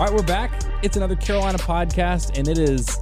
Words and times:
All 0.00 0.06
right, 0.06 0.14
we're 0.14 0.22
back. 0.22 0.62
It's 0.82 0.96
another 0.96 1.14
Carolina 1.14 1.58
podcast, 1.58 2.38
and 2.38 2.48
it 2.48 2.56
is 2.56 2.98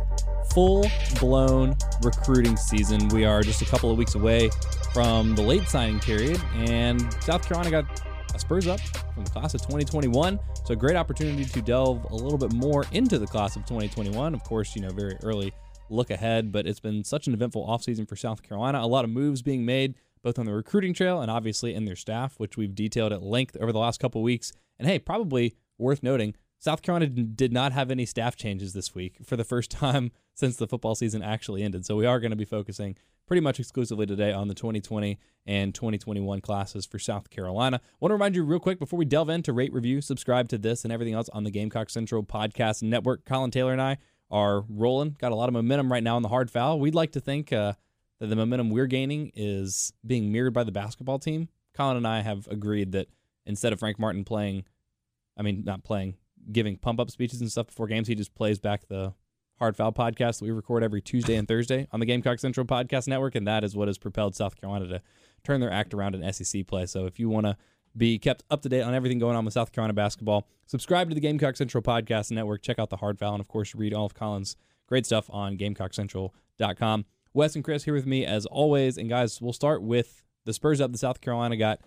full 0.50 0.84
blown 1.20 1.76
recruiting 2.02 2.56
season. 2.56 3.06
We 3.10 3.24
are 3.24 3.40
just 3.40 3.62
a 3.62 3.66
couple 3.66 3.88
of 3.92 3.96
weeks 3.96 4.16
away 4.16 4.50
from 4.92 5.36
the 5.36 5.42
late 5.42 5.68
signing 5.68 6.00
period, 6.00 6.42
and 6.56 7.00
South 7.22 7.46
Carolina 7.46 7.70
got 7.70 8.02
a 8.34 8.38
Spurs 8.40 8.66
up 8.66 8.80
from 9.14 9.22
the 9.22 9.30
class 9.30 9.54
of 9.54 9.60
2021. 9.60 10.40
So, 10.64 10.72
a 10.72 10.76
great 10.76 10.96
opportunity 10.96 11.44
to 11.44 11.62
delve 11.62 12.04
a 12.10 12.16
little 12.16 12.36
bit 12.36 12.52
more 12.52 12.84
into 12.90 13.20
the 13.20 13.28
class 13.28 13.54
of 13.54 13.62
2021. 13.62 14.34
Of 14.34 14.42
course, 14.42 14.74
you 14.74 14.82
know, 14.82 14.90
very 14.90 15.16
early 15.22 15.52
look 15.90 16.10
ahead, 16.10 16.50
but 16.50 16.66
it's 16.66 16.80
been 16.80 17.04
such 17.04 17.28
an 17.28 17.32
eventful 17.32 17.64
offseason 17.64 18.08
for 18.08 18.16
South 18.16 18.42
Carolina. 18.42 18.80
A 18.80 18.88
lot 18.88 19.04
of 19.04 19.10
moves 19.10 19.40
being 19.40 19.64
made, 19.64 19.94
both 20.24 20.36
on 20.36 20.46
the 20.46 20.52
recruiting 20.52 20.94
trail 20.94 21.20
and 21.20 21.30
obviously 21.30 21.74
in 21.74 21.84
their 21.84 21.94
staff, 21.94 22.34
which 22.38 22.56
we've 22.56 22.74
detailed 22.74 23.12
at 23.12 23.22
length 23.22 23.56
over 23.60 23.70
the 23.70 23.78
last 23.78 24.00
couple 24.00 24.20
of 24.20 24.24
weeks. 24.24 24.52
And 24.80 24.88
hey, 24.88 24.98
probably 24.98 25.54
worth 25.78 26.02
noting, 26.02 26.34
South 26.58 26.82
Carolina 26.82 27.06
did 27.06 27.52
not 27.52 27.72
have 27.72 27.90
any 27.90 28.04
staff 28.04 28.36
changes 28.36 28.72
this 28.72 28.94
week 28.94 29.18
for 29.24 29.36
the 29.36 29.44
first 29.44 29.70
time 29.70 30.10
since 30.34 30.56
the 30.56 30.66
football 30.66 30.94
season 30.94 31.22
actually 31.22 31.62
ended. 31.62 31.86
So 31.86 31.96
we 31.96 32.06
are 32.06 32.20
going 32.20 32.30
to 32.30 32.36
be 32.36 32.44
focusing 32.44 32.96
pretty 33.26 33.40
much 33.40 33.60
exclusively 33.60 34.06
today 34.06 34.32
on 34.32 34.48
the 34.48 34.54
2020 34.54 35.18
and 35.46 35.74
2021 35.74 36.40
classes 36.40 36.86
for 36.86 36.98
South 36.98 37.30
Carolina. 37.30 37.80
want 38.00 38.10
to 38.10 38.14
remind 38.14 38.34
you 38.34 38.42
real 38.42 38.58
quick 38.58 38.78
before 38.78 38.98
we 38.98 39.04
delve 39.04 39.28
into 39.28 39.52
rate 39.52 39.72
review, 39.72 40.00
subscribe 40.00 40.48
to 40.48 40.58
this 40.58 40.82
and 40.82 40.92
everything 40.92 41.14
else 41.14 41.28
on 41.30 41.44
the 41.44 41.50
Gamecock 41.50 41.90
Central 41.90 42.22
podcast 42.22 42.82
network. 42.82 43.24
Colin 43.24 43.50
Taylor 43.50 43.72
and 43.72 43.82
I 43.82 43.98
are 44.30 44.64
rolling, 44.68 45.16
got 45.18 45.32
a 45.32 45.34
lot 45.34 45.48
of 45.48 45.52
momentum 45.52 45.92
right 45.92 46.02
now 46.02 46.16
in 46.16 46.22
the 46.22 46.28
hard 46.28 46.50
foul. 46.50 46.80
We'd 46.80 46.94
like 46.94 47.12
to 47.12 47.20
think 47.20 47.52
uh, 47.52 47.74
that 48.18 48.26
the 48.26 48.36
momentum 48.36 48.70
we're 48.70 48.86
gaining 48.86 49.30
is 49.34 49.92
being 50.06 50.32
mirrored 50.32 50.54
by 50.54 50.64
the 50.64 50.72
basketball 50.72 51.18
team. 51.18 51.48
Colin 51.74 51.96
and 51.96 52.06
I 52.06 52.20
have 52.20 52.48
agreed 52.48 52.92
that 52.92 53.08
instead 53.46 53.72
of 53.72 53.78
Frank 53.78 53.98
Martin 53.98 54.24
playing, 54.24 54.64
I 55.36 55.42
mean, 55.42 55.62
not 55.64 55.84
playing, 55.84 56.14
giving 56.50 56.76
pump 56.76 57.00
up 57.00 57.10
speeches 57.10 57.40
and 57.40 57.50
stuff 57.50 57.66
before 57.66 57.86
games. 57.86 58.08
He 58.08 58.14
just 58.14 58.34
plays 58.34 58.58
back 58.58 58.88
the 58.88 59.14
Hard 59.58 59.76
Foul 59.76 59.92
podcast 59.92 60.38
that 60.38 60.44
we 60.44 60.50
record 60.50 60.84
every 60.84 61.02
Tuesday 61.02 61.34
and 61.34 61.48
Thursday 61.48 61.88
on 61.90 62.00
the 62.00 62.06
Gamecock 62.06 62.38
Central 62.38 62.64
Podcast 62.64 63.08
Network, 63.08 63.34
and 63.34 63.46
that 63.46 63.64
is 63.64 63.76
what 63.76 63.88
has 63.88 63.98
propelled 63.98 64.36
South 64.36 64.60
Carolina 64.60 64.86
to 64.86 65.02
turn 65.42 65.60
their 65.60 65.70
act 65.70 65.92
around 65.92 66.14
in 66.14 66.32
SEC 66.32 66.66
play. 66.66 66.86
So 66.86 67.06
if 67.06 67.18
you 67.18 67.28
want 67.28 67.46
to 67.46 67.56
be 67.96 68.18
kept 68.18 68.44
up 68.50 68.62
to 68.62 68.68
date 68.68 68.82
on 68.82 68.94
everything 68.94 69.18
going 69.18 69.36
on 69.36 69.44
with 69.44 69.54
South 69.54 69.72
Carolina 69.72 69.94
basketball, 69.94 70.46
subscribe 70.66 71.08
to 71.08 71.14
the 71.14 71.20
Gamecock 71.20 71.56
Central 71.56 71.82
Podcast 71.82 72.30
Network. 72.30 72.62
Check 72.62 72.78
out 72.78 72.90
the 72.90 72.98
Hard 72.98 73.18
Foul, 73.18 73.34
and 73.34 73.40
of 73.40 73.48
course, 73.48 73.74
read 73.74 73.92
all 73.92 74.06
of 74.06 74.14
Colin's 74.14 74.56
great 74.86 75.04
stuff 75.04 75.28
on 75.30 75.58
GamecockCentral.com. 75.58 77.04
Wes 77.34 77.54
and 77.56 77.64
Chris 77.64 77.84
here 77.84 77.94
with 77.94 78.06
me 78.06 78.24
as 78.24 78.46
always, 78.46 78.96
and 78.96 79.08
guys, 79.08 79.40
we'll 79.42 79.52
start 79.52 79.82
with 79.82 80.22
the 80.44 80.52
Spurs 80.52 80.80
up. 80.80 80.92
The 80.92 80.98
South 80.98 81.20
Carolina 81.20 81.56
got 81.56 81.80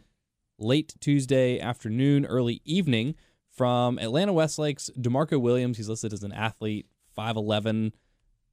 late 0.60 0.94
Tuesday 1.00 1.60
afternoon, 1.60 2.26
early 2.26 2.62
evening 2.66 3.16
from 3.52 4.00
Atlanta 4.00 4.34
Westlake's 4.34 4.90
DeMarco 5.00 5.40
Williams. 5.40 5.78
He's 5.78 5.90
listed 5.90 6.14
as 6.14 6.24
an 6.24 6.32
athlete, 6.32 6.88
5'11, 7.18 7.92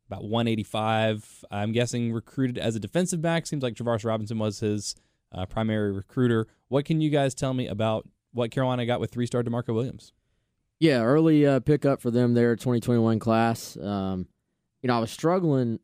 about 0.08 0.24
185. 0.24 1.44
I'm 1.50 1.72
guessing 1.72 2.12
recruited 2.12 2.58
as 2.58 2.76
a 2.76 2.80
defensive 2.80 3.22
back. 3.22 3.46
Seems 3.46 3.62
like 3.62 3.74
Travaris 3.74 4.04
Robinson 4.04 4.38
was 4.38 4.60
his 4.60 4.94
uh, 5.32 5.46
primary 5.46 5.92
recruiter. 5.92 6.46
What 6.68 6.84
can 6.84 7.00
you 7.00 7.10
guys 7.10 7.34
tell 7.34 7.54
me 7.54 7.68
about 7.68 8.08
what 8.32 8.50
Carolina 8.50 8.86
got 8.86 9.00
with 9.00 9.10
three 9.10 9.26
star 9.26 9.42
DeMarco 9.42 9.74
Williams? 9.74 10.12
Yeah, 10.80 11.02
early 11.02 11.44
uh, 11.44 11.60
pickup 11.60 12.00
for 12.00 12.10
them 12.10 12.34
there, 12.34 12.54
2021 12.54 13.18
class. 13.18 13.76
Um, 13.76 14.26
you 14.80 14.88
know, 14.88 14.96
I 14.96 15.00
was 15.00 15.10
struggling 15.10 15.80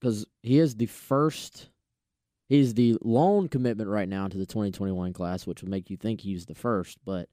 because 0.00 0.24
he 0.42 0.58
is 0.58 0.76
the 0.76 0.86
first, 0.86 1.68
he's 2.48 2.72
the 2.74 2.96
lone 3.02 3.48
commitment 3.48 3.90
right 3.90 4.08
now 4.08 4.26
to 4.26 4.38
the 4.38 4.46
2021 4.46 5.12
class, 5.12 5.46
which 5.46 5.62
would 5.62 5.70
make 5.70 5.90
you 5.90 5.96
think 5.96 6.22
he's 6.22 6.46
the 6.46 6.54
first. 6.54 6.98
But 7.04 7.28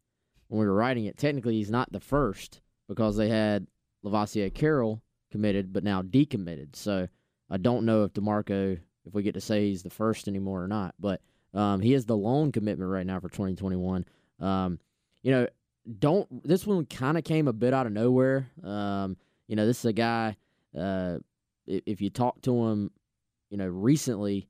when 0.47 0.59
we 0.59 0.65
were 0.65 0.73
writing 0.73 1.05
it, 1.05 1.17
technically 1.17 1.55
he's 1.55 1.71
not 1.71 1.91
the 1.91 1.99
first 1.99 2.61
because 2.87 3.17
they 3.17 3.29
had 3.29 3.67
Lovasea 4.03 4.53
Carroll 4.53 5.01
committed, 5.31 5.73
but 5.73 5.83
now 5.83 6.01
decommitted. 6.01 6.75
So 6.75 7.07
I 7.49 7.57
don't 7.57 7.85
know 7.85 8.03
if 8.03 8.13
DeMarco, 8.13 8.79
if 9.05 9.13
we 9.13 9.23
get 9.23 9.33
to 9.33 9.41
say 9.41 9.69
he's 9.69 9.83
the 9.83 9.89
first 9.89 10.27
anymore 10.27 10.63
or 10.63 10.67
not. 10.67 10.95
But 10.99 11.21
um, 11.53 11.81
he 11.81 11.93
is 11.93 12.05
the 12.05 12.17
lone 12.17 12.51
commitment 12.51 12.89
right 12.89 13.05
now 13.05 13.19
for 13.19 13.29
2021. 13.29 14.05
Um, 14.39 14.79
you 15.23 15.31
know, 15.31 15.47
don't 15.99 16.43
this 16.43 16.65
one 16.65 16.85
kind 16.85 17.17
of 17.17 17.23
came 17.23 17.47
a 17.47 17.53
bit 17.53 17.73
out 17.73 17.85
of 17.85 17.93
nowhere. 17.93 18.49
Um, 18.63 19.17
you 19.47 19.55
know, 19.55 19.65
this 19.65 19.79
is 19.79 19.85
a 19.85 19.93
guy. 19.93 20.35
Uh, 20.77 21.19
if 21.67 22.01
you 22.01 22.09
talk 22.09 22.41
to 22.41 22.65
him, 22.65 22.91
you 23.49 23.57
know, 23.57 23.67
recently, 23.67 24.47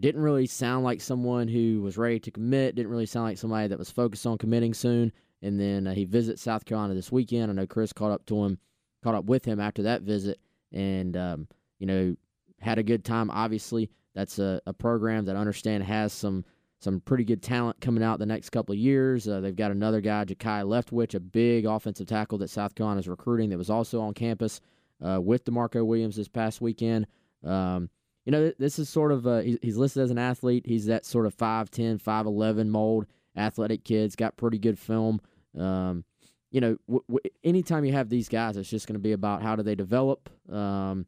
didn't 0.00 0.22
really 0.22 0.46
sound 0.46 0.84
like 0.84 1.00
someone 1.00 1.48
who 1.48 1.80
was 1.82 1.96
ready 1.98 2.20
to 2.20 2.30
commit. 2.30 2.74
Didn't 2.74 2.90
really 2.90 3.06
sound 3.06 3.26
like 3.26 3.38
somebody 3.38 3.68
that 3.68 3.78
was 3.78 3.90
focused 3.90 4.26
on 4.26 4.38
committing 4.38 4.74
soon. 4.74 5.12
And 5.42 5.58
then 5.58 5.86
uh, 5.86 5.94
he 5.94 6.04
visits 6.04 6.42
South 6.42 6.64
Carolina 6.64 6.94
this 6.94 7.12
weekend. 7.12 7.50
I 7.50 7.54
know 7.54 7.66
Chris 7.66 7.92
caught 7.92 8.10
up 8.10 8.26
to 8.26 8.44
him, 8.44 8.58
caught 9.02 9.14
up 9.14 9.26
with 9.26 9.44
him 9.44 9.60
after 9.60 9.82
that 9.84 10.02
visit, 10.02 10.40
and 10.72 11.16
um, 11.16 11.48
you 11.78 11.86
know, 11.86 12.16
had 12.60 12.78
a 12.78 12.82
good 12.82 13.04
time. 13.04 13.30
Obviously, 13.30 13.90
that's 14.14 14.38
a, 14.38 14.60
a 14.66 14.72
program 14.72 15.24
that 15.26 15.36
I 15.36 15.40
understand 15.40 15.84
has 15.84 16.12
some 16.12 16.44
some 16.80 17.00
pretty 17.00 17.24
good 17.24 17.42
talent 17.42 17.80
coming 17.80 18.04
out 18.04 18.18
the 18.18 18.26
next 18.26 18.50
couple 18.50 18.72
of 18.72 18.78
years. 18.78 19.26
Uh, 19.26 19.40
they've 19.40 19.56
got 19.56 19.72
another 19.72 20.00
guy, 20.00 20.24
Jakai 20.24 20.64
Leftwich, 20.64 21.14
a 21.14 21.20
big 21.20 21.66
offensive 21.66 22.06
tackle 22.06 22.38
that 22.38 22.50
South 22.50 22.74
Carolina 22.74 23.00
is 23.00 23.08
recruiting 23.08 23.50
that 23.50 23.58
was 23.58 23.70
also 23.70 24.00
on 24.00 24.14
campus 24.14 24.60
uh, 25.04 25.20
with 25.20 25.44
DeMarco 25.44 25.84
Williams 25.84 26.16
this 26.16 26.28
past 26.28 26.60
weekend. 26.60 27.06
Um, 27.44 27.90
you 28.28 28.32
know, 28.32 28.52
this 28.58 28.78
is 28.78 28.90
sort 28.90 29.10
of, 29.10 29.24
he's 29.62 29.78
listed 29.78 30.02
as 30.02 30.10
an 30.10 30.18
athlete. 30.18 30.66
He's 30.66 30.84
that 30.84 31.06
sort 31.06 31.24
of 31.24 31.34
5'10, 31.34 31.98
5'11 31.98 32.68
mold, 32.68 33.06
athletic 33.34 33.84
kid's 33.84 34.16
got 34.16 34.36
pretty 34.36 34.58
good 34.58 34.78
film. 34.78 35.22
Um, 35.58 36.04
you 36.50 36.60
know, 36.60 36.76
w- 36.86 37.04
w- 37.08 37.30
anytime 37.42 37.86
you 37.86 37.94
have 37.94 38.10
these 38.10 38.28
guys, 38.28 38.58
it's 38.58 38.68
just 38.68 38.86
going 38.86 38.96
to 38.96 39.02
be 39.02 39.12
about 39.12 39.40
how 39.40 39.56
do 39.56 39.62
they 39.62 39.74
develop, 39.74 40.28
um, 40.52 41.06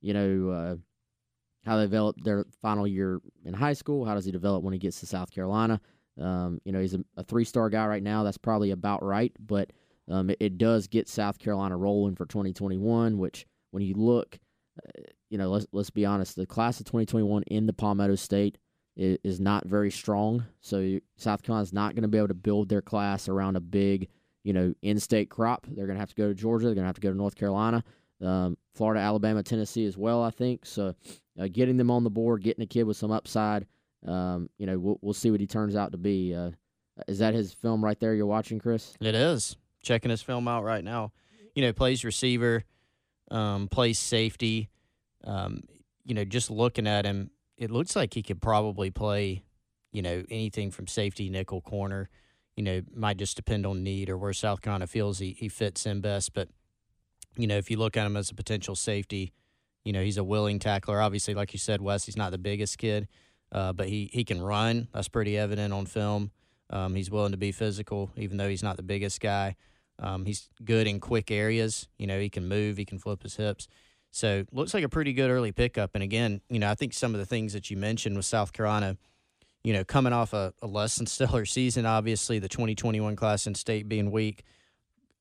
you 0.00 0.14
know, 0.14 0.48
uh, 0.48 0.76
how 1.66 1.76
they 1.76 1.82
develop 1.82 2.16
their 2.22 2.46
final 2.62 2.86
year 2.86 3.20
in 3.44 3.52
high 3.52 3.74
school. 3.74 4.06
How 4.06 4.14
does 4.14 4.24
he 4.24 4.32
develop 4.32 4.64
when 4.64 4.72
he 4.72 4.78
gets 4.78 4.98
to 5.00 5.06
South 5.06 5.30
Carolina? 5.30 5.78
Um, 6.18 6.58
you 6.64 6.72
know, 6.72 6.80
he's 6.80 6.94
a, 6.94 7.04
a 7.18 7.22
three 7.22 7.44
star 7.44 7.68
guy 7.68 7.86
right 7.86 8.02
now. 8.02 8.22
That's 8.22 8.38
probably 8.38 8.70
about 8.70 9.04
right, 9.04 9.32
but 9.38 9.70
um, 10.08 10.30
it, 10.30 10.38
it, 10.40 10.56
does 10.56 10.86
get 10.86 11.06
South 11.06 11.38
Carolina 11.38 11.76
rolling 11.76 12.14
for 12.14 12.24
2021. 12.24 13.18
Which, 13.18 13.44
when 13.72 13.82
you 13.82 13.92
look, 13.92 14.38
uh, 14.82 15.02
you 15.32 15.38
know, 15.38 15.48
let's 15.48 15.66
let's 15.72 15.88
be 15.88 16.04
honest, 16.04 16.36
the 16.36 16.44
class 16.44 16.78
of 16.78 16.84
2021 16.84 17.44
in 17.44 17.64
the 17.64 17.72
Palmetto 17.72 18.16
State 18.16 18.58
is, 18.96 19.16
is 19.24 19.40
not 19.40 19.64
very 19.64 19.90
strong. 19.90 20.44
So 20.60 20.98
South 21.16 21.42
Carolina's 21.42 21.72
not 21.72 21.94
going 21.94 22.02
to 22.02 22.08
be 22.08 22.18
able 22.18 22.28
to 22.28 22.34
build 22.34 22.68
their 22.68 22.82
class 22.82 23.30
around 23.30 23.56
a 23.56 23.60
big, 23.60 24.08
you 24.44 24.52
know, 24.52 24.74
in-state 24.82 25.30
crop. 25.30 25.66
They're 25.66 25.86
going 25.86 25.96
to 25.96 26.00
have 26.00 26.10
to 26.10 26.14
go 26.14 26.28
to 26.28 26.34
Georgia. 26.34 26.66
They're 26.66 26.74
going 26.74 26.84
to 26.84 26.88
have 26.88 26.96
to 26.96 27.00
go 27.00 27.10
to 27.10 27.16
North 27.16 27.34
Carolina, 27.34 27.82
um, 28.20 28.58
Florida, 28.74 29.00
Alabama, 29.00 29.42
Tennessee 29.42 29.86
as 29.86 29.96
well. 29.96 30.22
I 30.22 30.28
think 30.30 30.66
so. 30.66 30.94
Uh, 31.40 31.48
getting 31.50 31.78
them 31.78 31.90
on 31.90 32.04
the 32.04 32.10
board, 32.10 32.42
getting 32.42 32.62
a 32.62 32.66
kid 32.66 32.82
with 32.82 32.98
some 32.98 33.10
upside. 33.10 33.66
Um, 34.06 34.50
you 34.58 34.66
know, 34.66 34.78
we'll, 34.78 34.98
we'll 35.00 35.14
see 35.14 35.30
what 35.30 35.40
he 35.40 35.46
turns 35.46 35.76
out 35.76 35.92
to 35.92 35.98
be. 35.98 36.34
Uh, 36.34 36.50
is 37.08 37.20
that 37.20 37.32
his 37.32 37.54
film 37.54 37.82
right 37.82 37.98
there 37.98 38.14
you're 38.14 38.26
watching, 38.26 38.58
Chris? 38.58 38.92
It 39.00 39.14
is. 39.14 39.56
Checking 39.82 40.10
his 40.10 40.20
film 40.20 40.46
out 40.46 40.62
right 40.62 40.84
now. 40.84 41.12
You 41.54 41.62
know, 41.62 41.72
plays 41.72 42.04
receiver, 42.04 42.64
um, 43.30 43.68
plays 43.68 43.98
safety. 43.98 44.68
Um, 45.24 45.62
you 46.04 46.14
know, 46.14 46.24
just 46.24 46.50
looking 46.50 46.86
at 46.86 47.04
him, 47.04 47.30
it 47.56 47.70
looks 47.70 47.94
like 47.94 48.14
he 48.14 48.22
could 48.22 48.42
probably 48.42 48.90
play, 48.90 49.44
you 49.92 50.02
know, 50.02 50.24
anything 50.30 50.70
from 50.70 50.86
safety, 50.86 51.28
nickel, 51.28 51.60
corner. 51.60 52.08
You 52.56 52.64
know, 52.64 52.82
might 52.94 53.16
just 53.16 53.36
depend 53.36 53.64
on 53.64 53.82
need 53.82 54.10
or 54.10 54.18
where 54.18 54.32
South 54.34 54.60
Carolina 54.60 54.86
feels 54.86 55.18
he, 55.18 55.34
he 55.38 55.48
fits 55.48 55.86
in 55.86 56.00
best. 56.02 56.34
But, 56.34 56.48
you 57.36 57.46
know, 57.46 57.56
if 57.56 57.70
you 57.70 57.78
look 57.78 57.96
at 57.96 58.04
him 58.04 58.16
as 58.16 58.30
a 58.30 58.34
potential 58.34 58.74
safety, 58.74 59.32
you 59.84 59.92
know, 59.92 60.02
he's 60.02 60.18
a 60.18 60.24
willing 60.24 60.58
tackler. 60.58 61.00
Obviously, 61.00 61.34
like 61.34 61.52
you 61.54 61.58
said, 61.58 61.80
Wes, 61.80 62.04
he's 62.04 62.16
not 62.16 62.30
the 62.30 62.38
biggest 62.38 62.76
kid, 62.76 63.08
uh, 63.52 63.72
but 63.72 63.88
he, 63.88 64.10
he 64.12 64.22
can 64.22 64.42
run. 64.42 64.88
That's 64.92 65.08
pretty 65.08 65.38
evident 65.38 65.72
on 65.72 65.86
film. 65.86 66.30
Um, 66.68 66.94
he's 66.94 67.10
willing 67.10 67.32
to 67.32 67.38
be 67.38 67.52
physical, 67.52 68.10
even 68.16 68.36
though 68.36 68.48
he's 68.48 68.62
not 68.62 68.76
the 68.76 68.82
biggest 68.82 69.20
guy. 69.20 69.56
Um, 69.98 70.24
he's 70.24 70.48
good 70.64 70.86
in 70.86 71.00
quick 71.00 71.30
areas. 71.30 71.88
You 71.98 72.06
know, 72.06 72.18
he 72.20 72.28
can 72.28 72.48
move, 72.48 72.76
he 72.76 72.84
can 72.84 72.98
flip 72.98 73.22
his 73.22 73.36
hips. 73.36 73.66
So 74.12 74.44
looks 74.52 74.74
like 74.74 74.84
a 74.84 74.88
pretty 74.88 75.12
good 75.14 75.30
early 75.30 75.52
pickup. 75.52 75.90
And 75.94 76.04
again, 76.04 76.40
you 76.50 76.58
know, 76.58 76.70
I 76.70 76.74
think 76.74 76.92
some 76.92 77.14
of 77.14 77.18
the 77.20 77.26
things 77.26 77.54
that 77.54 77.70
you 77.70 77.76
mentioned 77.76 78.14
with 78.16 78.26
South 78.26 78.52
Carolina, 78.52 78.96
you 79.64 79.72
know, 79.72 79.84
coming 79.84 80.12
off 80.12 80.32
a, 80.34 80.52
a 80.62 80.66
less 80.66 80.96
than 80.96 81.06
stellar 81.08 81.46
season, 81.46 81.86
obviously 81.86 82.38
the 82.38 82.48
2021 82.48 83.16
class 83.16 83.46
in 83.46 83.54
state 83.54 83.88
being 83.88 84.10
weak, 84.10 84.44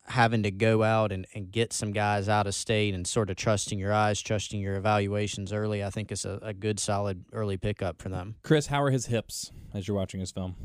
having 0.08 0.44
to 0.44 0.52
go 0.52 0.84
out 0.84 1.12
and, 1.14 1.26
and 1.34 1.52
get 1.52 1.72
some 1.72 1.94
guys 1.94 2.28
out 2.28 2.48
of 2.48 2.54
state 2.54 2.94
and 2.94 3.08
sort 3.08 3.30
of 3.30 3.38
trusting 3.38 3.80
your 3.80 3.94
eyes, 3.94 4.22
trusting 4.22 4.60
your 4.60 4.76
evaluations 4.76 5.54
early, 5.54 5.84
I 5.84 5.90
think 5.90 6.12
is 6.12 6.26
a, 6.26 6.38
a 6.42 6.54
good, 6.54 6.80
solid 6.80 7.24
early 7.32 7.56
pickup 7.56 8.02
for 8.02 8.10
them. 8.10 8.36
Chris, 8.44 8.68
how 8.68 8.82
are 8.84 8.90
his 8.92 9.06
hips 9.06 9.52
as 9.74 9.88
you're 9.88 9.96
watching 9.96 10.20
his 10.20 10.32
film? 10.32 10.56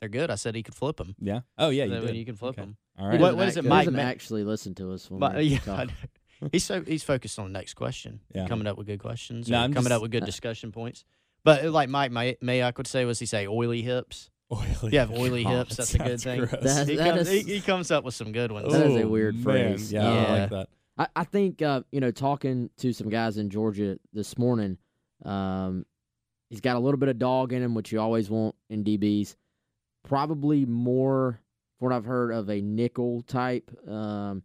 They're 0.00 0.08
good. 0.10 0.30
I 0.30 0.34
said 0.34 0.54
he 0.54 0.62
could 0.62 0.74
flip 0.74 0.98
them. 0.98 1.14
Yeah. 1.18 1.40
Oh 1.56 1.70
yeah, 1.70 1.84
you 1.84 1.98
did. 2.00 2.14
you 2.14 2.24
can 2.26 2.36
flip 2.36 2.50
Okay. 2.58 2.62
them. 2.62 2.76
All 2.98 3.06
He 3.06 3.10
right. 3.12 3.20
What- 3.20 3.26
doesn't 3.28 3.38
what 3.38 3.48
is 3.48 3.56
it, 3.56 3.64
Mike 3.64 3.84
doesn't 3.86 3.96
Ma- 3.96 4.02
actually 4.02 4.44
listen 4.44 4.74
to 4.76 4.92
us 4.92 5.10
when 5.10 5.18
But, 5.18 5.36
we 5.36 5.42
yeah, 5.44 5.58
talk. 5.60 5.88
He's 6.52 6.64
so 6.64 6.82
he's 6.82 7.02
focused 7.02 7.38
on 7.38 7.46
the 7.46 7.52
next 7.58 7.74
question. 7.74 8.20
Yeah. 8.34 8.46
Coming 8.46 8.66
up 8.66 8.76
with 8.78 8.86
good 8.86 9.00
questions. 9.00 9.48
No, 9.48 9.58
I'm 9.58 9.72
coming 9.72 9.88
just- 9.90 9.96
up 9.96 10.02
with 10.02 10.10
good 10.10 10.24
discussion 10.24 10.72
points. 10.72 11.04
But 11.44 11.64
uh, 11.64 11.70
like 11.70 11.88
Mike 11.88 12.10
May- 12.12 12.36
Mayock 12.42 12.76
would 12.78 12.86
say, 12.86 13.04
was 13.04 13.18
he 13.18 13.26
say 13.26 13.46
oily 13.46 13.82
hips? 13.82 14.30
Oily. 14.52 14.92
You 14.92 14.98
have 14.98 15.12
oily 15.12 15.44
Oh, 15.46 15.58
hips. 15.58 15.76
That's 15.76 15.94
a 15.94 15.98
good 15.98 16.20
thing. 16.20 16.40
That- 16.46 16.88
he, 16.88 16.96
that 16.96 17.14
comes, 17.16 17.28
is- 17.28 17.46
he, 17.46 17.54
he 17.54 17.60
comes 17.60 17.90
up 17.90 18.02
with 18.04 18.14
some 18.14 18.32
good 18.32 18.50
ones. 18.50 18.72
That 18.72 18.86
is 18.86 18.96
a 18.96 19.02
Oh, 19.02 19.08
weird 19.08 19.34
man. 19.36 19.42
phrase. 19.44 19.92
Yeah, 19.92 20.08
I 20.08 20.38
like 20.40 20.50
that. 20.50 20.68
I, 20.98 21.06
I 21.16 21.24
think 21.24 21.62
uh, 21.62 21.82
you 21.92 22.00
know, 22.00 22.10
talking 22.10 22.70
to 22.78 22.92
some 22.92 23.08
guys 23.08 23.38
in 23.38 23.50
Georgia 23.50 23.98
this 24.12 24.36
morning, 24.36 24.78
um, 25.24 25.86
he's 26.50 26.60
got 26.60 26.76
a 26.76 26.80
little 26.80 26.98
bit 26.98 27.08
of 27.08 27.18
dog 27.18 27.52
in 27.52 27.62
him, 27.62 27.74
which 27.74 27.92
you 27.92 28.00
always 28.00 28.28
want 28.30 28.54
in 28.68 28.82
DBs. 28.84 29.36
Probably 30.04 30.64
more, 30.64 31.40
from 31.78 31.88
what 31.90 31.94
I've 31.94 32.04
heard, 32.04 32.32
of 32.32 32.48
a 32.48 32.60
nickel 32.60 33.22
type. 33.22 33.70
Um, 33.88 34.42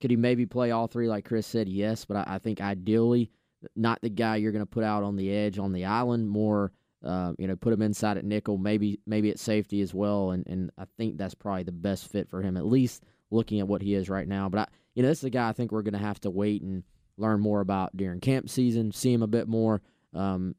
could 0.00 0.10
he 0.10 0.16
maybe 0.16 0.46
play 0.46 0.70
all 0.70 0.86
three, 0.86 1.08
like 1.08 1.24
Chris 1.24 1.46
said? 1.46 1.68
Yes, 1.68 2.04
but 2.04 2.16
I, 2.16 2.34
I 2.34 2.38
think 2.38 2.60
ideally, 2.60 3.30
not 3.76 4.00
the 4.00 4.08
guy 4.08 4.36
you're 4.36 4.52
going 4.52 4.64
to 4.64 4.66
put 4.66 4.84
out 4.84 5.02
on 5.02 5.16
the 5.16 5.30
edge 5.30 5.58
on 5.58 5.72
the 5.72 5.84
island. 5.84 6.28
More, 6.28 6.72
uh, 7.04 7.32
you 7.38 7.46
know, 7.46 7.56
put 7.56 7.72
him 7.72 7.82
inside 7.82 8.16
at 8.16 8.24
nickel, 8.24 8.58
maybe 8.58 9.00
maybe 9.06 9.30
at 9.30 9.38
safety 9.38 9.80
as 9.80 9.92
well. 9.94 10.30
And 10.30 10.46
and 10.46 10.70
I 10.78 10.84
think 10.96 11.18
that's 11.18 11.34
probably 11.34 11.64
the 11.64 11.72
best 11.72 12.10
fit 12.10 12.28
for 12.28 12.42
him, 12.42 12.56
at 12.56 12.66
least 12.66 13.04
looking 13.30 13.60
at 13.60 13.68
what 13.68 13.82
he 13.82 13.94
is 13.94 14.08
right 14.08 14.26
now. 14.26 14.48
But 14.48 14.60
I, 14.60 14.66
you 14.94 15.02
know, 15.02 15.08
this 15.08 15.18
is 15.18 15.24
a 15.24 15.30
guy 15.30 15.48
I 15.48 15.52
think 15.52 15.72
we're 15.72 15.82
going 15.82 15.92
to 15.92 15.98
have 15.98 16.20
to 16.20 16.30
wait 16.30 16.62
and 16.62 16.82
learn 17.16 17.40
more 17.40 17.60
about 17.60 17.96
during 17.96 18.20
camp 18.20 18.48
season, 18.48 18.92
see 18.92 19.12
him 19.12 19.22
a 19.22 19.28
bit 19.28 19.46
more. 19.46 19.82
Um, 20.14 20.54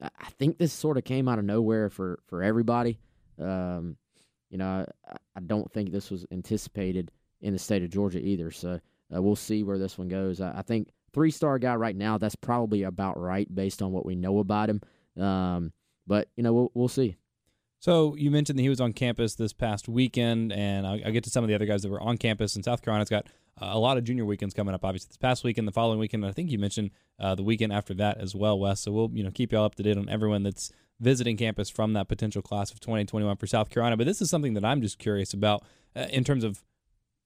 I 0.00 0.30
think 0.38 0.58
this 0.58 0.72
sort 0.72 0.98
of 0.98 1.04
came 1.04 1.28
out 1.28 1.38
of 1.38 1.44
nowhere 1.44 1.88
for 1.88 2.18
for 2.26 2.42
everybody. 2.42 2.98
Um, 3.38 3.96
you 4.50 4.58
know, 4.58 4.84
I, 5.08 5.16
I 5.36 5.40
don't 5.40 5.72
think 5.72 5.92
this 5.92 6.10
was 6.10 6.26
anticipated 6.32 7.10
in 7.42 7.52
the 7.52 7.58
state 7.58 7.82
of 7.82 7.90
Georgia 7.90 8.18
either. 8.18 8.50
So 8.50 8.80
uh, 9.14 9.22
we'll 9.22 9.36
see 9.36 9.62
where 9.62 9.78
this 9.78 9.98
one 9.98 10.08
goes. 10.08 10.40
I, 10.40 10.58
I 10.58 10.62
think 10.62 10.88
three 11.12 11.30
star 11.30 11.58
guy 11.58 11.74
right 11.74 11.96
now. 11.96 12.18
That's 12.18 12.36
probably 12.36 12.84
about 12.84 13.18
right 13.18 13.52
based 13.54 13.82
on 13.82 13.92
what 13.92 14.06
we 14.06 14.14
know 14.14 14.38
about 14.38 14.70
him. 14.70 14.80
Um, 15.22 15.72
but 16.06 16.28
you 16.36 16.42
know, 16.42 16.52
we'll 16.52 16.70
we'll 16.74 16.88
see. 16.88 17.16
So 17.78 18.14
you 18.14 18.30
mentioned 18.30 18.58
that 18.58 18.62
he 18.62 18.68
was 18.68 18.80
on 18.80 18.92
campus 18.92 19.34
this 19.34 19.52
past 19.52 19.88
weekend, 19.88 20.52
and 20.52 20.86
I'll, 20.86 21.00
I'll 21.04 21.12
get 21.12 21.24
to 21.24 21.30
some 21.30 21.42
of 21.42 21.48
the 21.48 21.54
other 21.54 21.66
guys 21.66 21.82
that 21.82 21.90
were 21.90 22.00
on 22.00 22.16
campus. 22.16 22.54
in 22.54 22.62
South 22.62 22.80
Carolina. 22.80 23.02
It's 23.02 23.10
got 23.10 23.26
a 23.58 23.78
lot 23.78 23.98
of 23.98 24.04
junior 24.04 24.24
weekends 24.24 24.54
coming 24.54 24.74
up. 24.74 24.84
Obviously, 24.84 25.08
this 25.08 25.16
past 25.16 25.44
weekend, 25.44 25.68
the 25.68 25.72
following 25.72 25.98
weekend, 25.98 26.24
I 26.24 26.32
think 26.32 26.50
you 26.50 26.58
mentioned 26.58 26.90
uh, 27.18 27.34
the 27.34 27.42
weekend 27.42 27.72
after 27.72 27.92
that 27.94 28.18
as 28.18 28.34
well, 28.34 28.58
Wes. 28.58 28.80
So 28.80 28.92
we'll 28.92 29.10
you 29.12 29.24
know 29.24 29.30
keep 29.30 29.52
you 29.52 29.58
all 29.58 29.64
up 29.64 29.74
to 29.76 29.82
date 29.82 29.98
on 29.98 30.08
everyone 30.08 30.42
that's 30.44 30.70
visiting 31.00 31.36
campus 31.36 31.68
from 31.68 31.92
that 31.94 32.08
potential 32.08 32.40
class 32.40 32.70
of 32.70 32.78
2021 32.78 33.36
for 33.36 33.46
South 33.46 33.68
Carolina. 33.68 33.96
But 33.96 34.06
this 34.06 34.22
is 34.22 34.30
something 34.30 34.54
that 34.54 34.64
I'm 34.64 34.80
just 34.80 34.98
curious 34.98 35.34
about 35.34 35.64
uh, 35.96 36.06
in 36.10 36.22
terms 36.22 36.44
of 36.44 36.62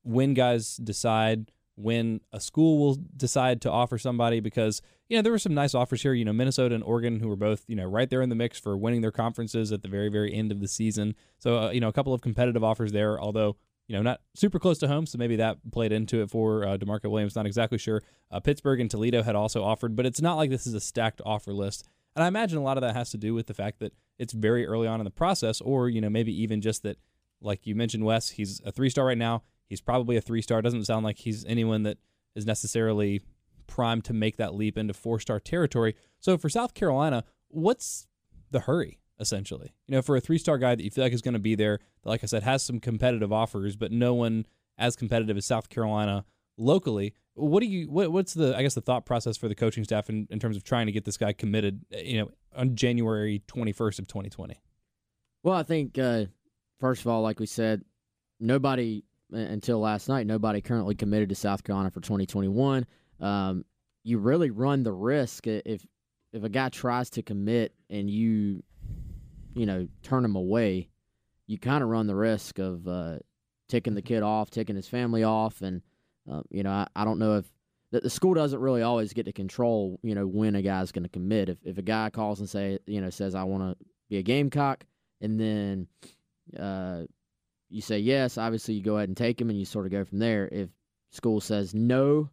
when 0.07 0.35
guys 0.35 0.77
decide 0.77 1.51
when 1.75 2.21
a 2.33 2.41
school 2.41 2.79
will 2.79 2.97
decide 3.17 3.61
to 3.61 3.71
offer 3.71 3.99
somebody 3.99 4.41
because 4.41 4.81
you 5.09 5.17
know 5.17 5.23
there 5.23 5.33
were 5.33 5.39
some 5.39 5.53
nice 5.53 5.75
offers 5.75 6.03
here. 6.03 6.15
You 6.15 6.25
know 6.25 6.33
minnesota 6.33 6.75
and 6.75 6.85
oregon 6.85 7.21
who 7.21 7.29
were 7.29 7.37
both 7.37 7.65
you 7.67 7.77
know 7.77 7.85
right 7.85 8.09
there 8.09 8.23
in 8.23 8.29
the 8.29 8.35
mix 8.35 8.59
for 8.59 8.77
winning 8.77 9.03
their 9.03 9.13
conferences 9.13 9.73
at 9.73 9.83
the 9.83 9.89
very 9.89 10.09
very 10.09 10.33
end 10.33 10.53
of 10.53 10.61
the 10.61 10.69
season. 10.69 11.15
So 11.39 11.59
uh, 11.59 11.71
you 11.71 11.81
know 11.81 11.89
a 11.89 11.93
couple 11.93 12.15
of 12.15 12.23
competitive 12.23 12.65
offers 12.65 12.93
there 12.93 13.21
although 13.21 13.57
you 13.89 13.97
know 13.97 14.03
not 14.03 14.21
super 14.35 14.59
close 14.59 14.79
to 14.79 14.89
home 14.89 15.07
so 15.07 15.19
maybe 15.19 15.37
that 15.37 15.59
played 15.71 15.93
into 15.93 16.23
it 16.23 16.31
for 16.31 16.67
uh, 16.67 16.79
demarco 16.79 17.11
williams. 17.11 17.37
Not 17.37 17.47
exactly 17.47 17.79
sure. 17.79 18.03
Uh, 18.31 18.41
pittsburgh 18.41 18.81
and 18.81 18.91
toledo 18.91 19.23
had 19.23 19.35
also 19.35 19.63
offered 19.63 19.97
but 19.97 20.07
it's 20.07 20.23
not 20.23 20.37
like 20.37 20.51
this 20.51 20.67
is 20.67 20.75
a 20.75 20.81
stacked 20.81 21.21
offer 21.27 21.53
list. 21.53 21.87
And 22.15 22.25
i 22.25 22.29
imagine 22.29 22.59
a 22.59 22.63
lot 22.63 22.79
of 22.79 22.83
that 22.83 22.97
has 22.97 23.11
to 23.11 23.19
do 23.19 23.35
with 23.35 23.49
the 23.49 23.55
fact 23.55 23.81
that 23.81 23.93
it's 24.19 24.33
very 24.33 24.67
early 24.67 24.87
on 24.87 25.01
in 25.01 25.05
the 25.05 25.11
process 25.11 25.61
or 25.61 25.89
you 25.91 26.01
know 26.01 26.11
maybe 26.11 26.33
even 26.43 26.63
just 26.63 26.85
that 26.85 26.97
like 27.43 27.67
you 27.67 27.75
mentioned 27.75 28.05
wes 28.05 28.31
he's 28.31 28.63
a 28.65 28.73
three 28.73 28.89
star 28.89 29.05
right 29.05 29.19
now 29.19 29.43
He's 29.69 29.81
probably 29.81 30.17
a 30.17 30.21
three 30.21 30.43
star. 30.43 30.63
Doesn't 30.63 30.85
sound 30.85 31.05
like 31.05 31.19
he's 31.19 31.45
anyone 31.45 31.83
that 31.85 31.99
is 32.35 32.47
necessarily 32.47 33.23
primed 33.67 34.05
to 34.05 34.13
make 34.13 34.37
that 34.37 34.55
leap 34.55 34.79
into 34.79 34.95
four 34.95 35.19
star 35.19 35.41
territory. 35.41 35.97
So 36.21 36.39
for 36.39 36.49
South 36.49 36.75
Carolina, 36.75 37.25
what's 37.49 38.07
the 38.51 38.61
hurry, 38.61 39.01
essentially? 39.19 39.75
You 39.87 39.97
know, 39.97 40.03
for 40.03 40.17
a 40.17 40.21
three 40.21 40.39
star 40.39 40.59
guy 40.59 40.75
that 40.75 40.83
you 40.83 40.91
feel 40.91 41.05
like 41.05 41.13
is 41.13 41.23
going 41.23 41.35
to 41.35 41.41
be 41.41 41.55
there, 41.55 41.81
that, 42.03 42.09
like 42.09 42.23
I 42.23 42.27
said, 42.27 42.43
has 42.43 42.63
some 42.63 42.81
competitive 42.81 43.33
offers, 43.33 43.77
but 43.77 43.93
no 43.93 44.15
one 44.15 44.47
as 44.79 44.97
competitive 44.97 45.37
as 45.37 45.47
South 45.47 45.69
Carolina 45.69 46.25
locally. 46.59 47.15
What 47.35 47.61
do 47.61 47.67
you 47.67 47.91
what, 47.91 48.13
what's 48.13 48.35
the 48.35 48.57
I 48.57 48.63
guess 48.63 48.75
the 48.75 48.81
thought 48.81 49.05
process 49.05 49.37
for 49.37 49.49
the 49.49 49.55
coaching 49.55 49.85
staff 49.85 50.09
in, 50.09 50.27
in 50.31 50.39
terms 50.39 50.57
of 50.57 50.65
trying 50.65 50.87
to 50.87 50.93
get 50.93 51.05
this 51.05 51.17
guy 51.17 51.33
committed, 51.33 51.85
you 51.91 52.19
know, 52.19 52.31
on 52.55 52.77
January 52.77 53.43
twenty 53.47 53.73
first 53.73 53.99
of 53.99 54.07
twenty 54.07 54.31
twenty? 54.31 54.61
Well, 55.43 55.55
I 55.55 55.63
think 55.63 55.99
uh, 55.99 56.27
first 56.81 57.03
of 57.03 57.09
all, 57.09 57.23
like 57.23 57.39
we 57.39 57.47
said, 57.47 57.83
nobody 58.41 59.05
until 59.31 59.81
last 59.81 60.09
night, 60.09 60.27
nobody 60.27 60.61
currently 60.61 60.95
committed 60.95 61.29
to 61.31 61.35
South 61.35 61.65
Carolina 61.65 61.91
for 61.91 62.01
2021. 62.01 62.87
Um, 63.21 63.65
you 64.05 64.19
really 64.19 64.51
run 64.51 64.83
the 64.83 64.93
risk 64.93 65.47
if 65.47 65.85
if 66.33 66.45
a 66.45 66.49
guy 66.49 66.69
tries 66.69 67.11
to 67.11 67.23
commit 67.23 67.75
and 67.89 68.11
you 68.11 68.63
you 69.55 69.67
know 69.67 69.89
turn 70.03 70.25
him 70.25 70.37
away, 70.37 70.89
you 71.47 71.59
kind 71.59 71.83
of 71.83 71.89
run 71.89 72.07
the 72.07 72.15
risk 72.15 72.59
of 72.59 72.87
uh, 72.87 73.19
ticking 73.69 73.95
the 73.95 74.03
kid 74.03 74.23
off, 74.23 74.51
ticking 74.51 74.77
his 74.77 74.89
family 74.89 75.25
off, 75.25 75.63
and 75.63 75.83
uh, 76.31 76.43
you 76.51 76.63
know 76.63 76.71
I, 76.71 76.87
I 76.95 77.05
don't 77.05 77.19
know 77.19 77.39
if 77.39 77.51
the, 77.91 78.11
school 78.11 78.35
doesn't 78.35 78.61
really 78.61 78.83
always 78.83 79.13
get 79.13 79.27
to 79.27 79.33
control 79.33 79.99
you 80.03 80.15
know 80.15 80.27
when 80.27 80.55
a 80.55 80.63
guy's 80.63 80.93
going 80.93 81.05
to 81.05 81.09
commit. 81.09 81.49
If 81.49 81.59
if 81.65 81.79
a 81.79 81.83
guy 81.83 82.11
calls 82.11 82.41
and 82.41 82.49
say 82.49 82.79
you 82.87 83.01
know 83.01 83.11
says 83.11 83.35
I 83.35 83.45
want 83.45 83.63
to 83.63 83.87
be 84.09 84.19
a 84.19 84.23
Gamecock, 84.23 84.85
and 85.21 85.41
then 85.41 85.89
uh, 86.59 87.03
you 87.69 87.81
say 87.81 87.99
yes, 87.99 88.39
obviously 88.39 88.75
you 88.75 88.83
go 88.83 88.97
ahead 88.97 89.09
and 89.09 89.17
take 89.17 89.41
him, 89.41 89.51
and 89.51 89.59
you 89.59 89.65
sort 89.65 89.87
of 89.87 89.93
go 89.93 90.05
from 90.05 90.19
there. 90.19 90.49
If 90.53 90.69
school 91.11 91.41
says 91.41 91.75
no, 91.75 92.31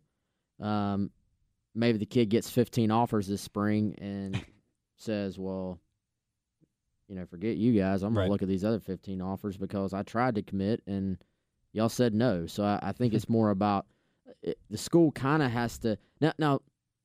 um, 0.59 1.09
maybe 1.75 1.97
the 1.97 2.05
kid 2.05 2.29
gets 2.29 2.49
15 2.49 2.91
offers 2.91 3.27
this 3.27 3.41
spring 3.41 3.95
and 3.99 4.39
says, 4.97 5.39
well, 5.39 5.79
you 7.07 7.15
know, 7.15 7.25
forget 7.25 7.57
you 7.57 7.73
guys. 7.79 8.03
I'm 8.03 8.15
Right. 8.15 8.23
gonna 8.23 8.31
look 8.31 8.41
at 8.41 8.47
these 8.47 8.63
other 8.65 8.79
15 8.79 9.21
offers 9.21 9.57
because 9.57 9.93
I 9.93 10.03
tried 10.03 10.35
to 10.35 10.41
commit 10.41 10.81
and 10.87 11.17
y'all 11.73 11.89
said 11.89 12.13
no. 12.13 12.45
So 12.47 12.63
I, 12.63 12.79
I 12.81 12.91
think 12.91 13.13
it's 13.13 13.29
more 13.29 13.49
about 13.49 13.85
it, 14.41 14.57
the 14.69 14.77
school 14.77 15.11
kind 15.11 15.43
of 15.43 15.51
has 15.51 15.77
to 15.79 15.97
now. 16.21 16.33
Now, 16.39 16.59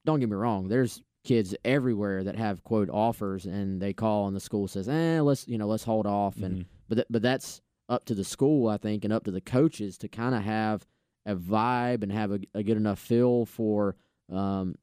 don't 0.04 0.20
get 0.20 0.28
me 0.28 0.36
wrong. 0.36 0.68
There's 0.68 1.02
kids 1.24 1.54
everywhere 1.64 2.24
that 2.24 2.36
have 2.36 2.62
quote 2.62 2.88
offers 2.88 3.44
and 3.44 3.82
they 3.82 3.92
call 3.92 4.28
and 4.28 4.36
the 4.36 4.40
school 4.40 4.68
says, 4.68 4.88
eh, 4.88 5.20
let's 5.20 5.46
you 5.48 5.58
know, 5.58 5.66
let's 5.66 5.84
hold 5.84 6.06
off 6.06 6.36
and 6.38 6.58
Mhm. 6.60 6.66
but 6.88 6.94
th- 6.96 7.06
but 7.10 7.22
that's 7.22 7.60
up 7.88 8.04
to 8.06 8.14
the 8.14 8.24
school, 8.24 8.68
I 8.68 8.76
think, 8.76 9.04
and 9.04 9.12
up 9.12 9.24
to 9.24 9.30
the 9.30 9.40
coaches 9.40 9.96
to 9.98 10.08
kind 10.08 10.34
of 10.34 10.42
have 10.42 10.86
a 11.26 11.34
vibe 11.34 12.02
and 12.02 12.12
have 12.12 12.32
a, 12.32 12.40
a 12.54 12.62
good 12.62 12.76
enough 12.76 12.98
feel 12.98 13.44
for 13.44 13.96
um, 14.32 14.74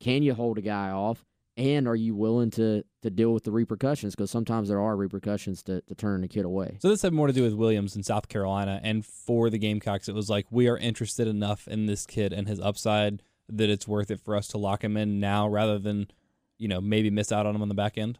can 0.00 0.22
you 0.22 0.34
hold 0.34 0.58
a 0.58 0.62
guy 0.62 0.90
off, 0.90 1.24
and 1.56 1.86
are 1.86 1.96
you 1.96 2.14
willing 2.14 2.50
to 2.52 2.84
to 3.02 3.10
deal 3.10 3.32
with 3.32 3.44
the 3.44 3.52
repercussions? 3.52 4.14
Because 4.14 4.30
sometimes 4.30 4.68
there 4.68 4.80
are 4.80 4.96
repercussions 4.96 5.62
to, 5.64 5.80
to 5.82 5.94
turn 5.94 6.24
a 6.24 6.28
kid 6.28 6.44
away. 6.44 6.78
So 6.80 6.88
this 6.88 7.02
had 7.02 7.12
more 7.12 7.26
to 7.26 7.32
do 7.32 7.42
with 7.42 7.54
Williams 7.54 7.96
in 7.96 8.02
South 8.02 8.28
Carolina, 8.28 8.80
and 8.82 9.04
for 9.04 9.50
the 9.50 9.58
Gamecocks, 9.58 10.08
it 10.08 10.14
was 10.14 10.28
like 10.28 10.46
we 10.50 10.68
are 10.68 10.76
interested 10.76 11.28
enough 11.28 11.68
in 11.68 11.86
this 11.86 12.06
kid 12.06 12.32
and 12.32 12.48
his 12.48 12.60
upside 12.60 13.22
that 13.48 13.70
it's 13.70 13.86
worth 13.86 14.10
it 14.10 14.20
for 14.20 14.36
us 14.36 14.48
to 14.48 14.58
lock 14.58 14.82
him 14.82 14.96
in 14.96 15.20
now 15.20 15.46
rather 15.46 15.78
than, 15.78 16.08
you 16.58 16.66
know, 16.66 16.80
maybe 16.80 17.10
miss 17.10 17.30
out 17.30 17.46
on 17.46 17.54
him 17.54 17.62
on 17.62 17.68
the 17.68 17.74
back 17.74 17.98
end. 17.98 18.18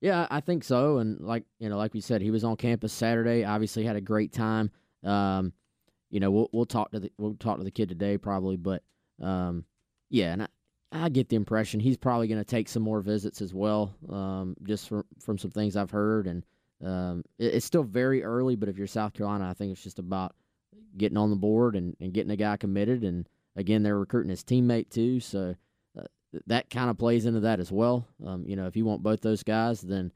Yeah, 0.00 0.26
I 0.30 0.40
think 0.40 0.64
so. 0.64 0.98
And 0.98 1.20
like 1.20 1.44
you 1.58 1.68
know, 1.68 1.76
like 1.76 1.94
we 1.94 2.00
said, 2.00 2.22
he 2.22 2.30
was 2.30 2.44
on 2.44 2.56
campus 2.56 2.92
Saturday. 2.92 3.44
Obviously, 3.44 3.84
had 3.84 3.96
a 3.96 4.00
great 4.00 4.32
time. 4.32 4.70
Um, 5.04 5.52
you 6.10 6.20
know, 6.20 6.30
we'll 6.30 6.48
we'll 6.52 6.66
talk 6.66 6.92
to 6.92 7.00
the 7.00 7.12
we'll 7.18 7.34
talk 7.34 7.58
to 7.58 7.64
the 7.64 7.70
kid 7.70 7.88
today 7.88 8.16
probably, 8.16 8.56
but 8.56 8.82
um, 9.22 9.64
yeah, 10.10 10.32
and 10.32 10.42
I, 10.42 10.48
I 10.92 11.08
get 11.08 11.28
the 11.28 11.36
impression 11.36 11.80
he's 11.80 11.96
probably 11.96 12.28
going 12.28 12.40
to 12.40 12.44
take 12.44 12.68
some 12.68 12.82
more 12.82 13.00
visits 13.00 13.42
as 13.42 13.52
well. 13.52 13.94
Um, 14.08 14.56
just 14.62 14.88
from 14.88 15.04
from 15.20 15.38
some 15.38 15.50
things 15.50 15.76
I've 15.76 15.90
heard, 15.90 16.26
and 16.26 16.44
um, 16.84 17.24
it, 17.38 17.54
it's 17.54 17.66
still 17.66 17.82
very 17.82 18.22
early. 18.22 18.56
But 18.56 18.68
if 18.68 18.78
you're 18.78 18.86
South 18.86 19.14
Carolina, 19.14 19.48
I 19.48 19.54
think 19.54 19.72
it's 19.72 19.82
just 19.82 19.98
about 19.98 20.34
getting 20.96 21.18
on 21.18 21.30
the 21.30 21.36
board 21.36 21.76
and, 21.76 21.96
and 22.00 22.12
getting 22.12 22.30
a 22.30 22.36
guy 22.36 22.56
committed. 22.56 23.04
And 23.04 23.28
again, 23.56 23.82
they're 23.82 23.98
recruiting 23.98 24.30
his 24.30 24.44
teammate 24.44 24.90
too, 24.90 25.20
so 25.20 25.56
that 26.46 26.70
kind 26.70 26.90
of 26.90 26.98
plays 26.98 27.26
into 27.26 27.40
that 27.40 27.60
as 27.60 27.72
well. 27.72 28.06
Um, 28.24 28.44
you 28.46 28.56
know, 28.56 28.66
if 28.66 28.76
you 28.76 28.84
want 28.84 29.02
both 29.02 29.20
those 29.20 29.42
guys, 29.42 29.80
then 29.80 30.12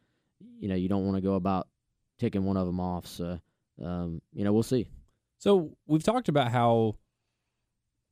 you 0.59 0.69
know 0.69 0.75
you 0.75 0.89
don't 0.89 1.05
want 1.05 1.17
to 1.17 1.23
go 1.23 1.35
about 1.35 1.69
ticking 2.19 2.45
one 2.45 2.57
of 2.57 2.67
them 2.67 2.81
off. 2.81 3.07
So 3.07 3.41
um, 3.83 4.21
you 4.33 4.45
know, 4.45 4.53
we'll 4.53 4.63
see. 4.63 4.87
So 5.39 5.77
we've 5.87 6.03
talked 6.03 6.29
about 6.29 6.53
how 6.53 6.97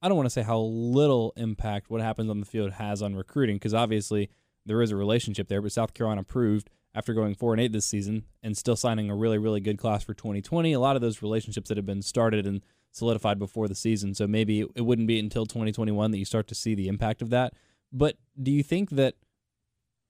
I 0.02 0.09
don't 0.09 0.16
want 0.16 0.26
to 0.26 0.30
say 0.30 0.42
how 0.42 0.59
little 0.59 1.33
impact 1.37 1.90
what 1.90 2.00
happens 2.00 2.30
on 2.30 2.40
the 2.40 2.47
field 2.47 2.73
has 2.73 3.02
on 3.02 3.14
recruiting 3.14 3.57
because 3.57 3.75
obviously 3.75 4.30
there 4.66 4.83
is 4.83 4.90
a 4.90 4.97
relationship 4.97 5.49
there, 5.49 5.62
but 5.62 5.73
South 5.73 5.95
Carolina 5.95 6.23
proved 6.23 6.71
after 6.95 7.14
going 7.14 7.35
four 7.35 7.52
and 7.52 7.61
eight 7.61 7.73
this 7.73 7.87
season 7.87 8.25
and 8.42 8.57
still 8.57 8.76
signing 8.76 9.11
a 9.11 9.14
really 9.14 9.38
really 9.38 9.61
good 9.61 9.78
class 9.78 10.02
for 10.02 10.14
2020. 10.14 10.73
A 10.73 10.80
lot 10.80 10.97
of 10.97 11.02
those 11.02 11.23
relationships 11.23 11.69
that 11.69 11.76
have 11.76 11.87
been 11.87 12.02
started 12.02 12.47
and 12.47 12.62
solidified 12.92 13.38
before 13.38 13.69
the 13.69 13.75
season. 13.75 14.14
So 14.14 14.26
maybe 14.26 14.66
it 14.75 14.83
wouldn't 14.83 15.07
be 15.07 15.19
until 15.19 15.47
2021 15.47 16.11
that 16.11 16.19
you 16.19 16.25
start 16.25 16.49
to 16.49 16.54
see 16.54 16.75
the 16.75 16.88
impact 16.88 17.23
of 17.23 17.30
that. 17.30 17.54
But 17.92 18.16
do 18.40 18.50
you 18.50 18.62
think 18.62 18.90
that 18.90 19.14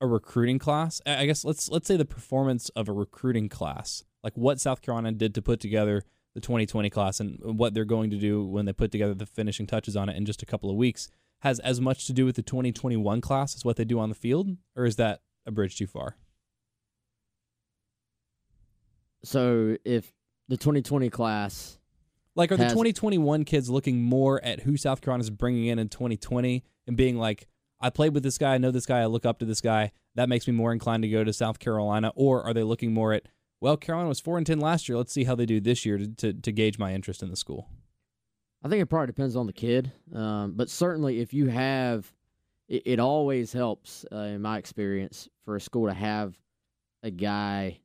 a 0.01 0.07
recruiting 0.07 0.59
class, 0.59 1.01
I 1.07 1.27
guess 1.27 1.45
let's 1.45 1.69
let's 1.69 1.87
say 1.87 1.97
the 1.97 2.05
performance 2.05 2.69
of 2.71 2.89
a 2.89 2.93
recruiting 2.93 3.49
class, 3.49 4.05
like 4.23 4.37
what 4.37 4.61
South 4.61 4.83
Carolina 4.83 5.13
did 5.13 5.35
to 5.35 5.43
put 5.43 5.61
together 5.61 6.03
the 6.35 6.41
2020 6.41 6.91
class 6.91 7.21
and 7.21 7.39
what 7.43 7.75
they're 7.75 7.85
going 7.85 8.11
to 8.11 8.19
do 8.19 8.45
when 8.45 8.65
they 8.65 8.73
put 8.73 8.93
together 8.93 9.15
the 9.15 9.27
finishing 9.27 9.67
touches 9.67 9.97
on 9.97 10.09
it 10.09 10.17
in 10.17 10.25
just 10.25 10.43
a 10.43 10.47
couple 10.47 10.71
of 10.71 10.77
weeks, 10.77 11.09
has 11.41 11.59
as 11.61 11.81
much 11.81 12.07
to 12.07 12.13
do 12.13 12.25
with 12.25 12.37
the 12.37 12.43
2021 12.43 13.21
class 13.21 13.57
as 13.57 13.65
what 13.65 13.77
they 13.77 13.85
do 13.85 13.99
on 13.99 14.09
the 14.09 14.15
field, 14.15 14.57
or 14.77 14.85
is 14.85 14.97
that 14.97 15.21
a 15.47 15.51
bridge 15.51 15.77
too 15.77 15.87
far? 15.87 16.17
So 19.25 19.77
if 19.85 20.13
the 20.49 20.57
2020 20.57 21.11
class 21.11 21.79
like, 22.37 22.53
are 22.53 22.57
the 22.57 22.69
2021 22.69 23.45
kids 23.45 23.69
looking 23.69 24.03
more 24.03 24.43
at 24.45 24.61
who 24.61 24.77
South 24.77 25.01
Carolina 25.01 25.23
is 25.23 25.31
bringing 25.31 25.67
in 25.67 25.79
in 25.79 25.89
2020 25.89 26.65
and 26.87 26.97
being 26.97 27.19
like, 27.19 27.49
I 27.81 27.91
played 27.91 28.15
with 28.15 28.23
this 28.23 28.39
guy, 28.39 28.55
I 28.55 28.59
know 28.59 28.71
this 28.71 28.87
guy, 28.87 29.01
I 29.01 29.07
look 29.07 29.25
up 29.25 29.39
to 29.39 29.45
this 29.45 29.61
guy. 29.61 29.93
That 30.15 30.29
makes 30.29 30.47
me 30.47 30.53
more 30.53 30.73
inclined 30.73 31.03
to 31.03 31.09
go 31.09 31.25
to 31.25 31.33
South 31.33 31.59
Carolina. 31.59 32.13
Or 32.15 32.45
are 32.45 32.53
they 32.53 32.63
looking 32.63 32.93
more 32.93 33.13
at, 33.13 33.27
well, 33.61 33.77
Carolina 33.77 34.09
was 34.09 34.21
4 34.21 34.39
and 34.39 34.47
10 34.47 34.61
last 34.61 34.89
year. 34.89 34.99
Let's 34.99 35.13
see 35.13 35.25
how 35.25 35.35
they 35.35 35.47
do 35.47 35.61
this 35.61 35.87
year 35.87 35.97
to, 35.99 36.09
to, 36.09 36.33
to 36.33 36.53
gauge 36.53 36.79
my 36.79 36.93
interest 36.93 37.23
in 37.23 37.31
the 37.31 37.37
school. 37.37 37.69
I 38.63 38.69
think 38.69 38.83
it 38.83 38.87
probably 38.87 39.07
depends 39.07 39.37
on 39.37 39.47
the 39.47 39.55
kid, 39.55 39.91
um, 40.15 40.53
but 40.55 40.69
certainly 40.69 41.21
if 41.21 41.33
you 41.33 41.47
have, 41.47 42.13
it, 42.69 42.83
it 42.85 43.01
always 43.01 43.53
helps 43.55 44.05
uh, 44.13 44.17
in 44.17 44.43
my 44.43 44.59
experience 44.59 45.29
for 45.47 45.57
a 45.57 45.61
school 45.61 45.87
to 45.87 45.95
have 45.95 46.35
a 47.03 47.11
guy 47.11 47.81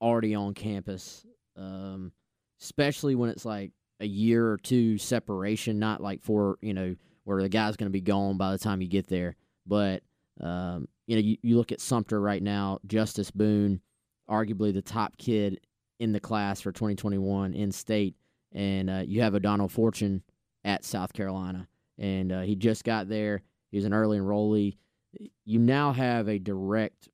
already 0.00 0.36
on 0.36 0.54
campus, 0.54 1.26
um, 1.56 2.12
especially 2.60 3.16
when 3.16 3.30
it's 3.30 3.44
like 3.44 3.72
a 3.98 4.06
year 4.06 4.48
or 4.48 4.58
two 4.58 4.96
separation, 4.96 5.80
not 5.80 6.00
like 6.00 6.22
for 6.22 6.56
you 6.60 6.74
know 6.74 6.94
where 7.24 7.42
the 7.42 7.48
guy's 7.48 7.76
going 7.76 7.88
to 7.88 7.92
be 7.92 8.00
gone 8.00 8.36
by 8.36 8.52
the 8.52 8.58
time 8.58 8.80
you 8.80 8.88
get 8.88 9.08
there. 9.08 9.36
But 9.66 10.02
um, 10.40 10.88
you 11.06 11.16
know, 11.16 11.22
you, 11.22 11.36
you 11.42 11.56
look 11.56 11.72
at 11.72 11.80
Sumter 11.80 12.20
right 12.20 12.42
now, 12.42 12.78
Justice 12.86 13.30
Boone, 13.30 13.80
arguably 14.28 14.72
the 14.72 14.82
top 14.82 15.16
kid 15.18 15.60
in 16.00 16.12
the 16.12 16.20
class 16.20 16.60
for 16.60 16.72
2021 16.72 17.54
in 17.54 17.70
state 17.70 18.16
and 18.54 18.90
uh, 18.90 19.02
you 19.06 19.22
have 19.22 19.34
O'Donnell 19.34 19.68
Fortune 19.68 20.22
at 20.64 20.84
South 20.84 21.12
Carolina, 21.12 21.68
and 21.98 22.32
uh, 22.32 22.40
he 22.42 22.54
just 22.54 22.84
got 22.84 23.08
there. 23.08 23.42
He's 23.70 23.84
an 23.84 23.94
early 23.94 24.18
enrollee. 24.18 24.76
You 25.44 25.58
now 25.58 25.92
have 25.92 26.28
a 26.28 26.38
direct 26.38 27.08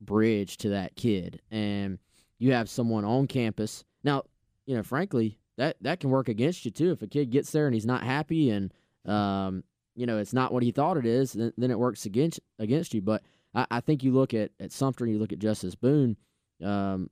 bridge 0.00 0.56
to 0.58 0.70
that 0.70 0.96
kid, 0.96 1.40
and 1.50 1.98
you 2.38 2.52
have 2.52 2.68
someone 2.68 3.04
on 3.04 3.26
campus. 3.26 3.84
Now, 4.02 4.24
you 4.66 4.76
know, 4.76 4.82
frankly, 4.82 5.38
that 5.56 5.76
that 5.82 6.00
can 6.00 6.10
work 6.10 6.28
against 6.28 6.64
you 6.64 6.70
too. 6.70 6.92
If 6.92 7.02
a 7.02 7.06
kid 7.06 7.30
gets 7.30 7.50
there 7.50 7.66
and 7.66 7.74
he's 7.74 7.86
not 7.86 8.02
happy, 8.02 8.50
and 8.50 8.72
um, 9.06 9.64
you 9.94 10.06
know, 10.06 10.18
it's 10.18 10.32
not 10.32 10.52
what 10.52 10.62
he 10.62 10.70
thought 10.70 10.96
it 10.96 11.06
is, 11.06 11.32
then, 11.32 11.52
then 11.56 11.70
it 11.70 11.78
works 11.78 12.06
against 12.06 12.40
against 12.58 12.94
you. 12.94 13.00
But 13.02 13.22
I, 13.54 13.66
I 13.70 13.80
think 13.80 14.02
you 14.02 14.12
look 14.12 14.34
at 14.34 14.52
at 14.60 14.72
Sumter, 14.72 15.04
and 15.04 15.12
you 15.12 15.18
look 15.18 15.32
at 15.32 15.38
Justice 15.38 15.74
Boone. 15.74 16.16
Um, 16.64 17.10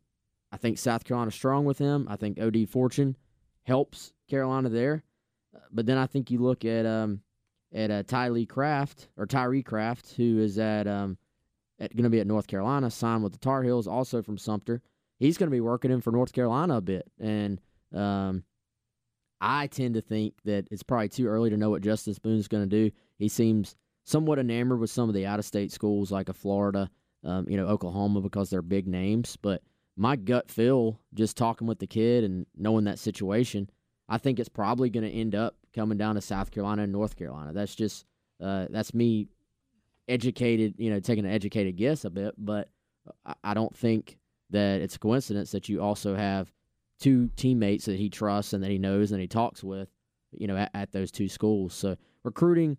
I 0.52 0.56
think 0.56 0.78
South 0.78 1.04
Carolina's 1.04 1.34
strong 1.34 1.64
with 1.64 1.78
him. 1.78 2.06
I 2.08 2.16
think 2.16 2.40
OD 2.40 2.68
Fortune 2.68 3.16
helps 3.64 4.12
Carolina 4.30 4.68
there. 4.68 5.02
Uh, 5.54 5.60
But 5.70 5.86
then 5.86 5.98
I 5.98 6.06
think 6.06 6.30
you 6.30 6.38
look 6.38 6.64
at 6.64 6.86
um 6.86 7.20
at 7.74 7.90
uh, 7.90 8.02
Tylee 8.02 8.48
Craft 8.48 9.08
or 9.16 9.26
Tyree 9.26 9.62
Craft, 9.62 10.14
who 10.16 10.38
is 10.38 10.58
at 10.58 10.86
um 10.86 11.18
at 11.78 11.94
going 11.94 12.04
to 12.04 12.10
be 12.10 12.20
at 12.20 12.26
North 12.26 12.46
Carolina, 12.46 12.90
signed 12.90 13.22
with 13.22 13.32
the 13.32 13.38
Tar 13.38 13.62
Heels, 13.62 13.86
also 13.86 14.22
from 14.22 14.38
Sumter. 14.38 14.82
He's 15.18 15.36
going 15.36 15.48
to 15.48 15.54
be 15.54 15.60
working 15.60 15.90
in 15.90 16.00
for 16.00 16.12
North 16.12 16.32
Carolina 16.32 16.76
a 16.76 16.80
bit, 16.80 17.10
and 17.18 17.60
um, 17.94 18.44
I 19.40 19.66
tend 19.68 19.94
to 19.94 20.00
think 20.00 20.34
that 20.44 20.66
it's 20.70 20.82
probably 20.82 21.08
too 21.08 21.26
early 21.26 21.50
to 21.50 21.56
know 21.56 21.70
what 21.70 21.82
Justice 21.82 22.18
Boone's 22.18 22.48
going 22.48 22.68
to 22.68 22.68
do. 22.68 22.94
He 23.18 23.28
seems 23.28 23.76
somewhat 24.04 24.38
enamored 24.38 24.80
with 24.80 24.90
some 24.90 25.08
of 25.08 25.14
the 25.14 25.26
out-of-state 25.26 25.70
schools 25.70 26.10
like 26.10 26.28
a 26.28 26.32
Florida, 26.32 26.90
um, 27.24 27.46
you 27.48 27.56
know, 27.56 27.66
Oklahoma 27.66 28.20
because 28.20 28.50
they're 28.50 28.62
big 28.62 28.86
names, 28.86 29.36
but 29.36 29.62
my 29.96 30.16
gut 30.16 30.50
feel, 30.50 31.00
just 31.14 31.36
talking 31.36 31.66
with 31.66 31.78
the 31.78 31.86
kid 31.86 32.24
and 32.24 32.46
knowing 32.56 32.84
that 32.84 32.98
situation, 32.98 33.68
I 34.08 34.18
think 34.18 34.38
it's 34.38 34.48
probably 34.48 34.90
going 34.90 35.04
to 35.04 35.12
end 35.12 35.34
up 35.34 35.56
coming 35.74 35.98
down 35.98 36.14
to 36.14 36.20
South 36.20 36.50
Carolina 36.50 36.84
and 36.84 36.92
North 36.92 37.16
Carolina. 37.16 37.52
That's 37.52 37.74
just 37.74 38.06
uh, 38.40 38.66
that's 38.70 38.94
me 38.94 39.28
educated, 40.08 40.74
you 40.78 40.90
know, 40.90 41.00
taking 41.00 41.26
an 41.26 41.32
educated 41.32 41.76
guess 41.76 42.04
a 42.04 42.10
bit, 42.10 42.34
but 42.38 42.68
I, 43.26 43.34
I 43.44 43.54
don't 43.54 43.76
think 43.76 44.18
that 44.50 44.80
it's 44.80 44.96
a 44.96 44.98
coincidence 44.98 45.50
that 45.50 45.68
you 45.68 45.82
also 45.82 46.14
have 46.14 46.50
two 46.98 47.30
teammates 47.36 47.84
that 47.86 47.98
he 47.98 48.10
trusts 48.10 48.52
and 48.52 48.62
that 48.62 48.70
he 48.70 48.78
knows 48.78 49.12
and 49.12 49.20
he 49.20 49.28
talks 49.28 49.62
with, 49.62 49.88
you 50.32 50.46
know, 50.46 50.56
at, 50.56 50.70
at 50.74 50.92
those 50.92 51.10
two 51.10 51.28
schools. 51.28 51.74
So 51.74 51.96
recruiting, 52.24 52.78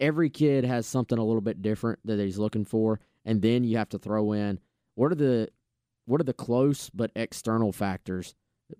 every 0.00 0.30
kid 0.30 0.64
has 0.64 0.86
something 0.86 1.18
a 1.18 1.24
little 1.24 1.40
bit 1.40 1.62
different 1.62 2.00
that 2.04 2.18
he's 2.18 2.38
looking 2.38 2.64
for, 2.64 3.00
and 3.24 3.42
then 3.42 3.64
you 3.64 3.76
have 3.76 3.90
to 3.90 3.98
throw 3.98 4.32
in 4.32 4.58
what 4.94 5.12
are 5.12 5.16
the 5.16 5.48
what 6.04 6.20
are 6.20 6.24
the 6.24 6.32
close 6.32 6.90
but 6.90 7.12
external 7.14 7.72
factors, 7.72 8.34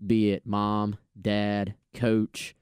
be 0.04 0.32
it 0.32 0.44
mom, 0.44 0.96
dad, 1.20 1.74
coach, 1.94 2.56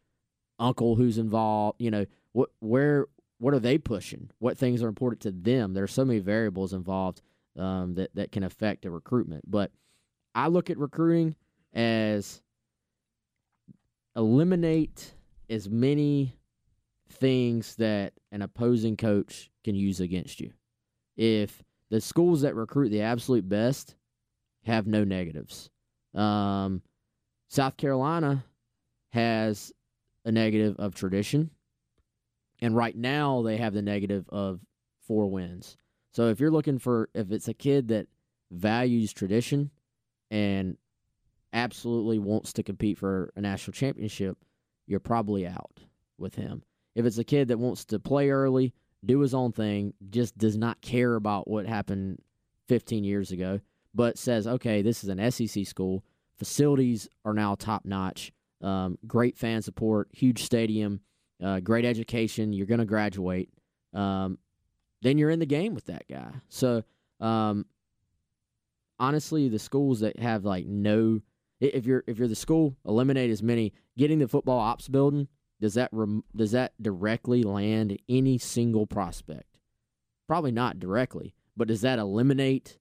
uncle 0.58 0.96
who's 0.96 1.18
involved, 1.18 1.80
you 1.80 1.90
know, 1.90 2.06
what 2.32 2.50
where 2.60 3.06
what 3.38 3.54
are 3.54 3.60
they 3.60 3.78
pushing? 3.78 4.30
What 4.38 4.58
things 4.58 4.82
are 4.82 4.88
important 4.88 5.22
to 5.22 5.30
them? 5.30 5.72
There 5.72 5.84
are 5.84 5.88
so 5.88 6.04
many 6.04 6.18
variables 6.18 6.72
involved 6.72 7.22
um, 7.58 7.94
that 7.94 8.14
that 8.14 8.32
can 8.32 8.42
affect 8.42 8.84
a 8.84 8.90
recruitment. 8.90 9.50
But 9.50 9.72
I 10.34 10.48
look 10.48 10.70
at 10.70 10.78
recruiting 10.78 11.34
as 11.74 12.42
eliminate 14.16 15.14
as 15.48 15.68
many 15.68 16.36
things 17.08 17.76
that 17.76 18.12
an 18.32 18.42
opposing 18.42 18.96
coach 18.96 19.50
can 19.64 19.74
use 19.74 20.00
against 20.00 20.40
you. 20.40 20.52
If 21.16 21.62
the 21.90 22.00
schools 22.00 22.42
that 22.42 22.54
recruit 22.54 22.90
the 22.90 23.02
absolute 23.02 23.48
best 23.48 23.96
have 24.64 24.86
no 24.86 25.04
negatives, 25.04 25.70
um, 26.14 26.82
South 27.48 27.76
Carolina 27.76 28.44
has 29.12 29.72
a 30.24 30.30
negative 30.30 30.76
of 30.78 30.94
tradition, 30.94 31.50
and 32.60 32.76
right 32.76 32.96
now 32.96 33.42
they 33.42 33.56
have 33.56 33.74
the 33.74 33.82
negative 33.82 34.28
of 34.28 34.60
four 35.00 35.26
wins. 35.26 35.76
So 36.12 36.28
if 36.28 36.40
you're 36.40 36.50
looking 36.50 36.78
for 36.78 37.08
if 37.14 37.30
it's 37.32 37.48
a 37.48 37.54
kid 37.54 37.88
that 37.88 38.06
values 38.50 39.12
tradition 39.12 39.70
and 40.30 40.76
absolutely 41.52 42.18
wants 42.18 42.52
to 42.54 42.62
compete 42.62 42.98
for 42.98 43.32
a 43.36 43.40
national 43.40 43.72
championship, 43.72 44.36
you're 44.86 45.00
probably 45.00 45.46
out 45.46 45.80
with 46.18 46.34
him. 46.34 46.62
If 46.94 47.06
it's 47.06 47.18
a 47.18 47.24
kid 47.24 47.48
that 47.48 47.58
wants 47.58 47.84
to 47.86 47.98
play 47.98 48.30
early, 48.30 48.74
do 49.04 49.20
his 49.20 49.34
own 49.34 49.52
thing, 49.52 49.94
just 50.10 50.36
does 50.36 50.56
not 50.56 50.80
care 50.80 51.14
about 51.14 51.48
what 51.48 51.66
happened 51.66 52.20
15 52.68 53.04
years 53.04 53.32
ago, 53.32 53.60
but 53.94 54.18
says, 54.18 54.46
okay, 54.46 54.82
this 54.82 55.02
is 55.02 55.10
an 55.10 55.30
SEC 55.30 55.66
school. 55.66 56.04
Facilities 56.38 57.08
are 57.24 57.34
now 57.34 57.54
top 57.54 57.84
notch. 57.84 58.32
Um, 58.62 58.98
great 59.06 59.38
fan 59.38 59.62
support, 59.62 60.08
huge 60.12 60.42
stadium, 60.42 61.00
uh, 61.42 61.60
great 61.60 61.84
education. 61.84 62.52
You're 62.52 62.66
going 62.66 62.80
to 62.80 62.86
graduate. 62.86 63.48
Um, 63.94 64.38
then 65.02 65.16
you're 65.16 65.30
in 65.30 65.38
the 65.38 65.46
game 65.46 65.74
with 65.74 65.86
that 65.86 66.06
guy. 66.08 66.30
So, 66.48 66.84
um, 67.20 67.64
honestly, 68.98 69.48
the 69.48 69.58
schools 69.58 70.00
that 70.00 70.18
have 70.18 70.44
like 70.44 70.66
no, 70.66 71.20
if 71.60 71.86
you're 71.86 72.04
if 72.06 72.18
you're 72.18 72.28
the 72.28 72.34
school, 72.34 72.76
eliminate 72.86 73.30
as 73.30 73.42
many. 73.42 73.72
Getting 73.96 74.18
the 74.18 74.28
football 74.28 74.58
ops 74.58 74.88
building 74.88 75.28
does 75.60 75.74
that 75.74 75.90
rem, 75.92 76.24
does 76.34 76.52
that 76.52 76.72
directly 76.80 77.42
land 77.42 77.98
any 78.08 78.38
single 78.38 78.86
prospect? 78.86 79.58
Probably 80.26 80.52
not 80.52 80.78
directly, 80.78 81.34
but 81.56 81.68
does 81.68 81.82
that 81.82 81.98
eliminate 81.98 82.78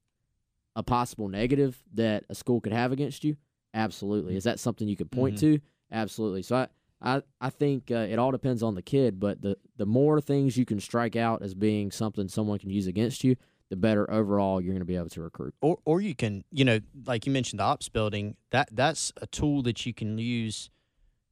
a 0.76 0.84
possible 0.84 1.28
negative 1.28 1.84
that 1.94 2.24
a 2.30 2.36
school 2.36 2.62
could 2.62 2.72
have 2.72 2.92
against 2.92 3.24
you? 3.24 3.36
Absolutely. 3.74 4.36
Is 4.36 4.46
that 4.46 4.60
something 4.60 4.88
you 4.88 4.96
could 4.96 5.12
point 5.12 5.36
Mhm. 5.36 5.40
to? 5.40 5.60
Absolutely. 5.92 6.42
So 6.44 6.56
I 6.56 6.68
I, 7.02 7.22
I 7.40 7.50
think 7.50 7.92
uh, 7.92 8.08
it 8.10 8.20
all 8.20 8.32
depends 8.32 8.62
on 8.62 8.76
the 8.76 8.82
kid, 8.82 9.22
but 9.22 9.42
the, 9.42 9.56
the 9.78 9.86
more 9.86 10.20
things 10.20 10.58
you 10.58 10.66
can 10.66 10.82
strike 10.82 11.16
out 11.16 11.42
as 11.42 11.54
being 11.54 11.92
something 11.92 12.28
someone 12.28 12.60
can 12.60 12.70
use 12.70 12.88
against 12.88 13.24
you, 13.24 13.38
the 13.70 13.76
better 13.76 14.10
overall 14.12 14.60
you're 14.60 14.74
going 14.74 14.80
to 14.80 14.86
be 14.86 14.96
able 14.96 15.10
to 15.10 15.22
recruit. 15.22 15.54
or 15.62 15.78
or 15.86 16.02
you 16.02 16.16
can 16.16 16.44
you 16.52 16.66
know 16.66 16.80
like 17.06 17.26
you 17.26 17.32
mentioned 17.32 17.60
the 17.60 17.64
ops 17.64 17.88
building 17.90 18.36
that 18.52 18.68
that's 18.72 19.12
a 19.22 19.28
tool 19.28 19.62
that 19.62 19.86
you 19.86 19.94
can 19.94 20.18
use 20.18 20.70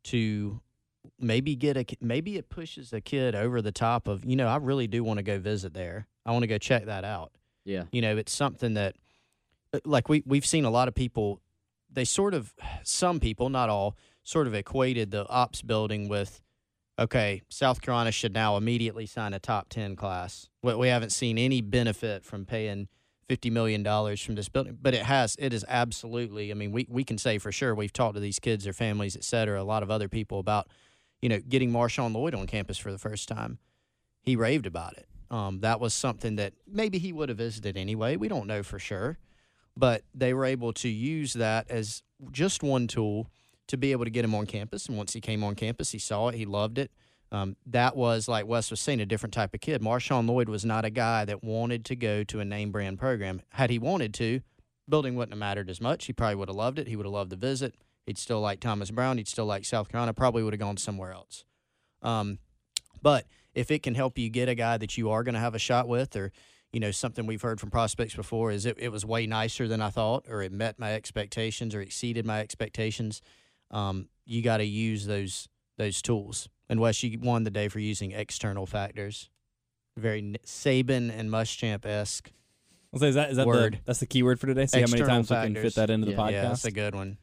to 0.03 0.61
maybe 1.19 1.55
get 1.55 1.77
a 1.77 1.85
maybe 2.01 2.37
it 2.37 2.49
pushes 2.49 2.93
a 2.93 3.01
kid 3.01 3.33
over 3.35 3.61
the 3.61 3.71
top 3.71 4.07
of 4.07 4.23
you 4.25 4.35
know 4.35 4.47
I 4.47 4.57
really 4.57 4.87
do 4.87 5.03
want 5.03 5.17
to 5.17 5.23
go 5.23 5.39
visit 5.39 5.73
there 5.73 6.07
I 6.25 6.31
want 6.31 6.43
to 6.43 6.47
go 6.47 6.57
check 6.57 6.85
that 6.85 7.03
out 7.03 7.31
Yeah. 7.65 7.83
you 7.91 8.01
know 8.01 8.17
it's 8.17 8.33
something 8.33 8.73
that 8.75 8.95
uh, 9.73 9.79
like 9.85 10.09
we 10.09 10.23
we've 10.25 10.45
seen 10.45 10.65
a 10.65 10.69
lot 10.69 10.87
of 10.87 10.95
people 10.95 11.41
they 11.91 12.03
sort 12.05 12.33
of 12.33 12.53
some 12.83 13.19
people 13.19 13.49
not 13.49 13.69
all 13.69 13.95
sort 14.23 14.45
of 14.47 14.53
equated 14.53 15.09
the 15.11 15.27
ops 15.27 15.61
building 15.61 16.07
with 16.09 16.41
okay 16.99 17.41
South 17.49 17.81
Carolina 17.81 18.11
should 18.11 18.33
now 18.33 18.57
immediately 18.57 19.05
sign 19.05 19.33
a 19.33 19.39
top 19.39 19.69
10 19.69 19.95
class 19.95 20.49
we, 20.75 20.89
haven't 20.89 21.11
seen 21.11 21.37
any 21.37 21.61
benefit 21.61 22.25
from 22.25 22.45
paying 22.45 22.87
fifty 23.27 23.49
million 23.49 23.83
dollars 23.83 24.21
from 24.21 24.35
this 24.35 24.49
building. 24.49 24.77
But 24.81 24.93
it 24.93 25.03
has 25.03 25.35
it 25.39 25.53
is 25.53 25.65
absolutely. 25.67 26.51
I 26.51 26.55
mean, 26.55 26.71
we 26.71 26.87
we 26.89 27.03
can 27.03 27.17
say 27.17 27.37
for 27.37 27.51
sure 27.51 27.75
we've 27.75 27.93
talked 27.93 28.15
to 28.15 28.19
these 28.19 28.39
kids, 28.39 28.63
their 28.63 28.73
families, 28.73 29.15
et 29.15 29.23
cetera, 29.23 29.61
a 29.61 29.63
lot 29.63 29.83
of 29.83 29.91
other 29.91 30.09
people 30.09 30.39
about 30.39 30.67
you 31.21 31.29
know 31.29 31.39
getting 31.39 31.71
Marshawn 31.71 32.13
Lloyd 32.13 32.33
on 32.33 32.47
campus 32.47 32.77
for 32.77 32.91
the 32.91 32.97
first 32.97 33.27
time. 33.27 33.59
He 34.21 34.35
raved 34.35 34.65
about 34.65 34.93
it. 34.93 35.07
Um, 35.29 35.59
that 35.59 35.79
was 35.79 35.93
something 35.93 36.37
that 36.37 36.53
maybe 36.65 36.99
he 36.99 37.13
would 37.13 37.29
have 37.29 37.37
visited 37.37 37.77
anyway. 37.77 38.15
We 38.15 38.27
don't 38.27 38.47
know 38.47 38.63
for 38.63 38.79
sure, 38.79 39.17
but 39.75 40.03
they 40.13 40.33
were 40.33 40.45
able 40.45 40.73
to 40.73 40.89
use 40.89 41.33
that 41.33 41.69
as 41.69 42.01
just 42.31 42.63
one 42.63 42.87
tool 42.87 43.29
to 43.67 43.77
be 43.77 43.91
able 43.91 44.05
to 44.05 44.11
get 44.11 44.25
him 44.25 44.35
on 44.35 44.45
campus. 44.45 44.87
And 44.87 44.97
once 44.97 45.13
he 45.13 45.21
came 45.21 45.43
on 45.43 45.55
campus, 45.55 45.91
he 45.91 45.99
saw 45.99 46.29
it, 46.29 46.35
he 46.35 46.45
loved 46.45 46.77
it. 46.77 46.91
Um, 47.31 47.57
that 47.65 47.95
was 47.95 48.27
like 48.27 48.47
Wes 48.47 48.71
was 48.71 48.79
saying, 48.79 49.01
a 49.01 49.05
different 49.05 49.33
type 49.33 49.53
of 49.53 49.59
kid. 49.59 49.81
Marshawn 49.81 50.27
Lloyd 50.27 50.47
was 50.47 50.63
not 50.63 50.85
a 50.85 50.89
guy 50.89 51.25
that 51.25 51.43
wanted 51.43 51.83
to 51.85 51.95
go 51.95 52.23
to 52.23 52.39
a 52.39 52.45
name 52.45 52.71
brand 52.71 52.99
program. 52.99 53.41
Had 53.51 53.69
he 53.69 53.79
wanted 53.79 54.13
to, 54.15 54.41
building 54.87 55.15
wouldn't 55.15 55.33
have 55.33 55.39
mattered 55.39 55.69
as 55.69 55.81
much. 55.81 56.05
He 56.05 56.13
probably 56.13 56.35
would 56.35 56.47
have 56.47 56.55
loved 56.55 56.79
it. 56.79 56.87
He 56.87 56.95
would 56.95 57.05
have 57.05 57.13
loved 57.13 57.29
the 57.29 57.35
visit. 57.35 57.75
He'd 58.05 58.17
still 58.17 58.39
like 58.39 58.61
Thomas 58.61 58.89
Brown. 58.89 59.17
He'd 59.17 59.27
still 59.27 59.45
like 59.45 59.65
South 59.65 59.89
Carolina. 59.89 60.13
Probably 60.13 60.43
would 60.43 60.53
have 60.53 60.59
gone 60.61 60.77
somewhere 60.77 61.11
else. 61.11 61.43
Um, 62.01 62.39
but 63.01 63.25
if 63.53 63.69
it 63.69 63.83
can 63.83 63.95
help 63.95 64.17
you 64.17 64.29
get 64.29 64.47
a 64.47 64.55
guy 64.55 64.77
that 64.77 64.97
you 64.97 65.09
are 65.09 65.23
going 65.23 65.33
to 65.35 65.41
have 65.41 65.55
a 65.55 65.59
shot 65.59 65.87
with, 65.89 66.15
or 66.15 66.31
you 66.71 66.79
know 66.79 66.91
something 66.91 67.25
we've 67.25 67.41
heard 67.41 67.59
from 67.59 67.69
prospects 67.69 68.15
before 68.15 68.51
is 68.51 68.65
it, 68.65 68.77
it 68.79 68.89
was 68.89 69.05
way 69.05 69.27
nicer 69.27 69.67
than 69.67 69.81
I 69.81 69.89
thought, 69.89 70.25
or 70.29 70.41
it 70.41 70.53
met 70.53 70.79
my 70.79 70.93
expectations, 70.93 71.75
or 71.75 71.81
exceeded 71.81 72.25
my 72.25 72.39
expectations. 72.39 73.21
Um, 73.71 74.07
you 74.25 74.41
got 74.41 74.57
to 74.57 74.65
use 74.65 75.05
those 75.05 75.47
those 75.77 76.01
tools. 76.01 76.49
And 76.69 76.79
Wes, 76.79 77.01
you 77.03 77.17
won 77.19 77.43
the 77.43 77.51
day 77.51 77.67
for 77.69 77.79
using 77.79 78.11
external 78.11 78.65
factors. 78.65 79.29
Very 79.95 80.21
Saban 80.45 81.17
and 81.17 81.29
Muschamp 81.29 81.85
esque. 81.85 82.31
I'll 82.93 82.99
say 82.99 83.09
is 83.09 83.15
that 83.15 83.31
is 83.31 83.37
that 83.37 83.43
the 83.43 83.47
Word. 83.47 83.79
that's 83.85 83.99
the 83.99 84.05
keyword 84.05 84.39
for 84.39 84.47
today? 84.47 84.65
See 84.65 84.79
how 84.79 84.87
many 84.87 85.01
External 85.01 85.23
times 85.23 85.29
we 85.29 85.53
can 85.53 85.63
fit 85.63 85.75
that 85.75 85.89
into 85.89 86.05
the 86.05 86.11
Yeah. 86.13 86.17
podcast. 86.17 86.31
Yeah, 86.31 86.41
that's 86.43 86.65
a 86.65 86.71
good 86.71 86.95
one. 86.95 87.17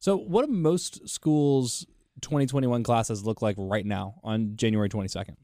So, 0.00 0.16
what 0.16 0.44
do 0.44 0.52
most 0.52 1.08
schools' 1.08 1.86
2021 2.20 2.82
classes 2.82 3.24
look 3.24 3.40
like 3.42 3.56
right 3.58 3.86
now 3.86 4.16
on 4.22 4.56
January 4.56 4.88
22nd? 4.88 5.36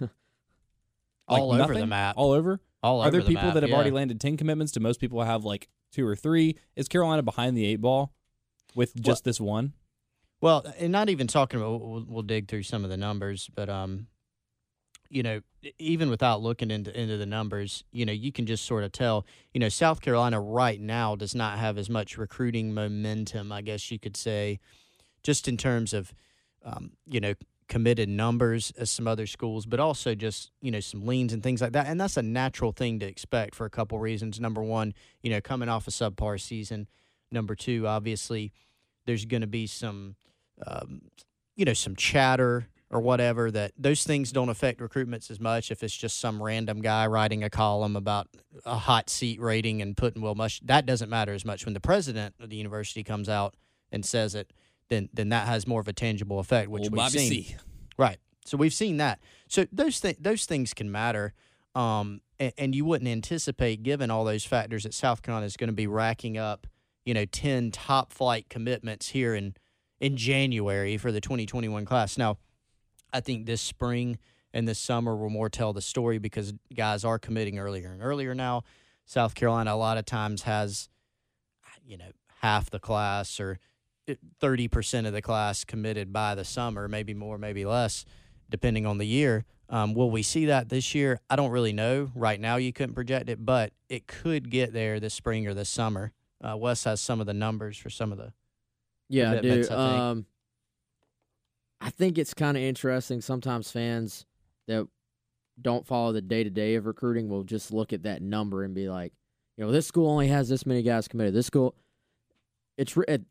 Like 1.30 1.42
All 1.42 1.52
over 1.52 1.74
the 1.74 1.86
map. 1.86 2.14
All 2.16 2.32
over? 2.32 2.58
All 2.82 3.00
over. 3.00 3.08
Are 3.08 3.10
there 3.10 3.20
the 3.20 3.26
people 3.26 3.44
map, 3.44 3.54
that 3.54 3.62
have 3.62 3.68
yeah. 3.68 3.76
already 3.76 3.90
landed 3.90 4.18
10 4.18 4.38
commitments? 4.38 4.72
Do 4.72 4.80
most 4.80 4.98
people 4.98 5.22
have 5.22 5.44
like 5.44 5.68
two 5.92 6.06
or 6.06 6.16
three? 6.16 6.56
Is 6.74 6.88
Carolina 6.88 7.22
behind 7.22 7.54
the 7.54 7.66
eight 7.66 7.82
ball 7.82 8.14
with 8.74 8.94
just 9.00 9.24
this 9.24 9.40
one? 9.40 9.72
Well, 10.40 10.64
and 10.78 10.92
not 10.92 11.08
even 11.08 11.26
talking 11.26 11.60
about 11.60 11.80
we'll, 11.80 12.04
we'll 12.08 12.22
dig 12.22 12.48
through 12.48 12.62
some 12.62 12.84
of 12.84 12.90
the 12.90 12.96
numbers, 12.96 13.50
but 13.54 13.68
um, 13.68 14.06
you 15.08 15.22
know, 15.22 15.40
even 15.78 16.10
without 16.10 16.42
looking 16.42 16.70
into 16.70 16.98
into 16.98 17.16
the 17.16 17.26
numbers, 17.26 17.84
you 17.92 18.06
know, 18.06 18.12
you 18.12 18.30
can 18.30 18.46
just 18.46 18.64
sort 18.64 18.84
of 18.84 18.92
tell. 18.92 19.26
You 19.52 19.60
know, 19.60 19.68
South 19.68 20.00
Carolina 20.00 20.40
right 20.40 20.80
now 20.80 21.16
does 21.16 21.34
not 21.34 21.58
have 21.58 21.78
as 21.78 21.90
much 21.90 22.18
recruiting 22.18 22.72
momentum, 22.72 23.50
I 23.50 23.62
guess 23.62 23.90
you 23.90 23.98
could 23.98 24.16
say, 24.16 24.60
just 25.22 25.48
in 25.48 25.56
terms 25.56 25.92
of, 25.92 26.14
um, 26.64 26.92
you 27.06 27.20
know, 27.20 27.34
committed 27.68 28.08
numbers 28.08 28.72
as 28.78 28.90
some 28.90 29.06
other 29.06 29.26
schools, 29.26 29.66
but 29.66 29.80
also 29.80 30.14
just 30.14 30.50
you 30.60 30.70
know 30.70 30.80
some 30.80 31.06
leans 31.06 31.32
and 31.32 31.42
things 31.42 31.60
like 31.60 31.72
that. 31.72 31.86
And 31.86 32.00
that's 32.00 32.16
a 32.16 32.22
natural 32.22 32.72
thing 32.72 32.98
to 33.00 33.06
expect 33.06 33.54
for 33.54 33.66
a 33.66 33.70
couple 33.70 33.98
reasons. 33.98 34.38
Number 34.38 34.62
one, 34.62 34.94
you 35.22 35.30
know, 35.30 35.40
coming 35.40 35.68
off 35.68 35.88
a 35.88 35.90
subpar 35.90 36.40
season. 36.40 36.86
Number 37.30 37.54
two, 37.54 37.86
obviously, 37.86 38.52
there's 39.06 39.24
going 39.24 39.42
to 39.42 39.46
be 39.46 39.66
some, 39.66 40.16
um, 40.66 41.02
you 41.56 41.64
know, 41.64 41.74
some 41.74 41.96
chatter 41.96 42.68
or 42.90 43.00
whatever 43.00 43.50
that 43.50 43.72
those 43.76 44.04
things 44.04 44.32
don't 44.32 44.48
affect 44.48 44.80
recruitments 44.80 45.30
as 45.30 45.38
much 45.38 45.70
if 45.70 45.82
it's 45.82 45.94
just 45.94 46.18
some 46.18 46.42
random 46.42 46.80
guy 46.80 47.06
writing 47.06 47.44
a 47.44 47.50
column 47.50 47.96
about 47.96 48.28
a 48.64 48.76
hot 48.76 49.10
seat 49.10 49.40
rating 49.40 49.82
and 49.82 49.96
putting 49.96 50.22
Will 50.22 50.34
Mush. 50.34 50.60
That 50.60 50.86
doesn't 50.86 51.10
matter 51.10 51.34
as 51.34 51.44
much 51.44 51.66
when 51.66 51.74
the 51.74 51.80
president 51.80 52.34
of 52.40 52.48
the 52.48 52.56
university 52.56 53.04
comes 53.04 53.28
out 53.28 53.54
and 53.92 54.04
says 54.04 54.34
it. 54.34 54.52
Then, 54.88 55.10
then 55.12 55.28
that 55.28 55.46
has 55.46 55.66
more 55.66 55.82
of 55.82 55.88
a 55.88 55.92
tangible 55.92 56.38
effect, 56.38 56.70
which 56.70 56.84
Old 56.84 56.92
we've 56.92 56.98
Bobby 56.98 57.18
seen. 57.18 57.44
C. 57.44 57.56
Right. 57.98 58.16
So 58.46 58.56
we've 58.56 58.72
seen 58.72 58.96
that. 58.96 59.20
So 59.48 59.66
those 59.70 60.00
th- 60.00 60.16
those 60.18 60.46
things 60.46 60.72
can 60.72 60.90
matter. 60.90 61.34
Um, 61.74 62.22
and, 62.40 62.52
and 62.56 62.74
you 62.74 62.86
wouldn't 62.86 63.08
anticipate, 63.08 63.82
given 63.82 64.10
all 64.10 64.24
those 64.24 64.44
factors, 64.44 64.84
that 64.84 64.94
South 64.94 65.20
Carolina 65.20 65.44
is 65.44 65.58
going 65.58 65.68
to 65.68 65.74
be 65.74 65.86
racking 65.86 66.38
up, 66.38 66.66
you 67.08 67.14
know, 67.14 67.24
ten 67.24 67.70
top 67.70 68.12
flight 68.12 68.50
commitments 68.50 69.08
here 69.08 69.34
in 69.34 69.54
in 69.98 70.18
January 70.18 70.98
for 70.98 71.10
the 71.10 71.22
2021 71.22 71.86
class. 71.86 72.18
Now, 72.18 72.36
I 73.14 73.20
think 73.20 73.46
this 73.46 73.62
spring 73.62 74.18
and 74.52 74.68
this 74.68 74.78
summer 74.78 75.16
will 75.16 75.30
more 75.30 75.48
tell 75.48 75.72
the 75.72 75.80
story 75.80 76.18
because 76.18 76.52
guys 76.76 77.06
are 77.06 77.18
committing 77.18 77.58
earlier 77.58 77.90
and 77.90 78.02
earlier 78.02 78.34
now. 78.34 78.62
South 79.06 79.34
Carolina 79.34 79.72
a 79.72 79.76
lot 79.76 79.96
of 79.96 80.04
times 80.04 80.42
has, 80.42 80.90
you 81.82 81.96
know, 81.96 82.12
half 82.42 82.68
the 82.68 82.78
class 82.78 83.40
or 83.40 83.58
thirty 84.38 84.68
percent 84.68 85.06
of 85.06 85.14
the 85.14 85.22
class 85.22 85.64
committed 85.64 86.12
by 86.12 86.34
the 86.34 86.44
summer, 86.44 86.88
maybe 86.88 87.14
more, 87.14 87.38
maybe 87.38 87.64
less, 87.64 88.04
depending 88.50 88.84
on 88.84 88.98
the 88.98 89.06
year. 89.06 89.46
Um, 89.70 89.94
will 89.94 90.10
we 90.10 90.22
see 90.22 90.44
that 90.44 90.68
this 90.68 90.94
year? 90.94 91.20
I 91.30 91.36
don't 91.36 91.52
really 91.52 91.72
know. 91.72 92.10
Right 92.14 92.38
now, 92.38 92.56
you 92.56 92.70
couldn't 92.70 92.94
project 92.94 93.30
it, 93.30 93.46
but 93.46 93.72
it 93.88 94.06
could 94.06 94.50
get 94.50 94.74
there 94.74 95.00
this 95.00 95.14
spring 95.14 95.46
or 95.46 95.54
this 95.54 95.70
summer. 95.70 96.12
Uh, 96.42 96.56
Wes 96.56 96.84
has 96.84 97.00
some 97.00 97.20
of 97.20 97.26
the 97.26 97.34
numbers 97.34 97.76
for 97.76 97.90
some 97.90 98.12
of 98.12 98.18
the. 98.18 98.32
Yeah, 99.08 99.32
I 99.32 99.40
do. 99.40 99.50
I 99.50 99.62
think. 99.62 99.70
um, 99.72 100.26
I 101.80 101.90
think 101.90 102.18
it's 102.18 102.34
kind 102.34 102.56
of 102.56 102.62
interesting. 102.62 103.20
Sometimes 103.20 103.70
fans 103.70 104.26
that 104.66 104.86
don't 105.60 105.86
follow 105.86 106.12
the 106.12 106.22
day 106.22 106.44
to 106.44 106.50
day 106.50 106.74
of 106.74 106.86
recruiting 106.86 107.28
will 107.28 107.44
just 107.44 107.72
look 107.72 107.92
at 107.92 108.02
that 108.04 108.22
number 108.22 108.64
and 108.64 108.74
be 108.74 108.88
like, 108.88 109.12
you 109.56 109.64
know, 109.64 109.72
this 109.72 109.86
school 109.86 110.10
only 110.10 110.28
has 110.28 110.48
this 110.48 110.66
many 110.66 110.82
guys 110.82 111.08
committed. 111.08 111.34
This 111.34 111.46
school, 111.46 111.74
it's 112.76 112.96
at, 113.08 113.22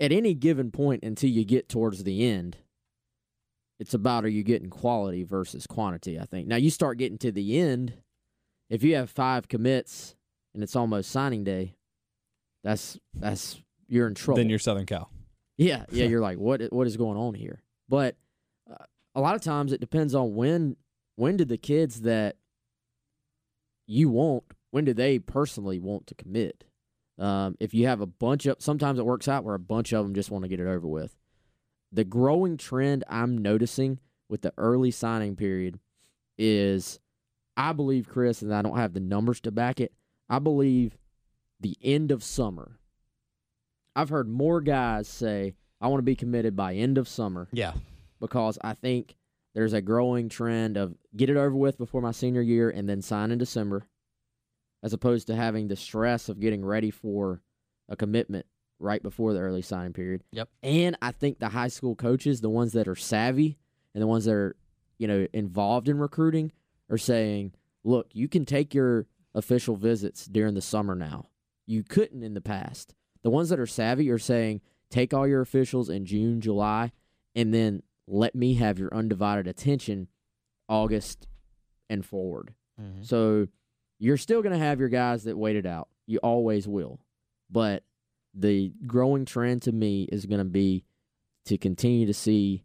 at 0.00 0.12
any 0.12 0.34
given 0.34 0.70
point 0.70 1.04
until 1.04 1.30
you 1.30 1.44
get 1.44 1.68
towards 1.68 2.02
the 2.04 2.26
end. 2.26 2.56
It's 3.78 3.94
about 3.94 4.24
are 4.24 4.28
you 4.28 4.42
getting 4.42 4.70
quality 4.70 5.22
versus 5.22 5.66
quantity. 5.66 6.18
I 6.18 6.24
think 6.24 6.48
now 6.48 6.56
you 6.56 6.70
start 6.70 6.98
getting 6.98 7.18
to 7.18 7.30
the 7.30 7.58
end. 7.58 7.94
If 8.68 8.82
you 8.82 8.96
have 8.96 9.10
five 9.10 9.48
commits 9.48 10.16
and 10.54 10.62
it's 10.62 10.74
almost 10.74 11.10
signing 11.10 11.44
day, 11.44 11.75
that's 12.66 12.98
that's 13.14 13.62
you're 13.86 14.08
in 14.08 14.14
trouble. 14.14 14.38
Then 14.38 14.50
you're 14.50 14.58
Southern 14.58 14.86
Cal. 14.86 15.08
Yeah, 15.56 15.84
yeah, 15.90 16.04
you're 16.08 16.20
like, 16.20 16.38
what? 16.38 16.60
What 16.72 16.88
is 16.88 16.96
going 16.96 17.16
on 17.16 17.34
here? 17.34 17.62
But 17.88 18.16
uh, 18.68 18.84
a 19.14 19.20
lot 19.20 19.36
of 19.36 19.40
times 19.40 19.72
it 19.72 19.80
depends 19.80 20.14
on 20.14 20.34
when. 20.34 20.76
When 21.14 21.38
did 21.38 21.48
the 21.48 21.56
kids 21.56 22.02
that 22.02 22.36
you 23.86 24.10
want? 24.10 24.42
When 24.70 24.84
do 24.84 24.92
they 24.92 25.18
personally 25.18 25.78
want 25.78 26.08
to 26.08 26.14
commit? 26.14 26.64
Um, 27.18 27.56
if 27.58 27.72
you 27.72 27.86
have 27.86 28.02
a 28.02 28.06
bunch 28.06 28.44
of, 28.44 28.56
sometimes 28.58 28.98
it 28.98 29.06
works 29.06 29.26
out 29.26 29.44
where 29.44 29.54
a 29.54 29.58
bunch 29.58 29.94
of 29.94 30.04
them 30.04 30.14
just 30.14 30.30
want 30.30 30.42
to 30.42 30.48
get 30.48 30.60
it 30.60 30.66
over 30.66 30.86
with. 30.86 31.16
The 31.90 32.04
growing 32.04 32.58
trend 32.58 33.04
I'm 33.08 33.38
noticing 33.38 34.00
with 34.28 34.42
the 34.42 34.52
early 34.58 34.90
signing 34.90 35.36
period 35.36 35.78
is, 36.36 36.98
I 37.56 37.72
believe, 37.72 38.10
Chris, 38.10 38.42
and 38.42 38.52
I 38.52 38.60
don't 38.60 38.76
have 38.76 38.92
the 38.92 39.00
numbers 39.00 39.40
to 39.42 39.50
back 39.50 39.80
it. 39.80 39.94
I 40.28 40.38
believe 40.38 40.98
the 41.60 41.76
end 41.82 42.10
of 42.10 42.22
summer. 42.22 42.78
I've 43.94 44.08
heard 44.10 44.28
more 44.28 44.60
guys 44.60 45.08
say, 45.08 45.54
I 45.80 45.88
want 45.88 45.98
to 45.98 46.04
be 46.04 46.16
committed 46.16 46.54
by 46.56 46.74
end 46.74 46.98
of 46.98 47.08
summer 47.08 47.48
Yeah. 47.52 47.72
because 48.20 48.58
I 48.62 48.74
think 48.74 49.16
there's 49.54 49.72
a 49.72 49.80
growing 49.80 50.28
trend 50.28 50.76
of 50.76 50.94
get 51.16 51.30
it 51.30 51.36
over 51.36 51.56
with 51.56 51.78
before 51.78 52.02
my 52.02 52.10
senior 52.12 52.42
year 52.42 52.68
and 52.68 52.88
then 52.88 53.00
sign 53.00 53.30
in 53.30 53.38
December, 53.38 53.86
as 54.82 54.92
opposed 54.92 55.26
to 55.28 55.36
having 55.36 55.68
the 55.68 55.76
stress 55.76 56.28
of 56.28 56.40
getting 56.40 56.64
ready 56.64 56.90
for 56.90 57.40
a 57.88 57.96
commitment 57.96 58.44
right 58.78 59.02
before 59.02 59.32
the 59.32 59.40
early 59.40 59.62
signing 59.62 59.94
period. 59.94 60.22
Yep. 60.32 60.50
And 60.62 60.98
I 61.00 61.12
think 61.12 61.38
the 61.38 61.48
high 61.48 61.68
school 61.68 61.94
coaches, 61.96 62.42
the 62.42 62.50
ones 62.50 62.72
that 62.72 62.86
are 62.88 62.96
savvy 62.96 63.56
and 63.94 64.02
the 64.02 64.06
ones 64.06 64.26
that 64.26 64.34
are, 64.34 64.56
you 64.98 65.08
know, 65.08 65.26
involved 65.32 65.88
in 65.88 65.98
recruiting, 65.98 66.52
are 66.90 66.98
saying, 66.98 67.52
look, 67.84 68.08
you 68.12 68.28
can 68.28 68.44
take 68.44 68.74
your 68.74 69.06
official 69.34 69.76
visits 69.76 70.26
during 70.26 70.52
the 70.54 70.60
summer 70.60 70.94
now. 70.94 71.24
You 71.66 71.82
couldn't 71.82 72.22
in 72.22 72.34
the 72.34 72.40
past. 72.40 72.94
The 73.22 73.30
ones 73.30 73.48
that 73.48 73.60
are 73.60 73.66
savvy 73.66 74.10
are 74.10 74.18
saying, 74.18 74.60
take 74.90 75.12
all 75.12 75.26
your 75.26 75.40
officials 75.40 75.88
in 75.88 76.04
June, 76.04 76.40
July, 76.40 76.92
and 77.34 77.52
then 77.52 77.82
let 78.06 78.34
me 78.34 78.54
have 78.54 78.78
your 78.78 78.94
undivided 78.94 79.48
attention 79.48 80.08
August 80.68 81.26
and 81.90 82.04
forward. 82.04 82.54
Mm-hmm. 82.80 83.02
So 83.02 83.48
you're 83.98 84.16
still 84.16 84.42
going 84.42 84.52
to 84.52 84.64
have 84.64 84.78
your 84.78 84.88
guys 84.88 85.24
that 85.24 85.36
wait 85.36 85.56
it 85.56 85.66
out. 85.66 85.88
You 86.06 86.18
always 86.22 86.68
will. 86.68 87.00
But 87.50 87.82
the 88.34 88.72
growing 88.86 89.24
trend 89.24 89.62
to 89.62 89.72
me 89.72 90.04
is 90.04 90.26
going 90.26 90.38
to 90.38 90.44
be 90.44 90.84
to 91.46 91.56
continue 91.56 92.06
to 92.06 92.14
see 92.14 92.64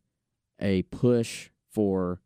a 0.60 0.84
push 0.84 1.50
for 1.72 2.22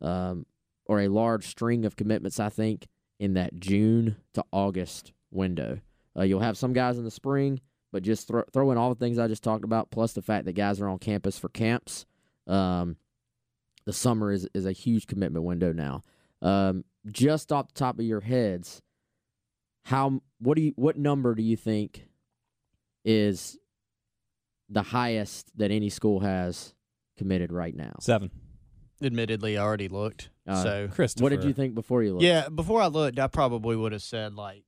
um, 0.00 0.46
or 0.86 1.00
a 1.00 1.08
large 1.08 1.46
string 1.46 1.84
of 1.84 1.96
commitments, 1.96 2.38
I 2.38 2.48
think, 2.48 2.88
in 3.18 3.34
that 3.34 3.58
June 3.58 4.16
to 4.34 4.44
August 4.52 5.12
window. 5.30 5.80
Uh, 6.16 6.22
you'll 6.22 6.40
have 6.40 6.56
some 6.56 6.72
guys 6.72 6.98
in 6.98 7.04
the 7.04 7.10
spring, 7.10 7.60
but 7.92 8.02
just 8.02 8.28
throw, 8.28 8.42
throw 8.52 8.70
in 8.70 8.78
all 8.78 8.88
the 8.94 8.98
things 8.98 9.18
I 9.18 9.28
just 9.28 9.42
talked 9.42 9.64
about, 9.64 9.90
plus 9.90 10.12
the 10.12 10.22
fact 10.22 10.44
that 10.44 10.52
guys 10.52 10.80
are 10.80 10.88
on 10.88 10.98
campus 10.98 11.38
for 11.38 11.48
camps. 11.48 12.06
Um, 12.46 12.96
the 13.84 13.92
summer 13.92 14.32
is, 14.32 14.48
is 14.54 14.66
a 14.66 14.72
huge 14.72 15.06
commitment 15.06 15.44
window 15.44 15.72
now. 15.72 16.04
Um, 16.42 16.84
just 17.10 17.52
off 17.52 17.68
the 17.68 17.74
top 17.74 17.98
of 17.98 18.04
your 18.04 18.20
heads, 18.20 18.82
how 19.84 20.20
what 20.38 20.56
do 20.56 20.62
you 20.62 20.72
what 20.76 20.96
number 20.96 21.34
do 21.34 21.42
you 21.42 21.56
think 21.56 22.08
is 23.04 23.58
the 24.70 24.82
highest 24.82 25.50
that 25.58 25.70
any 25.70 25.90
school 25.90 26.20
has 26.20 26.74
committed 27.18 27.52
right 27.52 27.74
now? 27.74 27.94
Seven. 28.00 28.30
Admittedly, 29.02 29.58
I 29.58 29.62
already 29.62 29.88
looked. 29.88 30.30
Uh, 30.46 30.62
so 30.62 30.88
Christopher. 30.88 31.24
What 31.24 31.30
did 31.30 31.44
you 31.44 31.52
think 31.52 31.74
before 31.74 32.02
you 32.02 32.12
looked? 32.12 32.24
yeah, 32.24 32.48
before 32.48 32.80
I 32.80 32.86
looked, 32.86 33.18
I 33.18 33.26
probably 33.26 33.76
would 33.76 33.92
have 33.92 34.02
said 34.02 34.34
like 34.34 34.64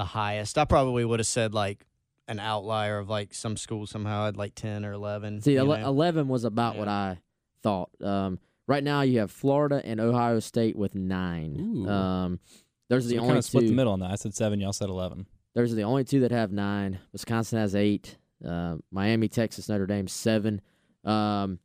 the 0.00 0.04
highest. 0.04 0.56
I 0.56 0.64
probably 0.64 1.04
would 1.04 1.20
have 1.20 1.26
said 1.26 1.52
like 1.52 1.84
an 2.26 2.40
outlier 2.40 2.98
of 2.98 3.08
like 3.10 3.34
some 3.34 3.56
school 3.56 3.86
somehow 3.86 4.24
had 4.24 4.36
like 4.36 4.54
ten 4.54 4.84
or 4.84 4.92
eleven. 4.92 5.40
See, 5.42 5.56
ele- 5.56 5.72
eleven 5.74 6.26
was 6.28 6.44
about 6.44 6.76
what 6.76 6.88
I 6.88 7.18
thought. 7.62 7.90
Um, 8.02 8.38
right 8.66 8.82
now, 8.82 9.02
you 9.02 9.18
have 9.20 9.30
Florida 9.30 9.82
and 9.84 10.00
Ohio 10.00 10.40
State 10.40 10.74
with 10.76 10.94
nine. 10.94 11.56
Ooh. 11.86 11.88
Um, 11.90 12.40
there's 12.88 13.04
So 13.04 13.08
the 13.10 13.14
we 13.16 13.18
only 13.20 13.28
kind 13.30 13.38
of 13.38 13.44
split 13.44 13.62
two. 13.64 13.68
the 13.68 13.74
middle 13.74 13.92
on 13.92 14.00
that. 14.00 14.10
I 14.10 14.14
said 14.14 14.34
seven. 14.34 14.58
Y'all 14.60 14.72
said 14.72 14.88
eleven. 14.88 15.26
There's 15.54 15.74
the 15.74 15.82
only 15.82 16.04
two 16.04 16.20
that 16.20 16.30
have 16.30 16.50
nine. 16.52 16.98
Wisconsin 17.12 17.58
has 17.58 17.74
eight. 17.74 18.16
Uh, 18.46 18.76
Miami, 18.90 19.28
Texas, 19.28 19.68
Notre 19.68 19.86
Dame 19.86 20.08
seven. 20.08 20.60
Um, 21.04 21.58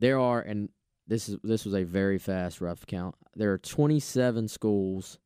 there 0.00 0.18
are, 0.18 0.40
and 0.40 0.68
this 1.06 1.28
is 1.28 1.36
this 1.44 1.64
was 1.64 1.74
a 1.74 1.84
very 1.84 2.18
fast 2.18 2.60
rough 2.60 2.86
count. 2.86 3.14
There 3.36 3.52
are 3.52 3.58
27 3.58 4.48
schools 4.48 5.18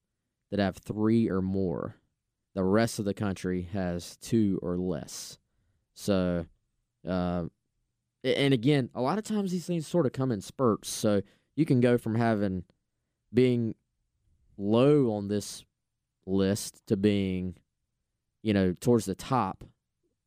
that 0.51 0.61
have 0.61 0.77
three 0.77 1.31
or 1.31 1.41
more. 1.41 1.97
The 2.55 2.65
rest 2.65 2.99
of 2.99 3.05
the 3.05 3.15
country 3.15 3.69
has 3.73 4.17
two 4.19 4.59
or 4.62 4.77
less. 4.77 5.38
So, 5.95 6.47
uh, 7.09 7.45
and 8.25 8.55
again, 8.55 8.91
a 8.95 9.01
lot 9.01 9.19
of 9.19 9.25
times 9.25 9.53
these 9.53 9.67
things 9.67 9.87
sort 9.87 10.07
of 10.07 10.12
come 10.12 10.31
in 10.31 10.41
spurts. 10.41 10.91
So 10.91 11.23
you 11.57 11.65
can 11.65 11.81
go 11.81 11.99
from 11.99 12.15
having 12.15 12.65
being 13.33 13.75
low 14.59 15.12
on 15.12 15.29
this 15.29 15.65
list 16.27 16.81
to 16.87 16.97
being 16.97 17.57
you 18.43 18.53
know, 18.53 18.75
towards 18.81 19.07
the 19.07 19.15
top 19.15 19.65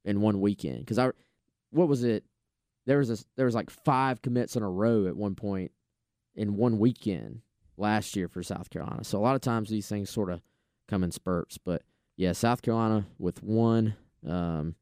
in 0.03 0.21
one 0.21 0.41
weekend. 0.41 0.79
Because 0.79 0.97
I, 0.97 1.11
what 1.71 1.87
was 1.87 2.03
it? 2.03 2.23
There 2.85 2.99
was 2.99 3.09
a, 3.09 3.23
there 3.35 3.45
was 3.45 3.55
like 3.55 3.69
five 3.69 4.21
commits 4.21 4.55
in 4.55 4.63
a 4.63 4.69
row 4.69 5.07
at 5.07 5.17
one 5.17 5.35
point 5.35 5.71
in 6.35 6.55
one 6.55 6.79
weekend 6.79 7.41
last 7.77 8.15
year 8.15 8.27
for 8.27 8.43
South 8.43 8.69
Carolina. 8.69 9.03
So 9.03 9.17
a 9.17 9.21
lot 9.21 9.35
of 9.35 9.41
times 9.41 9.69
these 9.69 9.87
things 9.87 10.09
sort 10.09 10.29
of 10.29 10.41
come 10.87 11.03
in 11.03 11.11
spurts. 11.11 11.57
But 11.57 11.81
yeah, 12.17 12.31
South 12.31 12.61
Carolina 12.61 13.05
with 13.19 13.43
one. 13.43 13.95
Um, 14.27 14.75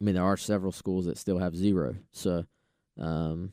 I 0.00 0.04
mean, 0.04 0.14
there 0.14 0.24
are 0.24 0.36
several 0.36 0.72
schools 0.72 1.06
that 1.06 1.18
still 1.18 1.38
have 1.38 1.54
zero. 1.54 1.96
So 2.12 2.46
um, 2.98 3.52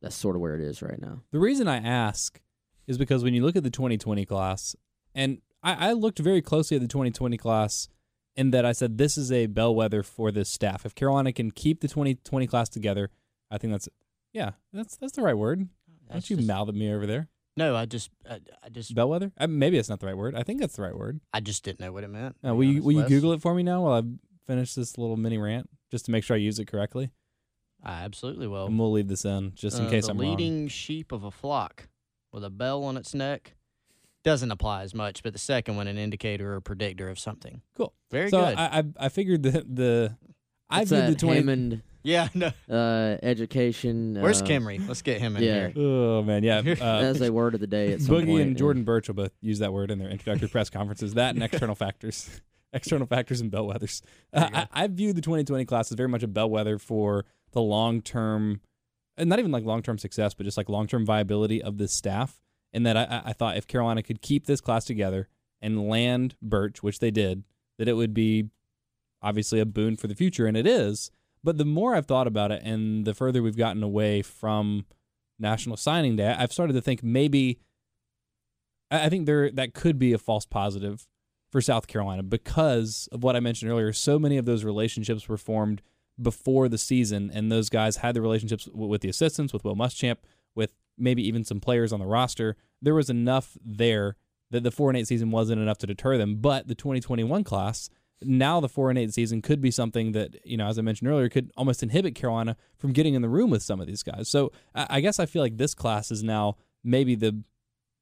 that's 0.00 0.16
sort 0.16 0.34
of 0.36 0.42
where 0.42 0.54
it 0.54 0.60
is 0.60 0.82
right 0.82 1.00
now. 1.00 1.22
The 1.30 1.38
reason 1.38 1.68
I 1.68 1.76
ask 1.76 2.40
is 2.86 2.98
because 2.98 3.22
when 3.22 3.34
you 3.34 3.44
look 3.44 3.56
at 3.56 3.62
the 3.62 3.70
2020 3.70 4.24
class, 4.26 4.74
and 5.14 5.38
I, 5.62 5.88
I 5.88 5.92
looked 5.92 6.18
very 6.18 6.42
closely 6.42 6.76
at 6.76 6.80
the 6.80 6.88
2020 6.88 7.36
class 7.36 7.88
in 8.34 8.50
that 8.50 8.64
I 8.64 8.72
said 8.72 8.98
this 8.98 9.16
is 9.16 9.30
a 9.32 9.46
bellwether 9.46 10.02
for 10.02 10.30
this 10.30 10.48
staff. 10.48 10.84
If 10.84 10.94
Carolina 10.94 11.32
can 11.32 11.50
keep 11.50 11.80
the 11.80 11.88
2020 11.88 12.46
class 12.46 12.68
together, 12.68 13.10
I 13.50 13.58
think 13.58 13.72
that's 13.72 13.88
yeah, 14.32 14.52
that's 14.72 14.96
that's 14.96 15.14
the 15.14 15.22
right 15.22 15.36
word. 15.36 15.68
Don't 16.10 16.28
you 16.30 16.36
just- 16.36 16.46
mouth 16.48 16.68
at 16.68 16.74
me 16.74 16.92
over 16.92 17.06
there? 17.06 17.28
No, 17.56 17.74
I 17.74 17.86
just, 17.86 18.10
I, 18.28 18.40
I 18.62 18.68
just, 18.68 18.94
Bellwether? 18.94 19.32
Uh, 19.38 19.46
maybe 19.46 19.78
it's 19.78 19.88
not 19.88 20.00
the 20.00 20.06
right 20.06 20.16
word. 20.16 20.34
I 20.34 20.42
think 20.42 20.60
that's 20.60 20.76
the 20.76 20.82
right 20.82 20.96
word. 20.96 21.20
I 21.32 21.40
just 21.40 21.64
didn't 21.64 21.80
know 21.80 21.90
what 21.92 22.04
it 22.04 22.08
meant. 22.10 22.36
Uh, 22.46 22.54
will 22.54 22.64
you 22.64 22.82
will 22.82 22.92
you 22.92 23.06
Google 23.08 23.32
it 23.32 23.40
for 23.40 23.54
me 23.54 23.62
now 23.62 23.82
while 23.84 23.94
I 23.94 24.02
finish 24.46 24.74
this 24.74 24.98
little 24.98 25.16
mini 25.16 25.38
rant 25.38 25.68
just 25.90 26.04
to 26.06 26.10
make 26.10 26.22
sure 26.24 26.36
I 26.36 26.40
use 26.40 26.58
it 26.58 26.66
correctly? 26.66 27.10
I 27.82 28.02
absolutely 28.04 28.46
will. 28.46 28.66
And 28.66 28.78
we'll 28.78 28.92
leave 28.92 29.08
this 29.08 29.24
in 29.24 29.52
just 29.54 29.78
in 29.78 29.86
Uh, 29.86 29.90
case 29.90 30.06
the 30.06 30.12
I'm 30.12 30.18
wrong. 30.20 30.30
leading 30.30 30.68
sheep 30.68 31.12
of 31.12 31.24
a 31.24 31.30
flock 31.30 31.88
with 32.32 32.44
a 32.44 32.50
bell 32.50 32.84
on 32.84 32.96
its 32.96 33.14
neck 33.14 33.54
doesn't 34.24 34.50
apply 34.50 34.82
as 34.82 34.92
much, 34.92 35.22
but 35.22 35.32
the 35.32 35.38
second 35.38 35.76
one, 35.76 35.86
an 35.86 35.96
indicator 35.96 36.52
or 36.54 36.60
predictor 36.60 37.08
of 37.08 37.18
something. 37.18 37.62
Cool. 37.76 37.92
Very 38.10 38.24
wrong. 38.24 38.30
So 38.30 38.44
good. 38.44 38.58
I, 38.58 38.78
I 38.78 39.06
I 39.06 39.08
figured 39.08 39.42
the 39.44 39.50
the 39.66 40.16
I 40.68 40.82
It's 40.82 40.90
viewed 40.90 41.06
the 41.06 41.14
20 41.14 41.36
Hammond 41.36 41.82
yeah, 42.06 42.28
no. 42.34 42.52
uh, 42.70 43.18
education. 43.20 44.16
Where's 44.20 44.40
uh, 44.40 44.44
Kimry? 44.44 44.86
Let's 44.86 45.02
get 45.02 45.20
him 45.20 45.36
in 45.36 45.42
yeah. 45.42 45.68
here. 45.68 45.72
Oh 45.76 46.22
man, 46.22 46.44
yeah. 46.44 46.62
Uh, 46.86 47.00
That's 47.00 47.20
a 47.20 47.32
word 47.32 47.54
of 47.54 47.60
the 47.60 47.66
day. 47.66 47.92
At 47.92 48.02
some 48.02 48.14
Boogie 48.14 48.26
point, 48.26 48.42
and 48.42 48.56
Jordan 48.56 48.84
Burch 48.84 49.08
will 49.08 49.16
both 49.16 49.32
use 49.40 49.58
that 49.58 49.72
word 49.72 49.90
in 49.90 49.98
their 49.98 50.08
introductory 50.08 50.48
press 50.48 50.70
conferences. 50.70 51.14
That 51.14 51.34
and 51.34 51.42
external 51.42 51.74
factors, 51.74 52.40
external 52.72 53.08
factors 53.08 53.40
and 53.40 53.50
bellwethers. 53.50 54.02
Uh, 54.32 54.48
I, 54.52 54.84
I 54.84 54.86
view 54.86 55.12
the 55.12 55.20
2020 55.20 55.64
class 55.64 55.90
as 55.90 55.96
very 55.96 56.08
much 56.08 56.22
a 56.22 56.28
bellwether 56.28 56.78
for 56.78 57.24
the 57.52 57.60
long 57.60 58.02
term, 58.02 58.60
and 59.16 59.28
not 59.28 59.40
even 59.40 59.50
like 59.50 59.64
long 59.64 59.82
term 59.82 59.98
success, 59.98 60.32
but 60.32 60.44
just 60.44 60.56
like 60.56 60.68
long 60.68 60.86
term 60.86 61.04
viability 61.04 61.60
of 61.60 61.78
this 61.78 61.92
staff. 61.92 62.40
And 62.72 62.86
that 62.86 62.96
I, 62.96 63.22
I 63.26 63.32
thought 63.32 63.56
if 63.56 63.66
Carolina 63.66 64.02
could 64.02 64.22
keep 64.22 64.46
this 64.46 64.60
class 64.60 64.84
together 64.84 65.28
and 65.60 65.88
land 65.88 66.36
Burch, 66.40 66.82
which 66.82 67.00
they 67.00 67.10
did, 67.10 67.42
that 67.78 67.88
it 67.88 67.94
would 67.94 68.14
be 68.14 68.50
obviously 69.26 69.60
a 69.60 69.66
boon 69.66 69.96
for 69.96 70.06
the 70.06 70.14
future, 70.14 70.46
and 70.46 70.56
it 70.56 70.66
is. 70.66 71.10
But 71.42 71.58
the 71.58 71.64
more 71.64 71.94
I've 71.94 72.06
thought 72.06 72.26
about 72.26 72.52
it, 72.52 72.62
and 72.64 73.04
the 73.04 73.14
further 73.14 73.42
we've 73.42 73.56
gotten 73.56 73.82
away 73.82 74.22
from 74.22 74.86
National 75.38 75.76
Signing 75.76 76.16
Day, 76.16 76.34
I've 76.36 76.52
started 76.52 76.72
to 76.74 76.80
think 76.80 77.02
maybe 77.02 77.58
I 78.90 79.08
think 79.08 79.26
there 79.26 79.50
that 79.50 79.74
could 79.74 79.98
be 79.98 80.12
a 80.12 80.18
false 80.18 80.46
positive 80.46 81.06
for 81.50 81.60
South 81.60 81.86
Carolina 81.86 82.22
because 82.22 83.08
of 83.12 83.22
what 83.22 83.36
I 83.36 83.40
mentioned 83.40 83.70
earlier. 83.70 83.92
So 83.92 84.18
many 84.18 84.36
of 84.36 84.44
those 84.44 84.64
relationships 84.64 85.28
were 85.28 85.36
formed 85.36 85.82
before 86.20 86.68
the 86.68 86.78
season, 86.78 87.30
and 87.32 87.50
those 87.50 87.68
guys 87.68 87.98
had 87.98 88.14
the 88.14 88.22
relationships 88.22 88.68
with 88.72 89.02
the 89.02 89.08
assistants, 89.08 89.52
with 89.52 89.64
Will 89.64 89.76
Muschamp, 89.76 90.18
with 90.54 90.72
maybe 90.96 91.26
even 91.26 91.44
some 91.44 91.60
players 91.60 91.92
on 91.92 92.00
the 92.00 92.06
roster. 92.06 92.56
There 92.80 92.94
was 92.94 93.10
enough 93.10 93.56
there 93.64 94.16
that 94.50 94.62
the 94.62 94.70
four 94.70 94.90
and 94.90 94.96
eight 94.96 95.08
season 95.08 95.30
wasn't 95.30 95.60
enough 95.60 95.78
to 95.78 95.86
deter 95.86 96.16
them. 96.16 96.36
But 96.36 96.68
the 96.68 96.74
2021 96.74 97.44
class, 97.44 97.90
now 98.22 98.60
the 98.60 98.68
four 98.68 98.90
and 98.90 98.98
eight 98.98 99.12
season 99.12 99.42
could 99.42 99.60
be 99.60 99.70
something 99.70 100.12
that 100.12 100.36
you 100.44 100.56
know, 100.56 100.66
as 100.66 100.78
I 100.78 100.82
mentioned 100.82 101.10
earlier, 101.10 101.28
could 101.28 101.50
almost 101.56 101.82
inhibit 101.82 102.14
Carolina 102.14 102.56
from 102.78 102.92
getting 102.92 103.14
in 103.14 103.22
the 103.22 103.28
room 103.28 103.50
with 103.50 103.62
some 103.62 103.80
of 103.80 103.86
these 103.86 104.02
guys. 104.02 104.28
So 104.28 104.52
I, 104.74 105.00
guess 105.00 105.18
I 105.18 105.26
feel 105.26 105.42
like 105.42 105.56
this 105.56 105.74
class 105.74 106.10
is 106.10 106.22
now 106.22 106.56
maybe 106.82 107.14
the 107.14 107.42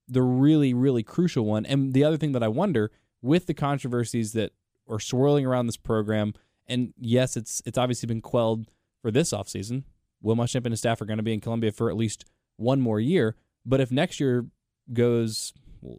the 0.06 0.22
really 0.22 0.74
really 0.74 1.02
crucial 1.02 1.44
one. 1.44 1.66
And 1.66 1.94
the 1.94 2.04
other 2.04 2.16
thing 2.16 2.32
that 2.32 2.42
I 2.42 2.48
wonder 2.48 2.90
with 3.22 3.46
the 3.46 3.54
controversies 3.54 4.32
that 4.32 4.52
are 4.88 5.00
swirling 5.00 5.46
around 5.46 5.66
this 5.66 5.76
program, 5.76 6.34
and 6.66 6.92
yes, 7.00 7.36
it's 7.36 7.62
it's 7.64 7.78
obviously 7.78 8.06
been 8.06 8.20
quelled 8.20 8.68
for 9.02 9.10
this 9.10 9.32
offseason. 9.32 9.84
Will 10.22 10.36
Muschamp 10.36 10.64
and 10.64 10.72
his 10.72 10.80
staff 10.80 11.00
are 11.00 11.06
going 11.06 11.18
to 11.18 11.22
be 11.22 11.34
in 11.34 11.40
Columbia 11.40 11.72
for 11.72 11.90
at 11.90 11.96
least 11.96 12.24
one 12.56 12.80
more 12.80 13.00
year. 13.00 13.36
But 13.66 13.80
if 13.80 13.90
next 13.90 14.20
year 14.20 14.46
goes 14.92 15.52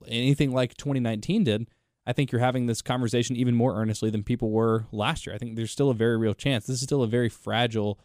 anything 0.07 0.51
like 0.51 0.75
2019 0.77 1.43
did, 1.43 1.67
I 2.07 2.13
think 2.13 2.31
you're 2.31 2.41
having 2.41 2.67
this 2.67 2.81
conversation 2.81 3.35
even 3.35 3.55
more 3.55 3.75
earnestly 3.75 4.09
than 4.09 4.23
people 4.23 4.51
were 4.51 4.85
last 4.91 5.25
year. 5.25 5.35
I 5.35 5.39
think 5.39 5.55
there's 5.55 5.71
still 5.71 5.89
a 5.89 5.95
very 5.95 6.17
real 6.17 6.33
chance. 6.33 6.67
This 6.67 6.77
is 6.77 6.83
still 6.83 7.01
a 7.01 7.07
very 7.07 7.29
fragile 7.29 7.99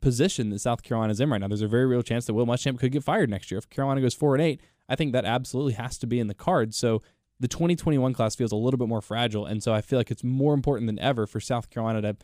position 0.00 0.50
that 0.50 0.60
South 0.60 0.82
Carolina's 0.82 1.20
in 1.20 1.30
right 1.30 1.40
now. 1.40 1.48
There's 1.48 1.62
a 1.62 1.68
very 1.68 1.86
real 1.86 2.02
chance 2.02 2.26
that 2.26 2.34
Will 2.34 2.46
Muschamp 2.46 2.78
could 2.78 2.92
get 2.92 3.04
fired 3.04 3.30
next 3.30 3.50
year. 3.50 3.58
If 3.58 3.70
Carolina 3.70 4.00
goes 4.00 4.14
four 4.14 4.34
and 4.34 4.42
eight, 4.42 4.60
I 4.88 4.96
think 4.96 5.12
that 5.12 5.24
absolutely 5.24 5.74
has 5.74 5.98
to 5.98 6.06
be 6.06 6.18
in 6.18 6.26
the 6.26 6.34
cards. 6.34 6.76
So 6.76 7.02
the 7.40 7.48
2021 7.48 8.12
class 8.14 8.34
feels 8.34 8.52
a 8.52 8.56
little 8.56 8.78
bit 8.78 8.88
more 8.88 9.00
fragile, 9.00 9.46
and 9.46 9.62
so 9.62 9.72
I 9.72 9.80
feel 9.80 9.98
like 9.98 10.10
it's 10.10 10.24
more 10.24 10.54
important 10.54 10.88
than 10.88 10.98
ever 10.98 11.26
for 11.26 11.40
South 11.40 11.70
Carolina 11.70 12.02
to 12.02 12.16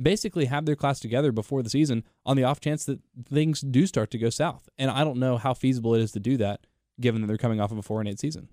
basically 0.00 0.46
have 0.46 0.64
their 0.64 0.76
class 0.76 1.00
together 1.00 1.32
before 1.32 1.62
the 1.62 1.70
season 1.70 2.04
on 2.24 2.36
the 2.36 2.44
off 2.44 2.60
chance 2.60 2.84
that 2.84 3.00
things 3.28 3.60
do 3.60 3.86
start 3.86 4.10
to 4.12 4.18
go 4.18 4.30
south. 4.30 4.68
And 4.78 4.90
I 4.90 5.04
don't 5.04 5.18
know 5.18 5.36
how 5.38 5.54
feasible 5.54 5.94
it 5.94 6.00
is 6.00 6.12
to 6.12 6.20
do 6.20 6.36
that 6.38 6.66
given 7.00 7.20
that 7.20 7.26
they're 7.26 7.36
coming 7.36 7.60
off 7.60 7.72
of 7.72 7.78
a 7.78 7.82
four 7.82 8.00
and 8.00 8.08
eight 8.08 8.20
season. 8.20 8.48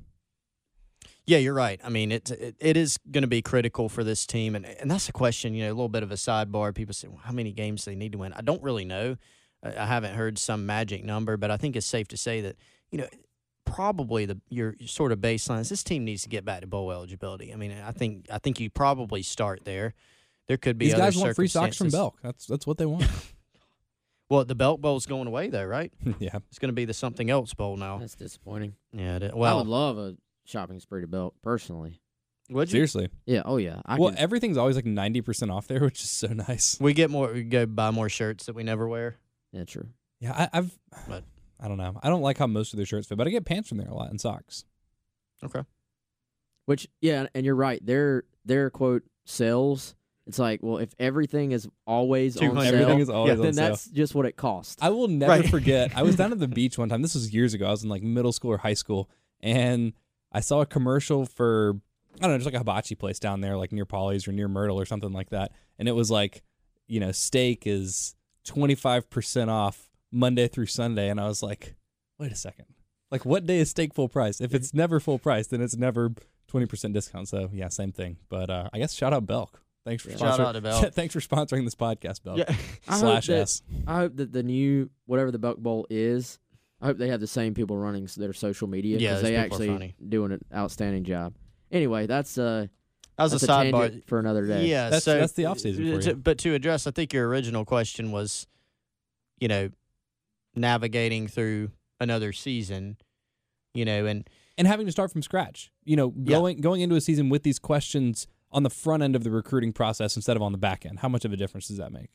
Yeah, 1.27 1.39
you're 1.39 1.53
right. 1.53 1.79
I 1.83 1.89
mean, 1.89 2.13
it's 2.13 2.31
it, 2.31 2.55
it 2.59 2.77
is 2.77 2.97
going 3.11 3.21
to 3.23 3.27
be 3.27 3.41
critical 3.41 3.89
for 3.89 4.03
this 4.03 4.25
team, 4.25 4.55
and 4.55 4.65
and 4.65 4.89
that's 4.89 5.09
a 5.09 5.11
question. 5.11 5.53
You 5.53 5.65
know, 5.65 5.71
a 5.71 5.75
little 5.75 5.89
bit 5.89 6.01
of 6.01 6.11
a 6.11 6.15
sidebar. 6.15 6.73
People 6.73 6.93
say, 6.93 7.09
well, 7.09 7.19
how 7.21 7.33
many 7.33 7.51
games 7.51 7.83
do 7.83 7.91
they 7.91 7.95
need 7.95 8.13
to 8.13 8.17
win? 8.17 8.31
I 8.33 8.41
don't 8.41 8.63
really 8.63 8.85
know. 8.85 9.17
I, 9.61 9.75
I 9.75 9.85
haven't 9.85 10.15
heard 10.15 10.39
some 10.39 10.65
magic 10.65 11.03
number, 11.03 11.35
but 11.35 11.51
I 11.51 11.57
think 11.57 11.75
it's 11.75 11.85
safe 11.85 12.07
to 12.09 12.17
say 12.17 12.39
that 12.41 12.55
you 12.91 12.99
know 12.99 13.07
probably 13.65 14.25
the 14.25 14.39
your 14.49 14.75
sort 14.85 15.11
of 15.11 15.19
baseline 15.19 15.59
is 15.59 15.67
this 15.69 15.83
team 15.83 16.05
needs 16.05 16.23
to 16.23 16.29
get 16.29 16.45
back 16.45 16.61
to 16.61 16.67
bowl 16.67 16.91
eligibility. 16.93 17.51
I 17.51 17.57
mean, 17.57 17.75
I 17.85 17.91
think 17.91 18.27
I 18.31 18.39
think 18.39 18.61
you 18.61 18.69
probably 18.69 19.21
start 19.21 19.65
there. 19.65 19.93
There 20.47 20.55
could 20.55 20.77
be 20.77 20.85
These 20.85 20.93
other 20.93 21.03
guys 21.03 21.17
want 21.17 21.35
free 21.35 21.49
socks 21.49 21.75
from 21.75 21.89
circumstances. 21.89 21.99
Belk. 21.99 22.19
That's 22.23 22.45
that's 22.45 22.65
what 22.65 22.77
they 22.77 22.85
want. 22.85 23.05
Well, 24.29 24.43
the 24.43 24.55
Belk 24.55 24.81
Bowl's 24.81 25.05
going 25.05 25.27
away 25.27 25.49
though, 25.49 25.63
right? 25.63 25.91
yeah. 26.19 26.35
It's 26.49 26.59
going 26.59 26.69
to 26.69 26.73
be 26.73 26.85
the 26.85 26.93
something 26.93 27.29
else 27.29 27.53
bowl 27.53 27.77
now. 27.77 27.97
That's 27.99 28.15
disappointing. 28.15 28.75
Yeah. 28.91 29.17
It, 29.17 29.31
I 29.33 29.53
would 29.53 29.67
love 29.67 29.97
a 29.97 30.17
shopping 30.47 30.79
spree 30.79 31.01
to 31.01 31.07
Belk 31.07 31.35
personally. 31.43 32.01
would 32.49 32.69
you? 32.69 32.77
Seriously. 32.77 33.09
Yeah. 33.25 33.43
Oh 33.45 33.57
yeah. 33.57 33.81
I 33.85 33.97
well, 33.99 34.09
can, 34.09 34.17
everything's 34.17 34.57
always 34.57 34.75
like 34.75 34.85
90% 34.85 35.53
off 35.53 35.67
there, 35.67 35.79
which 35.81 36.01
is 36.01 36.09
so 36.09 36.27
nice. 36.27 36.77
We 36.79 36.93
get 36.93 37.09
more. 37.11 37.31
We 37.31 37.43
go 37.43 37.65
buy 37.65 37.91
more 37.91 38.09
shirts 38.09 38.45
that 38.47 38.55
we 38.55 38.63
never 38.63 38.87
wear. 38.87 39.17
yeah. 39.51 39.63
True. 39.65 39.89
Yeah, 40.19 40.33
I, 40.51 40.57
I've 40.57 40.79
But- 41.07 41.23
I 41.59 41.67
don't 41.67 41.77
know. 41.77 41.99
I 42.03 42.09
don't 42.09 42.21
like 42.21 42.37
how 42.37 42.45
most 42.47 42.73
of 42.73 42.77
their 42.77 42.85
shirts 42.85 43.07
fit, 43.07 43.17
but 43.17 43.25
I 43.27 43.31
get 43.31 43.43
pants 43.45 43.67
from 43.69 43.79
there 43.79 43.87
a 43.87 43.93
lot 43.93 44.09
and 44.11 44.21
socks. 44.21 44.63
Okay. 45.43 45.61
Which 46.65 46.87
yeah, 47.01 47.27
and 47.33 47.45
you're 47.45 47.55
right. 47.55 47.83
Their 47.85 48.23
their 48.45 48.69
quote 48.69 49.03
sales. 49.25 49.95
It's 50.27 50.37
like, 50.39 50.59
well, 50.61 50.77
if 50.77 50.93
everything 50.99 51.53
is 51.53 51.67
always 51.85 52.35
on 52.35 52.49
200. 52.49 52.63
sale, 52.65 52.73
Everything 52.75 52.99
is 52.99 53.09
always 53.09 53.37
then 53.37 53.47
on 53.47 53.53
sale. 53.53 53.69
that's 53.69 53.85
just 53.87 54.13
what 54.13 54.25
it 54.25 54.35
costs. 54.35 54.75
I 54.81 54.89
will 54.89 55.07
never 55.07 55.31
Right. 55.31 55.49
forget. 55.49 55.95
I 55.95 56.03
was 56.03 56.17
down 56.17 56.33
at 56.33 56.39
the 56.39 56.47
beach 56.59 56.77
one 56.77 56.89
time. 56.89 57.01
This 57.01 57.15
was 57.15 57.33
years 57.33 57.53
ago. 57.53 57.65
I 57.65 57.71
was 57.71 57.83
in 57.83 57.89
like 57.89 58.03
middle 58.03 58.33
school 58.33 58.51
or 58.51 58.57
high 58.57 58.73
school, 58.73 59.09
and 59.39 59.93
I 60.37 60.39
saw 60.39 60.61
a 60.61 60.67
commercial 60.67 61.25
for 61.25 61.79
I 62.17 62.21
don't 62.21 62.31
know, 62.31 62.37
just 62.37 62.45
like 62.45 62.53
a 62.53 62.59
hibachi 62.59 62.93
place 62.93 63.17
down 63.17 63.41
there, 63.41 63.57
like 63.57 63.71
near 63.71 63.87
Pawleys 63.87 64.27
or 64.27 64.31
near 64.31 64.47
Myrtle 64.47 64.79
or 64.79 64.85
something 64.85 65.11
like 65.11 65.31
that, 65.31 65.51
and 65.79 65.87
it 65.87 65.93
was 65.93 66.11
like, 66.11 66.43
you 66.87 66.99
know, 66.99 67.11
steak 67.11 67.63
is 67.65 68.15
twenty 68.43 68.75
five 68.75 69.09
percent 69.09 69.49
off 69.49 69.89
Monday 70.11 70.47
through 70.47 70.67
Sunday, 70.67 71.09
and 71.09 71.19
I 71.19 71.27
was 71.27 71.41
like, 71.41 71.75
wait 72.19 72.31
a 72.31 72.35
second, 72.35 72.65
like 73.09 73.25
what 73.25 73.47
day 73.47 73.57
is 73.57 73.71
steak 73.71 73.95
full 73.95 74.09
price? 74.09 74.39
If 74.39 74.53
it's 74.53 74.75
never 74.75 74.99
full 74.99 75.17
price, 75.17 75.47
then 75.47 75.59
it's 75.59 75.75
never 75.75 76.13
twenty 76.47 76.67
percent 76.67 76.93
discount. 76.93 77.29
So 77.29 77.49
yeah, 77.51 77.69
same 77.69 77.91
thing. 77.91 78.17
But 78.29 78.51
uh, 78.51 78.69
I 78.71 78.77
guess 78.77 78.93
shout 78.93 79.13
out 79.13 79.25
Belk. 79.25 79.59
Thanks 79.85 80.03
for 80.03 80.11
Shout 80.11 80.39
out 80.39 80.51
to 80.51 80.61
Belk. 80.61 80.93
Thanks 80.93 81.13
for 81.15 81.19
sponsoring 81.21 81.63
this 81.63 81.73
podcast, 81.73 82.21
Belk. 82.21 82.37
Yeah. 82.39 82.45
I 82.87 82.91
hope 82.91 82.99
Slash 82.99 83.27
that- 83.27 83.41
S. 83.41 83.61
I 83.87 83.95
hope 83.95 84.17
that 84.17 84.33
the 84.33 84.43
new 84.43 84.91
whatever 85.07 85.31
the 85.31 85.39
Buck 85.39 85.57
Bowl 85.57 85.87
is, 85.89 86.37
I 86.81 86.85
hope 86.87 86.97
they 86.97 87.07
have 87.09 87.19
the 87.19 87.27
same 87.27 87.53
people 87.53 87.77
running 87.77 88.07
their 88.17 88.33
social 88.33 88.67
media 88.67 88.97
because 88.97 89.15
those 89.15 89.21
they 89.23 89.29
people 89.29 89.41
are 89.41 89.45
actually 89.45 89.67
funny. 89.67 89.95
doing 90.09 90.31
an 90.31 90.45
outstanding 90.53 91.03
job. 91.03 91.33
Anyway, 91.71 92.05
that's 92.05 92.37
uh 92.37 92.67
That 93.17 93.23
was 93.23 93.31
that's 93.31 93.43
a 93.43 93.45
a 93.47 93.71
sidebar. 93.71 94.03
for 94.05 94.19
another 94.19 94.45
day. 94.45 94.67
Yeah, 94.67 94.85
That's- 94.85 95.03
so 95.03 95.17
that's 95.19 95.33
the 95.33 95.43
offseason 95.43 95.95
for 95.95 96.01
to- 96.03 96.15
But 96.15 96.37
to 96.39 96.53
address, 96.53 96.85
I 96.87 96.91
think 96.91 97.13
your 97.13 97.27
original 97.27 97.65
question 97.65 98.11
was, 98.11 98.45
you 99.39 99.47
know, 99.47 99.69
navigating 100.55 101.27
through 101.27 101.71
another 101.99 102.31
season, 102.31 102.97
you 103.73 103.85
know, 103.85 104.05
and 104.05 104.29
and 104.59 104.67
having 104.67 104.85
to 104.87 104.91
start 104.91 105.11
from 105.11 105.21
scratch. 105.21 105.71
You 105.83 105.95
know, 105.95 106.13
Yeah. 106.15 106.37
going 106.37 106.61
going 106.61 106.81
into 106.81 106.95
a 106.95 107.01
season 107.01 107.29
with 107.29 107.43
these 107.43 107.59
questions 107.59 108.27
on 108.51 108.63
the 108.63 108.69
front 108.69 109.03
end 109.03 109.15
of 109.15 109.23
the 109.23 109.31
recruiting 109.31 109.73
process 109.73 110.15
instead 110.15 110.35
of 110.37 110.41
on 110.43 110.51
the 110.51 110.57
back 110.57 110.85
end. 110.85 110.99
How 110.99 111.09
much 111.09 111.25
of 111.25 111.33
a 111.33 111.37
difference 111.37 111.67
does 111.67 111.77
that 111.77 111.91
make? 111.91 112.09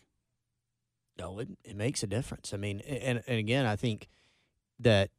no, 1.19 1.39
it, 1.41 1.49
it 1.63 1.77
makes 1.77 2.03
a 2.03 2.07
difference. 2.07 2.55
I 2.55 2.57
mean, 2.57 2.81
and 2.81 3.23
and 3.27 3.39
again, 3.39 3.67
I 3.67 3.77
think 3.77 4.09
that 4.83 5.11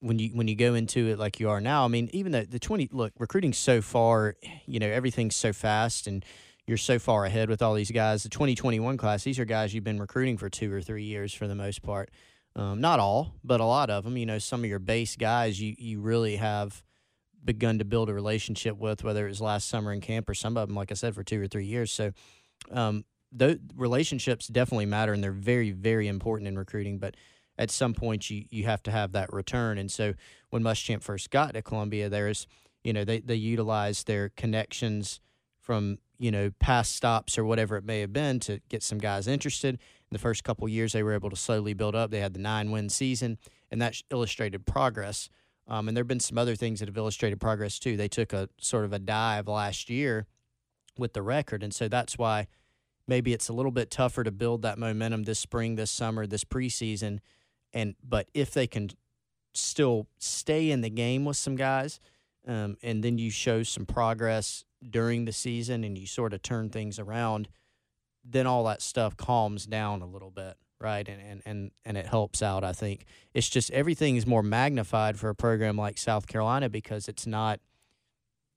when 0.00 0.18
you 0.18 0.30
when 0.30 0.48
you 0.48 0.56
go 0.56 0.74
into 0.74 1.08
it 1.08 1.18
like 1.18 1.40
you 1.40 1.50
are 1.50 1.60
now, 1.60 1.84
I 1.84 1.88
mean, 1.88 2.10
even 2.12 2.32
the 2.32 2.42
the 2.42 2.58
twenty 2.58 2.88
look 2.92 3.12
recruiting 3.18 3.52
so 3.52 3.80
far, 3.82 4.36
you 4.66 4.78
know, 4.78 4.88
everything's 4.88 5.36
so 5.36 5.52
fast 5.52 6.06
and. 6.06 6.24
You're 6.66 6.76
so 6.76 7.00
far 7.00 7.24
ahead 7.24 7.48
with 7.48 7.62
all 7.62 7.74
these 7.74 7.90
guys. 7.90 8.22
The 8.22 8.28
2021 8.28 8.96
class, 8.96 9.24
these 9.24 9.40
are 9.40 9.44
guys 9.44 9.74
you've 9.74 9.82
been 9.82 9.98
recruiting 9.98 10.36
for 10.36 10.48
two 10.48 10.72
or 10.72 10.80
three 10.80 11.02
years 11.02 11.34
for 11.34 11.48
the 11.48 11.54
most 11.56 11.82
part. 11.82 12.10
Um, 12.54 12.80
not 12.80 13.00
all, 13.00 13.34
but 13.42 13.60
a 13.60 13.64
lot 13.64 13.90
of 13.90 14.04
them. 14.04 14.16
You 14.16 14.26
know, 14.26 14.38
some 14.38 14.60
of 14.60 14.66
your 14.70 14.78
base 14.78 15.16
guys 15.16 15.60
you 15.60 15.74
you 15.78 16.00
really 16.00 16.36
have 16.36 16.84
begun 17.44 17.78
to 17.78 17.84
build 17.84 18.08
a 18.10 18.14
relationship 18.14 18.76
with, 18.76 19.04
whether 19.04 19.26
it 19.26 19.30
was 19.30 19.40
last 19.40 19.68
summer 19.68 19.92
in 19.92 20.00
camp 20.00 20.28
or 20.28 20.34
some 20.34 20.56
of 20.56 20.68
them, 20.68 20.76
like 20.76 20.90
I 20.90 20.94
said, 20.94 21.14
for 21.14 21.24
two 21.24 21.40
or 21.40 21.46
three 21.46 21.64
years. 21.64 21.90
So, 21.92 22.12
um, 22.70 23.04
those 23.32 23.58
relationships 23.76 24.48
definitely 24.48 24.86
matter, 24.86 25.12
and 25.12 25.22
they're 25.22 25.32
very, 25.32 25.70
very 25.70 26.08
important 26.08 26.48
in 26.48 26.58
recruiting. 26.58 26.98
But 26.98 27.16
at 27.60 27.70
some 27.70 27.92
point, 27.92 28.30
you 28.30 28.46
you 28.50 28.64
have 28.64 28.82
to 28.84 28.90
have 28.90 29.12
that 29.12 29.30
return. 29.32 29.76
And 29.76 29.92
so, 29.92 30.14
when 30.48 30.62
Muschamp 30.62 31.02
first 31.02 31.30
got 31.30 31.52
to 31.52 31.62
Columbia, 31.62 32.08
there's 32.08 32.46
you 32.82 32.94
know 32.94 33.04
they 33.04 33.20
they 33.20 33.34
utilized 33.34 34.06
their 34.06 34.30
connections 34.30 35.20
from 35.60 35.98
you 36.18 36.30
know 36.30 36.50
past 36.58 36.96
stops 36.96 37.36
or 37.36 37.44
whatever 37.44 37.76
it 37.76 37.84
may 37.84 38.00
have 38.00 38.14
been 38.14 38.40
to 38.40 38.60
get 38.70 38.82
some 38.82 38.96
guys 38.96 39.28
interested. 39.28 39.74
In 39.74 40.14
the 40.14 40.18
first 40.18 40.42
couple 40.42 40.66
years, 40.70 40.94
they 40.94 41.02
were 41.02 41.12
able 41.12 41.28
to 41.28 41.36
slowly 41.36 41.74
build 41.74 41.94
up. 41.94 42.10
They 42.10 42.20
had 42.20 42.32
the 42.32 42.40
nine 42.40 42.70
win 42.70 42.88
season, 42.88 43.36
and 43.70 43.80
that 43.82 43.94
illustrated 44.10 44.64
progress. 44.64 45.28
Um, 45.68 45.86
and 45.86 45.96
there 45.96 46.02
have 46.02 46.08
been 46.08 46.18
some 46.18 46.38
other 46.38 46.56
things 46.56 46.80
that 46.80 46.88
have 46.88 46.96
illustrated 46.96 47.40
progress 47.40 47.78
too. 47.78 47.96
They 47.96 48.08
took 48.08 48.32
a 48.32 48.48
sort 48.58 48.86
of 48.86 48.94
a 48.94 48.98
dive 48.98 49.46
last 49.46 49.90
year 49.90 50.26
with 50.96 51.12
the 51.12 51.22
record, 51.22 51.62
and 51.62 51.74
so 51.74 51.88
that's 51.88 52.16
why 52.16 52.46
maybe 53.06 53.34
it's 53.34 53.50
a 53.50 53.52
little 53.52 53.70
bit 53.70 53.90
tougher 53.90 54.24
to 54.24 54.32
build 54.32 54.62
that 54.62 54.78
momentum 54.78 55.24
this 55.24 55.38
spring, 55.38 55.74
this 55.74 55.90
summer, 55.90 56.26
this 56.26 56.44
preseason. 56.44 57.18
And 57.72 57.94
but 58.06 58.28
if 58.34 58.52
they 58.52 58.66
can 58.66 58.90
still 59.52 60.06
stay 60.18 60.70
in 60.70 60.80
the 60.80 60.90
game 60.90 61.24
with 61.24 61.36
some 61.36 61.56
guys, 61.56 62.00
um, 62.46 62.76
and 62.82 63.02
then 63.02 63.18
you 63.18 63.30
show 63.30 63.62
some 63.62 63.86
progress 63.86 64.64
during 64.88 65.24
the 65.24 65.32
season, 65.32 65.84
and 65.84 65.96
you 65.98 66.06
sort 66.06 66.32
of 66.32 66.42
turn 66.42 66.70
things 66.70 66.98
around, 66.98 67.48
then 68.24 68.46
all 68.46 68.64
that 68.64 68.80
stuff 68.82 69.16
calms 69.16 69.66
down 69.66 70.02
a 70.02 70.06
little 70.06 70.30
bit, 70.30 70.56
right? 70.80 71.06
And 71.08 71.20
and 71.20 71.42
and 71.46 71.70
and 71.84 71.96
it 71.96 72.06
helps 72.06 72.42
out. 72.42 72.64
I 72.64 72.72
think 72.72 73.04
it's 73.34 73.48
just 73.48 73.70
everything 73.72 74.16
is 74.16 74.26
more 74.26 74.42
magnified 74.42 75.18
for 75.18 75.28
a 75.28 75.34
program 75.34 75.76
like 75.76 75.98
South 75.98 76.26
Carolina 76.26 76.68
because 76.68 77.08
it's 77.08 77.26
not, 77.26 77.60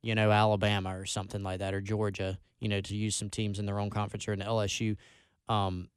you 0.01 0.15
know, 0.15 0.31
Alabama 0.31 0.97
or 0.97 1.05
something 1.05 1.43
like 1.43 1.59
that 1.59 1.73
or 1.73 1.81
Georgia. 1.81 2.39
You 2.59 2.69
know, 2.69 2.79
to 2.81 2.95
use 2.95 3.15
some 3.17 3.29
teams 3.29 3.59
in 3.59 3.65
their 3.65 3.79
own 3.79 3.89
conference 3.89 4.25
or 4.27 4.31
in 4.33 4.39
LSU. 4.39 4.95
Um, 5.49 5.89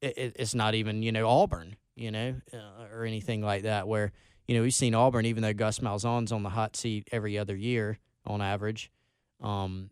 it, 0.00 0.18
it- 0.18 0.36
it's 0.38 0.54
not 0.54 0.74
even 0.74 1.02
you 1.02 1.12
know 1.12 1.28
Auburn, 1.28 1.76
you 1.98 2.10
know, 2.10 2.34
uh, 2.52 2.86
or 2.94 3.04
anything 3.04 3.42
like 3.42 3.62
that. 3.62 3.88
Where 3.88 4.12
you 4.46 4.56
know 4.56 4.62
we've 4.62 4.74
seen 4.74 4.94
Auburn, 4.94 5.26
even 5.26 5.42
though 5.42 5.52
Gus 5.54 5.78
Malzahn's 5.80 6.32
on 6.32 6.42
the 6.42 6.50
hot 6.50 6.76
seat 6.76 7.08
every 7.12 7.36
other 7.38 7.56
year 7.56 7.98
on 8.26 8.40
average, 8.40 8.90
um, 9.42 9.90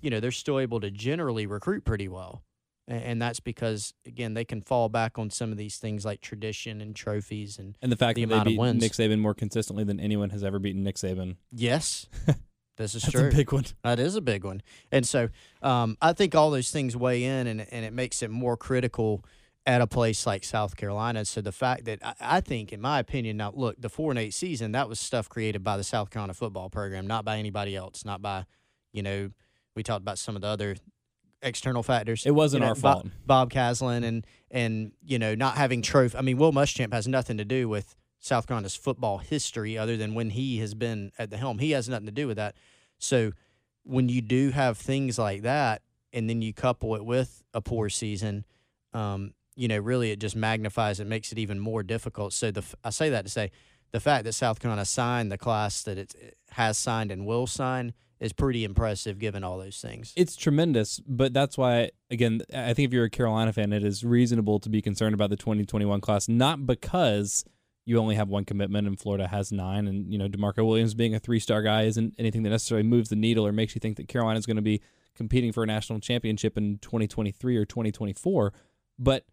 you 0.00 0.10
know 0.10 0.20
they're 0.20 0.30
still 0.30 0.58
able 0.58 0.80
to 0.80 0.90
generally 0.90 1.46
recruit 1.46 1.84
pretty 1.84 2.08
well, 2.08 2.42
A- 2.88 2.92
and 2.92 3.20
that's 3.22 3.40
because 3.40 3.94
again 4.06 4.34
they 4.34 4.44
can 4.44 4.60
fall 4.62 4.88
back 4.88 5.18
on 5.18 5.30
some 5.30 5.52
of 5.52 5.58
these 5.58 5.76
things 5.76 6.04
like 6.04 6.20
tradition 6.20 6.80
and 6.80 6.94
trophies 6.96 7.58
and 7.58 7.76
And 7.82 7.90
the 7.92 7.96
fact 7.96 8.16
The 8.16 8.24
that 8.26 8.44
they 8.44 8.50
beat 8.50 8.58
wins. 8.58 8.80
Nick 8.82 8.92
Saban 8.92 9.18
more 9.20 9.34
consistently 9.34 9.84
than 9.84 10.00
anyone 10.00 10.30
has 10.30 10.42
ever 10.44 10.58
beaten 10.58 10.82
Nick 10.82 10.96
Saban. 10.96 11.36
yes, 11.50 12.06
this 12.76 12.94
is 12.94 13.02
That's 13.02 13.12
true. 13.12 13.28
a 13.28 13.30
big 13.32 13.52
one. 13.52 13.64
That 13.84 13.98
is 14.00 14.16
a 14.16 14.20
big 14.20 14.44
one. 14.44 14.62
And 14.90 15.06
so 15.06 15.28
um, 15.62 15.96
I 16.00 16.12
think 16.14 16.34
all 16.34 16.50
those 16.50 16.70
things 16.70 16.96
weigh 16.96 17.24
in 17.24 17.46
and, 17.46 17.60
and 17.70 17.84
it 17.84 17.92
makes 17.92 18.22
it 18.22 18.30
more 18.30 18.56
critical 18.56 19.24
at 19.64 19.80
a 19.80 19.86
place 19.86 20.26
like 20.26 20.44
South 20.44 20.76
Carolina. 20.76 21.24
So 21.24 21.40
the 21.40 21.52
fact 21.52 21.84
that 21.84 22.00
I, 22.04 22.14
I 22.20 22.40
think, 22.40 22.72
in 22.72 22.80
my 22.80 22.98
opinion, 22.98 23.36
now 23.36 23.52
look, 23.54 23.80
the 23.80 23.88
four 23.88 24.10
and 24.10 24.18
eight 24.18 24.34
season, 24.34 24.72
that 24.72 24.88
was 24.88 24.98
stuff 24.98 25.28
created 25.28 25.62
by 25.62 25.76
the 25.76 25.84
South 25.84 26.10
Carolina 26.10 26.34
football 26.34 26.68
program, 26.70 27.06
not 27.06 27.24
by 27.24 27.38
anybody 27.38 27.76
else, 27.76 28.04
not 28.04 28.20
by, 28.20 28.44
you 28.92 29.02
know, 29.02 29.30
we 29.76 29.82
talked 29.82 30.02
about 30.02 30.18
some 30.18 30.36
of 30.36 30.42
the 30.42 30.48
other 30.48 30.76
external 31.42 31.82
factors. 31.82 32.26
It 32.26 32.32
wasn't 32.32 32.62
You 32.62 32.66
know, 32.66 32.70
our 32.70 32.74
Bob- 32.74 33.02
fault. 33.02 33.06
Bob 33.26 33.50
Caslen 33.50 34.04
and 34.04 34.26
and 34.50 34.92
you 35.02 35.18
know 35.18 35.34
not 35.34 35.56
having 35.56 35.82
trophy. 35.82 36.16
I 36.18 36.22
mean, 36.22 36.36
Will 36.38 36.52
Muschamp 36.52 36.92
has 36.92 37.08
nothing 37.08 37.38
to 37.38 37.44
do 37.44 37.68
with 37.68 37.96
South 38.18 38.46
Carolina's 38.46 38.76
football 38.76 39.18
history 39.18 39.78
other 39.78 39.96
than 39.96 40.14
when 40.14 40.30
he 40.30 40.58
has 40.58 40.74
been 40.74 41.10
at 41.18 41.30
the 41.30 41.36
helm. 41.36 41.58
He 41.58 41.72
has 41.72 41.88
nothing 41.88 42.06
to 42.06 42.12
do 42.12 42.26
with 42.26 42.36
that. 42.36 42.54
So 42.98 43.32
when 43.84 44.08
you 44.08 44.20
do 44.20 44.50
have 44.50 44.78
things 44.78 45.18
like 45.18 45.42
that, 45.42 45.82
and 46.12 46.28
then 46.30 46.42
you 46.42 46.52
couple 46.52 46.94
it 46.94 47.04
with 47.04 47.42
a 47.52 47.60
poor 47.60 47.88
season, 47.88 48.44
um, 48.92 49.32
you 49.54 49.68
know, 49.68 49.78
really 49.78 50.10
it 50.10 50.18
just 50.18 50.36
magnifies 50.36 51.00
it, 51.00 51.06
makes 51.06 51.32
it 51.32 51.38
even 51.38 51.58
more 51.58 51.82
difficult. 51.82 52.32
So 52.32 52.50
the 52.50 52.64
I 52.84 52.90
say 52.90 53.10
that 53.10 53.24
to 53.24 53.30
say 53.30 53.50
the 53.92 54.00
fact 54.00 54.24
that 54.24 54.32
South 54.32 54.60
Carolina 54.60 54.84
signed 54.84 55.30
the 55.30 55.38
class 55.38 55.82
that 55.82 55.98
it 55.98 56.14
it 56.14 56.36
has 56.50 56.78
signed 56.78 57.10
and 57.10 57.26
will 57.26 57.46
sign 57.46 57.92
is 58.20 58.32
pretty 58.32 58.62
impressive 58.62 59.18
given 59.18 59.42
all 59.42 59.58
those 59.58 59.80
things. 59.80 60.12
It's 60.16 60.36
tremendous, 60.36 61.00
but 61.00 61.32
that's 61.32 61.58
why 61.58 61.90
again, 62.10 62.42
I 62.54 62.72
think 62.72 62.88
if 62.88 62.92
you're 62.92 63.04
a 63.04 63.10
Carolina 63.10 63.52
fan, 63.52 63.72
it 63.72 63.84
is 63.84 64.04
reasonable 64.04 64.60
to 64.60 64.68
be 64.68 64.80
concerned 64.80 65.14
about 65.14 65.30
the 65.30 65.36
2021 65.36 66.00
class, 66.00 66.28
not 66.28 66.66
because 66.66 67.44
you 67.84 67.98
only 67.98 68.14
have 68.14 68.28
one 68.28 68.44
commitment 68.44 68.86
and 68.86 68.98
Florida 68.98 69.26
has 69.26 69.50
nine, 69.50 69.88
and 69.88 70.10
you 70.12 70.18
know 70.18 70.28
Demarco 70.28 70.66
Williams 70.66 70.94
being 70.94 71.14
a 71.14 71.18
three-star 71.18 71.62
guy 71.62 71.82
isn't 71.82 72.14
anything 72.18 72.44
that 72.44 72.50
necessarily 72.50 72.86
moves 72.86 73.08
the 73.08 73.16
needle 73.16 73.46
or 73.46 73.52
makes 73.52 73.74
you 73.74 73.80
think 73.80 73.96
that 73.96 74.08
Carolina 74.08 74.38
is 74.38 74.46
going 74.46 74.56
to 74.56 74.62
be 74.62 74.80
competing 75.14 75.52
for 75.52 75.62
a 75.62 75.66
national 75.66 76.00
championship 76.00 76.56
in 76.56 76.78
2023 76.78 77.56
or 77.56 77.64
2024. 77.64 78.52
But 78.98 79.24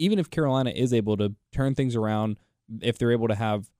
even 0.00 0.18
if 0.18 0.30
Carolina 0.30 0.70
is 0.70 0.92
able 0.92 1.16
to 1.18 1.34
turn 1.52 1.74
things 1.74 1.94
around, 1.94 2.38
if 2.80 2.98
they're 2.98 3.12
able 3.12 3.28
to 3.28 3.34
have 3.34 3.70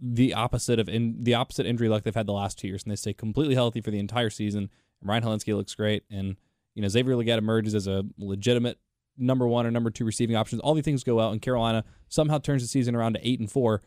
the 0.00 0.32
opposite 0.34 0.78
of 0.78 0.88
in 0.88 1.24
the 1.24 1.34
opposite 1.34 1.66
injury 1.66 1.88
luck 1.88 2.04
they've 2.04 2.14
had 2.14 2.26
the 2.26 2.32
last 2.32 2.58
two 2.58 2.68
years, 2.68 2.82
and 2.84 2.92
they 2.92 2.96
stay 2.96 3.12
completely 3.12 3.54
healthy 3.54 3.80
for 3.80 3.90
the 3.90 3.98
entire 3.98 4.30
season. 4.30 4.70
And 5.00 5.08
Ryan 5.08 5.24
Hilinski 5.24 5.56
looks 5.56 5.74
great, 5.74 6.04
and 6.10 6.36
you 6.74 6.82
know 6.82 6.88
Xavier 6.88 7.14
Legette 7.14 7.38
emerges 7.38 7.74
as 7.74 7.86
a 7.86 8.04
legitimate 8.18 8.78
number 9.16 9.48
one 9.48 9.66
or 9.66 9.70
number 9.70 9.90
two 9.90 10.04
receiving 10.04 10.36
options. 10.36 10.60
All 10.60 10.74
these 10.74 10.84
things 10.84 11.04
go 11.04 11.20
out, 11.20 11.32
and 11.32 11.42
Carolina 11.42 11.84
somehow 12.08 12.38
turns 12.38 12.62
the 12.62 12.68
season 12.68 12.94
around 12.94 13.14
to 13.14 13.26
eight 13.26 13.40
and 13.40 13.50
four. 13.50 13.82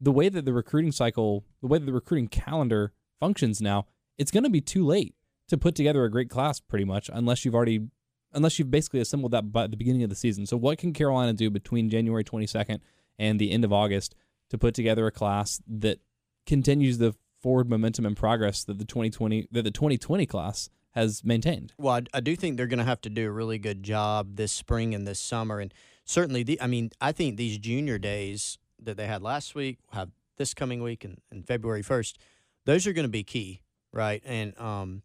The 0.00 0.12
way 0.12 0.28
that 0.28 0.44
the 0.44 0.52
recruiting 0.52 0.92
cycle, 0.92 1.44
the 1.60 1.68
way 1.68 1.78
that 1.78 1.86
the 1.86 1.92
recruiting 1.92 2.28
calendar 2.28 2.92
functions 3.20 3.60
now, 3.60 3.86
it's 4.18 4.30
going 4.30 4.44
to 4.44 4.50
be 4.50 4.60
too 4.60 4.84
late 4.84 5.14
to 5.48 5.58
put 5.58 5.74
together 5.74 6.04
a 6.04 6.10
great 6.10 6.30
class, 6.30 6.58
pretty 6.58 6.84
much, 6.84 7.10
unless 7.12 7.44
you've 7.44 7.54
already, 7.54 7.88
unless 8.32 8.58
you've 8.58 8.70
basically 8.70 9.00
assembled 9.00 9.32
that 9.32 9.52
by 9.52 9.66
the 9.66 9.76
beginning 9.76 10.02
of 10.02 10.10
the 10.10 10.16
season. 10.16 10.46
So, 10.46 10.56
what 10.56 10.78
can 10.78 10.92
Carolina 10.92 11.32
do 11.32 11.50
between 11.50 11.90
January 11.90 12.24
twenty 12.24 12.46
second 12.46 12.80
and 13.18 13.38
the 13.38 13.50
end 13.50 13.64
of 13.64 13.72
August 13.72 14.14
to 14.50 14.58
put 14.58 14.74
together 14.74 15.06
a 15.06 15.10
class 15.10 15.60
that 15.68 16.00
continues 16.46 16.98
the 16.98 17.14
forward 17.40 17.70
momentum 17.70 18.04
and 18.04 18.16
progress 18.16 18.64
that 18.64 18.78
the 18.78 18.84
2020 18.84 19.48
that 19.50 19.62
the 19.62 19.70
2020 19.70 20.26
class 20.26 20.68
has 20.92 21.24
maintained. 21.24 21.72
Well, 21.78 22.00
I, 22.12 22.20
do 22.20 22.34
think 22.34 22.56
they're 22.56 22.66
going 22.66 22.78
to 22.78 22.84
have 22.84 23.00
to 23.02 23.10
do 23.10 23.28
a 23.28 23.30
really 23.30 23.58
good 23.58 23.82
job 23.82 24.36
this 24.36 24.52
spring 24.52 24.94
and 24.94 25.06
this 25.06 25.20
summer, 25.20 25.60
and 25.60 25.72
certainly, 26.04 26.42
the, 26.42 26.60
I 26.60 26.66
mean, 26.66 26.90
I 27.00 27.12
think 27.12 27.36
these 27.36 27.58
junior 27.58 27.98
days 27.98 28.58
that 28.82 28.96
they 28.96 29.06
had 29.06 29.22
last 29.22 29.54
week, 29.54 29.78
have 29.92 30.10
this 30.36 30.52
coming 30.54 30.82
week, 30.82 31.04
and, 31.04 31.18
and 31.30 31.46
February 31.46 31.82
first, 31.82 32.18
those 32.64 32.86
are 32.86 32.92
going 32.92 33.04
to 33.04 33.10
be 33.10 33.22
key, 33.22 33.62
right? 33.92 34.22
And 34.24 34.58
um, 34.58 35.02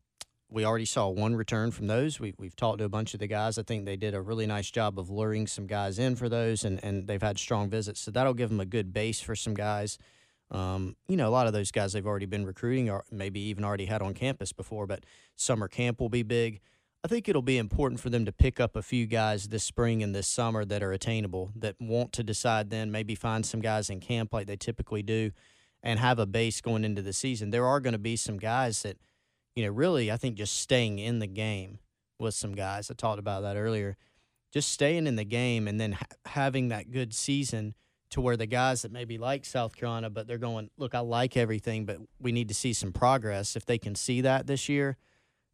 we 0.55 0.63
already 0.63 0.85
saw 0.85 1.09
one 1.09 1.35
return 1.35 1.69
from 1.69 1.87
those. 1.87 2.17
We, 2.17 2.33
we've 2.39 2.55
talked 2.55 2.79
to 2.79 2.85
a 2.85 2.89
bunch 2.89 3.13
of 3.13 3.19
the 3.19 3.27
guys. 3.27 3.57
I 3.57 3.63
think 3.63 3.83
they 3.83 3.97
did 3.97 4.13
a 4.15 4.21
really 4.21 4.47
nice 4.47 4.71
job 4.71 4.97
of 4.97 5.09
luring 5.09 5.47
some 5.47 5.67
guys 5.67 5.99
in 5.99 6.15
for 6.15 6.29
those, 6.29 6.63
and, 6.63 6.81
and 6.81 7.07
they've 7.07 7.21
had 7.21 7.37
strong 7.37 7.69
visits, 7.69 7.99
so 7.99 8.09
that'll 8.09 8.33
give 8.33 8.49
them 8.49 8.61
a 8.61 8.65
good 8.65 8.93
base 8.93 9.19
for 9.19 9.35
some 9.35 9.53
guys. 9.53 9.97
Um, 10.49 10.95
you 11.09 11.17
know, 11.17 11.27
a 11.27 11.29
lot 11.29 11.47
of 11.47 11.51
those 11.51 11.71
guys 11.71 11.91
they've 11.91 12.07
already 12.07 12.25
been 12.25 12.45
recruiting 12.45 12.89
or 12.89 13.03
maybe 13.11 13.41
even 13.41 13.65
already 13.65 13.85
had 13.85 14.01
on 14.01 14.13
campus 14.13 14.53
before, 14.53 14.87
but 14.87 15.03
summer 15.35 15.67
camp 15.67 15.99
will 15.99 16.07
be 16.07 16.23
big. 16.23 16.61
I 17.03 17.09
think 17.09 17.27
it'll 17.27 17.41
be 17.41 17.57
important 17.57 17.99
for 17.99 18.09
them 18.09 18.23
to 18.23 18.31
pick 18.31 18.61
up 18.61 18.77
a 18.77 18.81
few 18.81 19.07
guys 19.07 19.49
this 19.49 19.63
spring 19.65 20.01
and 20.01 20.15
this 20.15 20.27
summer 20.27 20.63
that 20.63 20.81
are 20.81 20.93
attainable, 20.93 21.51
that 21.57 21.75
want 21.81 22.13
to 22.13 22.23
decide 22.23 22.69
then, 22.69 22.91
maybe 22.91 23.13
find 23.13 23.45
some 23.45 23.59
guys 23.59 23.89
in 23.89 23.99
camp 23.99 24.33
like 24.33 24.47
they 24.47 24.55
typically 24.55 25.03
do, 25.03 25.31
and 25.83 25.99
have 25.99 26.17
a 26.17 26.25
base 26.25 26.61
going 26.61 26.85
into 26.85 27.01
the 27.01 27.13
season. 27.13 27.49
There 27.49 27.65
are 27.65 27.81
going 27.81 27.91
to 27.91 27.99
be 27.99 28.15
some 28.15 28.37
guys 28.37 28.83
that, 28.83 28.97
you 29.55 29.63
know, 29.63 29.71
really, 29.71 30.11
I 30.11 30.17
think 30.17 30.35
just 30.35 30.59
staying 30.59 30.99
in 30.99 31.19
the 31.19 31.27
game 31.27 31.79
with 32.19 32.33
some 32.33 32.53
guys. 32.53 32.91
I 32.91 32.93
talked 32.93 33.19
about 33.19 33.41
that 33.41 33.55
earlier. 33.55 33.97
Just 34.51 34.69
staying 34.69 35.07
in 35.07 35.15
the 35.15 35.25
game 35.25 35.67
and 35.67 35.79
then 35.79 35.93
ha- 35.93 36.05
having 36.25 36.69
that 36.69 36.91
good 36.91 37.13
season 37.13 37.75
to 38.11 38.21
where 38.21 38.37
the 38.37 38.45
guys 38.45 38.83
that 38.83 38.91
maybe 38.91 39.17
like 39.17 39.45
South 39.45 39.75
Carolina, 39.75 40.09
but 40.09 40.27
they're 40.27 40.37
going, 40.37 40.69
look, 40.77 40.93
I 40.93 40.99
like 40.99 41.35
everything, 41.35 41.85
but 41.85 41.97
we 42.19 42.31
need 42.31 42.47
to 42.49 42.53
see 42.53 42.71
some 42.71 42.93
progress. 42.93 43.55
If 43.55 43.65
they 43.65 43.77
can 43.77 43.95
see 43.95 44.21
that 44.21 44.47
this 44.47 44.69
year, 44.69 44.97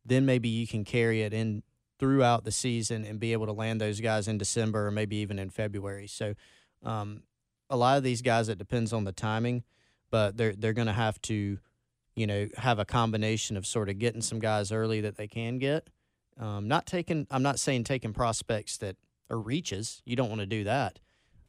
then 0.05 0.25
maybe 0.25 0.49
you 0.49 0.67
can 0.67 0.83
carry 0.83 1.21
it 1.21 1.33
in 1.33 1.63
throughout 1.97 2.43
the 2.43 2.51
season 2.51 3.05
and 3.05 3.19
be 3.19 3.33
able 3.33 3.45
to 3.45 3.51
land 3.51 3.79
those 3.79 4.01
guys 4.01 4.27
in 4.27 4.37
December 4.37 4.87
or 4.87 4.91
maybe 4.91 5.17
even 5.17 5.39
in 5.39 5.49
February. 5.49 6.07
So, 6.07 6.33
um, 6.83 7.23
a 7.69 7.77
lot 7.77 7.97
of 7.97 8.03
these 8.03 8.21
guys, 8.21 8.49
it 8.49 8.57
depends 8.57 8.91
on 8.91 9.05
the 9.05 9.11
timing, 9.11 9.63
but 10.09 10.35
they're 10.35 10.53
they're 10.53 10.73
going 10.73 10.87
to 10.87 10.93
have 10.93 11.21
to, 11.23 11.59
you 12.15 12.27
know, 12.27 12.47
have 12.57 12.79
a 12.79 12.85
combination 12.85 13.57
of 13.57 13.65
sort 13.65 13.89
of 13.89 13.99
getting 13.99 14.21
some 14.21 14.39
guys 14.39 14.71
early 14.71 15.01
that 15.01 15.17
they 15.17 15.27
can 15.27 15.57
get. 15.57 15.89
Um, 16.39 16.67
not 16.67 16.85
taking, 16.85 17.27
I'm 17.29 17.43
not 17.43 17.59
saying 17.59 17.83
taking 17.83 18.13
prospects 18.13 18.77
that 18.77 18.97
are 19.29 19.39
reaches. 19.39 20.01
You 20.05 20.15
don't 20.15 20.29
want 20.29 20.41
to 20.41 20.47
do 20.47 20.63
that. 20.65 20.99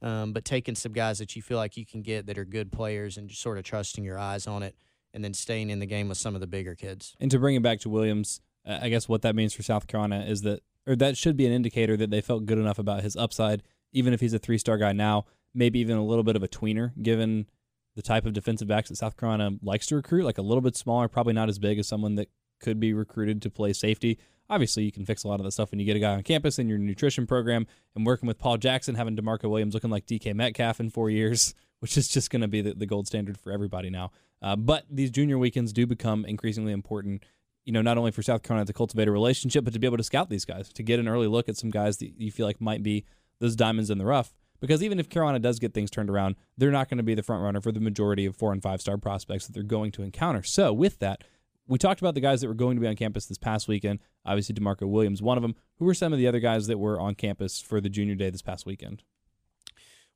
Um, 0.03 0.33
but 0.33 0.45
taking 0.45 0.75
some 0.75 0.93
guys 0.93 1.19
that 1.19 1.37
you 1.37 1.43
feel 1.43 1.59
like 1.59 1.77
you 1.77 1.87
can 1.87 2.03
get 2.03 2.27
that 2.27 2.37
are 2.37 2.45
good 2.45 2.73
players 2.73 3.17
and 3.17 3.29
just 3.29 3.41
sort 3.41 3.59
of 3.59 3.65
trusting 3.65 4.03
your 4.03 4.19
eyes 4.19 4.47
on 4.47 4.63
it 4.63 4.77
and 5.15 5.25
then 5.25 5.33
staying 5.33 5.71
in 5.71 5.79
the 5.79 5.87
game 5.87 6.09
with 6.09 6.19
some 6.19 6.35
of 6.35 6.41
the 6.41 6.47
bigger 6.47 6.75
kids. 6.75 7.15
And 7.21 7.31
to 7.31 7.39
bring 7.39 7.55
it 7.55 7.63
back 7.63 7.79
to 7.81 7.89
Williams, 7.89 8.41
I 8.67 8.89
guess 8.89 9.09
what 9.09 9.23
that 9.23 9.37
means 9.37 9.55
for 9.55 9.63
South 9.63 9.87
Carolina 9.87 10.25
is 10.27 10.43
that, 10.43 10.61
or 10.87 10.97
that 10.97 11.17
should 11.17 11.37
be 11.37 11.47
an 11.47 11.53
indicator 11.53 11.97
that 11.97 12.11
they 12.11 12.21
felt 12.21 12.47
good 12.47 12.59
enough 12.59 12.79
about 12.79 13.03
his 13.03 13.15
upside, 13.17 13.63
even 13.93 14.13
if 14.13 14.21
he's 14.21 14.35
a 14.35 14.39
three 14.39 14.59
star 14.59 14.77
guy 14.79 14.93
now, 14.93 15.27
maybe 15.55 15.79
even 15.79 15.97
a 15.97 16.05
little 16.05 16.25
bit 16.25 16.35
of 16.35 16.43
a 16.43 16.49
tweener, 16.49 16.91
given 17.01 17.47
the 17.95 18.03
type 18.03 18.27
of 18.27 18.33
defensive 18.33 18.69
backs 18.69 18.89
that 18.89 18.97
South 18.97 19.17
Carolina 19.17 19.51
likes 19.63 19.87
to 19.87 19.97
recruit, 19.97 20.25
like 20.25 20.39
a 20.39 20.43
little 20.43 20.61
bit 20.61 20.77
smaller, 20.77 21.09
probably 21.09 21.33
not 21.33 21.49
as 21.49 21.59
big 21.59 21.79
as 21.79 21.87
someone 21.87 22.15
that 22.15 22.29
could 22.61 22.81
be 22.81 22.93
recruited 22.93 23.43
to 23.43 23.51
play 23.51 23.73
safety. 23.73 24.19
Obviously, 24.49 24.85
you 24.85 24.93
can 24.93 25.05
fix 25.05 25.25
a 25.25 25.29
lot 25.29 25.41
of 25.41 25.45
the 25.45 25.53
stuff 25.53 25.71
when 25.71 25.81
you 25.81 25.87
get 25.87 25.97
a 25.97 26.01
guy 26.01 26.15
on 26.15 26.23
campus 26.23 26.59
in 26.59 26.69
your 26.69 26.79
nutrition 26.79 27.27
program 27.27 27.67
and 27.95 28.07
working 28.07 28.27
with 28.27 28.39
Paul 28.39 28.57
Jackson, 28.59 28.95
having 28.95 29.17
DeMarco 29.17 29.49
Williams 29.51 29.75
looking 29.75 29.91
like 29.91 30.07
DK 30.07 30.35
Metcalf 30.35 30.81
in 30.81 30.91
four 30.91 31.11
years, 31.11 31.55
which 31.81 31.97
is 31.97 32.09
just 32.09 32.31
going 32.31 32.43
to 32.43 32.49
be 32.49 32.61
the, 32.61 32.75
the 32.75 32.87
gold 32.87 33.07
standard 33.07 33.39
for 33.39 33.53
everybody 33.53 33.91
now. 33.91 34.11
Uh, 34.41 34.57
but 34.57 34.85
these 34.91 35.11
junior 35.11 35.39
weekends 35.39 35.73
do 35.73 35.87
become 35.87 36.25
increasingly 36.25 36.73
important, 36.73 37.25
you 37.65 37.73
know, 37.73 37.83
not 37.83 37.97
only 37.99 38.11
for 38.11 38.23
South 38.23 38.43
Carolina 38.43 38.67
to 38.67 38.73
cultivate 38.73 39.09
a 39.09 39.13
relationship, 39.13 39.65
but 39.65 39.73
to 39.73 39.79
be 39.79 39.87
able 39.87 39.97
to 39.97 40.03
scout 40.03 40.29
these 40.29 40.45
guys, 40.45 40.69
to 40.73 40.83
get 40.83 40.99
an 40.99 41.09
early 41.09 41.29
look 41.29 41.49
at 41.49 41.57
some 41.57 41.71
guys 41.71 41.99
that 41.99 42.13
you 42.19 42.31
feel 42.31 42.47
like 42.47 42.61
might 42.61 42.83
be 42.83 43.05
those 43.39 43.55
diamonds 43.57 43.91
in 43.91 43.99
the 43.99 44.05
rough. 44.05 44.35
Because 44.63 44.81
even 44.81 45.01
if 45.01 45.09
Carolina 45.09 45.41
does 45.41 45.59
get 45.59 45.75
things 45.75 45.91
turned 45.91 46.09
around, 46.09 46.37
they're 46.57 46.71
not 46.71 46.89
going 46.89 46.99
to 46.99 47.03
be 47.03 47.17
the 47.17 47.23
front 47.23 47.43
runner 47.43 47.61
for 47.61 47.73
the 47.73 47.81
majority 47.81 48.25
of 48.27 48.37
four 48.37 48.53
and 48.53 48.63
five 48.63 48.81
star 48.81 48.97
prospects 48.97 49.47
that 49.47 49.53
they're 49.53 49.65
going 49.65 49.91
to 49.91 50.03
encounter. 50.03 50.45
So, 50.45 50.73
with 50.73 51.01
that, 51.01 51.25
we 51.67 51.79
talked 51.79 52.01
about 52.01 52.15
the 52.15 52.21
guys 52.21 52.41
that 52.41 52.49
were 52.49 52.55
going 52.55 52.77
to 52.77 52.81
be 52.81 52.87
on 52.87 52.95
campus 52.95 53.27
this 53.27 53.39
past 53.39 53.67
weekend. 53.67 53.99
Obviously, 54.25 54.55
DeMarco 54.55 54.89
Williams, 54.89 55.21
one 55.21 55.37
of 55.37 55.43
them. 55.43 55.57
Who 55.79 55.85
were 55.85 55.95
some 55.95 56.13
of 56.13 56.21
the 56.21 56.29
other 56.29 56.39
guys 56.39 56.69
that 56.69 56.79
were 56.79 57.01
on 57.01 57.17
campus 57.17 57.61
for 57.61 57.81
the 57.81 57.89
junior 57.89 58.15
day 58.15 58.31
this 58.31 58.41
past 58.41 58.65
weekend? 58.65 59.03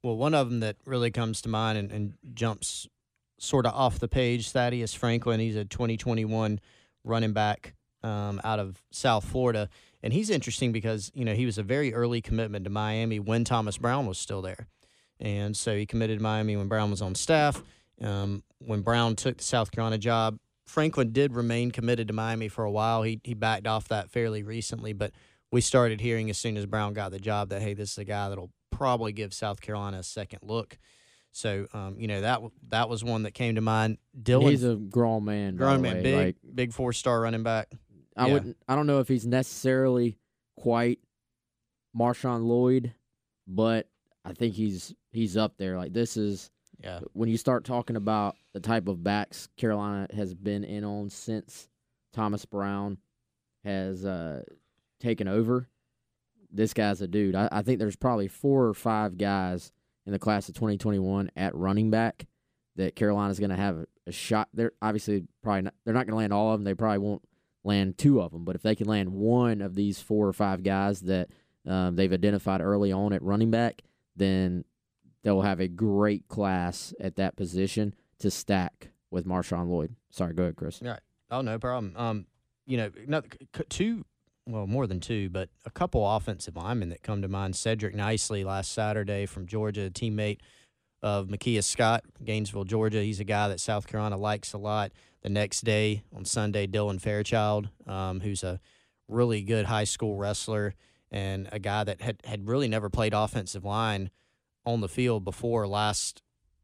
Well, 0.05 0.17
one 0.17 0.33
of 0.33 0.49
them 0.49 0.61
that 0.61 0.77
really 0.87 1.11
comes 1.11 1.43
to 1.43 1.49
mind 1.49 1.77
and, 1.79 1.91
and 1.91 2.15
jumps 2.33 2.87
sort 3.41 3.67
of 3.67 3.75
off 3.75 3.99
the 3.99 4.07
page, 4.07 4.53
Thaddeus 4.53 4.95
Franklin. 4.95 5.41
He's 5.41 5.57
a 5.57 5.65
2021 5.65 6.61
running 7.03 7.33
back 7.33 7.75
um, 8.05 8.41
out 8.45 8.61
of 8.61 8.81
South 8.93 9.25
Florida. 9.25 9.69
And 10.07 10.13
he's 10.13 10.31
interesting 10.31 10.71
because, 10.71 11.11
you 11.17 11.25
know, 11.25 11.35
he 11.35 11.47
was 11.47 11.59
a 11.59 11.65
very 11.65 11.93
early 11.93 12.21
commitment 12.21 12.63
to 12.63 12.71
Miami 12.71 13.19
when 13.19 13.43
Thomas 13.43 13.77
Brown 13.77 14.07
was 14.07 14.19
still 14.19 14.41
there. 14.41 14.69
And 15.19 15.57
so 15.57 15.75
he 15.75 15.85
committed 15.85 16.21
to 16.21 16.23
Miami 16.23 16.57
when 16.57 16.69
Brown 16.69 16.93
was 16.93 17.03
on 17.03 17.17
staff. 17.17 17.61
Um, 18.01 18.45
when 18.59 18.83
Brown 18.83 19.17
took 19.17 19.39
the 19.39 19.43
South 19.43 19.73
Carolina 19.73 19.99
job, 19.99 20.39
Franklin 20.65 21.11
did 21.11 21.35
remain 21.35 21.73
committed 21.73 22.07
to 22.07 22.15
Miami 22.15 22.47
for 22.47 22.63
a 22.63 22.71
while. 22.71 23.03
He, 23.03 23.21
he 23.25 23.35
backed 23.35 23.67
off 23.67 23.89
that 23.89 24.09
fairly 24.09 24.45
recently, 24.45 24.93
but 24.93 25.11
we 25.51 25.61
started 25.61 26.01
hearing 26.01 26.31
as 26.31 26.39
soon 26.39 26.57
as 26.57 26.67
Brown 26.67 26.93
got 26.93 27.11
the 27.11 27.19
job 27.19 27.49
that, 27.49 27.61
hey, 27.61 27.75
this 27.75 27.91
is 27.91 27.99
a 27.99 28.05
guy 28.05 28.29
that'll 28.29 28.53
probably 28.71 29.13
give 29.13 29.35
South 29.35 29.61
Carolina 29.61 29.99
a 29.99 30.05
second 30.05 30.39
look. 30.45 30.79
So, 31.33 31.67
um, 31.75 31.97
you 31.99 32.07
know 32.07 32.23
that 32.23 32.41
that 32.71 32.89
was 32.89 33.05
one 33.05 33.25
that 33.25 33.35
came 33.35 33.57
to 33.57 33.61
mind. 33.61 33.99
Dylan, 34.19 34.51
he's 34.51 34.65
a 34.65 34.77
grown 34.77 35.27
man, 35.27 35.57
grown 35.57 35.83
man, 35.83 36.03
big, 36.03 36.17
like, 36.17 36.37
big 36.55 36.73
four 36.73 36.95
star 36.95 37.21
running 37.21 37.43
back. 37.43 37.71
I 38.17 38.27
Yeah. 38.29 38.33
wouldn't. 38.35 38.57
I 38.69 38.75
don't 38.77 38.87
know 38.87 39.01
if 39.01 39.09
he's 39.09 39.27
necessarily 39.27 40.19
quite 40.57 41.01
Marshawn 41.97 42.45
Lloyd, 42.47 42.95
but 43.47 43.89
I 44.25 44.33
think 44.33 44.55
he's 44.55 44.95
he's 45.11 45.37
up 45.37 45.57
there. 45.59 45.77
Like 45.77 45.93
this 45.93 46.17
is 46.17 46.51
Yeah, 46.83 47.01
when 47.13 47.29
you 47.29 47.37
start 47.37 47.65
talking 47.65 47.97
about 47.97 48.37
the 48.53 48.61
type 48.61 48.89
of 48.89 49.03
backs 49.03 49.49
Carolina 49.57 50.07
has 50.15 50.35
been 50.35 50.65
in 50.65 50.85
on 50.85 51.11
since 51.11 51.69
Thomas 52.13 52.45
Brown 52.45 52.99
has 53.65 54.05
uh, 54.05 54.43
taken 55.01 55.29
over. 55.29 55.69
This 56.51 56.73
guy's 56.75 57.01
a 57.03 57.09
dude. 57.09 57.35
I, 57.35 57.49
I 57.51 57.63
think 57.63 57.79
there's 57.79 57.97
probably 57.97 58.29
four 58.29 58.67
or 58.67 58.75
five 58.75 59.19
guys 59.19 59.73
in 60.07 60.13
the 60.13 60.19
class 60.19 60.49
of 60.49 60.55
2021 60.55 61.31
at 61.37 61.55
running 61.55 61.91
back 61.91 62.27
that 62.77 62.95
Carolina's 62.95 63.41
going 63.41 63.51
to 63.51 63.57
have 63.57 63.77
a, 63.79 63.87
a 64.07 64.13
shot. 64.13 64.49
They're 64.55 64.73
obviously 64.81 65.25
probably 65.43 65.63
not, 65.63 65.75
they're 65.85 65.93
not 65.95 66.07
going 66.07 66.13
to 66.13 66.17
land 66.19 66.33
all 66.33 66.53
of 66.53 66.61
them. 66.61 66.65
They 66.65 66.75
probably 66.75 66.99
won't 66.99 67.23
land 67.67 67.99
two 67.99 68.21
of 68.21 68.33
them, 68.33 68.45
but 68.45 68.57
if 68.57 68.63
they 68.63 68.75
can 68.75 68.87
land 68.87 69.11
one 69.11 69.61
of 69.61 69.75
these 69.75 70.01
four 70.01 70.27
or 70.27 70.33
five 70.33 70.63
guys 70.63 71.01
that 71.01 71.29
um, 71.67 71.97
they've 71.97 72.13
identified 72.13 72.61
early 72.61 72.93
on 72.93 73.13
at 73.13 73.23
running 73.23 73.51
back, 73.51 73.83
then 74.15 74.65
they'll 75.23 75.43
have 75.43 75.61
a 75.61 75.69
great 75.69 76.29
class 76.29 76.95
at 77.01 77.17
that 77.17 77.37
position 77.37 77.95
to 78.21 78.31
stack 78.31 78.91
with 79.11 79.27
Marshawn 79.27 79.69
Lloyd. 79.69 79.95
Sorry, 80.11 80.33
go 80.33 80.45
ahead, 80.45 80.57
Chris. 80.57 80.81
Oh, 81.31 81.41
no 81.41 81.59
problem. 81.59 81.93
Um, 81.97 82.27
you 82.67 82.77
know, 82.77 82.91
no, 83.07 83.23
two, 83.69 84.05
well, 84.47 84.67
more 84.67 84.87
than 84.87 85.01
two, 85.01 85.29
but 85.29 85.49
a 85.65 85.71
couple 85.71 86.09
offensive 86.09 86.57
linemen 86.57 86.89
that 86.91 87.03
come 87.03 87.23
to 87.23 87.29
mind. 87.29 87.57
Cedric 87.57 87.95
Nicely 87.95 88.45
last 88.45 88.73
Saturday 88.73 89.27
from 89.27 89.47
Georgia, 89.47 89.91
teammate 89.91 90.39
of 91.07 91.29
Makia 91.29 91.63
Scott, 91.63 92.03
Gainesville, 92.25 92.65
Georgia. 92.65 93.01
He's 93.01 93.21
a 93.21 93.25
guy 93.25 93.47
that 93.47 93.61
South 93.61 93.87
Carolina 93.87 94.17
likes 94.17 94.53
a 94.53 94.59
lot. 94.59 94.91
The 95.23 95.29
next 95.29 95.61
day 95.61 96.03
on 96.13 96.25
Sunday, 96.25 96.67
Dylan 96.67 97.01
Fairchild, 97.01 97.69
um, 97.87 98.19
who's 98.19 98.43
a 98.43 98.59
really 99.07 99.43
good 99.43 99.67
high 99.67 99.85
school 99.85 100.17
wrestler 100.17 100.75
and 101.13 101.49
a 101.53 101.61
guy 101.61 101.85
that 101.85 102.01
had, 102.01 102.21
had 102.25 102.49
really 102.49 102.67
never 102.67 102.91
played 102.91 103.15
offensive 103.15 103.65
line 103.65 104.11
on 104.65 104.81
the 104.81 104.89
field 104.89 105.25
before 105.25 105.69
last 105.69 106.23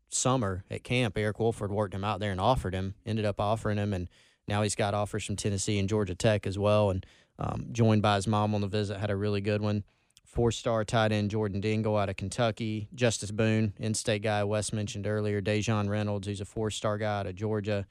summer 0.08 0.64
at 0.68 0.82
camp. 0.82 1.16
Eric 1.16 1.38
Wolford 1.38 1.70
worked 1.70 1.94
him 1.94 2.02
out 2.02 2.18
there 2.18 2.32
and 2.32 2.40
offered 2.40 2.74
him, 2.74 2.96
ended 3.06 3.24
up 3.24 3.38
offering 3.38 3.78
him, 3.78 3.92
and 3.92 4.08
now 4.48 4.62
he's 4.62 4.74
got 4.74 4.92
offers 4.92 5.24
from 5.24 5.36
Tennessee 5.36 5.78
and 5.78 5.88
Georgia 5.88 6.16
Tech 6.16 6.48
as 6.48 6.58
well. 6.58 6.90
And 6.90 7.06
um, 7.38 7.68
joined 7.70 8.02
by 8.02 8.16
his 8.16 8.26
mom 8.26 8.56
on 8.56 8.60
the 8.60 8.66
visit, 8.66 8.98
had 8.98 9.10
a 9.10 9.16
really 9.16 9.40
good 9.40 9.62
one. 9.62 9.84
Four 10.32 10.50
star 10.50 10.82
tight 10.82 11.12
end 11.12 11.30
Jordan 11.30 11.60
Dingle 11.60 11.94
out 11.94 12.08
of 12.08 12.16
Kentucky. 12.16 12.88
Justice 12.94 13.30
Boone, 13.30 13.74
in 13.78 13.92
state 13.92 14.22
guy 14.22 14.42
Wes 14.44 14.72
mentioned 14.72 15.06
earlier. 15.06 15.42
Dejon 15.42 15.90
Reynolds, 15.90 16.26
who's 16.26 16.40
a 16.40 16.46
four 16.46 16.70
star 16.70 16.96
guy 16.96 17.20
out 17.20 17.26
of 17.26 17.34
Georgia. 17.34 17.86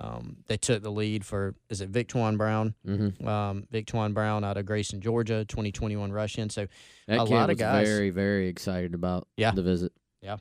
Um, 0.00 0.38
they 0.48 0.56
took 0.56 0.82
the 0.82 0.90
lead 0.90 1.24
for, 1.24 1.54
is 1.70 1.80
it 1.80 1.86
Vic 1.86 1.92
Victuan 2.08 2.36
Brown? 2.36 2.74
Mm-hmm. 2.86 3.26
Um, 3.26 3.64
Victuan 3.70 4.12
Brown 4.12 4.42
out 4.44 4.56
of 4.56 4.64
Grayson, 4.66 5.00
Georgia, 5.00 5.44
2021 5.44 6.10
Russian. 6.12 6.50
So 6.50 6.66
That 7.08 7.20
A 7.20 7.24
kid 7.24 7.32
lot 7.34 7.50
of 7.50 7.58
guys. 7.58 7.86
very, 7.88 8.10
very 8.10 8.46
excited 8.48 8.94
about 8.94 9.26
Yeah. 9.36 9.50
the 9.52 9.62
visit. 9.62 9.92
Yeah. 10.20 10.36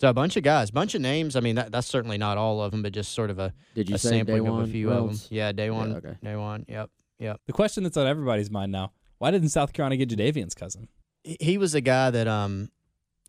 So 0.00 0.08
a 0.08 0.12
bunch 0.12 0.36
of 0.36 0.42
guys, 0.42 0.70
bunch 0.72 0.94
of 0.96 1.00
names. 1.00 1.36
I 1.36 1.40
mean, 1.40 1.54
that, 1.56 1.70
that's 1.70 1.86
certainly 1.86 2.18
not 2.18 2.38
all 2.38 2.60
of 2.60 2.72
them, 2.72 2.82
but 2.82 2.92
just 2.92 3.12
sort 3.12 3.30
of 3.30 3.38
a, 3.38 3.52
Did 3.74 3.88
you 3.88 3.94
a 3.96 3.98
say 3.98 4.10
sampling 4.10 4.42
day 4.44 4.48
of 4.48 4.58
a 4.58 4.66
few 4.66 4.90
of 4.90 5.08
them. 5.08 5.20
Yeah, 5.30 5.52
day 5.52 5.70
one. 5.70 5.90
Yeah, 5.90 5.96
okay. 5.98 6.14
Day 6.22 6.36
one. 6.36 6.64
Yep. 6.68 6.90
Yep. 7.20 7.40
The 7.46 7.52
question 7.52 7.84
that's 7.84 7.96
on 7.96 8.06
everybody's 8.08 8.50
mind 8.50 8.72
now: 8.72 8.90
Why 9.22 9.30
didn't 9.30 9.50
South 9.50 9.72
Carolina 9.72 10.04
get 10.04 10.08
Jadeveon's 10.08 10.52
cousin? 10.52 10.88
He- 11.22 11.56
was 11.56 11.76
a 11.76 11.80
guy 11.80 12.10
that, 12.10 12.26
um, 12.26 12.72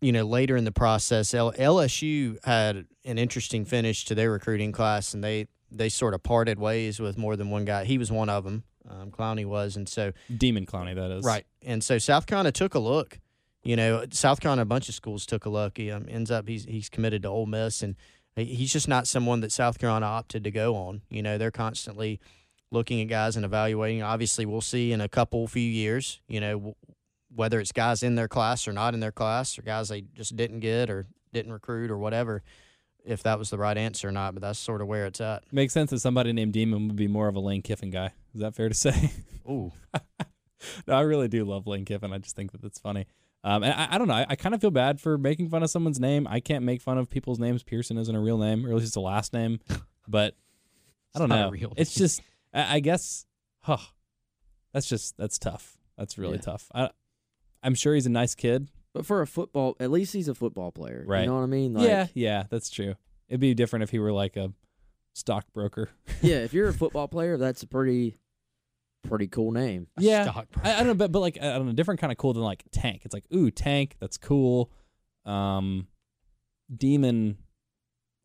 you 0.00 0.10
know, 0.10 0.24
later 0.24 0.56
in 0.56 0.64
the 0.64 0.72
process, 0.72 1.32
L- 1.32 1.52
LSU 1.52 2.36
had 2.42 2.86
an 3.04 3.16
interesting 3.16 3.64
finish 3.64 4.04
to 4.06 4.16
their 4.16 4.32
recruiting 4.32 4.72
class, 4.72 5.14
and 5.14 5.22
they 5.22 5.46
they 5.70 5.88
sort 5.88 6.12
of 6.12 6.24
parted 6.24 6.58
ways 6.58 6.98
with 6.98 7.16
more 7.16 7.36
than 7.36 7.48
one 7.48 7.64
guy. 7.64 7.84
He 7.84 7.96
was 7.96 8.10
one 8.10 8.28
of 8.28 8.42
them. 8.42 8.64
Um, 8.88 9.12
Clowney 9.12 9.46
was, 9.46 9.76
and 9.76 9.88
so 9.88 10.10
Demon 10.36 10.66
Clowney, 10.66 10.96
that 10.96 11.12
is. 11.12 11.24
Right. 11.24 11.46
And 11.62 11.82
so 11.84 11.98
South 11.98 12.26
Carolina 12.26 12.50
took 12.50 12.74
a 12.74 12.80
look. 12.80 13.20
You 13.62 13.76
know, 13.76 14.04
South 14.10 14.40
Carolina, 14.40 14.62
a 14.62 14.64
bunch 14.64 14.88
of 14.88 14.96
schools 14.96 15.24
took 15.24 15.44
a 15.44 15.48
look. 15.48 15.76
He 15.76 15.92
um, 15.92 16.06
ends 16.08 16.32
up 16.32 16.48
he's 16.48 16.64
he's 16.64 16.88
committed 16.88 17.22
to 17.22 17.28
Ole 17.28 17.46
Miss, 17.46 17.84
and 17.84 17.94
he's 18.34 18.72
just 18.72 18.88
not 18.88 19.06
someone 19.06 19.42
that 19.42 19.52
South 19.52 19.78
Carolina 19.78 20.06
opted 20.06 20.42
to 20.42 20.50
go 20.50 20.74
on. 20.74 21.02
You 21.08 21.22
know, 21.22 21.38
they're 21.38 21.52
constantly 21.52 22.18
looking 22.74 23.00
at 23.00 23.08
guys 23.08 23.36
and 23.36 23.44
evaluating. 23.44 24.02
Obviously, 24.02 24.44
we'll 24.44 24.60
see 24.60 24.92
in 24.92 25.00
a 25.00 25.08
couple 25.08 25.46
few 25.46 25.62
years. 25.62 26.20
You 26.28 26.40
know, 26.40 26.76
whether 27.34 27.58
it's 27.58 27.72
guys 27.72 28.02
in 28.02 28.14
their 28.14 28.28
class 28.28 28.68
or 28.68 28.72
not 28.72 28.92
in 28.92 29.00
their 29.00 29.12
class, 29.12 29.58
or 29.58 29.62
guys 29.62 29.88
they 29.88 30.02
just 30.02 30.36
didn't 30.36 30.60
get 30.60 30.90
or 30.90 31.06
didn't 31.32 31.52
recruit 31.52 31.90
or 31.90 31.98
whatever. 31.98 32.42
if 33.04 33.22
that 33.22 33.38
was 33.38 33.50
the 33.50 33.58
right 33.58 33.76
answer 33.76 34.08
or 34.08 34.12
not, 34.12 34.34
but 34.34 34.40
that's 34.40 34.58
sort 34.58 34.80
of 34.80 34.86
where 34.88 35.06
it's 35.06 35.20
at. 35.20 35.42
Makes 35.52 35.72
sense 35.74 35.90
that 35.90 36.00
somebody 36.00 36.32
named 36.32 36.52
Demon 36.52 36.88
would 36.88 36.96
be 36.96 37.08
more 37.08 37.28
of 37.28 37.36
a 37.36 37.40
Lane 37.40 37.62
Kiffin 37.62 37.90
guy. 37.90 38.12
Is 38.34 38.40
that 38.40 38.54
fair 38.54 38.68
to 38.68 38.74
say? 38.74 39.12
Ooh, 39.48 39.72
no, 40.86 40.94
I 40.94 41.00
really 41.02 41.28
do 41.28 41.44
love 41.44 41.66
Lane 41.66 41.84
Kiffin. 41.84 42.12
I 42.12 42.18
just 42.18 42.34
think 42.34 42.52
that 42.52 42.62
that's 42.62 42.78
funny. 42.78 43.06
Um, 43.42 43.62
and 43.62 43.74
I, 43.74 43.88
I 43.92 43.98
don't 43.98 44.08
know. 44.08 44.14
I, 44.14 44.26
I 44.30 44.36
kind 44.36 44.54
of 44.54 44.62
feel 44.62 44.70
bad 44.70 45.02
for 45.02 45.18
making 45.18 45.50
fun 45.50 45.62
of 45.62 45.68
someone's 45.68 46.00
name. 46.00 46.26
I 46.30 46.40
can't 46.40 46.64
make 46.64 46.80
fun 46.80 46.96
of 46.96 47.10
people's 47.10 47.38
names. 47.38 47.62
Pearson 47.62 47.98
isn't 47.98 48.14
a 48.14 48.20
real 48.20 48.38
name, 48.38 48.64
or 48.64 48.70
at 48.70 48.74
least 48.76 48.86
it's 48.86 48.96
a 48.96 49.00
last 49.00 49.32
name. 49.32 49.60
But 50.06 50.34
I 51.14 51.18
don't 51.18 51.30
know. 51.30 51.50
It's 51.78 51.94
just, 51.94 52.20
I, 52.54 52.76
I 52.76 52.80
guess, 52.80 53.26
huh, 53.62 53.78
that's 54.72 54.88
just 54.88 55.16
that's 55.18 55.38
tough. 55.38 55.76
That's 55.98 56.16
really 56.18 56.36
Yeah. 56.36 56.42
tough. 56.42 56.70
I, 56.74 56.90
I'm 57.62 57.74
sure 57.74 57.94
he's 57.94 58.06
a 58.06 58.10
nice 58.10 58.34
kid. 58.34 58.68
But 58.94 59.04
for 59.06 59.20
a 59.20 59.26
football, 59.26 59.76
at 59.80 59.90
least 59.90 60.12
he's 60.12 60.28
a 60.28 60.34
football 60.34 60.70
player. 60.70 61.04
Right. 61.06 61.22
You 61.22 61.26
know 61.26 61.34
what 61.36 61.42
I 61.42 61.46
mean? 61.46 61.74
Like, 61.74 61.88
yeah, 61.88 62.06
yeah, 62.14 62.44
that's 62.48 62.70
true. 62.70 62.94
It'd 63.28 63.40
be 63.40 63.52
different 63.54 63.82
if 63.82 63.90
he 63.90 63.98
were 63.98 64.12
like 64.12 64.36
a 64.36 64.52
stockbroker. 65.14 65.90
yeah. 66.22 66.36
If 66.36 66.52
you're 66.54 66.68
a 66.68 66.72
football 66.72 67.08
player, 67.08 67.36
that's 67.36 67.62
a 67.62 67.66
pretty, 67.66 68.18
pretty 69.02 69.26
cool 69.26 69.50
name. 69.50 69.88
Yeah, 69.98 70.24
stock 70.30 70.46
I, 70.62 70.74
I 70.74 70.78
don't 70.78 70.86
know, 70.88 70.94
but 70.94 71.10
but 71.12 71.20
like 71.20 71.38
I 71.40 71.56
don't 71.56 71.66
know, 71.66 71.72
different 71.72 72.00
kind 72.00 72.12
of 72.12 72.18
cool 72.18 72.32
than 72.34 72.42
like 72.42 72.62
tank. 72.70 73.02
It's 73.04 73.14
like 73.14 73.24
ooh, 73.34 73.50
tank. 73.50 73.96
That's 74.00 74.16
cool. 74.18 74.70
Um, 75.24 75.88
demon. 76.74 77.38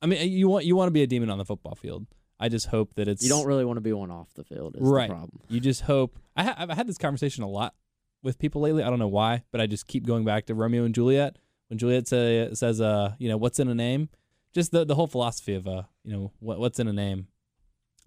I 0.02 0.06
mean, 0.06 0.30
you 0.32 0.48
want 0.50 0.66
you 0.66 0.76
want 0.76 0.88
to 0.88 0.92
be 0.94 1.04
a 1.04 1.08
demon 1.08 1.30
on 1.30 1.38
the 1.38 1.46
football 1.46 1.76
field. 1.76 2.06
I 2.40 2.50
just 2.50 2.68
hope 2.68 2.94
that 2.96 3.08
it's 3.08 3.22
You 3.24 3.30
don't 3.30 3.46
really 3.46 3.66
want 3.66 3.78
to 3.78 3.82
be 3.82 3.92
one 3.94 4.12
off 4.12 4.34
the 4.34 4.44
field. 4.44 4.76
Is 4.76 4.82
Right. 4.82 5.08
the 5.10 5.14
problem. 5.16 5.40
You 5.50 5.60
just 5.60 5.82
hope. 5.82 6.18
I 6.36 6.44
ha- 6.46 6.56
I've 6.58 6.70
had 6.70 6.88
this 6.88 6.98
conversation 6.98 7.44
a 7.44 7.50
lot 7.50 7.76
with 8.24 8.40
people 8.40 8.62
lately. 8.62 8.84
I 8.84 8.90
don't 8.90 9.00
know 9.00 9.08
why, 9.10 9.44
but 9.52 9.60
I 9.62 9.68
just 9.68 9.88
keep 9.88 10.06
going 10.06 10.24
back 10.26 10.46
to 10.46 10.56
Romeo 10.56 10.84
and 10.86 10.96
Juliet. 10.96 11.38
When 11.68 11.78
Juliet 11.78 12.08
say, 12.08 12.50
says, 12.54 12.80
"Uh, 12.82 13.14
you 13.20 13.28
know, 13.30 13.38
what's 13.38 13.60
in 13.60 13.68
a 13.68 13.76
name?" 13.76 14.10
Just 14.54 14.72
the 14.72 14.86
the 14.86 14.96
whole 14.96 15.08
philosophy 15.08 15.54
of 15.54 15.68
uh, 15.68 15.84
you 16.04 16.12
know, 16.14 16.32
what 16.40 16.60
what's 16.60 16.80
in 16.80 16.88
a 16.88 16.94
name. 16.94 17.28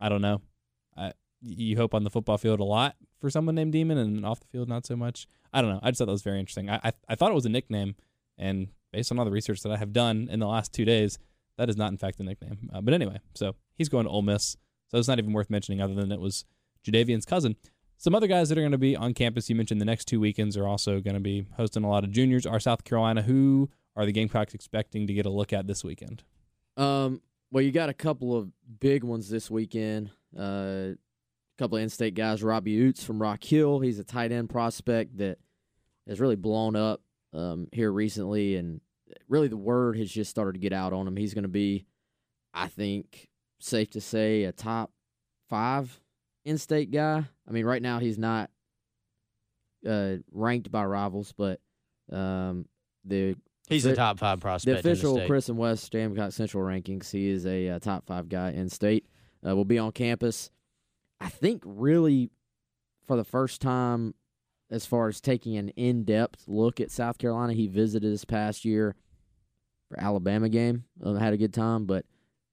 I 0.00 0.08
don't 0.08 0.22
know. 0.22 0.40
I 0.96 1.12
you 1.42 1.76
hope 1.76 1.94
on 1.94 2.02
the 2.04 2.10
football 2.10 2.38
field 2.38 2.58
a 2.60 2.64
lot 2.64 2.96
for 3.20 3.28
someone 3.30 3.54
named 3.54 3.72
Demon, 3.72 3.98
and 3.98 4.24
off 4.26 4.40
the 4.40 4.46
field 4.46 4.68
not 4.68 4.86
so 4.86 4.96
much. 4.96 5.26
I 5.52 5.60
don't 5.60 5.70
know. 5.70 5.80
I 5.82 5.90
just 5.90 5.98
thought 5.98 6.06
that 6.06 6.12
was 6.12 6.22
very 6.22 6.40
interesting. 6.40 6.70
I 6.70 6.80
I, 6.82 6.92
I 7.08 7.14
thought 7.14 7.30
it 7.30 7.34
was 7.34 7.46
a 7.46 7.50
nickname, 7.50 7.94
and 8.38 8.68
based 8.92 9.12
on 9.12 9.18
all 9.18 9.24
the 9.24 9.30
research 9.30 9.60
that 9.62 9.70
I 9.72 9.76
have 9.76 9.92
done 9.92 10.28
in 10.30 10.40
the 10.40 10.46
last 10.48 10.72
two 10.72 10.84
days, 10.84 11.18
that 11.58 11.68
is 11.68 11.76
not 11.76 11.92
in 11.92 11.98
fact 11.98 12.18
the 12.18 12.24
nickname. 12.24 12.70
Uh, 12.72 12.80
but 12.80 12.94
anyway, 12.94 13.20
so 13.34 13.54
he's 13.74 13.88
going 13.88 14.04
to 14.04 14.10
Ole 14.10 14.22
Miss. 14.22 14.56
So 14.88 14.98
it's 14.98 15.08
not 15.08 15.18
even 15.18 15.32
worth 15.32 15.50
mentioning 15.50 15.80
other 15.80 15.94
than 15.94 16.12
it 16.12 16.20
was 16.20 16.44
Jadeveon's 16.86 17.24
cousin. 17.24 17.56
Some 17.96 18.14
other 18.14 18.26
guys 18.26 18.48
that 18.48 18.58
are 18.58 18.62
going 18.62 18.72
to 18.72 18.78
be 18.78 18.96
on 18.96 19.14
campus, 19.14 19.48
you 19.48 19.54
mentioned 19.54 19.80
the 19.80 19.84
next 19.84 20.06
two 20.06 20.18
weekends 20.18 20.56
are 20.56 20.66
also 20.66 21.00
going 21.00 21.14
to 21.14 21.20
be 21.20 21.46
hosting 21.56 21.84
a 21.84 21.88
lot 21.88 22.04
of 22.04 22.10
juniors, 22.10 22.44
are 22.44 22.58
South 22.58 22.84
Carolina. 22.84 23.22
Who 23.22 23.70
are 23.94 24.04
the 24.04 24.12
Gamecocks 24.12 24.54
expecting 24.54 25.06
to 25.06 25.14
get 25.14 25.24
a 25.24 25.30
look 25.30 25.52
at 25.52 25.66
this 25.66 25.84
weekend? 25.84 26.24
Um, 26.76 27.20
well, 27.50 27.62
you 27.62 27.70
got 27.70 27.90
a 27.90 27.94
couple 27.94 28.36
of 28.36 28.50
big 28.80 29.04
ones 29.04 29.28
this 29.28 29.50
weekend. 29.50 30.10
Uh, 30.36 30.92
a 30.92 30.96
couple 31.58 31.76
of 31.76 31.82
in-state 31.84 32.14
guys. 32.14 32.42
Robbie 32.42 32.76
Ouzts 32.78 33.04
from 33.04 33.20
Rock 33.20 33.44
Hill. 33.44 33.80
He's 33.80 33.98
a 33.98 34.04
tight 34.04 34.32
end 34.32 34.50
prospect 34.50 35.18
that 35.18 35.38
has 36.08 36.18
really 36.18 36.36
blown 36.36 36.74
up 36.74 37.02
um, 37.32 37.68
here 37.70 37.92
recently, 37.92 38.56
and 38.56 38.80
really 39.28 39.48
the 39.48 39.56
word 39.56 39.96
has 39.98 40.10
just 40.10 40.30
started 40.30 40.52
to 40.54 40.58
get 40.58 40.72
out 40.72 40.92
on 40.92 41.06
him. 41.06 41.16
He's 41.16 41.34
going 41.34 41.42
to 41.42 41.48
be, 41.48 41.86
I 42.54 42.68
think, 42.68 43.28
safe 43.60 43.90
to 43.90 44.00
say, 44.00 44.44
a 44.44 44.52
top 44.52 44.90
five 45.48 46.00
in-state 46.44 46.90
guy. 46.90 47.24
I 47.48 47.50
mean, 47.52 47.64
right 47.64 47.82
now 47.82 47.98
he's 47.98 48.18
not 48.18 48.50
uh, 49.86 50.16
ranked 50.30 50.70
by 50.70 50.84
rivals, 50.84 51.32
but 51.36 51.60
um, 52.12 52.66
the 53.04 53.36
He's 53.68 53.86
a 53.86 53.90
The- 53.90 53.96
top 53.96 54.18
five 54.18 54.38
the 54.40 54.42
prospect. 54.42 54.80
official 54.80 55.10
in 55.10 55.14
the 55.16 55.20
state. 55.22 55.28
Chris 55.28 55.48
and 55.48 55.56
West 55.56 55.90
Gamecock 55.92 56.32
Central 56.32 56.62
rankings, 56.64 57.10
he 57.10 57.28
is 57.28 57.46
a 57.46 57.68
uh, 57.70 57.78
top 57.78 58.04
five 58.06 58.28
guy 58.28 58.50
in 58.50 58.68
state. 58.68 59.06
Uh, 59.46 59.54
will 59.56 59.64
be 59.64 59.78
on 59.78 59.92
campus. 59.92 60.50
I 61.20 61.28
think 61.28 61.62
really 61.64 62.30
for 63.06 63.16
the 63.16 63.24
first 63.24 63.60
time, 63.60 64.14
as 64.72 64.86
far 64.86 65.06
as 65.06 65.20
taking 65.20 65.56
an 65.56 65.68
in-depth 65.70 66.44
look 66.48 66.80
at 66.80 66.90
South 66.90 67.18
Carolina, 67.18 67.52
he 67.52 67.68
visited 67.68 68.10
this 68.10 68.24
past 68.24 68.64
year 68.64 68.96
for 69.88 70.00
Alabama 70.00 70.48
game. 70.48 70.84
Um, 71.04 71.16
had 71.16 71.34
a 71.34 71.36
good 71.36 71.52
time, 71.52 71.84
but 71.84 72.06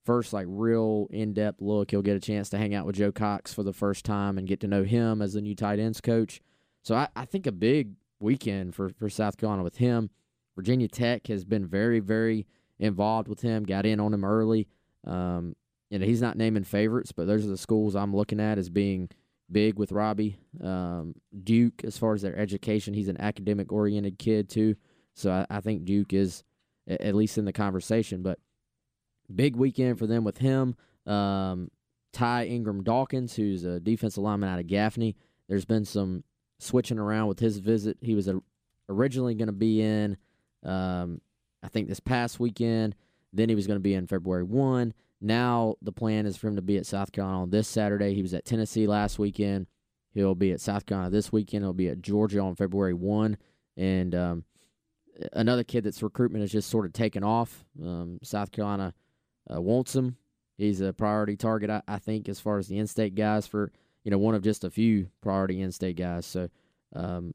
first 0.05 0.33
like 0.33 0.45
real 0.49 1.07
in-depth 1.11 1.61
look, 1.61 1.91
he'll 1.91 2.01
get 2.01 2.17
a 2.17 2.19
chance 2.19 2.49
to 2.49 2.57
hang 2.57 2.75
out 2.75 2.85
with 2.85 2.97
Joe 2.97 3.11
Cox 3.11 3.53
for 3.53 3.63
the 3.63 3.73
first 3.73 4.03
time 4.03 4.37
and 4.37 4.47
get 4.47 4.59
to 4.59 4.67
know 4.67 4.83
him 4.83 5.21
as 5.21 5.33
the 5.33 5.41
new 5.41 5.55
tight 5.55 5.79
ends 5.79 6.01
coach. 6.01 6.41
So 6.83 6.93
I, 6.93 7.07
I 7.15 7.23
think 7.25 7.47
a 7.47 7.51
big 7.51 7.93
weekend 8.19 8.75
for 8.75 8.89
for 8.89 9.09
South 9.09 9.37
Carolina 9.37 9.63
with 9.63 9.77
him. 9.77 10.09
Virginia 10.55 10.89
Tech 10.89 11.27
has 11.27 11.45
been 11.45 11.65
very, 11.65 12.01
very 12.01 12.45
involved 12.79 13.29
with 13.29 13.41
him. 13.41 13.63
Got 13.63 13.85
in 13.85 14.01
on 14.01 14.13
him 14.13 14.25
early. 14.25 14.67
Um, 15.05 15.55
know, 15.89 16.05
he's 16.05 16.21
not 16.21 16.37
naming 16.37 16.65
favorites, 16.65 17.13
but 17.13 17.27
those 17.27 17.45
are 17.45 17.49
the 17.49 17.57
schools 17.57 17.95
I'm 17.95 18.15
looking 18.15 18.39
at 18.39 18.57
as 18.57 18.69
being 18.69 19.09
big 19.51 19.77
with 19.77 19.91
Robbie. 19.91 20.37
Um, 20.63 21.15
Duke, 21.43 21.83
as 21.83 21.97
far 21.97 22.13
as 22.13 22.21
their 22.21 22.37
education, 22.37 22.93
he's 22.93 23.07
an 23.07 23.19
academic 23.19 23.71
oriented 23.71 24.19
kid 24.19 24.49
too. 24.49 24.75
So 25.13 25.31
I, 25.31 25.45
I 25.49 25.61
think 25.61 25.85
Duke 25.85 26.13
is 26.13 26.43
at 26.87 27.15
least 27.15 27.37
in 27.37 27.45
the 27.45 27.53
conversation. 27.53 28.21
But 28.21 28.39
big 29.33 29.55
weekend 29.55 29.99
for 29.99 30.07
them 30.07 30.23
with 30.23 30.37
him. 30.37 30.75
Um, 31.05 31.69
Ty 32.13 32.45
Ingram 32.45 32.83
Dawkins, 32.83 33.35
who's 33.35 33.63
a 33.63 33.79
defensive 33.79 34.23
lineman 34.23 34.49
out 34.49 34.59
of 34.59 34.67
Gaffney. 34.67 35.15
There's 35.47 35.65
been 35.65 35.85
some 35.85 36.23
switching 36.59 36.99
around 36.99 37.27
with 37.27 37.39
his 37.39 37.59
visit. 37.59 37.97
He 38.01 38.15
was 38.15 38.27
a, 38.27 38.41
originally 38.87 39.35
going 39.35 39.47
to 39.47 39.53
be 39.53 39.81
in 39.81 40.17
um, 40.63 41.21
I 41.63 41.67
think 41.67 41.87
this 41.87 41.99
past 41.99 42.39
weekend. 42.39 42.95
Then 43.31 43.49
he 43.49 43.55
was 43.55 43.67
going 43.67 43.77
to 43.77 43.81
be 43.83 43.93
in 43.93 44.07
February 44.07 44.43
1. 44.43 44.93
Now 45.21 45.75
the 45.81 45.91
plan 45.91 46.25
is 46.25 46.37
for 46.37 46.47
him 46.47 46.55
to 46.55 46.61
be 46.61 46.77
at 46.77 46.85
South 46.85 47.11
Carolina 47.11 47.41
on 47.41 47.49
this 47.49 47.67
Saturday. 47.67 48.13
He 48.13 48.21
was 48.21 48.33
at 48.33 48.45
Tennessee 48.45 48.87
last 48.87 49.19
weekend. 49.19 49.67
He'll 50.13 50.35
be 50.35 50.51
at 50.51 50.61
South 50.61 50.85
Carolina 50.85 51.11
this 51.11 51.31
weekend. 51.31 51.63
He'll 51.63 51.73
be 51.73 51.89
at 51.89 52.01
Georgia 52.01 52.39
on 52.39 52.55
February 52.55 52.93
1. 52.93 53.37
And 53.77 54.15
um, 54.15 54.43
another 55.33 55.63
kid 55.63 55.83
that's 55.83 56.01
recruitment 56.01 56.41
has 56.41 56.51
just 56.51 56.69
sort 56.69 56.85
of 56.85 56.93
taken 56.93 57.23
off. 57.23 57.65
Um, 57.81 58.19
South 58.23 58.51
Carolina 58.51 58.93
uh, 59.53 59.61
wants 59.61 59.95
him. 59.95 60.17
He's 60.57 60.81
a 60.81 60.93
priority 60.93 61.37
target, 61.37 61.69
I, 61.69 61.81
I 61.87 61.99
think, 61.99 62.27
as 62.27 62.39
far 62.39 62.57
as 62.57 62.67
the 62.67 62.77
in-state 62.77 63.15
guys 63.15 63.47
for 63.47 63.71
you 64.03 64.11
know 64.11 64.17
one 64.17 64.35
of 64.35 64.41
just 64.41 64.63
a 64.63 64.69
few 64.69 65.07
priority 65.21 65.61
in-state 65.61 65.95
guys. 65.95 66.25
So 66.25 66.49
um, 66.93 67.33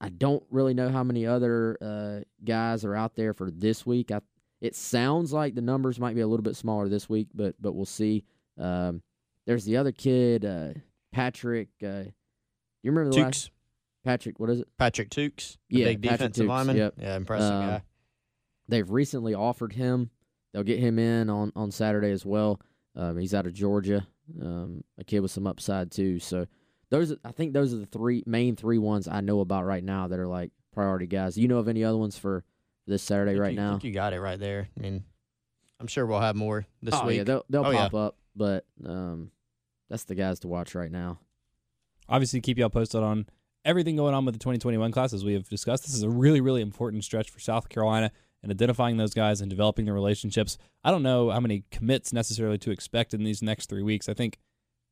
I 0.00 0.10
don't 0.10 0.42
really 0.50 0.74
know 0.74 0.90
how 0.90 1.04
many 1.04 1.26
other 1.26 1.78
uh, 1.80 2.24
guys 2.44 2.84
are 2.84 2.94
out 2.94 3.14
there 3.14 3.32
for 3.32 3.50
this 3.50 3.86
week. 3.86 4.10
I, 4.10 4.20
it 4.64 4.74
sounds 4.74 5.32
like 5.32 5.54
the 5.54 5.60
numbers 5.60 6.00
might 6.00 6.14
be 6.14 6.22
a 6.22 6.26
little 6.26 6.42
bit 6.42 6.56
smaller 6.56 6.88
this 6.88 7.08
week, 7.08 7.28
but 7.34 7.54
but 7.60 7.74
we'll 7.74 7.84
see. 7.84 8.24
Um, 8.58 9.02
there's 9.46 9.64
the 9.64 9.76
other 9.76 9.92
kid, 9.92 10.44
uh, 10.44 10.72
Patrick. 11.12 11.68
Uh, 11.82 12.04
you 12.82 12.90
remember 12.90 13.10
the 13.14 13.22
last 13.22 13.46
Tukes. 13.46 13.50
Patrick? 14.04 14.40
What 14.40 14.50
is 14.50 14.60
it? 14.60 14.68
Patrick 14.78 15.10
Tukes, 15.10 15.56
Yeah, 15.68 15.86
big 15.86 16.02
Patrick 16.02 16.18
defensive 16.18 16.46
Tukes, 16.46 16.48
lineman. 16.48 16.76
yep. 16.76 16.94
Yeah, 16.98 17.16
impressive 17.16 17.52
Um, 17.52 17.66
guy. 17.68 17.82
They've 18.68 18.90
recently 18.90 19.34
offered 19.34 19.72
him. 19.74 20.10
They'll 20.52 20.62
get 20.62 20.78
him 20.78 20.98
in 20.98 21.28
on 21.30 21.52
on 21.56 21.70
Saturday 21.70 22.10
as 22.10 22.24
well. 22.24 22.60
Um, 22.96 23.18
he's 23.18 23.34
out 23.34 23.46
of 23.46 23.52
Georgia. 23.54 24.06
Um, 24.40 24.82
a 24.98 25.04
kid 25.04 25.20
with 25.20 25.30
some 25.30 25.46
upside 25.46 25.90
too. 25.90 26.18
So 26.18 26.46
those, 26.90 27.14
I 27.24 27.32
think, 27.32 27.52
those 27.52 27.74
are 27.74 27.78
the 27.78 27.86
three 27.86 28.22
main 28.26 28.56
three 28.56 28.78
ones 28.78 29.08
I 29.08 29.20
know 29.20 29.40
about 29.40 29.64
right 29.66 29.84
now 29.84 30.08
that 30.08 30.18
are 30.18 30.26
like 30.28 30.52
priority 30.72 31.06
guys. 31.06 31.34
Do 31.34 31.42
you 31.42 31.48
know 31.48 31.58
of 31.58 31.68
any 31.68 31.84
other 31.84 31.98
ones 31.98 32.16
for 32.16 32.44
this 32.86 33.02
Saturday 33.02 33.32
think 33.32 33.42
right 33.42 33.52
you, 33.52 33.56
now? 33.60 33.70
think 33.72 33.84
you 33.84 33.92
got 33.92 34.12
it 34.12 34.20
right 34.20 34.38
there. 34.38 34.68
I 34.78 34.82
mean, 34.82 35.04
I'm 35.80 35.86
sure 35.86 36.06
we'll 36.06 36.20
have 36.20 36.36
more 36.36 36.66
this 36.82 36.94
oh 36.94 37.06
week. 37.06 37.18
yeah, 37.18 37.24
they'll 37.24 37.44
they'll 37.50 37.66
Oh, 37.66 37.70
yeah. 37.70 37.88
pop 37.88 37.94
up, 37.94 38.16
but 38.36 38.64
um, 38.84 39.30
that's 39.88 40.04
the 40.04 40.14
guys 40.14 40.40
to 40.40 40.48
watch 40.48 40.74
right 40.74 40.90
now. 40.90 41.18
Obviously, 42.08 42.40
keep 42.40 42.58
y'all 42.58 42.68
posted 42.70 43.02
on 43.02 43.26
everything 43.64 43.96
going 43.96 44.14
on 44.14 44.24
with 44.24 44.34
the 44.34 44.38
2021 44.38 44.92
class 44.92 45.12
as 45.12 45.24
we 45.24 45.32
have 45.32 45.48
discussed. 45.48 45.84
This 45.84 45.94
is 45.94 46.02
a 46.02 46.10
really, 46.10 46.40
really 46.40 46.60
important 46.60 47.02
stretch 47.04 47.30
for 47.30 47.38
South 47.40 47.68
Carolina 47.70 48.10
and 48.42 48.52
identifying 48.52 48.98
those 48.98 49.14
guys 49.14 49.40
and 49.40 49.48
developing 49.48 49.86
the 49.86 49.92
relationships. 49.94 50.58
I 50.84 50.90
don't 50.90 51.02
know 51.02 51.30
how 51.30 51.40
many 51.40 51.64
commits 51.70 52.12
necessarily 52.12 52.58
to 52.58 52.70
expect 52.70 53.14
in 53.14 53.24
these 53.24 53.40
next 53.42 53.70
three 53.70 53.82
weeks. 53.82 54.06
I 54.06 54.12
think 54.14 54.38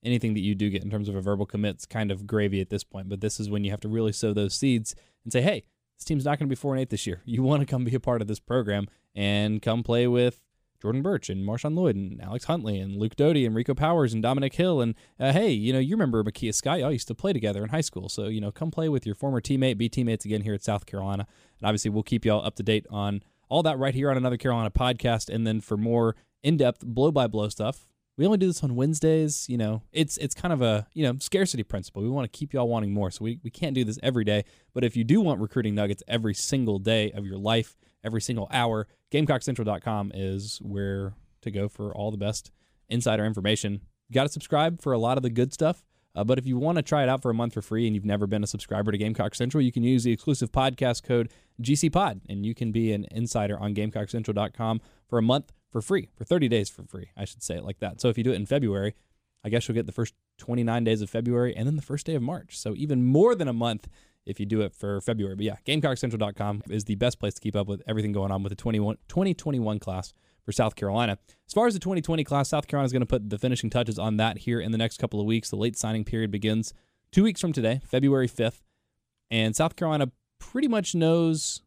anything 0.02 0.32
that 0.34 0.40
you 0.40 0.54
do 0.54 0.70
get 0.70 0.82
in 0.82 0.90
terms 0.90 1.08
of 1.08 1.14
a 1.14 1.20
verbal 1.20 1.44
commit's 1.44 1.84
kind 1.84 2.10
of 2.10 2.26
gravy 2.26 2.62
at 2.62 2.70
this 2.70 2.82
point, 2.82 3.10
but 3.10 3.20
this 3.20 3.38
is 3.38 3.50
when 3.50 3.62
you 3.62 3.70
have 3.70 3.80
to 3.80 3.88
really 3.88 4.12
sow 4.12 4.32
those 4.32 4.54
seeds 4.54 4.94
and 5.24 5.32
say, 5.32 5.42
hey, 5.42 5.64
this 6.02 6.08
team's 6.08 6.24
not 6.24 6.36
going 6.36 6.48
to 6.48 6.50
be 6.50 6.56
four 6.56 6.74
and 6.74 6.82
eight 6.82 6.90
this 6.90 7.06
year. 7.06 7.22
You 7.24 7.44
want 7.44 7.60
to 7.60 7.66
come 7.66 7.84
be 7.84 7.94
a 7.94 8.00
part 8.00 8.22
of 8.22 8.26
this 8.26 8.40
program 8.40 8.88
and 9.14 9.62
come 9.62 9.84
play 9.84 10.08
with 10.08 10.40
Jordan 10.80 11.00
Burch 11.00 11.30
and 11.30 11.46
Marshawn 11.46 11.76
Lloyd 11.76 11.94
and 11.94 12.20
Alex 12.20 12.46
Huntley 12.46 12.80
and 12.80 12.96
Luke 12.96 13.14
Doty 13.14 13.46
and 13.46 13.54
Rico 13.54 13.72
Powers 13.72 14.12
and 14.12 14.20
Dominic 14.20 14.54
Hill. 14.54 14.80
And 14.80 14.96
uh, 15.20 15.32
hey, 15.32 15.50
you 15.50 15.72
know, 15.72 15.78
you 15.78 15.94
remember 15.94 16.24
Makia 16.24 16.52
Sky? 16.52 16.78
Y'all 16.78 16.90
used 16.90 17.06
to 17.06 17.14
play 17.14 17.32
together 17.32 17.62
in 17.62 17.68
high 17.68 17.82
school. 17.82 18.08
So, 18.08 18.26
you 18.26 18.40
know, 18.40 18.50
come 18.50 18.72
play 18.72 18.88
with 18.88 19.06
your 19.06 19.14
former 19.14 19.40
teammate, 19.40 19.78
be 19.78 19.88
teammates 19.88 20.24
again 20.24 20.40
here 20.40 20.54
at 20.54 20.64
South 20.64 20.86
Carolina. 20.86 21.24
And 21.60 21.68
obviously, 21.68 21.92
we'll 21.92 22.02
keep 22.02 22.24
y'all 22.24 22.44
up 22.44 22.56
to 22.56 22.64
date 22.64 22.84
on 22.90 23.22
all 23.48 23.62
that 23.62 23.78
right 23.78 23.94
here 23.94 24.10
on 24.10 24.16
another 24.16 24.36
Carolina 24.36 24.72
podcast. 24.72 25.32
And 25.32 25.46
then 25.46 25.60
for 25.60 25.76
more 25.76 26.16
in 26.42 26.56
depth, 26.56 26.84
blow 26.84 27.12
by 27.12 27.28
blow 27.28 27.48
stuff, 27.48 27.86
we 28.22 28.26
only 28.26 28.38
do 28.38 28.46
this 28.46 28.62
on 28.62 28.76
Wednesdays. 28.76 29.48
You 29.48 29.58
know, 29.58 29.82
it's 29.90 30.16
it's 30.18 30.32
kind 30.32 30.52
of 30.52 30.62
a 30.62 30.86
you 30.94 31.02
know 31.02 31.18
scarcity 31.18 31.64
principle. 31.64 32.02
We 32.02 32.08
want 32.08 32.32
to 32.32 32.38
keep 32.38 32.52
y'all 32.52 32.68
wanting 32.68 32.92
more, 32.92 33.10
so 33.10 33.24
we, 33.24 33.40
we 33.42 33.50
can't 33.50 33.74
do 33.74 33.82
this 33.82 33.98
every 34.00 34.22
day. 34.22 34.44
But 34.72 34.84
if 34.84 34.96
you 34.96 35.02
do 35.02 35.20
want 35.20 35.40
recruiting 35.40 35.74
nuggets 35.74 36.04
every 36.06 36.32
single 36.32 36.78
day 36.78 37.10
of 37.10 37.26
your 37.26 37.36
life, 37.36 37.76
every 38.04 38.20
single 38.20 38.46
hour. 38.52 38.86
GamecockCentral.com 39.10 40.12
is 40.14 40.60
where 40.62 41.14
to 41.40 41.50
go 41.50 41.68
for 41.68 41.92
all 41.96 42.12
the 42.12 42.16
best 42.16 42.52
insider 42.88 43.24
information. 43.24 43.80
You 44.08 44.14
got 44.14 44.22
to 44.22 44.28
subscribe 44.28 44.80
for 44.80 44.92
a 44.92 44.98
lot 44.98 45.16
of 45.16 45.24
the 45.24 45.30
good 45.30 45.52
stuff. 45.52 45.82
Uh, 46.14 46.22
but 46.22 46.38
if 46.38 46.46
you 46.46 46.58
want 46.58 46.76
to 46.76 46.82
try 46.82 47.02
it 47.02 47.08
out 47.08 47.22
for 47.22 47.30
a 47.30 47.34
month 47.34 47.54
for 47.54 47.62
free 47.62 47.86
and 47.86 47.96
you've 47.96 48.04
never 48.04 48.28
been 48.28 48.44
a 48.44 48.46
subscriber 48.46 48.92
to 48.92 48.98
Gamecock 48.98 49.34
Central, 49.34 49.62
you 49.62 49.72
can 49.72 49.82
use 49.82 50.04
the 50.04 50.12
exclusive 50.12 50.52
podcast 50.52 51.02
code 51.02 51.30
GCPod 51.60 52.20
and 52.28 52.46
you 52.46 52.54
can 52.54 52.70
be 52.70 52.92
an 52.92 53.04
insider 53.10 53.58
on 53.58 53.74
GamecockCentral.com 53.74 54.80
for 55.08 55.18
a 55.18 55.22
month 55.22 55.52
for 55.72 55.82
free, 55.82 56.10
for 56.14 56.24
30 56.24 56.48
days 56.48 56.68
for 56.68 56.84
free. 56.84 57.10
I 57.16 57.24
should 57.24 57.42
say 57.42 57.56
it 57.56 57.64
like 57.64 57.80
that. 57.80 58.00
So 58.00 58.08
if 58.08 58.18
you 58.18 58.22
do 58.22 58.32
it 58.32 58.36
in 58.36 58.46
February, 58.46 58.94
I 59.44 59.48
guess 59.48 59.66
you'll 59.66 59.74
get 59.74 59.86
the 59.86 59.92
first 59.92 60.14
29 60.38 60.84
days 60.84 61.02
of 61.02 61.10
February 61.10 61.56
and 61.56 61.66
then 61.66 61.76
the 61.76 61.82
first 61.82 62.06
day 62.06 62.14
of 62.14 62.22
March. 62.22 62.58
So 62.58 62.74
even 62.76 63.04
more 63.04 63.34
than 63.34 63.48
a 63.48 63.52
month 63.52 63.88
if 64.24 64.38
you 64.38 64.46
do 64.46 64.60
it 64.60 64.74
for 64.74 65.00
February. 65.00 65.34
But 65.34 65.44
yeah, 65.44 65.56
GamecockCentral.com 65.66 66.62
is 66.70 66.84
the 66.84 66.94
best 66.94 67.18
place 67.18 67.34
to 67.34 67.40
keep 67.40 67.56
up 67.56 67.66
with 67.66 67.82
everything 67.86 68.12
going 68.12 68.30
on 68.30 68.42
with 68.42 68.50
the 68.50 68.56
21, 68.56 68.96
2021 69.08 69.78
class 69.78 70.12
for 70.44 70.52
South 70.52 70.76
Carolina. 70.76 71.18
As 71.46 71.52
far 71.52 71.66
as 71.66 71.74
the 71.74 71.80
2020 71.80 72.24
class, 72.24 72.48
South 72.48 72.66
Carolina 72.66 72.86
is 72.86 72.92
going 72.92 73.00
to 73.00 73.06
put 73.06 73.30
the 73.30 73.38
finishing 73.38 73.70
touches 73.70 73.98
on 73.98 74.16
that 74.18 74.38
here 74.38 74.60
in 74.60 74.72
the 74.72 74.78
next 74.78 74.98
couple 74.98 75.20
of 75.20 75.26
weeks. 75.26 75.50
The 75.50 75.56
late 75.56 75.76
signing 75.76 76.04
period 76.04 76.30
begins 76.30 76.72
two 77.10 77.24
weeks 77.24 77.40
from 77.40 77.52
today, 77.52 77.80
February 77.84 78.28
5th. 78.28 78.60
And 79.30 79.56
South 79.56 79.76
Carolina 79.76 80.10
pretty 80.38 80.68
much 80.68 80.94
knows 80.94 81.62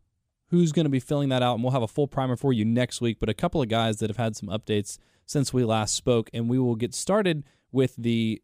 who's 0.50 0.72
going 0.72 0.86
to 0.86 0.90
be 0.90 1.00
filling 1.00 1.30
that 1.30 1.42
out. 1.42 1.56
And 1.56 1.64
we'll 1.64 1.74
have 1.74 1.82
a 1.82 1.88
full 1.88 2.08
primer 2.08 2.36
for 2.36 2.54
you 2.54 2.66
next 2.66 3.02
week. 3.02 3.18
But 3.20 3.30
a 3.30 3.34
couple 3.34 3.62
of 3.62 3.70
guys 3.70 3.98
that 3.98 4.10
have 4.10 4.18
had 4.18 4.36
some 4.36 4.50
updates 4.50 4.98
since 5.26 5.54
we 5.54 5.64
last 5.64 5.96
spoke. 5.96 6.30
And 6.34 6.50
we 6.50 6.60
will 6.60 6.76
get 6.76 6.94
started 6.94 7.44
with 7.72 7.96
the 7.98 8.42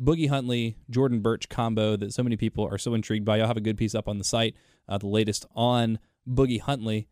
Boogie 0.00 0.28
Huntley, 0.28 0.76
Jordan 0.90 1.20
Burch 1.20 1.48
combo 1.48 1.96
that 1.96 2.12
so 2.12 2.22
many 2.22 2.36
people 2.36 2.66
are 2.66 2.78
so 2.78 2.94
intrigued 2.94 3.24
by. 3.24 3.36
Y'all 3.36 3.46
have 3.46 3.56
a 3.56 3.60
good 3.60 3.78
piece 3.78 3.94
up 3.94 4.08
on 4.08 4.18
the 4.18 4.24
site, 4.24 4.56
uh, 4.88 4.98
the 4.98 5.06
latest 5.06 5.46
on 5.54 5.98
Boogie 6.28 6.60
Huntley. 6.60 7.08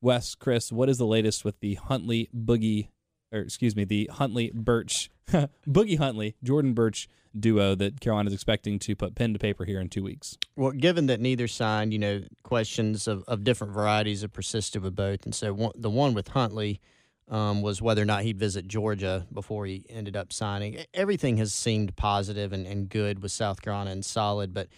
Wes, 0.00 0.34
Chris, 0.34 0.70
what 0.70 0.88
is 0.88 0.98
the 0.98 1.06
latest 1.06 1.44
with 1.44 1.58
the 1.60 1.74
Huntley 1.74 2.28
Boogie, 2.36 2.88
or 3.32 3.40
excuse 3.40 3.76
me, 3.76 3.84
the 3.84 4.10
Huntley 4.12 4.50
Burch, 4.54 5.10
Boogie 5.66 5.98
Huntley, 5.98 6.36
Jordan 6.42 6.74
Burch 6.74 7.08
duo 7.38 7.74
that 7.74 8.00
Carolina 8.00 8.28
is 8.28 8.34
expecting 8.34 8.78
to 8.80 8.96
put 8.96 9.14
pen 9.14 9.32
to 9.32 9.38
paper 9.38 9.64
here 9.64 9.80
in 9.80 9.88
two 9.88 10.02
weeks? 10.02 10.36
Well, 10.56 10.72
given 10.72 11.06
that 11.06 11.20
neither 11.20 11.46
signed, 11.46 11.92
you 11.92 11.98
know, 11.98 12.22
questions 12.42 13.06
of, 13.06 13.22
of 13.28 13.44
different 13.44 13.72
varieties 13.74 14.22
have 14.22 14.32
persisted 14.32 14.82
with 14.82 14.96
both. 14.96 15.24
And 15.24 15.34
so 15.34 15.52
one, 15.52 15.72
the 15.74 15.90
one 15.90 16.14
with 16.14 16.28
Huntley 16.28 16.80
um, 17.28 17.60
was 17.60 17.82
whether 17.82 18.02
or 18.02 18.06
not 18.06 18.22
he'd 18.22 18.38
visit 18.38 18.66
Georgia 18.66 19.26
before 19.32 19.66
he 19.66 19.84
ended 19.90 20.16
up 20.16 20.32
signing. 20.32 20.78
Everything 20.94 21.36
has 21.36 21.52
seemed 21.52 21.94
positive 21.96 22.52
and, 22.52 22.66
and 22.66 22.88
good 22.88 23.22
with 23.22 23.32
South 23.32 23.60
Carolina 23.60 23.90
and 23.90 24.04
solid, 24.04 24.54
but 24.54 24.68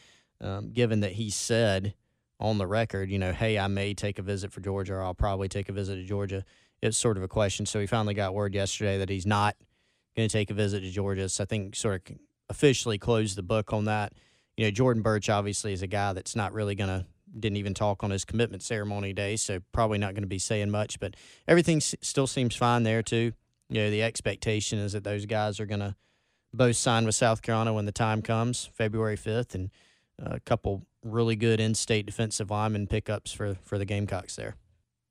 um, 0.41 0.73
given 0.73 1.01
that 1.01 1.13
he 1.13 1.31
said– 1.31 1.95
on 2.41 2.57
the 2.57 2.67
record, 2.67 3.11
you 3.11 3.19
know, 3.19 3.33
hey, 3.33 3.59
I 3.59 3.69
may 3.69 3.95
take 3.95 4.19
a 4.19 4.23
visit 4.23 4.51
for 4.51 4.61
Georgia 4.61 4.95
or 4.95 5.03
I'll 5.03 5.15
probably 5.15 5.49
take 5.49 5.69
a 5.69 5.73
visit 5.73 5.97
to 5.97 6.05
Georgia. 6.05 6.45
It's 6.83 6.97
sort 6.97 7.17
of 7.17 7.23
a 7.23 7.29
question. 7.29 7.67
So 7.67 7.81
he 7.81 7.87
finally 7.87 8.15
got 8.15 8.35
word 8.35 8.55
yesterday 8.55 8.99
that 8.99 9.09
he's 9.09 9.27
not 9.27 9.57
going 10.17 10.29
to 10.29 10.33
take 10.33 10.51
a 10.51 10.55
visit 10.55 10.81
to 10.81 10.91
Georgia. 10.91 11.29
So 11.29 11.45
I 11.45 11.47
think 11.47 11.77
sort 11.77 12.11
of 12.11 12.17
officially 12.49 12.99
closed 12.99 13.37
the 13.37 13.43
book 13.43 13.73
on 13.73 13.85
that. 13.85 14.13
You 14.57 14.67
know, 14.67 14.71
Jordan 14.71 15.03
Burch 15.03 15.29
obviously 15.29 15.73
is 15.73 15.83
a 15.83 15.87
guy 15.87 16.13
that's 16.13 16.35
not 16.35 16.53
really 16.53 16.75
going 16.75 16.89
to 16.89 17.07
didn't 17.39 17.59
even 17.59 17.75
talk 17.75 18.03
on 18.03 18.11
his 18.11 18.25
commitment 18.25 18.63
ceremony 18.63 19.13
day, 19.13 19.37
so 19.37 19.61
probably 19.71 19.99
not 19.99 20.15
going 20.15 20.25
to 20.25 20.29
be 20.29 20.39
saying 20.39 20.69
much. 20.71 20.99
But 20.99 21.15
everything 21.47 21.77
s- 21.77 21.95
still 22.01 22.27
seems 22.27 22.57
fine 22.57 22.83
there 22.83 23.03
too. 23.03 23.33
You 23.69 23.83
know, 23.83 23.91
the 23.91 24.03
expectation 24.03 24.81
is 24.81 24.95
that 24.95 25.05
those 25.05 25.27
guys 25.27 25.61
are 25.61 25.67
going 25.67 25.81
to 25.81 25.95
both 26.53 26.75
sign 26.75 27.05
with 27.05 27.15
South 27.15 27.41
Carolina 27.41 27.73
when 27.73 27.85
the 27.85 27.93
time 27.93 28.21
comes, 28.21 28.69
February 28.75 29.15
fifth, 29.17 29.55
and 29.55 29.71
a 30.19 30.41
couple 30.41 30.87
really 31.05 31.37
good 31.37 31.61
in-state 31.61 32.05
defensive 32.05 32.51
lineman 32.51 32.89
pickups 32.89 33.33
for 33.33 33.55
for 33.63 33.79
the 33.79 33.85
Gamecocks 33.85 34.35
there. 34.35 34.57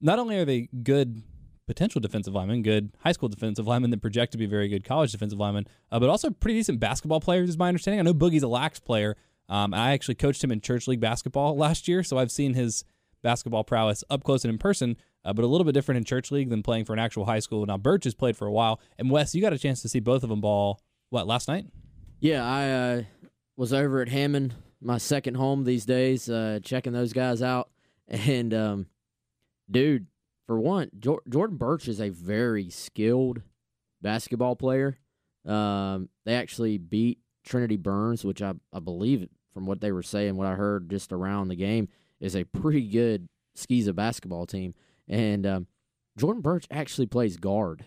Not 0.02 0.20
only 0.20 0.38
are 0.38 0.46
they 0.46 0.68
good 0.84 1.24
potential 1.70 2.02
defensive 2.02 2.34
linemen, 2.34 2.64
good 2.64 2.92
high 3.00 3.12
school 3.12 3.30
defensive 3.30 3.68
linemen 3.68 3.92
that 3.92 4.02
project 4.02 4.32
to 4.32 4.40
be 4.40 4.48
very 4.48 4.68
good 4.68 4.84
college 4.84 5.12
defensive 5.12 5.38
linemen, 5.38 5.68
uh, 5.92 6.00
but 6.00 6.10
also 6.10 6.32
pretty 6.32 6.58
decent 6.58 6.80
basketball 6.80 7.20
players, 7.20 7.48
is 7.48 7.58
my 7.58 7.68
understanding. 7.68 8.00
I 8.00 8.04
know 8.04 8.14
Boogie's 8.14 8.42
a 8.42 8.48
lax 8.48 8.80
player. 8.80 9.16
Um, 9.48 9.74
I 9.74 9.92
actually 9.92 10.16
coached 10.16 10.44
him 10.44 10.52
in 10.52 10.62
church 10.62 10.88
league 10.88 11.00
basketball 11.00 11.56
last 11.66 11.88
year, 11.88 12.02
so 12.02 12.18
I've 12.18 12.32
seen 12.32 12.56
his 12.56 12.84
basketball 13.22 13.64
prowess 13.64 14.04
up 14.10 14.24
close 14.24 14.44
and 14.44 14.52
in 14.52 14.58
person, 14.58 14.98
uh, 15.24 15.32
but 15.32 15.46
a 15.46 15.48
little 15.48 15.64
bit 15.64 15.74
different 15.74 15.98
in 15.98 16.06
church 16.06 16.32
league 16.32 16.50
than 16.50 16.64
playing 16.64 16.86
for 16.86 16.94
an 16.94 17.00
actual 17.00 17.26
high 17.26 17.40
school. 17.40 17.64
Now, 17.66 17.78
Burch 17.78 18.06
has 18.06 18.16
played 18.16 18.36
for 18.36 18.48
a 18.48 18.52
while, 18.52 18.82
and 18.98 19.12
Wes, 19.12 19.36
you 19.36 19.42
got 19.42 19.54
a 19.54 19.60
chance 19.60 19.84
to 19.84 19.90
see 19.90 20.00
both 20.00 20.24
of 20.24 20.30
them 20.30 20.42
ball, 20.42 20.82
what, 21.12 21.28
last 21.28 21.48
night? 21.48 21.68
Yeah, 22.20 22.44
I 22.44 22.70
uh, 22.70 23.04
was 23.56 23.74
over 23.74 24.02
at 24.02 24.10
Hammond 24.10 24.56
my 24.82 24.98
second 24.98 25.36
home 25.36 25.66
these 25.66 25.86
days, 25.86 26.30
uh, 26.30 26.60
checking 26.64 26.94
those 26.94 27.14
guys 27.14 27.42
out. 27.42 27.70
And, 28.12 28.56
um, 28.56 28.88
dude, 29.70 30.08
for 30.50 30.60
one, 30.60 30.90
jo- 30.98 31.22
Jordan 31.30 31.58
Burch 31.58 31.88
is 31.88 32.02
a 32.02 32.10
very 32.10 32.72
skilled 32.72 33.44
basketball 34.02 34.56
player. 34.56 34.98
Um, 35.46 36.10
they 36.26 36.34
actually 36.34 36.80
beat 36.80 37.20
Trinity 37.46 37.78
Byrnes, 37.78 38.26
which 38.26 38.42
I, 38.42 38.54
I 38.74 38.80
believe, 38.80 39.30
from 39.54 39.68
what 39.68 39.80
they 39.80 39.92
were 39.92 40.02
saying, 40.02 40.38
what 40.38 40.48
I 40.48 40.56
heard 40.56 40.90
just 40.90 41.14
around 41.14 41.50
the 41.50 41.56
game, 41.56 41.88
is 42.20 42.36
a 42.36 42.46
pretty 42.46 42.82
good 42.88 43.30
SCISA 43.56 43.94
basketball 43.94 44.48
team. 44.48 44.74
And 45.08 45.46
um, 45.46 45.68
Jordan 46.18 46.42
Burch 46.42 46.66
actually 46.72 47.06
plays 47.06 47.38
guard 47.38 47.86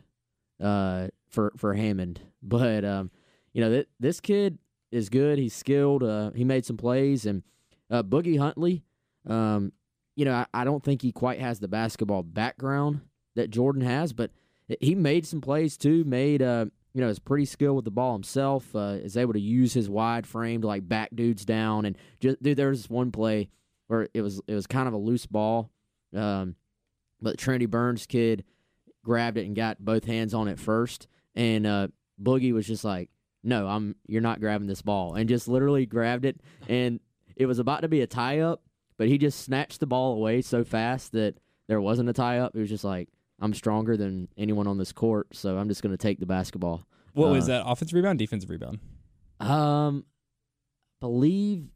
uh, 0.63 1.09
for 1.29 1.53
for 1.57 1.75
Hammond, 1.75 2.21
but 2.45 2.85
um, 2.85 3.11
you 3.53 3.61
know 3.61 3.71
th- 3.71 3.89
this 3.99 4.21
kid 4.21 4.59
is 4.93 5.09
good. 5.09 5.37
He's 5.37 5.53
skilled. 5.53 6.05
Uh, 6.05 6.31
he 6.31 6.45
made 6.45 6.65
some 6.65 6.77
plays, 6.77 7.27
and 7.27 7.43
uh, 7.91 8.05
Boogie 8.05 8.39
Huntley. 8.39 8.85
Um, 9.29 9.73
you 10.17 10.25
know, 10.25 10.35
I, 10.35 10.47
I, 10.53 10.65
don't 10.65 10.83
think 10.83 11.03
he 11.03 11.13
quite 11.13 11.41
has 11.41 11.61
the 11.61 11.69
basketball 11.69 12.23
background 12.23 13.01
that 13.35 13.51
Jordan 13.51 13.83
has, 13.83 14.13
but 14.13 14.31
he 14.81 14.95
made 14.95 15.27
some 15.27 15.41
plays 15.41 15.77
too. 15.77 16.05
Made 16.05 16.43
uh, 16.43 16.67
you 16.95 17.01
know, 17.01 17.09
is 17.09 17.19
pretty 17.19 17.47
skilled 17.47 17.77
with 17.77 17.85
the 17.85 17.91
ball 17.91 18.13
himself. 18.13 18.75
Uh, 18.75 18.99
is 19.03 19.17
able 19.17 19.33
to 19.33 19.41
use 19.41 19.73
his 19.73 19.89
wide 19.89 20.27
frame 20.27 20.61
to 20.61 20.67
like 20.67 20.89
back 20.89 21.11
dudes 21.15 21.45
down, 21.45 21.85
and 21.85 21.97
just 22.21 22.43
dude, 22.43 22.57
there 22.57 22.69
was 22.69 22.91
one 22.91 23.11
play 23.11 23.49
where 23.87 24.09
it 24.15 24.23
was 24.23 24.41
it 24.47 24.55
was 24.55 24.67
kind 24.67 24.89
of 24.89 24.95
a 24.95 24.99
loose 24.99 25.27
ball, 25.27 25.71
um, 26.15 26.57
but 27.21 27.39
Trinity 27.39 27.67
Byrnes 27.67 28.07
kid 28.07 28.45
grabbed 29.05 29.39
it 29.39 29.47
and 29.47 29.57
got 29.57 29.85
both 29.85 30.05
hands 30.05 30.35
on 30.35 30.49
it 30.49 30.59
first, 30.59 31.09
and 31.35 31.67
uh, 31.67 31.89
Boogie 32.23 32.53
was 32.53 32.67
just 32.67 32.85
like 32.85 33.09
no, 33.45 33.67
I'm 33.67 33.97
you're 34.07 34.21
not 34.21 34.41
grabbing 34.41 34.69
this 34.69 34.83
ball, 34.83 35.15
and 35.15 35.29
just 35.29 35.49
literally 35.49 35.87
grabbed 35.87 36.25
it, 36.25 36.41
and 36.69 37.01
it 37.37 37.47
was 37.47 37.59
about 37.59 37.83
to 37.83 37.89
be 37.89 38.03
a 38.03 38.07
tie 38.07 38.41
up, 38.41 38.63
but 38.97 39.09
he 39.09 39.19
just 39.19 39.41
snatched 39.41 39.81
the 39.81 39.87
ball 39.87 40.15
away 40.15 40.43
so 40.43 40.65
fast 40.65 41.13
that 41.13 41.37
there 41.69 41.81
wasn't 41.81 42.09
a 42.09 42.13
tie 42.13 42.39
up. 42.39 42.55
It 42.55 42.61
was 42.61 42.69
just 42.69 42.85
like 42.85 43.09
I'm 43.41 43.55
stronger 43.55 43.97
than 43.97 44.29
anyone 44.37 44.67
on 44.67 44.79
this 44.79 44.93
court, 44.93 45.29
so 45.33 45.59
I'm 45.59 45.69
just 45.69 45.83
going 45.83 45.93
to 45.93 45.99
take 45.99 46.21
the 46.21 46.27
basketball. 46.27 46.87
What 47.15 47.29
uh, 47.29 47.33
was 47.33 47.47
that? 47.47 47.65
Offensive 47.67 47.95
rebound, 47.95 48.19
defensive 48.19 48.51
rebound? 48.51 48.79
Um, 49.41 50.05
believe 51.01 51.67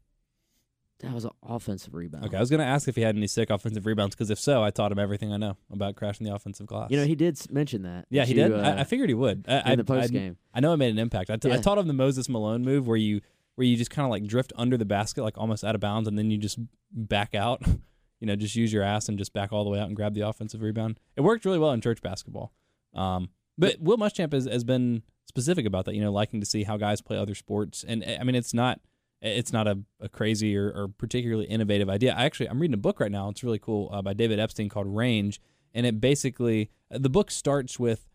that 0.99 1.13
was 1.13 1.25
an 1.25 1.31
offensive 1.43 1.93
rebound. 1.93 2.25
Okay, 2.25 2.37
I 2.37 2.39
was 2.39 2.49
going 2.49 2.59
to 2.59 2.65
ask 2.65 2.87
if 2.87 2.95
he 2.95 3.01
had 3.01 3.15
any 3.15 3.27
sick 3.27 3.49
offensive 3.49 3.85
rebounds 3.85 4.15
because 4.15 4.31
if 4.31 4.39
so, 4.39 4.63
I 4.63 4.71
taught 4.71 4.91
him 4.91 4.97
everything 4.97 5.31
I 5.31 5.37
know 5.37 5.57
about 5.71 5.95
crashing 5.95 6.25
the 6.25 6.33
offensive 6.33 6.65
glass. 6.65 6.89
You 6.89 6.97
know, 6.97 7.05
he 7.05 7.15
did 7.15 7.39
mention 7.51 7.83
that. 7.83 8.05
Yeah, 8.09 8.25
he 8.25 8.33
you, 8.33 8.43
did. 8.43 8.53
Uh, 8.53 8.61
I, 8.61 8.79
I, 8.79 8.83
figured 8.83 9.09
he 9.09 9.13
would. 9.13 9.45
I, 9.47 9.57
in 9.57 9.61
I, 9.65 9.75
the 9.75 9.83
post 9.83 10.11
game, 10.11 10.37
I, 10.53 10.59
know 10.59 10.73
it 10.73 10.77
made 10.77 10.89
an 10.89 10.97
impact. 10.97 11.29
I, 11.29 11.35
t- 11.35 11.49
yeah. 11.49 11.55
I 11.55 11.57
taught 11.57 11.77
him 11.77 11.87
the 11.87 11.93
Moses 11.93 12.27
Malone 12.29 12.63
move 12.63 12.87
where 12.87 12.97
you 12.97 13.21
where 13.57 13.65
you 13.65 13.75
just 13.75 13.89
kind 13.89 14.05
of 14.05 14.11
like 14.11 14.23
drift 14.27 14.53
under 14.55 14.77
the 14.77 14.85
basket, 14.85 15.23
like 15.23 15.35
almost 15.37 15.63
out 15.63 15.73
of 15.73 15.81
bounds, 15.81 16.07
and 16.07 16.15
then 16.15 16.29
you 16.29 16.37
just 16.37 16.59
back 16.91 17.33
out. 17.33 17.63
you 18.19 18.27
know, 18.27 18.35
just 18.35 18.55
use 18.55 18.71
your 18.71 18.83
ass 18.83 19.09
and 19.09 19.17
just 19.17 19.33
back 19.33 19.51
all 19.51 19.63
the 19.63 19.69
way 19.71 19.79
out 19.79 19.87
and 19.87 19.95
grab 19.95 20.13
the 20.13 20.21
offensive 20.21 20.61
rebound. 20.61 20.99
It 21.15 21.21
worked 21.21 21.43
really 21.43 21.57
well 21.57 21.71
in 21.71 21.81
church 21.81 22.01
basketball. 22.01 22.53
Um, 22.93 23.29
but 23.57 23.79
Will 23.79 23.97
Muschamp 23.97 24.31
has, 24.31 24.45
has 24.45 24.63
been 24.63 25.01
specific 25.25 25.65
about 25.65 25.85
that. 25.85 25.95
You 25.95 26.01
know, 26.01 26.11
liking 26.11 26.39
to 26.39 26.45
see 26.45 26.65
how 26.65 26.77
guys 26.77 27.01
play 27.01 27.17
other 27.17 27.33
sports, 27.33 27.83
and 27.87 28.05
I 28.05 28.23
mean, 28.23 28.35
it's 28.35 28.53
not 28.53 28.79
it's 29.19 29.51
not 29.51 29.67
a, 29.67 29.79
a 29.99 30.07
crazy 30.07 30.55
or, 30.55 30.71
or, 30.71 30.87
particularly 30.87 31.45
innovative 31.45 31.89
idea. 31.89 32.13
I 32.13 32.25
actually 32.25 32.49
I'm 32.49 32.59
reading 32.59 32.75
a 32.75 32.77
book 32.77 32.99
right 32.99 33.11
now. 33.11 33.29
It's 33.29 33.43
really 33.43 33.57
cool 33.57 33.89
uh, 33.91 34.03
by 34.03 34.13
David 34.13 34.39
Epstein 34.39 34.69
called 34.69 34.87
Range, 34.87 35.41
and 35.73 35.87
it 35.87 35.99
basically 35.99 36.69
uh, 36.91 36.99
the 36.99 37.09
book 37.09 37.31
starts 37.31 37.79
with 37.79 38.07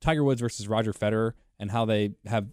Tiger 0.00 0.22
Woods 0.22 0.40
versus 0.40 0.68
Roger 0.68 0.92
Federer 0.92 1.32
and 1.58 1.72
how 1.72 1.84
they 1.84 2.12
have 2.26 2.46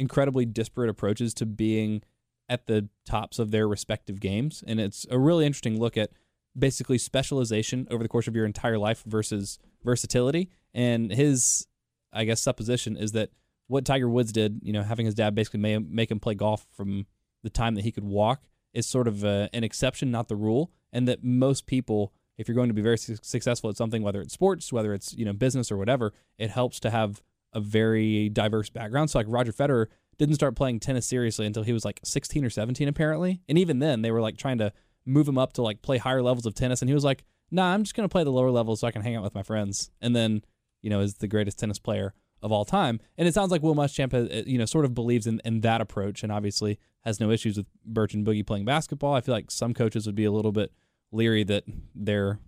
incredibly 0.00 0.44
disparate 0.44 0.90
approaches 0.90 1.34
to 1.34 1.46
being 1.46 2.02
at 2.48 2.66
the 2.66 2.88
tops 3.06 3.38
of 3.38 3.52
their 3.52 3.68
respective 3.68 4.18
games, 4.18 4.64
and 4.66 4.80
it's 4.80 5.06
a 5.10 5.18
really 5.18 5.46
interesting 5.46 5.78
look 5.78 5.96
at 5.96 6.10
basically 6.58 6.98
specialization 6.98 7.86
over 7.90 8.02
the 8.02 8.08
course 8.08 8.26
of 8.26 8.34
your 8.34 8.44
entire 8.44 8.78
life 8.78 9.04
versus 9.06 9.58
versatility. 9.84 10.50
And 10.74 11.12
his, 11.12 11.66
I 12.12 12.24
guess, 12.24 12.40
supposition 12.40 12.96
is 12.96 13.12
that 13.12 13.30
what 13.68 13.84
Tiger 13.84 14.08
Woods 14.08 14.32
did, 14.32 14.60
you 14.64 14.72
know, 14.72 14.82
having 14.82 15.06
his 15.06 15.14
dad 15.14 15.34
basically 15.34 15.60
make, 15.60 15.88
make 15.88 16.10
him 16.10 16.18
play 16.18 16.34
golf 16.34 16.66
from 16.72 17.06
the 17.44 17.50
time 17.50 17.76
that 17.76 17.84
he 17.84 17.92
could 17.92 18.04
walk 18.04 18.42
is 18.74 18.86
sort 18.86 19.06
of 19.06 19.22
a, 19.22 19.48
an 19.52 19.62
exception, 19.62 20.10
not 20.10 20.28
the 20.28 20.36
rule, 20.36 20.72
and 20.92 21.06
that 21.06 21.22
most 21.22 21.66
people, 21.66 22.12
if 22.36 22.48
you're 22.48 22.54
going 22.54 22.68
to 22.68 22.74
be 22.74 22.82
very 22.82 22.98
su- 22.98 23.16
successful 23.22 23.70
at 23.70 23.76
something, 23.76 24.02
whether 24.02 24.20
it's 24.20 24.34
sports, 24.34 24.72
whether 24.72 24.92
it's 24.92 25.14
you 25.14 25.24
know 25.24 25.32
business 25.32 25.70
or 25.70 25.76
whatever, 25.76 26.12
it 26.38 26.50
helps 26.50 26.80
to 26.80 26.90
have 26.90 27.22
a 27.52 27.60
very 27.60 28.28
diverse 28.28 28.70
background. 28.70 29.10
So 29.10 29.18
like 29.18 29.26
Roger 29.28 29.52
Federer 29.52 29.86
didn't 30.18 30.34
start 30.34 30.56
playing 30.56 30.80
tennis 30.80 31.06
seriously 31.06 31.46
until 31.46 31.62
he 31.62 31.72
was 31.72 31.84
like 31.84 32.00
16 32.04 32.44
or 32.44 32.50
17 32.50 32.88
apparently, 32.88 33.40
and 33.48 33.58
even 33.58 33.78
then 33.78 34.02
they 34.02 34.10
were 34.10 34.20
like 34.20 34.36
trying 34.36 34.58
to 34.58 34.72
move 35.06 35.26
him 35.26 35.38
up 35.38 35.54
to 35.54 35.62
like 35.62 35.82
play 35.82 35.98
higher 35.98 36.22
levels 36.22 36.46
of 36.46 36.54
tennis, 36.54 36.82
and 36.82 36.88
he 36.88 36.94
was 36.94 37.04
like, 37.04 37.24
"Nah, 37.50 37.72
I'm 37.72 37.82
just 37.82 37.94
gonna 37.94 38.08
play 38.08 38.24
the 38.24 38.30
lower 38.30 38.50
levels 38.50 38.80
so 38.80 38.86
I 38.86 38.90
can 38.90 39.02
hang 39.02 39.16
out 39.16 39.22
with 39.22 39.34
my 39.34 39.42
friends." 39.42 39.90
And 40.00 40.14
then, 40.14 40.42
you 40.82 40.90
know, 40.90 41.00
is 41.00 41.14
the 41.14 41.28
greatest 41.28 41.58
tennis 41.58 41.78
player 41.78 42.14
of 42.42 42.52
all 42.52 42.64
time. 42.64 43.00
And 43.18 43.28
it 43.28 43.34
sounds 43.34 43.50
like 43.50 43.62
Will 43.62 43.74
Muschamp, 43.74 44.12
has, 44.12 44.46
you 44.46 44.58
know, 44.58 44.64
sort 44.64 44.84
of 44.84 44.94
believes 44.94 45.26
in, 45.26 45.40
in 45.44 45.60
that 45.62 45.80
approach, 45.80 46.22
and 46.22 46.30
obviously 46.30 46.78
has 47.02 47.20
no 47.20 47.30
issues 47.30 47.56
with 47.56 47.66
Burch 47.84 48.14
and 48.14 48.26
Boogie 48.26 48.46
playing 48.46 48.64
basketball. 48.64 49.14
I 49.14 49.20
feel 49.20 49.34
like 49.34 49.50
some 49.50 49.74
coaches 49.74 50.06
would 50.06 50.14
be 50.14 50.24
a 50.24 50.32
little 50.32 50.52
bit 50.52 50.72
leery 51.12 51.44
that 51.44 51.64
their 51.94 52.38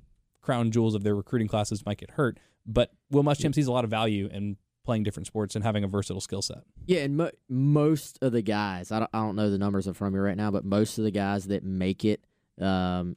crown 0.40 0.70
jewels 0.70 0.94
of 0.94 1.04
their 1.04 1.14
recruiting 1.14 1.48
classes 1.48 1.84
might 1.86 1.98
get 1.98 2.12
hurt. 2.12 2.38
But 2.66 2.92
Will 3.10 3.22
Muschamp 3.22 3.54
sees 3.54 3.66
a 3.66 3.72
lot 3.72 3.84
of 3.84 3.90
value 3.90 4.28
in 4.30 4.56
playing 4.84 5.02
different 5.02 5.26
sports 5.26 5.54
and 5.54 5.64
having 5.64 5.84
a 5.84 5.88
versatile 5.88 6.20
skill 6.20 6.42
set. 6.42 6.58
Yeah, 6.86 7.00
and 7.00 7.16
mo- 7.16 7.30
most 7.48 8.18
of 8.22 8.32
the 8.32 8.42
guys, 8.42 8.90
I 8.90 9.00
don't, 9.00 9.10
I 9.12 9.18
don't 9.20 9.36
know 9.36 9.50
the 9.50 9.58
numbers 9.58 9.86
in 9.86 9.94
front 9.94 10.14
of 10.14 10.14
me 10.14 10.26
right 10.26 10.36
now, 10.36 10.50
but 10.50 10.64
most 10.64 10.98
of 10.98 11.04
the 11.04 11.10
guys 11.10 11.46
that 11.46 11.64
make 11.64 12.04
it 12.04 12.24
um, 12.60 13.16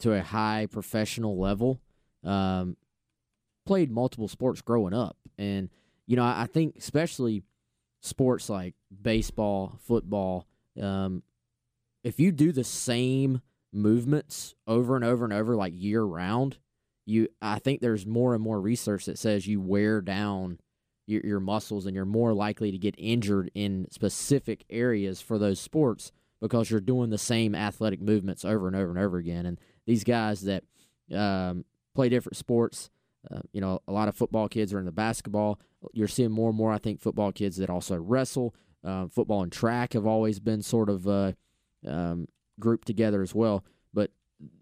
to 0.00 0.12
a 0.12 0.22
high 0.22 0.66
professional 0.70 1.38
level 1.38 1.80
um, 2.24 2.76
played 3.66 3.90
multiple 3.90 4.28
sports 4.28 4.60
growing 4.60 4.94
up. 4.94 5.16
And, 5.38 5.70
you 6.06 6.16
know, 6.16 6.24
I, 6.24 6.42
I 6.42 6.46
think 6.46 6.76
especially 6.76 7.42
sports 8.00 8.48
like 8.48 8.74
baseball, 9.02 9.78
football, 9.82 10.46
um, 10.80 11.22
if 12.04 12.20
you 12.20 12.32
do 12.32 12.52
the 12.52 12.64
same 12.64 13.42
movements 13.72 14.54
over 14.66 14.96
and 14.96 15.04
over 15.04 15.24
and 15.24 15.32
over, 15.32 15.56
like 15.56 15.72
year 15.74 16.02
round, 16.02 16.58
you 17.04 17.28
I 17.40 17.58
think 17.58 17.80
there's 17.80 18.06
more 18.06 18.34
and 18.34 18.42
more 18.42 18.60
research 18.60 19.06
that 19.06 19.18
says 19.18 19.46
you 19.46 19.60
wear 19.60 20.00
down 20.00 20.58
your, 21.08 21.22
your 21.24 21.40
muscles 21.40 21.86
and 21.86 21.94
you're 21.94 22.04
more 22.04 22.34
likely 22.34 22.70
to 22.70 22.78
get 22.78 22.94
injured 22.98 23.50
in 23.54 23.86
specific 23.90 24.64
areas 24.70 25.20
for 25.20 25.38
those 25.38 25.58
sports 25.58 26.12
because 26.40 26.70
you're 26.70 26.80
doing 26.80 27.10
the 27.10 27.18
same 27.18 27.54
athletic 27.54 28.00
movements 28.00 28.44
over 28.44 28.68
and 28.68 28.76
over 28.76 28.90
and 28.90 28.98
over 28.98 29.16
again. 29.16 29.46
And 29.46 29.58
these 29.86 30.04
guys 30.04 30.42
that 30.42 30.64
um, 31.14 31.64
play 31.94 32.08
different 32.08 32.36
sports, 32.36 32.90
uh, 33.30 33.40
you 33.52 33.60
know, 33.60 33.80
a 33.88 33.92
lot 33.92 34.08
of 34.08 34.14
football 34.14 34.48
kids 34.48 34.72
are 34.72 34.78
into 34.78 34.92
basketball. 34.92 35.58
You're 35.92 36.08
seeing 36.08 36.30
more 36.30 36.50
and 36.50 36.58
more, 36.58 36.72
I 36.72 36.78
think, 36.78 37.00
football 37.00 37.32
kids 37.32 37.56
that 37.56 37.70
also 37.70 37.96
wrestle. 37.96 38.54
Uh, 38.84 39.08
football 39.08 39.42
and 39.42 39.50
track 39.50 39.94
have 39.94 40.06
always 40.06 40.38
been 40.38 40.62
sort 40.62 40.88
of 40.88 41.08
uh, 41.08 41.32
um, 41.86 42.28
grouped 42.60 42.86
together 42.86 43.22
as 43.22 43.34
well. 43.34 43.64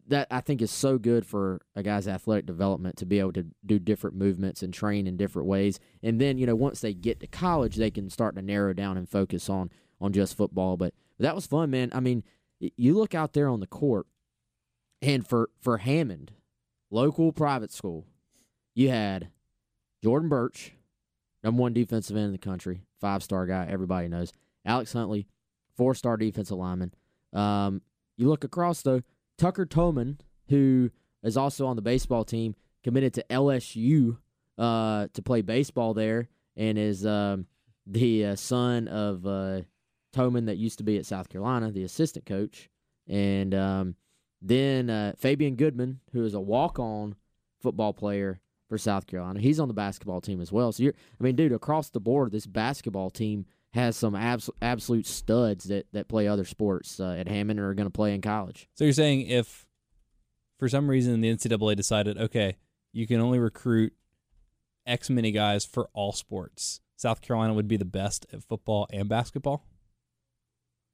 That 0.08 0.28
I 0.30 0.40
think 0.40 0.62
is 0.62 0.70
so 0.70 0.98
good 0.98 1.26
for 1.26 1.60
a 1.74 1.82
guy's 1.82 2.06
athletic 2.06 2.46
development 2.46 2.96
to 2.98 3.06
be 3.06 3.18
able 3.18 3.32
to 3.32 3.46
do 3.64 3.78
different 3.78 4.16
movements 4.16 4.62
and 4.62 4.72
train 4.72 5.06
in 5.06 5.16
different 5.16 5.48
ways. 5.48 5.80
And 6.02 6.20
then 6.20 6.38
you 6.38 6.46
know 6.46 6.54
once 6.54 6.80
they 6.80 6.94
get 6.94 7.20
to 7.20 7.26
college, 7.26 7.76
they 7.76 7.90
can 7.90 8.08
start 8.08 8.36
to 8.36 8.42
narrow 8.42 8.72
down 8.72 8.96
and 8.96 9.08
focus 9.08 9.50
on 9.50 9.70
on 10.00 10.12
just 10.12 10.36
football. 10.36 10.76
But, 10.76 10.94
but 11.18 11.24
that 11.24 11.34
was 11.34 11.46
fun, 11.46 11.70
man. 11.70 11.90
I 11.92 12.00
mean, 12.00 12.22
you 12.60 12.94
look 12.94 13.14
out 13.14 13.32
there 13.32 13.48
on 13.48 13.60
the 13.60 13.66
court, 13.66 14.06
and 15.02 15.26
for 15.26 15.50
for 15.60 15.78
Hammond, 15.78 16.32
local 16.90 17.32
private 17.32 17.72
school, 17.72 18.06
you 18.74 18.88
had 18.88 19.30
Jordan 20.02 20.28
Burch, 20.28 20.72
number 21.42 21.60
one 21.60 21.72
defensive 21.72 22.16
end 22.16 22.26
in 22.26 22.32
the 22.32 22.38
country, 22.38 22.82
five 23.00 23.22
star 23.22 23.46
guy, 23.46 23.66
everybody 23.68 24.08
knows. 24.08 24.32
Alex 24.64 24.92
Huntley, 24.92 25.26
four 25.76 25.94
star 25.94 26.16
defensive 26.16 26.56
lineman. 26.56 26.92
Um, 27.32 27.82
you 28.16 28.28
look 28.28 28.44
across 28.44 28.82
though, 28.82 29.02
Tucker 29.38 29.66
Toman, 29.66 30.18
who 30.48 30.90
is 31.22 31.36
also 31.36 31.66
on 31.66 31.76
the 31.76 31.82
baseball 31.82 32.24
team, 32.24 32.54
committed 32.82 33.14
to 33.14 33.24
LSU 33.30 34.18
uh, 34.58 35.08
to 35.12 35.22
play 35.22 35.42
baseball 35.42 35.94
there, 35.94 36.28
and 36.56 36.78
is 36.78 37.04
um, 37.04 37.46
the 37.86 38.26
uh, 38.26 38.36
son 38.36 38.88
of 38.88 39.26
uh, 39.26 39.62
Toman 40.14 40.46
that 40.46 40.56
used 40.56 40.78
to 40.78 40.84
be 40.84 40.96
at 40.96 41.06
South 41.06 41.28
Carolina, 41.28 41.70
the 41.70 41.84
assistant 41.84 42.26
coach, 42.26 42.70
and 43.08 43.54
um, 43.54 43.94
then 44.40 44.88
uh, 44.88 45.12
Fabian 45.18 45.56
Goodman, 45.56 46.00
who 46.12 46.24
is 46.24 46.34
a 46.34 46.40
walk-on 46.40 47.16
football 47.60 47.92
player 47.92 48.40
for 48.68 48.78
South 48.78 49.06
Carolina. 49.06 49.40
He's 49.40 49.60
on 49.60 49.68
the 49.68 49.74
basketball 49.74 50.20
team 50.20 50.40
as 50.40 50.50
well. 50.50 50.72
So 50.72 50.82
you're, 50.84 50.94
I 51.20 51.22
mean, 51.22 51.36
dude, 51.36 51.52
across 51.52 51.90
the 51.90 52.00
board, 52.00 52.32
this 52.32 52.46
basketball 52.46 53.10
team 53.10 53.46
has 53.76 53.96
some 53.96 54.14
abs- 54.14 54.50
absolute 54.60 55.06
studs 55.06 55.64
that, 55.64 55.86
that 55.92 56.08
play 56.08 56.26
other 56.26 56.44
sports 56.44 56.98
uh, 56.98 57.16
at 57.18 57.28
Hammond 57.28 57.60
or 57.60 57.70
are 57.70 57.74
going 57.74 57.86
to 57.86 57.92
play 57.92 58.14
in 58.14 58.20
college. 58.20 58.68
So 58.74 58.84
you're 58.84 58.92
saying 58.92 59.22
if 59.22 59.66
for 60.58 60.68
some 60.68 60.88
reason 60.88 61.20
the 61.20 61.34
NCAA 61.34 61.76
decided, 61.76 62.18
okay, 62.18 62.56
you 62.92 63.06
can 63.06 63.20
only 63.20 63.38
recruit 63.38 63.92
X 64.86 65.10
many 65.10 65.30
guys 65.32 65.64
for 65.64 65.88
all 65.92 66.12
sports, 66.12 66.80
South 66.96 67.20
Carolina 67.20 67.54
would 67.54 67.68
be 67.68 67.76
the 67.76 67.84
best 67.84 68.26
at 68.32 68.42
football 68.42 68.86
and 68.92 69.08
basketball? 69.08 69.64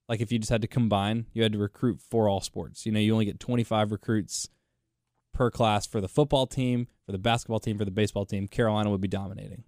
Like 0.09 0.21
if 0.21 0.33
you 0.33 0.39
just 0.39 0.51
had 0.51 0.63
to 0.63 0.69
combine, 0.69 1.27
you 1.33 1.43
had 1.43 1.53
to 1.53 1.59
recruit 1.59 2.01
for 2.01 2.29
all 2.29 2.41
sports. 2.41 2.85
You 2.85 2.93
know, 2.93 3.01
you 3.01 3.13
only 3.13 3.25
get 3.25 3.41
25 3.41 3.93
recruits 3.93 4.49
per 5.33 5.51
class 5.51 5.87
for 5.87 6.01
the 6.01 6.09
football 6.09 6.47
team, 6.47 6.89
for 7.07 7.13
the 7.13 7.19
basketball 7.19 7.61
team, 7.61 7.79
for 7.79 7.85
the 7.85 7.91
baseball 7.91 8.27
team. 8.27 8.49
Carolina 8.49 8.91
would 8.91 9.01
be 9.01 9.09
dominating. 9.09 9.65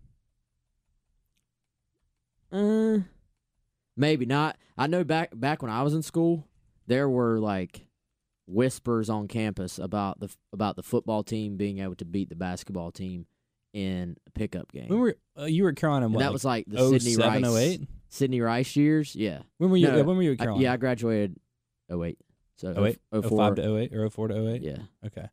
Uh, 2.55 2.99
maybe 3.97 4.27
not. 4.27 4.57
I 4.79 4.87
know 4.87 5.05
back 5.05 5.31
back 5.35 5.63
when 5.63 5.71
I 5.71 5.83
was 5.83 5.95
in 5.95 6.03
school, 6.03 6.47
there 6.87 7.09
were 7.09 7.39
like 7.41 7.87
whispers 8.47 9.09
on 9.09 9.27
campus 9.29 9.79
about 9.79 10.21
the 10.21 10.35
about 10.53 10.77
the 10.77 10.83
football 10.83 11.23
team 11.23 11.57
being 11.57 11.79
able 11.79 11.95
to 11.97 12.05
beat 12.05 12.29
the 12.29 12.37
basketball 12.37 12.93
team 12.93 13.27
in 13.73 14.17
a 14.27 14.31
pickup 14.31 14.71
game. 14.73 14.89
When 14.89 15.01
were 15.01 15.17
uh, 15.39 15.45
you 15.45 15.65
were 15.65 15.71
at 15.71 15.77
Carolina? 15.77 16.07
And 16.07 16.15
What, 16.15 16.21
that 16.21 16.27
like 16.27 16.33
was 16.33 16.45
like 16.45 16.65
the 16.69 16.99
Sidney 17.01 17.17
Rice 17.17 17.45
08? 17.57 17.81
Sidney 18.09 18.41
Rice 18.41 18.77
years. 18.77 19.17
Yeah. 19.17 19.41
When 19.59 19.71
were 19.71 19.77
you? 19.77 19.89
No, 19.89 19.97
yeah, 19.97 20.03
when 20.03 20.17
were 20.17 20.23
you 20.23 20.33
at 20.33 20.41
I- 20.41 20.45
Carolina? 20.45 20.63
yeah, 20.65 20.73
I 20.73 20.77
graduated 20.77 21.37
08. 21.91 22.19
So 22.57 22.71
08, 22.85 23.01
04. 23.11 23.23
05 23.23 23.55
to 23.57 23.77
08 23.79 23.93
or 23.95 24.09
04 24.11 24.29
to 24.29 24.49
08? 24.55 24.63
Yeah. 24.63 24.77
Okay. 25.07 25.27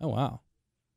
Oh 0.00 0.08
wow. 0.08 0.40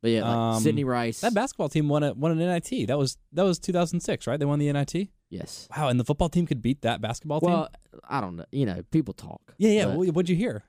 But 0.02 0.10
yeah, 0.12 0.22
like 0.22 0.36
Um, 0.56 0.60
Sidney 0.62 0.84
Rice. 0.84 1.20
That 1.22 1.34
basketball 1.34 1.68
team 1.68 1.88
won 1.88 2.02
a 2.04 2.12
won 2.12 2.30
an 2.30 2.38
NIT. 2.38 2.86
That 2.86 2.98
was 2.98 3.16
that 3.32 3.42
was 3.42 3.58
2006, 3.58 4.26
right? 4.26 4.38
They 4.38 4.46
won 4.46 4.58
the 4.58 4.70
NIT. 4.72 5.08
Yes. 5.30 5.68
Wow, 5.76 5.88
and 5.88 5.98
the 5.98 6.04
football 6.04 6.28
team 6.28 6.46
could 6.46 6.62
beat 6.62 6.82
that 6.82 7.00
basketball 7.00 7.40
team. 7.40 7.50
Well, 7.50 7.68
I 8.08 8.20
don't 8.20 8.36
know. 8.36 8.44
You 8.52 8.66
know, 8.66 8.82
people 8.90 9.14
talk. 9.14 9.54
yeah, 9.58 9.70
yeah. 9.70 9.86
but 9.86 9.96
Well, 9.96 10.08
what'd 10.08 10.28
you 10.28 10.36
hear? 10.36 10.62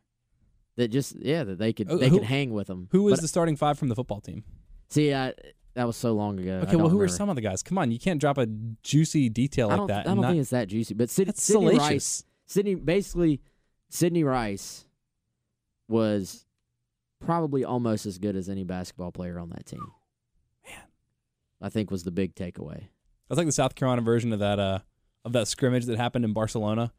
that 0.78 0.90
just 0.90 1.16
yeah, 1.22 1.44
that 1.46 1.58
they 1.58 1.72
could 1.72 1.90
Oh, 1.90 1.98
they 1.98 2.10
who- 2.10 2.18
could 2.20 2.28
hang 2.28 2.52
with 2.52 2.68
them. 2.68 2.88
Who 2.92 3.04
was 3.04 3.20
the 3.20 3.28
starting 3.28 3.56
five 3.56 3.78
from 3.80 3.88
the 3.90 3.96
football 3.96 4.20
team? 4.22 4.44
See, 4.90 5.14
I, 5.14 5.34
that 5.76 5.86
was 5.88 5.96
so 5.98 6.14
long 6.14 6.40
ago. 6.40 6.60
I 6.60 6.62
Okay, 6.64 6.76
well, 6.76 6.86
don't 6.86 6.92
who 6.92 6.98
were 6.98 7.04
remember. 7.04 7.18
some 7.18 7.30
of 7.30 7.36
the 7.36 7.42
guys? 7.42 7.64
Come 7.64 7.78
on, 7.78 7.92
you 7.92 8.00
can't 8.00 8.20
drop 8.20 8.38
a 8.38 8.46
juicy 8.84 9.30
detail 9.30 9.68
I 9.68 9.72
like 9.72 9.78
don't, 9.78 9.88
that. 9.88 9.94
I 9.94 10.00
and 10.00 10.06
don't 10.18 10.22
not, 10.22 10.30
think 10.32 10.42
it's 10.42 10.50
that 10.50 10.68
juicy. 10.68 10.94
But 10.94 11.10
Sid, 11.10 11.28
that's 11.30 11.44
Sidney 11.44 11.68
salacious. 11.76 11.80
Rice, 11.92 12.24
Sidney 12.46 12.76
basically, 12.76 13.42
Sidney 13.90 14.24
Rice 14.24 14.86
was 15.88 16.46
probably 17.20 17.64
almost 17.64 18.06
as 18.06 18.18
good 18.18 18.36
as 18.36 18.50
any 18.50 18.64
basketball 18.64 19.12
player 19.12 19.40
on 19.40 19.50
that 19.50 19.66
team. 19.66 19.80
Man. 20.66 20.82
I 21.62 21.70
think 21.70 21.90
was 21.92 22.04
the 22.04 22.12
big 22.12 22.36
takeaway. 22.36 22.88
That's 23.30 23.38
like 23.38 23.48
the 23.48 23.52
South 23.52 23.76
Carolina 23.76 24.02
version 24.02 24.32
of 24.34 24.40
that 24.40 24.60
uh 24.60 24.80
of 25.24 25.34
that 25.34 25.48
scrimmage 25.48 25.86
that 25.86 25.98
happened 25.98 26.26
in 26.26 26.34
Barcelona 26.34 26.94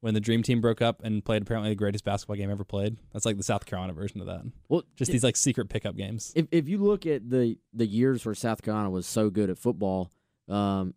when 0.00 0.14
the 0.14 0.20
Dream 0.20 0.42
Team 0.42 0.60
broke 0.60 0.82
up 0.82 1.00
and 1.04 1.24
played 1.24 1.42
apparently 1.42 1.70
the 1.70 1.76
greatest 1.76 2.04
basketball 2.04 2.36
game 2.36 2.50
ever 2.50 2.64
played. 2.64 2.96
That's 3.12 3.24
like 3.24 3.36
the 3.36 3.42
South 3.42 3.66
Carolina 3.66 3.92
version 3.92 4.20
of 4.20 4.26
that. 4.26 4.42
Well, 4.68 4.82
Just 4.96 5.10
i- 5.10 5.12
these 5.12 5.24
like 5.24 5.36
secret 5.36 5.68
pickup 5.68 5.96
games. 5.96 6.32
if 6.36 6.46
if 6.50 6.68
you 6.68 6.78
look 6.78 7.06
at 7.06 7.28
the 7.28 7.58
the 7.72 7.86
years 7.86 8.24
where 8.24 8.34
South 8.34 8.62
Carolina 8.62 8.90
was 8.90 9.06
so 9.06 9.30
good 9.30 9.50
at 9.50 9.58
football, 9.58 10.10
um, 10.48 10.94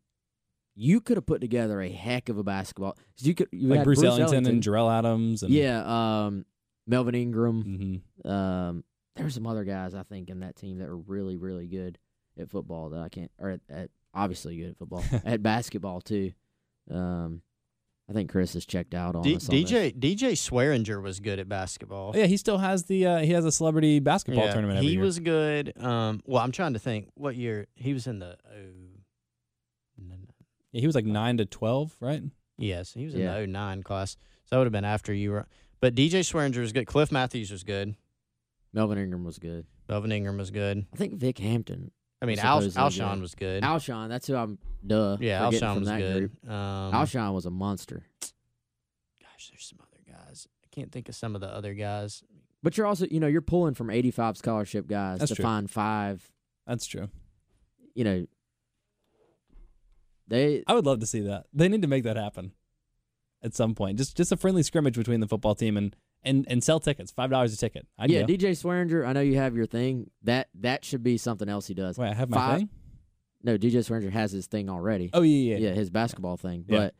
you 0.75 0.99
could 1.01 1.17
have 1.17 1.25
put 1.25 1.39
together 1.41 1.81
a 1.81 1.89
heck 1.89 2.29
of 2.29 2.37
a 2.37 2.43
basketball. 2.43 2.97
You 3.19 3.33
could 3.33 3.47
you 3.51 3.69
Like 3.69 3.79
had 3.79 3.85
Bruce, 3.85 4.03
Ellington, 4.03 4.45
and 4.45 4.61
Jarrell 4.61 4.91
Adams 4.91 5.41
and 5.43 5.53
yeah, 5.53 6.25
um, 6.25 6.45
Melvin 6.85 7.15
Ingram. 7.15 8.01
hmm 8.23 8.29
Um, 8.29 8.83
there's 9.15 9.33
some 9.35 9.47
other 9.47 9.63
guys 9.63 9.95
I 9.95 10.03
think 10.03 10.29
in 10.29 10.41
that 10.41 10.55
team 10.57 10.79
that 10.79 10.89
were 10.89 10.97
really, 10.97 11.37
really 11.37 11.67
good 11.67 11.97
at 12.37 12.49
football 12.49 12.89
that 12.89 12.99
I 12.99 13.07
can't, 13.07 13.31
or 13.39 13.51
at, 13.51 13.61
at 13.69 13.89
obviously 14.15 14.57
good 14.57 14.69
at 14.71 14.77
football, 14.77 15.03
at 15.25 15.43
basketball 15.43 16.01
too. 16.01 16.31
Um, 16.89 17.41
I 18.09 18.13
think 18.13 18.29
Chris 18.31 18.53
has 18.53 18.65
checked 18.67 18.93
out 18.93 19.15
on 19.15 19.23
D- 19.23 19.35
us 19.35 19.49
on 19.49 19.55
this. 19.55 19.71
DJ 19.71 19.97
DJ 19.97 20.31
Swearinger 20.33 21.01
was 21.01 21.19
good 21.19 21.39
at 21.39 21.49
basketball. 21.49 22.11
Oh, 22.13 22.17
yeah, 22.17 22.27
he 22.27 22.37
still 22.37 22.59
has 22.59 22.83
the 22.85 23.05
uh, 23.05 23.17
he 23.19 23.31
has 23.33 23.45
a 23.45 23.51
celebrity 23.51 23.99
basketball 23.99 24.45
Yeah, 24.45 24.53
tournament 24.53 24.77
every 24.77 24.87
he 24.89 24.93
year. 24.93 25.01
was 25.03 25.19
good. 25.19 25.73
Um, 25.83 26.21
well, 26.25 26.41
I'm 26.43 26.51
trying 26.51 26.73
to 26.73 26.79
think 26.79 27.09
what 27.15 27.35
year 27.35 27.65
he 27.75 27.93
was 27.93 28.05
in 28.07 28.19
the. 28.19 28.37
Oh, 28.47 28.57
no, 29.97 30.15
no. 30.15 30.21
yeah, 30.71 30.81
he 30.81 30.85
was 30.87 30.95
like 30.95 31.05
nine 31.05 31.37
to 31.37 31.45
twelve, 31.45 31.95
right? 31.99 32.21
Yes, 32.57 32.93
he 32.93 33.05
was 33.05 33.13
Yeah. 33.15 33.35
in 33.37 33.51
the 33.51 33.59
09 33.59 33.83
class. 33.83 34.11
So 34.45 34.55
that 34.55 34.57
would 34.59 34.65
have 34.65 34.71
been 34.71 34.85
after 34.85 35.13
you 35.13 35.31
were. 35.31 35.47
But 35.81 35.93
DJ 35.95 36.19
Swearinger 36.21 36.59
was 36.59 36.71
good. 36.71 36.85
Cliff 36.87 37.11
Matthews 37.11 37.51
was 37.51 37.63
good. 37.65 37.95
Melvin 38.71 38.97
Ingram 38.97 39.25
was 39.25 39.39
good. 39.39 39.65
Melvin 39.89 40.11
Ingram 40.13 40.37
was 40.37 40.51
good. 40.51 40.85
I 40.93 40.95
think 40.95 41.15
Vic 41.15 41.37
Hampton, 41.39 41.91
I 42.25 42.27
mean, 42.27 42.39
Al, 42.39 42.61
Supposedly 42.61 42.81
Alshon 43.05 43.13
good. 43.13 43.21
was 43.21 43.35
good. 43.35 43.63
Alshon. 43.63 44.09
That's 44.09 44.27
who 44.27 44.35
I'm. 44.35 44.57
Duh. 44.85 45.17
yeah, 45.19 45.45
forgetting 45.45 45.67
Alshon 45.67 45.73
from 45.73 45.79
was 45.81 45.89
that 45.89 45.99
good. 45.99 46.17
Group. 46.17 46.49
Um, 46.51 46.93
Alshon 46.93 47.33
was 47.33 47.45
a 47.45 47.51
monster. 47.51 48.03
Gosh, 49.21 49.49
there's 49.51 49.65
some 49.65 49.79
other 49.81 50.01
guys. 50.07 50.47
I 50.63 50.67
can't 50.71 50.91
think 50.91 51.07
of 51.09 51.15
some 51.15 51.35
of 51.35 51.41
the 51.41 51.47
other 51.47 51.73
guys. 51.73 52.23
But 52.63 52.77
you're 52.77 52.87
also, 52.87 53.05
you 53.11 53.19
know, 53.19 53.27
you're 53.27 53.41
pulling 53.41 53.75
from 53.75 53.91
85 53.91 54.37
scholarship 54.37 54.87
guys 54.87 55.19
That's 55.19 55.29
to 55.29 55.35
true. 55.35 55.43
find 55.43 55.69
five. 55.69 56.31
That's 56.65 56.87
true. 56.87 57.09
You 57.93 58.03
know, 58.03 58.25
they 60.27 60.63
I 60.67 60.73
would 60.73 60.85
love 60.85 60.99
to 60.99 61.05
see 61.05 61.21
that. 61.21 61.45
They 61.53 61.67
need 61.69 61.83
to 61.83 61.87
make 61.87 62.03
that 62.03 62.17
happen 62.17 62.51
at 63.43 63.53
some 63.53 63.75
point. 63.75 63.97
Just 63.97 64.17
just 64.17 64.31
a 64.31 64.37
friendly 64.37 64.63
scrimmage 64.63 64.95
between 64.97 65.19
the 65.19 65.27
football 65.27 65.55
team 65.55 65.77
and 65.77 65.95
and 66.25 66.45
and 66.49 66.63
sell 66.63 66.79
tickets. 66.79 67.11
Five 67.11 67.29
dollars 67.29 67.53
a 67.53 67.57
ticket. 67.57 67.87
I'd 67.97 68.09
yeah, 68.09 68.21
go. 68.21 68.27
DJ 68.27 68.51
Swearinger. 68.51 69.07
I 69.07 69.13
know 69.13 69.21
you 69.21 69.37
have 69.37 69.55
your 69.55 69.65
thing. 69.65 70.09
That 70.23 70.49
that 70.55 70.83
should 70.83 71.03
be 71.03 71.17
something 71.17 71.47
else 71.47 71.67
he 71.67 71.73
does. 71.73 71.97
Wait, 71.97 72.09
I 72.09 72.13
have 72.13 72.29
my 72.29 72.37
Five- 72.37 72.57
thing. 72.59 72.69
No, 73.43 73.57
DJ 73.59 73.75
Swearinger 73.87 74.11
has 74.11 74.31
his 74.31 74.47
thing 74.47 74.69
already. 74.69 75.11
Oh 75.13 75.21
yeah, 75.21 75.55
yeah, 75.55 75.69
yeah, 75.69 75.73
his 75.75 75.91
basketball 75.91 76.35
thing. 76.35 76.65
Yeah. 76.67 76.77
But 76.79 76.95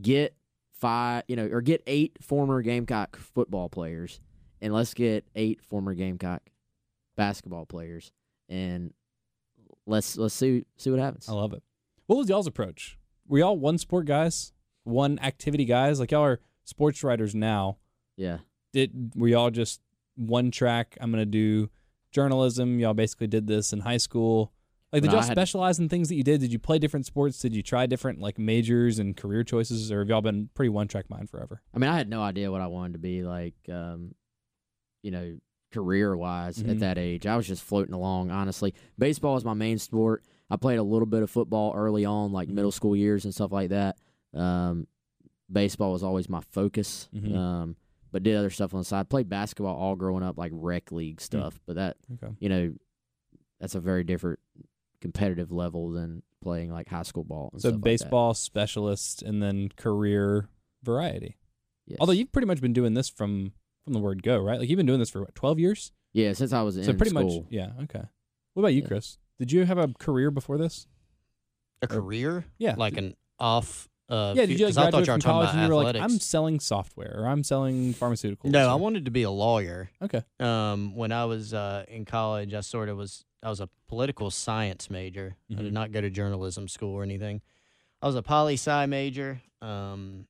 get 0.00 0.34
five, 0.72 1.22
you 1.28 1.36
know, 1.36 1.48
or 1.50 1.60
get 1.60 1.82
eight 1.86 2.18
former 2.20 2.60
Gamecock 2.62 3.16
football 3.16 3.68
players, 3.68 4.20
and 4.60 4.74
let's 4.74 4.94
get 4.94 5.24
eight 5.36 5.62
former 5.62 5.94
Gamecock 5.94 6.42
basketball 7.16 7.66
players, 7.66 8.10
and 8.48 8.92
let's 9.86 10.16
let's 10.16 10.34
see 10.34 10.64
see 10.76 10.90
what 10.90 10.98
happens. 10.98 11.28
I 11.28 11.32
love 11.32 11.52
it. 11.52 11.62
What 12.06 12.16
was 12.16 12.28
y'all's 12.28 12.46
approach? 12.46 12.98
Were 13.28 13.38
y'all 13.38 13.58
one 13.58 13.78
sport 13.78 14.06
guys, 14.06 14.52
one 14.84 15.18
activity 15.20 15.64
guys? 15.64 15.98
Like 16.00 16.10
y'all 16.10 16.24
are 16.24 16.40
sports 16.64 17.02
writers 17.02 17.34
now. 17.34 17.78
Yeah, 18.16 18.38
Did 18.76 19.12
were 19.16 19.28
y'all 19.28 19.50
just 19.50 19.80
one 20.16 20.50
track? 20.50 20.98
I'm 21.00 21.10
gonna 21.10 21.24
do 21.24 21.70
journalism. 22.12 22.78
Y'all 22.78 22.92
basically 22.92 23.26
did 23.26 23.46
this 23.46 23.72
in 23.72 23.80
high 23.80 23.96
school. 23.96 24.52
Like, 24.92 25.00
did 25.02 25.08
No, 25.08 25.14
y'all 25.14 25.22
had- 25.22 25.32
specialize 25.32 25.78
in 25.78 25.88
things 25.88 26.10
that 26.10 26.14
you 26.14 26.22
did? 26.22 26.40
Did 26.42 26.52
you 26.52 26.58
play 26.58 26.78
different 26.78 27.06
sports? 27.06 27.38
Did 27.40 27.56
you 27.56 27.62
try 27.62 27.86
different 27.86 28.20
like 28.20 28.38
majors 28.38 28.98
and 28.98 29.16
career 29.16 29.44
choices, 29.44 29.90
or 29.90 30.00
have 30.00 30.08
y'all 30.10 30.20
been 30.20 30.50
pretty 30.54 30.68
one 30.68 30.88
track 30.88 31.08
mind 31.08 31.30
forever? 31.30 31.62
I 31.74 31.78
mean, 31.78 31.88
I 31.88 31.96
had 31.96 32.10
no 32.10 32.20
idea 32.22 32.52
what 32.52 32.60
I 32.60 32.66
wanted 32.66 32.92
to 32.92 32.98
be 32.98 33.22
like, 33.22 33.54
um, 33.70 34.14
you 35.02 35.10
know, 35.10 35.38
career 35.72 36.14
wise 36.16 36.62
Mhm. 36.62 36.70
at 36.72 36.78
that 36.80 36.98
age. 36.98 37.26
I 37.26 37.36
was 37.36 37.46
just 37.46 37.62
floating 37.64 37.94
along, 37.94 38.30
honestly. 38.30 38.74
Baseball 38.98 39.34
was 39.34 39.44
my 39.44 39.54
main 39.54 39.78
sport. 39.78 40.22
I 40.50 40.56
played 40.56 40.78
a 40.78 40.82
little 40.82 41.06
bit 41.06 41.22
of 41.22 41.30
football 41.30 41.72
early 41.74 42.04
on, 42.04 42.30
like 42.32 42.48
Mhm. 42.48 42.52
middle 42.54 42.72
school 42.72 42.94
years 42.94 43.24
and 43.24 43.34
stuff 43.34 43.52
like 43.52 43.70
that. 43.70 43.98
Um, 44.34 44.86
baseball 45.50 45.92
was 45.92 46.02
always 46.02 46.28
my 46.28 46.40
focus. 46.42 47.08
Mhm. 47.14 47.34
Um, 47.34 47.76
but 48.12 48.22
did 48.22 48.36
other 48.36 48.50
stuff 48.50 48.74
on 48.74 48.80
the 48.80 48.84
side. 48.84 49.08
Played 49.08 49.28
basketball 49.28 49.76
all 49.76 49.96
growing 49.96 50.22
up, 50.22 50.38
like 50.38 50.52
rec 50.54 50.92
league 50.92 51.20
hmm. 51.20 51.24
stuff. 51.24 51.60
But 51.66 51.76
that, 51.76 51.96
Okay. 52.14 52.32
you 52.38 52.48
know, 52.48 52.74
that's 53.60 53.74
a 53.74 53.80
very 53.80 54.04
different 54.04 54.38
competitive 55.00 55.52
level 55.52 55.90
than 55.90 56.22
playing 56.42 56.72
like 56.72 56.88
high 56.88 57.02
school 57.02 57.24
ball. 57.24 57.50
And 57.52 57.60
So 57.62 57.68
stuff 57.68 57.74
like 57.76 57.82
that. 57.82 57.84
baseball 57.84 58.34
specialist 58.34 59.22
and 59.22 59.42
then 59.42 59.70
career 59.76 60.48
variety. 60.82 61.36
Yes. 61.86 61.98
Although 62.00 62.12
you've 62.12 62.32
pretty 62.32 62.46
much 62.46 62.60
been 62.60 62.72
doing 62.72 62.94
this 62.94 63.08
from 63.08 63.52
from 63.84 63.92
the 63.92 64.00
word 64.00 64.22
go, 64.22 64.38
right? 64.38 64.58
Like 64.58 64.68
you've 64.68 64.76
been 64.76 64.86
doing 64.86 64.98
this 64.98 65.10
for 65.10 65.20
what, 65.20 65.34
12 65.34 65.60
years? 65.60 65.92
yeah, 66.12 66.32
since 66.32 66.52
I 66.52 66.62
was 66.62 66.76
in 66.76 66.84
so 66.84 66.92
pretty 66.94 67.10
school. 67.10 67.42
much 67.42 67.46
yeah, 67.50 67.70
okay. 67.82 68.02
What 68.54 68.62
about 68.62 68.74
you, 68.74 68.80
Yeah. 68.82 68.88
Chris? 68.88 69.18
Did 69.38 69.52
you 69.52 69.64
have 69.64 69.78
a 69.78 69.88
career 69.98 70.30
before 70.30 70.58
this? 70.58 70.86
A 71.82 71.86
career? 71.86 72.46
Yeah. 72.58 72.74
Like 72.76 72.96
an 72.96 73.14
off. 73.38 73.88
Uh, 74.08 74.34
yeah, 74.36 74.46
did 74.46 74.58
you 74.60 74.66
like 74.66 74.74
because 74.74 74.78
I 74.78 74.90
thought 74.90 75.06
you 75.06 75.12
were 75.12 75.18
from 75.18 75.20
college 75.22 75.48
and 75.50 75.62
you 75.62 75.68
were 75.68 75.80
athletics. 75.80 76.00
like, 76.02 76.10
I'm 76.12 76.20
selling 76.20 76.60
software 76.60 77.14
or 77.18 77.26
I'm 77.26 77.42
selling 77.42 77.92
pharmaceuticals? 77.94 78.44
no, 78.50 78.68
I 78.70 78.74
wanted 78.76 79.06
to 79.06 79.10
be 79.10 79.24
a 79.24 79.30
lawyer. 79.30 79.90
Okay. 80.00 80.22
Um, 80.38 80.94
when 80.94 81.10
I 81.10 81.24
was 81.24 81.52
uh, 81.52 81.84
in 81.88 82.04
college, 82.04 82.54
I 82.54 82.60
sort 82.60 82.88
of 82.88 82.96
was. 82.96 83.24
I 83.42 83.48
was 83.50 83.60
a 83.60 83.68
political 83.88 84.30
science 84.30 84.90
major. 84.90 85.36
I 85.50 85.54
Mhm. 85.54 85.58
did 85.58 85.72
not 85.72 85.92
go 85.92 86.00
to 86.00 86.10
journalism 86.10 86.66
school 86.68 86.94
or 86.94 87.02
anything. 87.04 87.42
I 88.02 88.06
was 88.06 88.16
a 88.16 88.22
poli 88.22 88.54
sci 88.54 88.86
major. 88.86 89.40
Um, 89.62 90.26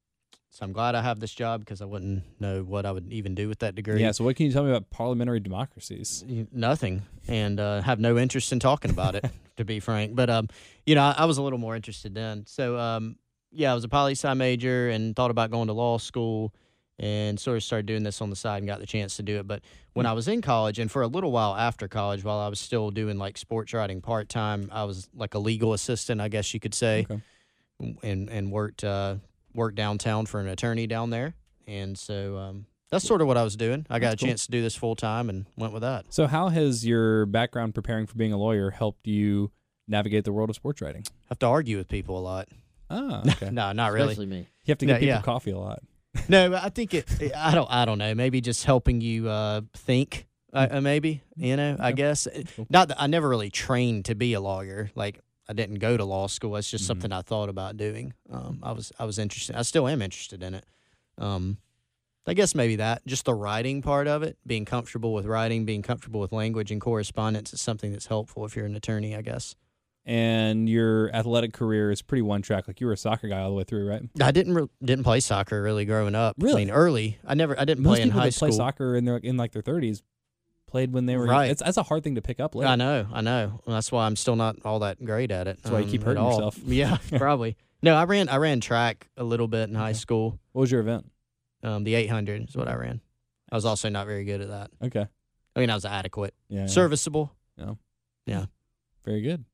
so 0.51 0.64
I'm 0.64 0.72
glad 0.72 0.95
I 0.95 1.03
have 1.03 1.20
this 1.20 1.33
job 1.33 1.61
because 1.61 1.81
I 1.83 1.85
wouldn't 1.85 2.22
know 2.41 2.62
what 2.62 2.85
I 2.87 2.93
would 2.93 3.12
even 3.12 3.35
do 3.35 3.49
with 3.49 3.59
that 3.61 3.74
degree. 3.74 4.01
Yeah, 4.01 4.11
so 4.12 4.24
what 4.24 4.37
can 4.37 4.47
you 4.47 4.53
tell 4.53 4.64
me 4.64 4.70
about 4.70 4.89
parliamentary 4.91 5.41
democracies? 5.41 6.24
Nothing, 6.51 7.03
and 7.29 7.61
uh, 7.61 7.83
have 7.83 8.01
no 8.01 8.16
interest 8.18 8.53
in 8.53 8.59
talking 8.61 8.91
about 8.91 9.14
it, 9.14 9.24
to 9.57 9.64
be 9.64 9.81
frank. 9.81 10.14
But 10.14 10.29
um, 10.31 10.49
you 10.87 10.95
know, 10.95 11.03
I, 11.03 11.14
I 11.18 11.24
was 11.27 11.37
a 11.39 11.43
little 11.43 11.59
more 11.59 11.77
interested 11.77 12.14
then. 12.14 12.45
So 12.47 12.79
um, 12.79 13.16
yeah, 13.57 13.72
I 13.72 13.74
was 13.74 13.84
a 13.84 13.88
poli 13.88 14.12
sci 14.12 14.32
major 14.34 14.88
and 14.90 15.14
thought 15.16 15.30
about 15.30 15.50
going 15.50 15.66
to 15.68 15.72
law 15.72 15.98
school, 15.98 16.52
and 16.98 17.38
sort 17.38 17.57
of 17.57 17.62
started 17.62 17.86
doing 17.86 18.02
this 18.02 18.20
on 18.22 18.30
the 18.30 18.36
side 18.36 18.59
and 18.59 18.66
got 18.66 18.80
the 18.80 18.86
chance 18.86 19.16
to 19.16 19.22
do 19.22 19.38
it. 19.38 19.46
But 19.46 19.62
when 19.94 20.07
I 20.07 20.12
was 20.12 20.28
in 20.28 20.40
college, 20.42 20.78
and 20.78 20.90
for 20.90 21.02
a 21.02 21.07
little 21.07 21.30
while 21.32 21.54
after 21.54 21.88
college, 21.88 22.24
while 22.24 22.38
I 22.38 22.48
was 22.48 22.59
still 22.61 22.90
doing 22.90 23.18
like 23.18 23.36
sports 23.36 23.72
writing 23.74 24.00
part 24.00 24.28
time, 24.28 24.68
I 24.72 24.84
was 24.84 25.09
like 25.14 25.34
a 25.34 25.38
legal 25.38 25.72
assistant, 25.74 26.20
I 26.20 26.28
guess 26.28 26.54
you 26.54 26.61
could 26.61 26.74
say, 26.74 27.07
Okay. 27.11 27.20
and 28.02 28.28
and 28.30 28.50
worked 28.52 28.84
uh, 28.84 29.16
worked 29.54 29.76
downtown 29.76 30.26
for 30.26 30.40
an 30.40 30.48
attorney 30.48 30.86
down 30.86 31.11
there. 31.11 31.34
And 31.66 31.98
so 31.98 32.36
um, 32.38 32.66
that's 32.90 33.04
sort 33.04 33.20
of 33.20 33.26
what 33.26 33.36
I 33.36 33.42
was 33.42 33.57
doing. 33.57 33.84
I 33.90 33.98
got 33.98 34.11
That's 34.11 34.22
a 34.22 34.24
cool. 34.24 34.28
chance 34.30 34.44
to 34.46 34.52
do 34.52 34.62
this 34.62 34.76
full 34.76 34.94
time 34.96 35.28
and 35.28 35.46
went 35.57 35.72
with 35.72 35.82
that. 35.82 36.07
So 36.11 36.26
how 36.26 36.48
has 36.48 36.86
your 36.86 37.26
background 37.26 37.74
preparing 37.74 38.07
for 38.07 38.14
being 38.14 38.32
a 38.32 38.38
lawyer 38.38 38.70
helped 38.70 39.07
you 39.07 39.50
navigate 39.88 40.24
the 40.24 40.32
world 40.32 40.48
of 40.50 40.57
sports 40.57 40.80
writing? 40.80 41.04
have 41.28 41.38
to 41.40 41.46
argue 41.46 41.76
with 41.76 41.88
people 41.88 42.16
a 42.18 42.20
lot. 42.20 42.48
Ah, 42.91 43.22
okay. 43.28 43.51
no, 43.51 43.72
not 43.72 43.93
really. 43.93 44.09
Especially 44.12 44.26
me. 44.26 44.39
You 44.64 44.72
have 44.72 44.78
to 44.78 44.87
No, 44.87 44.95
people 44.95 45.07
yeah. 45.09 45.22
coffee 45.22 45.51
a 45.53 45.59
lot. 45.59 45.80
No, 46.30 46.49
but 46.51 46.64
I 46.64 46.70
think 46.70 46.95
it. 46.95 47.07
I 47.37 47.55
don't. 47.55 47.70
I 47.70 47.84
don't 47.84 47.99
know. 47.99 48.14
Maybe 48.14 48.41
just 48.41 48.64
helping 48.64 49.03
you 49.03 49.28
uh, 49.28 49.61
think. 49.74 50.26
Uh, 50.53 50.66
uh, 50.70 50.80
maybe 50.80 51.22
you 51.37 51.57
know. 51.57 51.76
I 51.78 51.93
guess 51.93 52.26
not 52.70 52.89
that 52.89 53.01
I 53.01 53.07
never 53.07 53.28
really 53.28 53.51
trained 53.51 54.07
to 54.07 54.14
be 54.14 54.32
a 54.32 54.41
lawyer. 54.41 54.91
Like 54.95 55.20
I 55.47 55.53
didn't 55.53 55.78
go 55.78 55.95
to 55.97 56.05
law 56.05 56.26
school. 56.26 56.57
It's 56.57 56.70
just 56.70 56.87
something 56.87 57.12
I 57.12 57.20
thought 57.20 57.51
about 57.51 57.76
doing. 57.76 58.14
Um, 58.32 58.61
I 58.62 58.72
was. 58.72 58.93
I 58.99 59.05
was 59.05 59.18
interested. 59.18 59.57
I 59.57 59.62
still 59.62 59.87
am 59.87 60.01
interested 60.01 60.43
in 60.43 60.55
it. 60.55 60.64
Um, 61.18 61.59
I 62.26 62.32
guess 62.32 62.55
maybe 62.55 62.76
that 62.76 63.07
just 63.07 63.26
the 63.26 63.34
writing 63.34 63.82
part 63.82 64.09
of 64.09 64.22
it, 64.22 64.39
being 64.47 64.64
comfortable 64.64 65.12
with 65.12 65.26
writing, 65.26 65.66
being 65.66 65.82
comfortable 65.82 66.20
with 66.20 66.32
language 66.32 66.70
and 66.72 66.80
correspondence 66.80 67.53
is 67.53 67.61
something 67.61 67.93
that's 67.93 68.07
helpful 68.07 68.47
if 68.47 68.57
you're 68.57 68.64
an 68.66 68.74
attorney. 68.74 69.14
I 69.14 69.20
guess. 69.20 69.55
And 70.09 70.68
your 70.68 71.12
athletic 71.12 71.52
career 71.52 71.90
is 71.90 72.00
pretty 72.00 72.22
one 72.22 72.40
track. 72.40 72.68
Like 72.68 72.80
you 72.80 72.86
were 72.86 72.92
a 72.92 72.96
soccer 72.96 73.26
guy 73.26 73.40
all 73.40 73.48
the 73.50 73.57
way 73.57 73.64
through, 73.64 73.88
right? 73.88 74.02
I 74.20 74.30
didn't 74.30 74.54
re- 74.54 74.68
didn't 74.82 75.02
play 75.02 75.18
soccer 75.18 75.61
really 75.61 75.84
growing 75.84 76.14
up. 76.14 76.36
Really? 76.38 76.62
I 76.62 76.64
mean, 76.66 76.70
early. 76.74 77.18
I 77.26 77.34
never. 77.34 77.59
I 77.59 77.64
didn't 77.64 77.82
Most 77.82 77.96
play 77.96 78.02
in 78.02 78.09
people 78.11 78.20
high 78.20 78.26
that 78.28 78.32
school. 78.32 78.48
play 78.48 78.57
soccer 78.57 78.94
in 78.94 79.04
their 79.04 79.16
in 79.16 79.36
like 79.36 79.50
their 79.50 79.62
thirties 79.62 80.04
played 80.68 80.92
when 80.92 81.07
they 81.07 81.16
were 81.16 81.26
Right. 81.26 81.50
It's 81.50 81.61
that's 81.61 81.76
a 81.76 81.82
hard 81.82 82.04
thing 82.04 82.14
to 82.14 82.22
pick 82.22 82.38
up 82.38 82.54
later. 82.54 82.68
I 82.68 82.76
know, 82.76 83.07
I 83.12 83.20
know. 83.20 83.61
That's 83.66 83.90
why 83.90 84.07
I'm 84.07 84.14
still 84.14 84.36
not 84.36 84.57
all 84.64 84.78
that 84.80 85.04
great 85.04 85.32
at 85.32 85.48
it. 85.48 85.59
That's 85.62 85.72
why 85.72 85.80
you 85.80 85.86
keep 85.90 86.02
at 86.02 86.07
hurting 86.07 86.22
yourself. 86.24 86.57
Yeah, 86.64 86.98
probably. 87.16 87.57
No, 87.82 87.96
I 87.96 88.04
ran 88.04 88.28
I 88.28 88.36
ran 88.36 88.61
track 88.61 89.09
a 89.16 89.24
little 89.24 89.48
bit 89.48 89.68
in 89.68 89.74
high 89.74 89.92
school. 89.92 90.38
What 90.52 90.61
was 90.62 90.70
your 90.70 90.80
event? 90.82 91.11
Um, 91.64 91.82
the 91.82 91.94
800 91.96 92.48
is 92.48 92.57
what 92.57 92.68
I 92.68 92.74
ran. 92.74 93.00
I 93.50 93.57
was 93.57 93.64
also 93.64 93.88
not 93.88 94.07
very 94.07 94.24
good 94.24 94.40
at 94.40 94.48
that. 94.50 94.70
Okay. 94.84 95.07
I 95.57 95.61
mean, 95.61 95.70
I 95.70 95.74
was 95.74 95.84
adequate, 95.84 96.34
Yeah. 96.48 96.66
Serviceable. 96.66 97.32
Yeah. 97.57 97.74
serviceable. 98.28 98.50
Very 99.04 99.22
good. 99.22 99.44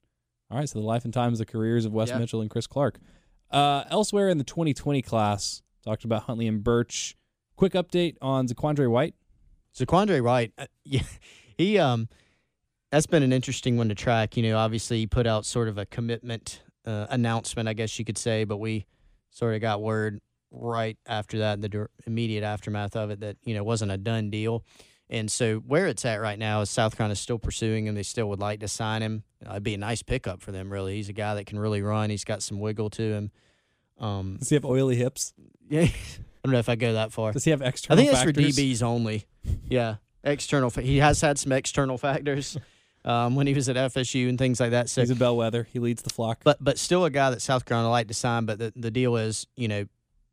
All 0.52 0.58
right. 0.58 0.68
So 0.68 0.78
the 0.78 0.84
life 0.84 1.04
and 1.06 1.14
times, 1.14 1.38
the 1.38 1.46
careers 1.46 1.86
of 1.86 1.92
Wes 1.94 2.10
Yeah. 2.10 2.18
Mitchell 2.18 2.42
and 2.42 2.50
Chris 2.50 2.66
Clark. 2.66 2.98
Uh, 3.50 3.84
elsewhere 3.88 4.28
in 4.28 4.36
the 4.38 4.44
2020 4.44 5.00
class, 5.02 5.62
talked 5.82 6.04
about 6.04 6.24
Huntley 6.24 6.46
and 6.46 6.62
Burch. 6.62 7.16
Quick 7.56 7.72
update 7.72 8.16
on 8.20 8.46
Zaquandre 8.46 8.90
White. 8.90 9.14
So 9.72 9.86
White, 10.22 10.52
uh, 10.58 10.66
yeah, 10.84 11.02
he 11.56 11.78
um, 11.78 12.08
that's 12.90 13.06
been 13.06 13.22
an 13.22 13.32
interesting 13.32 13.78
one 13.78 13.88
to 13.88 13.94
track. 13.94 14.36
You 14.36 14.42
know, 14.42 14.58
obviously 14.58 14.98
he 14.98 15.06
put 15.06 15.26
out 15.26 15.46
sort 15.46 15.68
of 15.68 15.78
a 15.78 15.86
commitment 15.86 16.62
uh, 16.84 17.06
announcement, 17.08 17.68
I 17.68 17.72
guess 17.72 17.98
you 17.98 18.04
could 18.04 18.18
say, 18.18 18.44
but 18.44 18.58
we 18.58 18.84
sort 19.30 19.54
of 19.54 19.62
got 19.62 19.80
word 19.80 20.20
right 20.50 20.98
after 21.06 21.38
that, 21.38 21.62
the 21.62 21.68
dir- 21.70 21.90
immediate 22.06 22.44
aftermath 22.44 22.94
of 22.96 23.10
it, 23.10 23.20
that 23.20 23.36
you 23.44 23.54
know 23.54 23.64
wasn't 23.64 23.90
a 23.90 23.96
done 23.96 24.28
deal. 24.28 24.64
And 25.12 25.30
so 25.30 25.58
where 25.58 25.88
it's 25.88 26.06
at 26.06 26.22
right 26.22 26.38
now 26.38 26.62
is 26.62 26.70
South 26.70 26.96
Carolina 26.96 27.16
still 27.16 27.38
pursuing 27.38 27.86
him. 27.86 27.94
They 27.94 28.02
still 28.02 28.30
would 28.30 28.40
like 28.40 28.60
to 28.60 28.68
sign 28.68 29.02
him. 29.02 29.24
Uh, 29.46 29.50
it'd 29.50 29.62
be 29.62 29.74
a 29.74 29.78
nice 29.78 30.02
pickup 30.02 30.40
for 30.40 30.52
them, 30.52 30.72
really. 30.72 30.96
He's 30.96 31.10
a 31.10 31.12
guy 31.12 31.34
that 31.34 31.44
can 31.44 31.58
really 31.58 31.82
run. 31.82 32.08
He's 32.08 32.24
got 32.24 32.42
some 32.42 32.58
wiggle 32.60 32.88
to 32.90 33.02
him. 33.02 33.30
Um, 34.00 34.36
Does 34.38 34.48
he 34.48 34.54
have 34.54 34.64
oily 34.64 34.96
hips? 34.96 35.34
yeah, 35.68 35.82
I 35.82 35.92
don't 36.42 36.52
know 36.52 36.58
if 36.58 36.70
I 36.70 36.76
go 36.76 36.94
that 36.94 37.12
far. 37.12 37.30
Does 37.32 37.44
he 37.44 37.50
have 37.50 37.60
external? 37.60 37.94
I 37.94 38.02
think 38.02 38.10
that's 38.10 38.24
factors? 38.24 38.56
for 38.56 38.62
DBs 38.62 38.82
only. 38.82 39.26
Yeah, 39.68 39.96
external. 40.24 40.70
Fa- 40.70 40.80
he 40.80 40.96
has 40.96 41.20
had 41.20 41.38
some 41.38 41.52
external 41.52 41.98
factors 41.98 42.56
um, 43.04 43.36
when 43.36 43.46
he 43.46 43.52
was 43.52 43.68
at 43.68 43.76
FSU 43.76 44.30
and 44.30 44.38
things 44.38 44.60
like 44.60 44.70
that. 44.70 44.88
So, 44.88 45.02
He's 45.02 45.10
a 45.10 45.14
bellwether. 45.14 45.68
He 45.70 45.78
leads 45.78 46.00
the 46.00 46.10
flock. 46.10 46.40
but 46.42 46.56
but 46.58 46.78
still 46.78 47.04
a 47.04 47.10
guy 47.10 47.28
that 47.28 47.42
South 47.42 47.66
Carolina 47.66 47.90
like 47.90 48.08
to 48.08 48.14
sign. 48.14 48.46
But 48.46 48.58
the 48.58 48.72
the 48.74 48.90
deal 48.90 49.16
is, 49.16 49.46
you 49.56 49.68
know, 49.68 49.84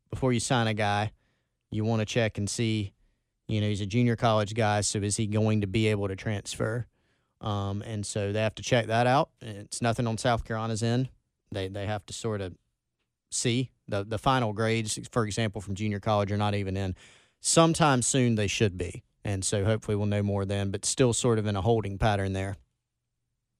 before 0.08 0.32
you 0.32 0.40
sign 0.40 0.68
a 0.68 0.74
guy, 0.74 1.12
you 1.70 1.84
want 1.84 2.00
to 2.00 2.06
check 2.06 2.38
and 2.38 2.48
see, 2.48 2.94
you 3.50 3.60
know, 3.60 3.68
he's 3.68 3.80
a 3.80 3.86
junior 3.86 4.16
college 4.16 4.54
guy, 4.54 4.80
so 4.80 4.98
is 4.98 5.16
he 5.16 5.26
going 5.26 5.60
to 5.62 5.66
be 5.66 5.88
able 5.88 6.08
to 6.08 6.16
transfer? 6.16 6.86
Um, 7.40 7.82
and 7.82 8.04
so 8.04 8.32
they 8.32 8.40
have 8.40 8.54
to 8.56 8.62
check 8.62 8.86
that 8.86 9.06
out. 9.06 9.30
It's 9.40 9.80
nothing 9.80 10.06
on 10.06 10.18
South 10.18 10.44
Carolina's 10.44 10.82
end. 10.82 11.08
They 11.52 11.68
they 11.68 11.86
have 11.86 12.04
to 12.06 12.12
sort 12.12 12.40
of 12.40 12.54
see 13.30 13.70
the 13.88 14.04
the 14.04 14.18
final 14.18 14.52
grades, 14.52 14.98
for 15.10 15.24
example, 15.24 15.60
from 15.60 15.74
junior 15.74 16.00
college 16.00 16.30
are 16.30 16.36
not 16.36 16.54
even 16.54 16.76
in. 16.76 16.94
Sometime 17.40 18.02
soon 18.02 18.34
they 18.34 18.46
should 18.46 18.76
be, 18.76 19.02
and 19.24 19.44
so 19.44 19.64
hopefully 19.64 19.96
we'll 19.96 20.06
know 20.06 20.22
more 20.22 20.44
then. 20.44 20.70
But 20.70 20.84
still, 20.84 21.12
sort 21.12 21.38
of 21.38 21.46
in 21.46 21.56
a 21.56 21.62
holding 21.62 21.98
pattern 21.98 22.34
there. 22.34 22.56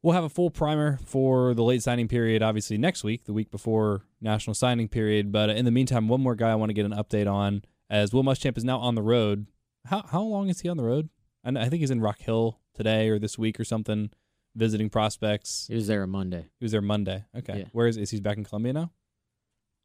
We'll 0.03 0.14
have 0.14 0.24
a 0.24 0.30
full 0.30 0.51
primer 0.51 0.99
for 1.05 1.53
the 1.53 1.62
late 1.62 1.82
signing 1.82 2.09
period, 2.09 2.43
obviously 2.43 2.78
next 2.78 3.05
week, 3.05 3.24
the 3.24 3.34
week 3.34 3.51
before 3.51 4.03
national 4.20 4.55
signing 4.55 4.88
period. 4.88 5.30
But 5.30 5.51
in 5.51 5.66
the 5.66 5.70
meantime, 5.70 6.09
one 6.09 6.22
more 6.22 6.34
guy 6.34 6.51
I 6.51 6.55
want 6.55 6.70
to 6.70 6.74
get 6.74 6.86
an 6.86 6.93
update 6.93 7.30
on, 7.30 7.62
as 7.91 8.12
Will 8.12 8.22
Muschamp 8.22 8.57
is 8.57 8.64
now 8.64 8.78
on 8.78 8.95
the 8.95 9.03
road. 9.03 9.47
How 9.87 10.03
how 10.07 10.22
long 10.22 10.49
is 10.49 10.61
he 10.61 10.68
on 10.68 10.76
the 10.76 10.85
road? 10.85 11.09
I, 11.45 11.51
know, 11.51 11.61
I 11.61 11.68
think 11.68 11.81
he's 11.81 11.91
in 11.91 12.01
Rock 12.01 12.18
Hill 12.20 12.61
today 12.74 13.09
or 13.09 13.18
this 13.18 13.39
week 13.39 13.59
or 13.59 13.64
something, 13.64 14.11
visiting 14.55 14.91
prospects. 14.91 15.66
He 15.68 15.74
was 15.74 15.87
there 15.87 16.03
on 16.03 16.11
Monday. 16.11 16.51
He 16.59 16.64
was 16.64 16.72
there 16.72 16.83
Monday. 16.83 17.24
Okay, 17.37 17.61
Yeah. 17.61 17.64
where 17.72 17.87
is 17.87 17.97
is 17.97 18.11
he 18.11 18.20
back 18.20 18.37
in 18.37 18.45
Columbia 18.45 18.72
now? 18.72 18.93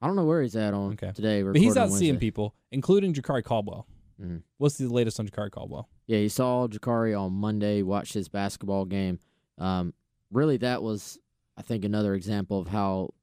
I 0.02 0.08
don't 0.08 0.16
know 0.18 0.26
where 0.26 0.42
he's 0.42 0.56
at 0.56 0.74
on 0.74 0.94
Okay. 0.94 1.12
today. 1.14 1.42
But 1.44 1.56
he's 1.56 1.78
out 1.78 1.92
seeing 1.92 2.18
people, 2.18 2.54
including 2.72 3.14
Jakari 3.14 3.44
Caldwell. 3.44 3.88
Mhm. 4.22 4.44
What's 4.58 4.78
the 4.78 4.88
latest 4.88 5.20
on 5.20 5.28
Jakari 5.28 5.52
Caldwell? 5.52 5.90
Yeah, 6.08 6.20
he 6.20 6.30
saw 6.30 6.68
Jakari 6.68 7.18
on 7.20 7.34
Monday, 7.34 7.82
watched 7.82 8.14
his 8.14 8.28
basketball 8.30 8.86
game. 8.86 9.20
Um, 9.58 9.94
really, 10.32 10.58
that 10.58 10.84
was, 10.84 11.18
I 11.58 11.62
think, 11.62 11.84
another 11.86 12.14
example 12.14 12.60
of 12.60 12.68
how 12.68 13.14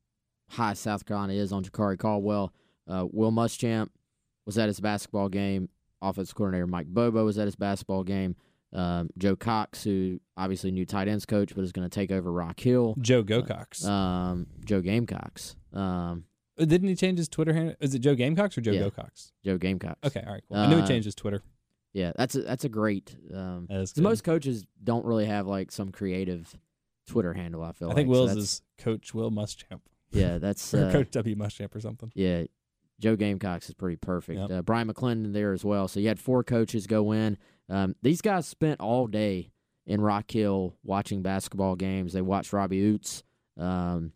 high 0.49 0.73
South 0.73 1.05
Carolina 1.07 1.35
is 1.35 1.53
on 1.53 1.63
Jakari 1.65 1.99
Caldwell. 1.99 2.53
Uh, 2.87 3.07
Will 3.11 3.31
Muschamp 3.31 3.91
was 4.45 4.59
at 4.59 4.69
his 4.69 4.81
basketball 4.81 5.29
game. 5.29 5.69
Offensive 6.03 6.35
coordinator 6.35 6.67
Mike 6.67 6.89
Bobo 6.89 7.25
was 7.25 7.39
at 7.39 7.47
his 7.47 7.57
basketball 7.57 8.03
game. 8.05 8.37
Um, 8.75 9.11
Joe 9.19 9.37
Cox, 9.37 9.85
who 9.85 10.19
obviously 10.37 10.71
new 10.71 10.85
tight 10.87 11.07
ends 11.09 11.25
coach, 11.27 11.55
but 11.55 11.63
is 11.63 11.73
going 11.73 11.89
to 11.89 11.95
take 11.95 12.11
over 12.11 12.31
Rock 12.33 12.59
Hill. 12.61 12.95
Joe 13.01 13.23
Gocox. 13.23 13.87
Um, 13.87 14.47
Joe 14.65 14.81
Gamecocks. 14.81 15.57
Um, 15.73 16.25
Uh, 16.59 16.65
Didn't 16.67 16.89
he 16.89 16.95
change 16.95 17.19
his 17.19 17.29
Twitter 17.29 17.53
handle? 17.55 17.75
Is 17.81 17.95
it 17.95 18.01
Joe 18.01 18.15
Gamecocks 18.15 18.59
or 18.59 18.61
Joe 18.61 18.73
Yeah. 18.73 18.83
Gocox? 18.89 19.33
Joe 19.45 19.57
Gamecocks. 19.59 19.99
Okay, 20.05 20.23
all 20.27 20.33
right, 20.35 20.43
cool. 20.49 20.57
I 20.59 20.69
knew 20.69 20.77
he 20.77 20.83
Uh, 20.83 20.87
changed 20.87 21.07
his 21.07 21.15
Twitter. 21.15 21.43
Yeah, 21.95 22.13
that's 22.17 22.35
a, 22.35 22.43
that's 22.43 22.65
a 22.65 22.69
great. 22.69 23.17
Um, 23.35 23.67
That 23.69 23.81
is 23.81 23.91
'cause 23.91 23.97
good. 23.97 24.05
most 24.05 24.25
coaches 24.25 24.65
don't 24.83 25.05
really 25.05 25.27
have 25.27 25.47
like 25.47 25.71
some 25.73 25.93
creative 25.93 26.59
Twitter 27.07 27.33
handle. 27.35 27.63
I 27.63 27.73
feel. 27.73 27.91
I 27.91 27.95
think 27.95 28.09
like. 28.09 28.15
So 28.15 28.21
Will's 28.21 28.31
that's- 28.31 28.45
is 28.45 28.63
Coach 28.79 29.13
Will 29.15 29.31
Muschamp 29.31 29.81
Yeah, 30.13 30.39
that's 30.39 30.73
or 30.75 30.87
uh, 30.87 30.93
Coach 30.93 31.11
W 31.13 31.37
Muschamp 31.37 31.75
or 31.75 31.81
something. 31.81 32.11
yeah. 32.15 32.45
Joe 33.01 33.17
Gamecocks 33.17 33.69
is 33.69 33.75
pretty 33.75 33.97
perfect. 33.97 34.39
Yep. 34.39 34.51
Uh, 34.51 34.63
Bryan 34.63 34.89
McClendon 34.89 35.33
there 35.33 35.53
as 35.53 35.65
well. 35.65 35.89
So 35.89 36.01
you 36.01 36.09
had 36.09 36.21
four 36.21 36.45
coaches 36.45 36.87
go 36.87 37.13
in. 37.13 37.37
Um, 37.69 37.97
these 38.03 38.21
guys 38.21 38.47
spent 38.47 38.81
all 38.81 39.07
day 39.07 39.51
in 39.87 40.01
Rock 40.01 40.31
Hill 40.31 40.77
watching 40.85 41.23
basketball 41.23 41.75
games. 41.75 42.13
They 42.13 42.23
watched 42.23 42.53
Robbie 42.53 42.81
Ouzts 42.81 43.23
um, 43.59 44.13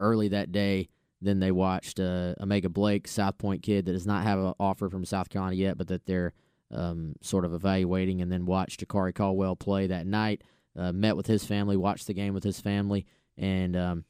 early 0.00 0.28
that 0.28 0.50
day. 0.50 0.88
Then 1.20 1.40
they 1.40 1.52
watched 1.52 2.00
uh, 2.00 2.34
Omega 2.40 2.68
Blake, 2.68 3.08
South 3.08 3.38
Point 3.38 3.62
kid 3.62 3.86
that 3.86 3.92
does 3.92 4.06
not 4.06 4.24
have 4.24 4.38
an 4.38 4.54
offer 4.58 4.88
from 4.90 5.04
South 5.04 5.28
Carolina 5.28 5.56
yet, 5.56 5.78
but 5.78 5.88
that 5.88 6.06
they're 6.06 6.32
um, 6.70 7.14
sort 7.22 7.44
of 7.44 7.54
evaluating. 7.54 8.20
And 8.20 8.30
then 8.30 8.44
watched 8.44 8.86
Jakari 8.86 9.14
Caldwell 9.14 9.56
play 9.56 9.86
that 9.86 10.06
night. 10.06 10.42
Uh, 10.76 10.90
met 10.90 11.16
with 11.16 11.28
his 11.28 11.44
family, 11.44 11.76
watched 11.76 12.08
the 12.08 12.14
game 12.14 12.34
with 12.34 12.42
his 12.42 12.60
family, 12.60 13.06
and 13.38 13.76
um, 13.76 14.04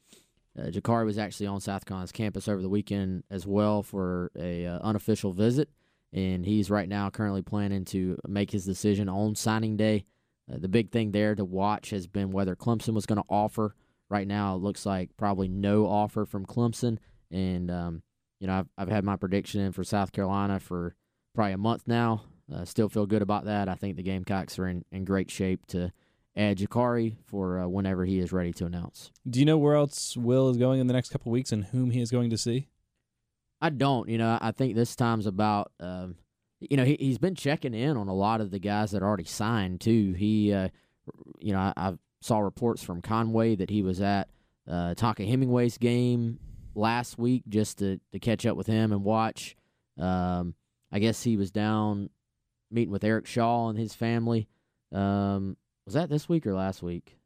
uh, 0.57 0.67
Jakari 0.67 1.05
was 1.05 1.17
actually 1.17 1.47
on 1.47 1.59
South 1.59 1.85
Carolina's 1.85 2.11
campus 2.11 2.47
over 2.47 2.61
the 2.61 2.69
weekend 2.69 3.23
as 3.29 3.45
well 3.45 3.83
for 3.83 4.31
a 4.37 4.65
uh, 4.65 4.79
unofficial 4.79 5.33
visit, 5.33 5.69
and 6.13 6.45
he's 6.45 6.69
right 6.69 6.87
now 6.87 7.09
currently 7.09 7.41
planning 7.41 7.85
to 7.85 8.17
make 8.27 8.51
his 8.51 8.65
decision 8.65 9.09
on 9.09 9.35
signing 9.35 9.75
day. 9.75 10.05
Uh, 10.51 10.57
the 10.59 10.69
big 10.69 10.91
thing 10.91 11.11
there 11.11 11.35
to 11.35 11.43
watch 11.43 11.89
has 11.89 12.07
been 12.07 12.31
whether 12.31 12.55
Clemson 12.55 12.93
was 12.93 13.05
going 13.05 13.21
to 13.21 13.27
offer. 13.29 13.75
Right 14.09 14.27
now, 14.27 14.55
it 14.55 14.61
looks 14.61 14.85
like 14.85 15.17
probably 15.17 15.47
no 15.47 15.87
offer 15.87 16.25
from 16.25 16.45
Clemson, 16.45 16.99
and 17.31 17.69
um, 17.71 18.03
you 18.39 18.47
know 18.47 18.59
I've 18.59 18.69
I've 18.77 18.89
had 18.89 19.03
my 19.03 19.15
prediction 19.15 19.61
in 19.61 19.71
for 19.71 19.83
South 19.83 20.11
Carolina 20.11 20.59
for 20.59 20.95
probably 21.33 21.53
a 21.53 21.57
month 21.57 21.83
now. 21.87 22.23
Uh, 22.53 22.63
still 22.63 22.87
feel 22.87 23.07
good 23.07 23.23
about 23.23 23.45
that. 23.45 23.67
I 23.67 23.75
think 23.75 23.95
the 23.95 24.03
Gamecocks 24.03 24.59
are 24.59 24.67
in, 24.67 24.85
in 24.91 25.03
great 25.03 25.31
shape 25.31 25.65
to 25.67 25.91
add 26.35 26.57
Jakari 26.57 27.15
for 27.25 27.59
uh, 27.59 27.67
whenever 27.67 28.05
he 28.05 28.19
is 28.19 28.31
ready 28.31 28.51
to 28.53 28.65
announce. 28.65 29.11
Do 29.29 29.39
you 29.39 29.45
know 29.45 29.57
where 29.57 29.75
else 29.75 30.17
Will 30.17 30.49
is 30.49 30.57
going 30.57 30.79
in 30.79 30.87
the 30.87 30.93
next 30.93 31.09
couple 31.09 31.31
weeks 31.31 31.51
and 31.51 31.65
whom 31.65 31.91
he 31.91 32.01
is 32.01 32.11
going 32.11 32.29
to 32.29 32.37
see? 32.37 32.67
I 33.61 33.69
don't. 33.69 34.09
You 34.09 34.17
know, 34.17 34.37
I 34.41 34.51
think 34.51 34.75
this 34.75 34.95
time's 34.95 35.25
about. 35.25 35.71
Um, 35.79 36.15
you 36.59 36.77
know, 36.77 36.85
he 36.85 36.97
he's 36.99 37.17
been 37.17 37.35
checking 37.35 37.73
in 37.73 37.97
on 37.97 38.07
a 38.07 38.13
lot 38.13 38.41
of 38.41 38.51
the 38.51 38.59
guys 38.59 38.91
that 38.91 39.03
already 39.03 39.23
signed 39.23 39.81
too. 39.81 40.13
He, 40.13 40.53
uh, 40.53 40.69
you 41.39 41.53
know, 41.53 41.59
I, 41.59 41.73
I 41.75 41.93
saw 42.21 42.39
reports 42.39 42.83
from 42.83 43.01
Conway 43.01 43.55
that 43.55 43.69
he 43.69 43.81
was 43.81 44.01
at 44.01 44.29
uh, 44.67 44.93
Tonka 44.95 45.27
Hemingway's 45.27 45.77
game 45.77 46.39
last 46.73 47.17
week 47.17 47.43
just 47.47 47.79
to 47.79 47.99
to 48.11 48.19
catch 48.19 48.45
up 48.45 48.57
with 48.57 48.67
him 48.67 48.91
and 48.91 49.03
watch. 49.03 49.55
Um, 49.97 50.55
I 50.91 50.99
guess 50.99 51.23
he 51.23 51.37
was 51.37 51.51
down 51.51 52.09
meeting 52.71 52.91
with 52.91 53.03
Eric 53.03 53.25
Shaw 53.25 53.69
and 53.69 53.77
his 53.77 53.93
family. 53.93 54.47
Um, 54.91 55.57
was 55.85 55.93
that 55.93 56.09
this 56.09 56.27
week 56.27 56.45
or 56.47 56.53
last 56.53 56.81
week 56.81 57.17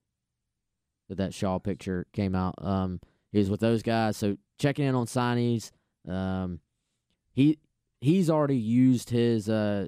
that 1.08 1.18
that 1.18 1.34
Shaw 1.34 1.60
picture 1.60 2.06
came 2.14 2.36
out? 2.36 2.56
Um, 2.60 3.00
he 3.32 3.40
was 3.40 3.50
with 3.50 3.60
those 3.60 3.84
guys, 3.84 4.18
so 4.18 4.38
checking 4.58 4.86
in 4.86 4.96
on 4.96 5.06
signees. 5.06 5.72
Um, 6.08 6.60
he 7.32 7.60
he's 8.02 8.30
already 8.30 8.58
used 8.58 9.10
his 9.10 9.50
uh, 9.50 9.88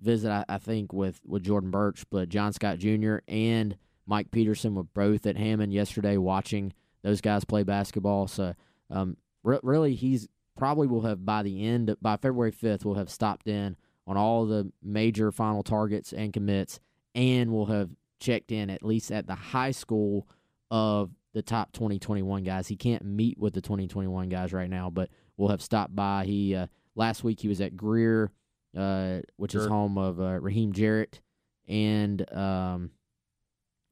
visit, 0.00 0.30
I, 0.30 0.44
I 0.48 0.58
think, 0.58 0.92
with 0.92 1.20
with 1.24 1.42
Jordan 1.42 1.70
Burch, 1.70 2.04
but 2.10 2.28
John 2.28 2.52
Scott 2.52 2.78
Jr. 2.78 3.16
and 3.26 3.76
Mike 4.06 4.30
Peterson 4.30 4.74
were 4.74 4.84
both 4.84 5.26
at 5.26 5.36
Hammond 5.36 5.72
yesterday 5.72 6.16
watching 6.16 6.72
those 7.02 7.20
guys 7.20 7.44
play 7.44 7.62
basketball. 7.62 8.26
So 8.26 8.54
um, 8.90 9.16
re- 9.42 9.60
really, 9.62 9.94
he's 9.94 10.28
probably 10.56 10.86
will 10.86 11.02
have 11.02 11.24
by 11.24 11.42
the 11.42 11.64
end 11.64 11.94
by 12.00 12.16
February 12.16 12.50
fifth 12.50 12.84
will 12.84 12.94
have 12.94 13.10
stopped 13.10 13.46
in 13.46 13.76
on 14.06 14.16
all 14.16 14.46
the 14.46 14.72
major 14.82 15.30
final 15.30 15.62
targets 15.62 16.12
and 16.12 16.32
commits, 16.32 16.80
and 17.14 17.52
will 17.52 17.66
have 17.66 17.90
checked 18.20 18.52
in 18.52 18.70
at 18.70 18.82
least 18.82 19.10
at 19.10 19.26
the 19.26 19.34
high 19.34 19.70
school 19.70 20.28
of 20.70 21.10
the 21.34 21.42
top 21.42 21.72
2021 21.72 22.42
guys. 22.44 22.68
He 22.68 22.76
can't 22.76 23.04
meet 23.04 23.38
with 23.38 23.54
the 23.54 23.60
2021 23.60 24.28
guys 24.28 24.52
right 24.52 24.68
now, 24.68 24.90
but 24.90 25.10
we'll 25.36 25.48
have 25.50 25.62
stopped 25.62 25.94
by. 25.94 26.24
He 26.24 26.54
uh, 26.54 26.66
last 26.94 27.24
week 27.24 27.40
he 27.40 27.48
was 27.48 27.60
at 27.60 27.76
Greer, 27.76 28.32
uh, 28.76 29.18
which 29.36 29.54
is 29.54 29.66
home 29.66 29.98
of 29.98 30.20
uh, 30.20 30.40
Raheem 30.40 30.72
Jarrett 30.72 31.20
and 31.68 32.30
um, 32.32 32.90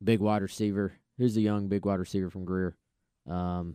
big 0.02 0.20
wide 0.20 0.42
receiver. 0.42 0.94
Who's 1.18 1.34
the 1.34 1.42
young 1.42 1.68
big 1.68 1.86
wide 1.86 2.00
receiver 2.00 2.30
from 2.30 2.44
Greer? 2.44 2.76
Um, 3.28 3.74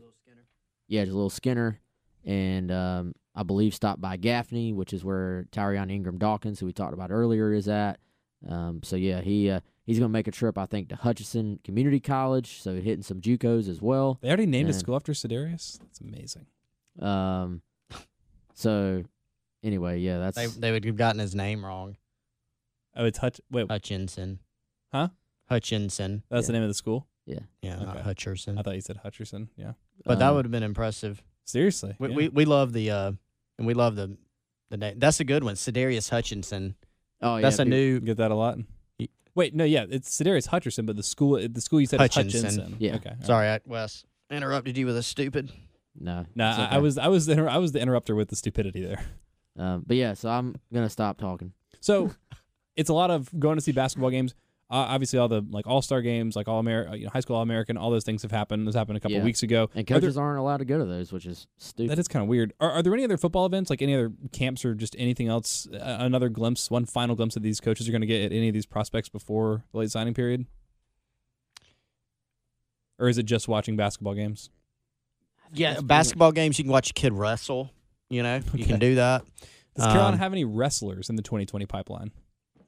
yeah, 0.88 1.04
just 1.04 1.14
a 1.14 1.16
little 1.16 1.30
Skinner, 1.30 1.80
and 2.26 2.72
um, 2.72 3.16
I 3.34 3.44
believe 3.44 3.74
stopped 3.74 4.02
by 4.02 4.18
Gaffney, 4.18 4.74
which 4.74 4.94
is 4.94 5.04
where 5.06 5.46
Tyrion 5.52 5.92
Ingram 5.92 6.18
Dawkins, 6.18 6.60
who 6.60 6.66
we 6.66 6.74
talked 6.74 6.94
about 6.94 7.12
earlier, 7.12 7.54
is 7.54 7.68
at. 7.68 8.00
Um, 8.48 8.82
so 8.84 8.96
yeah, 8.96 9.22
he 9.22 9.50
uh, 9.50 9.62
he's 9.86 10.00
gonna 10.00 10.10
make 10.10 10.28
a 10.28 10.32
trip, 10.32 10.58
I 10.58 10.66
think, 10.66 10.90
to 10.90 10.96
Hutchinson 10.96 11.60
Community 11.64 12.00
College, 12.00 12.62
so 12.62 12.76
hitting 12.76 13.04
some 13.04 13.22
JUCOs 13.22 13.68
as 13.68 13.82
well. 13.82 14.20
They 14.22 14.28
already 14.28 14.46
named 14.46 14.70
a 14.70 14.74
school 14.74 14.96
after 14.96 15.14
Sadarius. 15.14 15.80
That's 15.80 16.00
amazing. 16.02 16.46
Um, 17.00 17.62
so 18.54 19.04
anyway, 19.64 20.00
yeah, 20.00 20.20
that's 20.20 20.38
They 20.38 20.48
they 20.48 20.72
would 20.72 20.86
have 20.86 20.98
gotten 20.98 21.20
his 21.20 21.36
name 21.36 21.66
wrong. 21.66 21.98
Oh, 22.96 23.06
it's 23.06 23.20
Hutch. 23.20 23.40
Wait, 23.50 23.70
Hutchinson. 23.70 24.40
Huh? 24.92 25.10
Hutchinson. 25.50 26.24
that's 26.30 26.48
the 26.48 26.54
name 26.54 26.64
of 26.64 26.70
the 26.70 26.74
school. 26.74 27.08
Yeah, 27.26 27.40
Yeah, 27.62 27.76
not 27.78 28.04
Hutcherson. 28.04 28.58
I 28.58 28.62
thought 28.62 28.76
you 28.76 28.82
said 28.82 29.00
Hutcherson. 29.06 29.50
Yeah. 29.56 29.74
But 30.06 30.20
that 30.20 30.30
um, 30.30 30.36
would 30.36 30.46
have 30.46 30.52
been 30.52 30.64
impressive. 30.64 31.22
Seriously. 31.46 31.96
We, 32.00 32.10
yeah. 32.10 32.16
we 32.16 32.28
we 32.30 32.46
love 32.46 32.74
the 32.74 32.92
uh 32.92 33.12
and 33.58 33.68
we 33.68 33.74
love 33.74 33.96
the 33.96 34.18
the 34.70 34.78
name. 34.78 35.00
That's 35.00 35.20
a 35.20 35.24
good 35.24 35.44
one. 35.44 35.56
Sadarius 35.56 36.10
Hutchinson. 36.10 36.76
Oh 37.22 37.36
yeah, 37.36 37.42
That's 37.42 37.60
a 37.60 37.66
new 37.66 38.00
get 38.00 38.18
that 38.18 38.32
a 38.32 38.36
lot. 38.36 38.58
Ye- 39.34 39.36
Wait, 39.36 39.56
no, 39.56 39.64
yeah, 39.64 39.86
it's 39.90 40.10
Sadarius 40.16 40.48
Hutcherson, 40.50 40.86
but 40.86 40.96
the 40.96 41.04
school, 41.04 41.40
the 41.48 41.62
school 41.62 41.80
you 41.80 41.88
said 41.88 42.02
is 42.02 42.14
Hutchinson. 42.16 42.44
Hutchinson. 42.44 42.76
Yeah. 42.80 42.96
Okay. 42.96 43.10
all 43.10 43.16
right. 43.18 43.26
Sorry, 43.26 43.48
I, 43.50 43.60
Wes. 43.66 44.04
Interrupted 44.30 44.78
you 44.78 44.86
with 44.86 44.98
a 44.98 45.04
stupid. 45.04 45.52
No, 46.00 46.26
No, 46.36 46.50
it's 46.50 46.60
I, 46.60 46.66
okay. 46.66 46.76
I 46.76 46.80
was, 46.80 46.98
I 46.98 47.08
was, 47.08 47.26
the, 47.26 47.34
inter- 47.34 47.50
I 47.50 47.58
was 47.58 47.74
the 47.74 47.80
interrupter 47.82 48.16
with 48.16 48.30
the 48.30 48.36
stupidity 48.36 48.84
there. 48.84 49.04
Um, 49.60 49.84
but 49.86 49.98
yeah, 49.98 50.14
so 50.14 50.30
I'm 50.30 50.56
gonna 50.74 50.90
stop 50.90 51.18
talking. 51.18 51.52
So, 51.82 52.12
it's 52.78 52.90
a 52.90 52.94
lot 52.94 53.12
of 53.12 53.30
going 53.38 53.58
to 53.58 53.62
see 53.62 53.74
basketball 53.74 54.10
games. 54.10 54.34
Uh, 54.72 54.88
obviously, 54.88 55.20
all 55.20 55.28
the 55.28 55.46
like 55.50 55.68
All 55.68 55.82
Star 55.82 56.02
games, 56.02 56.34
like 56.36 56.48
All 56.48 56.58
American, 56.60 56.94
you 56.96 57.04
know, 57.04 57.10
high 57.12 57.20
school 57.20 57.36
All 57.36 57.42
American, 57.42 57.76
all 57.76 57.92
those 57.92 58.06
things 58.06 58.22
have 58.22 58.32
happened. 58.32 58.66
This 58.66 58.74
happened 58.74 58.96
a 58.96 59.00
couple 59.02 59.18
Yeah. 59.18 59.24
weeks 59.26 59.44
ago. 59.44 59.70
And 59.76 59.82
Are 59.82 59.84
there- 59.84 60.00
coaches 60.00 60.18
aren't 60.18 60.40
allowed 60.40 60.58
to 60.58 60.66
go 60.66 60.78
to 60.78 60.86
those, 60.86 61.12
which 61.12 61.26
is 61.26 61.46
stupid. 61.58 61.92
That 61.92 62.00
is 62.00 62.08
kind 62.08 62.24
of 62.24 62.30
weird. 62.30 62.54
Are, 62.62 62.72
are 62.72 62.82
there 62.82 62.94
any 62.94 63.04
other 63.04 63.18
football 63.18 63.46
events, 63.46 63.70
like 63.70 63.82
any 63.82 63.94
other 63.94 64.14
camps 64.32 64.64
or 64.64 64.74
just 64.74 64.96
anything 64.98 65.28
else? 65.28 65.68
Uh, 65.68 65.98
another 66.00 66.30
glimpse, 66.30 66.72
one 66.72 66.86
final 66.86 67.18
glimpse 67.18 67.36
of 67.36 67.44
these 67.44 67.60
coaches 67.60 67.90
are 67.90 67.92
going 67.92 68.00
to 68.02 68.08
get 68.08 68.22
at 68.24 68.32
any 68.32 68.48
of 68.48 68.54
these 68.54 68.66
prospects 68.66 69.10
before 69.10 69.66
the 69.74 69.80
late 69.80 69.92
signing 69.92 70.14
period? 70.14 70.46
Or 72.98 73.10
is 73.10 73.18
it 73.18 73.24
just 73.24 73.48
watching 73.48 73.76
basketball 73.76 74.14
games? 74.14 74.50
Yeah, 75.54 75.72
That's 75.74 75.84
basketball 75.84 76.32
games 76.32 76.58
you 76.58 76.64
can 76.64 76.72
watch 76.72 76.92
a 76.92 76.94
kid 76.94 77.12
wrestle. 77.14 77.72
You 78.10 78.24
know, 78.24 78.36
you 78.54 78.64
Okay. 78.64 78.64
can 78.66 78.80
do 78.80 78.96
that. 78.96 79.26
Does 79.76 79.86
Carolina 79.86 80.14
Um, 80.14 80.20
have 80.20 80.32
any 80.34 80.46
wrestlers 80.46 81.10
in 81.10 81.16
the 81.16 81.22
2020 81.22 81.66
pipeline? 81.66 82.12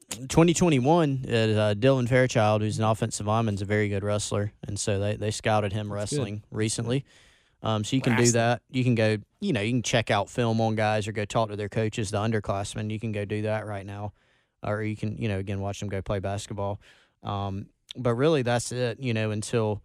2021, 0.10 1.26
uh, 1.28 1.74
Dylan 1.78 2.08
Fairchild, 2.08 2.62
who's 2.62 2.78
an 2.78 2.86
offensive 2.86 3.26
lineman, 3.26 3.56
is 3.56 3.62
a 3.62 3.66
very 3.66 3.90
good 3.90 4.04
wrestler, 4.04 4.52
and 4.68 4.80
so 4.80 5.00
they, 5.00 5.16
they 5.16 5.32
scouted 5.32 5.74
him 5.74 5.90
That's 5.90 6.12
good. 6.12 6.18
wrestling 6.18 6.44
recently. 6.52 7.06
Um, 7.64 7.84
so 7.84 7.96
you 7.96 8.02
can 8.02 8.18
do 8.18 8.30
that. 8.32 8.62
You 8.70 8.84
can 8.84 8.94
go, 8.94 9.18
you 9.40 9.54
know, 9.54 9.62
you 9.62 9.72
can 9.72 9.84
check 9.84 10.12
out 10.12 10.30
film 10.30 10.60
on 10.60 10.76
guys 10.76 11.08
or 11.08 11.14
go 11.14 11.24
talk 11.24 11.50
to 11.50 11.56
their 11.56 11.70
coaches, 11.70 12.12
the 12.12 12.18
underclassmen. 12.18 12.92
You 12.92 13.00
can 13.00 13.14
go 13.14 13.24
do 13.24 13.44
that 13.44 13.66
right 13.66 13.86
now, 13.86 14.12
or 14.62 14.84
you 14.84 14.98
can, 14.98 15.18
you 15.18 15.30
know, 15.30 15.40
again 15.40 15.62
watch 15.62 15.80
them 15.80 15.88
go 15.88 16.02
play 16.02 16.20
basketball. 16.20 16.82
Um, 17.24 17.68
but 17.96 18.16
really, 18.16 18.42
that's 18.42 18.72
it. 18.74 19.00
You 19.00 19.14
know, 19.14 19.32
until 19.32 19.82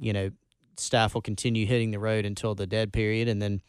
you 0.00 0.14
know 0.14 0.30
staff 0.78 1.14
will 1.14 1.20
continue 1.20 1.66
hitting 1.66 1.90
the 1.90 1.98
road 1.98 2.24
until 2.24 2.54
the 2.54 2.66
dead 2.66 2.92
period, 2.92 3.28
and 3.28 3.40
then 3.40 3.60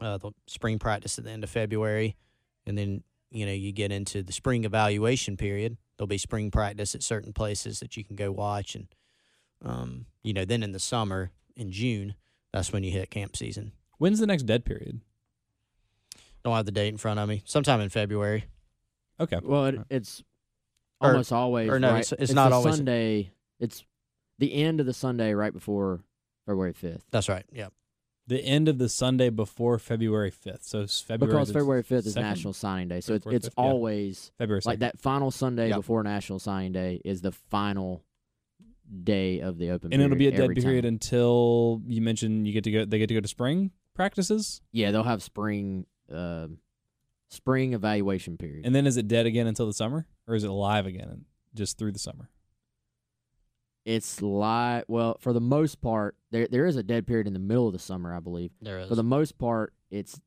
uh, 0.00 0.18
the 0.18 0.32
spring 0.46 0.78
practice 0.78 1.18
at 1.18 1.24
the 1.24 1.30
end 1.30 1.44
of 1.44 1.50
February, 1.50 2.16
and 2.66 2.76
then 2.76 3.02
you 3.30 3.44
know 3.46 3.52
you 3.52 3.72
get 3.72 3.92
into 3.92 4.22
the 4.22 4.32
spring 4.32 4.64
evaluation 4.64 5.36
period. 5.36 5.76
There'll 5.96 6.06
be 6.08 6.18
spring 6.18 6.50
practice 6.50 6.94
at 6.94 7.02
certain 7.02 7.32
places 7.32 7.80
that 7.80 7.96
you 7.96 8.04
can 8.04 8.16
go 8.16 8.30
watch, 8.30 8.74
and 8.74 8.86
um, 9.64 10.06
you 10.22 10.32
know 10.32 10.44
then 10.44 10.62
in 10.62 10.72
the 10.72 10.78
summer 10.78 11.30
in 11.56 11.70
June, 11.72 12.14
that's 12.52 12.72
when 12.72 12.84
you 12.84 12.90
hit 12.92 13.10
camp 13.10 13.36
season. 13.36 13.72
When's 13.98 14.20
the 14.20 14.26
next 14.26 14.44
dead 14.44 14.64
period? 14.64 15.00
Don't 16.44 16.54
have 16.54 16.66
the 16.66 16.72
date 16.72 16.88
in 16.88 16.96
front 16.98 17.18
of 17.18 17.28
me. 17.28 17.42
Sometime 17.44 17.80
in 17.80 17.88
February. 17.88 18.44
Okay. 19.20 19.40
Well, 19.42 19.66
it, 19.66 19.78
it's 19.90 20.22
Or- 21.00 21.10
almost 21.10 21.32
always. 21.32 21.68
or 21.68 21.80
no, 21.80 21.90
right- 21.92 22.00
it's- 22.00 22.12
it's 22.22 22.32
not 22.32 22.50
the 22.50 22.54
always- 22.56 22.76
Sunday. 22.76 23.32
It's 23.58 23.84
the 24.38 24.54
end 24.54 24.78
of 24.78 24.86
the 24.86 24.94
Sunday 24.94 25.34
right 25.34 25.52
before 25.52 26.00
February 26.46 26.72
fifth. 26.72 27.04
That's 27.10 27.28
right. 27.28 27.44
Yeah. 27.52 27.68
The 28.28 28.44
end 28.44 28.68
of 28.68 28.78
the 28.78 28.88
Sunday 28.88 29.30
before 29.30 29.78
February 29.78 30.30
5th. 30.30 30.62
So 30.64 30.82
it's 30.82 31.00
February. 31.00 31.32
Because 31.34 31.50
February 31.50 31.82
fifth 31.82 32.06
is 32.06 32.12
second? 32.12 32.28
National 32.28 32.52
Signing 32.52 32.88
Day, 32.88 33.00
so 33.00 33.14
it's 33.14 33.26
it's 33.26 33.48
5th, 33.48 33.52
yeah. 33.56 33.64
always 33.64 34.30
February 34.38 34.60
2nd. 34.60 34.66
like 34.66 34.78
that 34.80 35.00
final 35.00 35.30
Sunday 35.30 35.68
Yep. 35.68 35.76
before 35.78 36.02
National 36.02 36.38
Signing 36.38 36.72
Day 36.72 37.00
is 37.04 37.20
the 37.22 37.32
final 37.32 38.04
day 39.04 39.40
of 39.40 39.58
the 39.58 39.70
open. 39.70 39.92
And 39.92 40.00
it'll 40.02 40.16
be 40.16 40.28
a 40.28 40.30
dead 40.30 40.54
period 40.54 40.82
time. 40.82 40.88
until 40.94 41.82
you 41.86 42.00
mentioned 42.02 42.46
you 42.46 42.52
get 42.52 42.64
to 42.64 42.70
go. 42.70 42.84
They 42.84 42.98
get 42.98 43.08
to 43.08 43.14
go 43.14 43.20
to 43.20 43.28
spring 43.28 43.70
practices, 43.94 44.60
Yeah, 44.72 44.90
they'll 44.92 45.02
have 45.02 45.22
spring, 45.22 45.86
uh, 46.12 46.48
spring 47.30 47.72
evaluation 47.74 48.36
period. 48.38 48.64
and 48.64 48.74
then 48.74 48.86
is 48.86 48.96
it 48.96 49.08
dead 49.08 49.26
again 49.26 49.46
until 49.46 49.66
the 49.66 49.72
summer, 49.72 50.06
or 50.26 50.34
is 50.34 50.44
it 50.44 50.50
live 50.50 50.86
again 50.86 51.24
just 51.54 51.78
through 51.78 51.92
the 51.92 51.98
summer? 51.98 52.30
It's 53.88 54.20
live. 54.20 54.84
Well, 54.86 55.16
for 55.18 55.32
the 55.32 55.40
most 55.40 55.80
part, 55.80 56.14
there 56.30 56.46
there 56.46 56.66
is 56.66 56.76
a 56.76 56.82
dead 56.82 57.06
period 57.06 57.26
in 57.26 57.32
the 57.32 57.38
middle 57.38 57.66
of 57.66 57.72
the 57.72 57.78
summer, 57.78 58.14
I 58.14 58.20
believe. 58.20 58.50
There 58.60 58.80
is. 58.80 58.88
For 58.88 58.94
the 58.94 59.02
most 59.02 59.38
part, 59.38 59.72
it's 59.90 60.20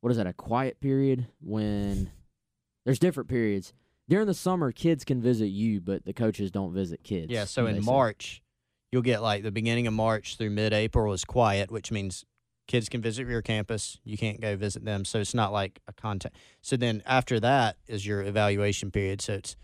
what 0.00 0.10
is 0.10 0.16
that? 0.16 0.28
A 0.28 0.32
quiet 0.32 0.80
period 0.80 1.26
when 1.40 2.12
there's 2.84 3.00
different 3.00 3.28
periods 3.28 3.72
during 4.08 4.28
the 4.28 4.34
summer. 4.34 4.70
Kids 4.70 5.04
can 5.04 5.20
visit 5.20 5.48
you, 5.48 5.80
but 5.80 6.04
the 6.04 6.12
coaches 6.12 6.52
don't 6.52 6.72
visit 6.72 7.02
kids. 7.02 7.32
Yeah, 7.32 7.46
so 7.46 7.66
in. 7.66 7.84
March, 7.84 8.42
you'll 8.92 9.02
get 9.02 9.22
like 9.22 9.42
the 9.42 9.50
beginning 9.50 9.88
of 9.88 9.92
March 9.94 10.36
through 10.36 10.50
mid 10.50 10.72
April 10.72 11.12
is 11.12 11.24
quiet, 11.24 11.72
which 11.72 11.90
means 11.90 12.24
kids 12.68 12.88
can 12.88 13.00
visit 13.00 13.26
your 13.26 13.42
campus. 13.42 13.98
You 14.04 14.16
can't 14.16 14.40
go 14.40 14.54
visit 14.54 14.84
them. 14.84 15.04
So 15.04 15.18
it's 15.18 15.34
not 15.34 15.52
like 15.52 15.80
a 15.88 15.92
contact. 15.92 16.36
So 16.60 16.76
then 16.76 17.02
after 17.06 17.40
that 17.40 17.76
is 17.88 18.06
your 18.06 18.22
evaluation 18.22 18.92
period. 18.92 19.20
So 19.20 19.32
it's 19.32 19.56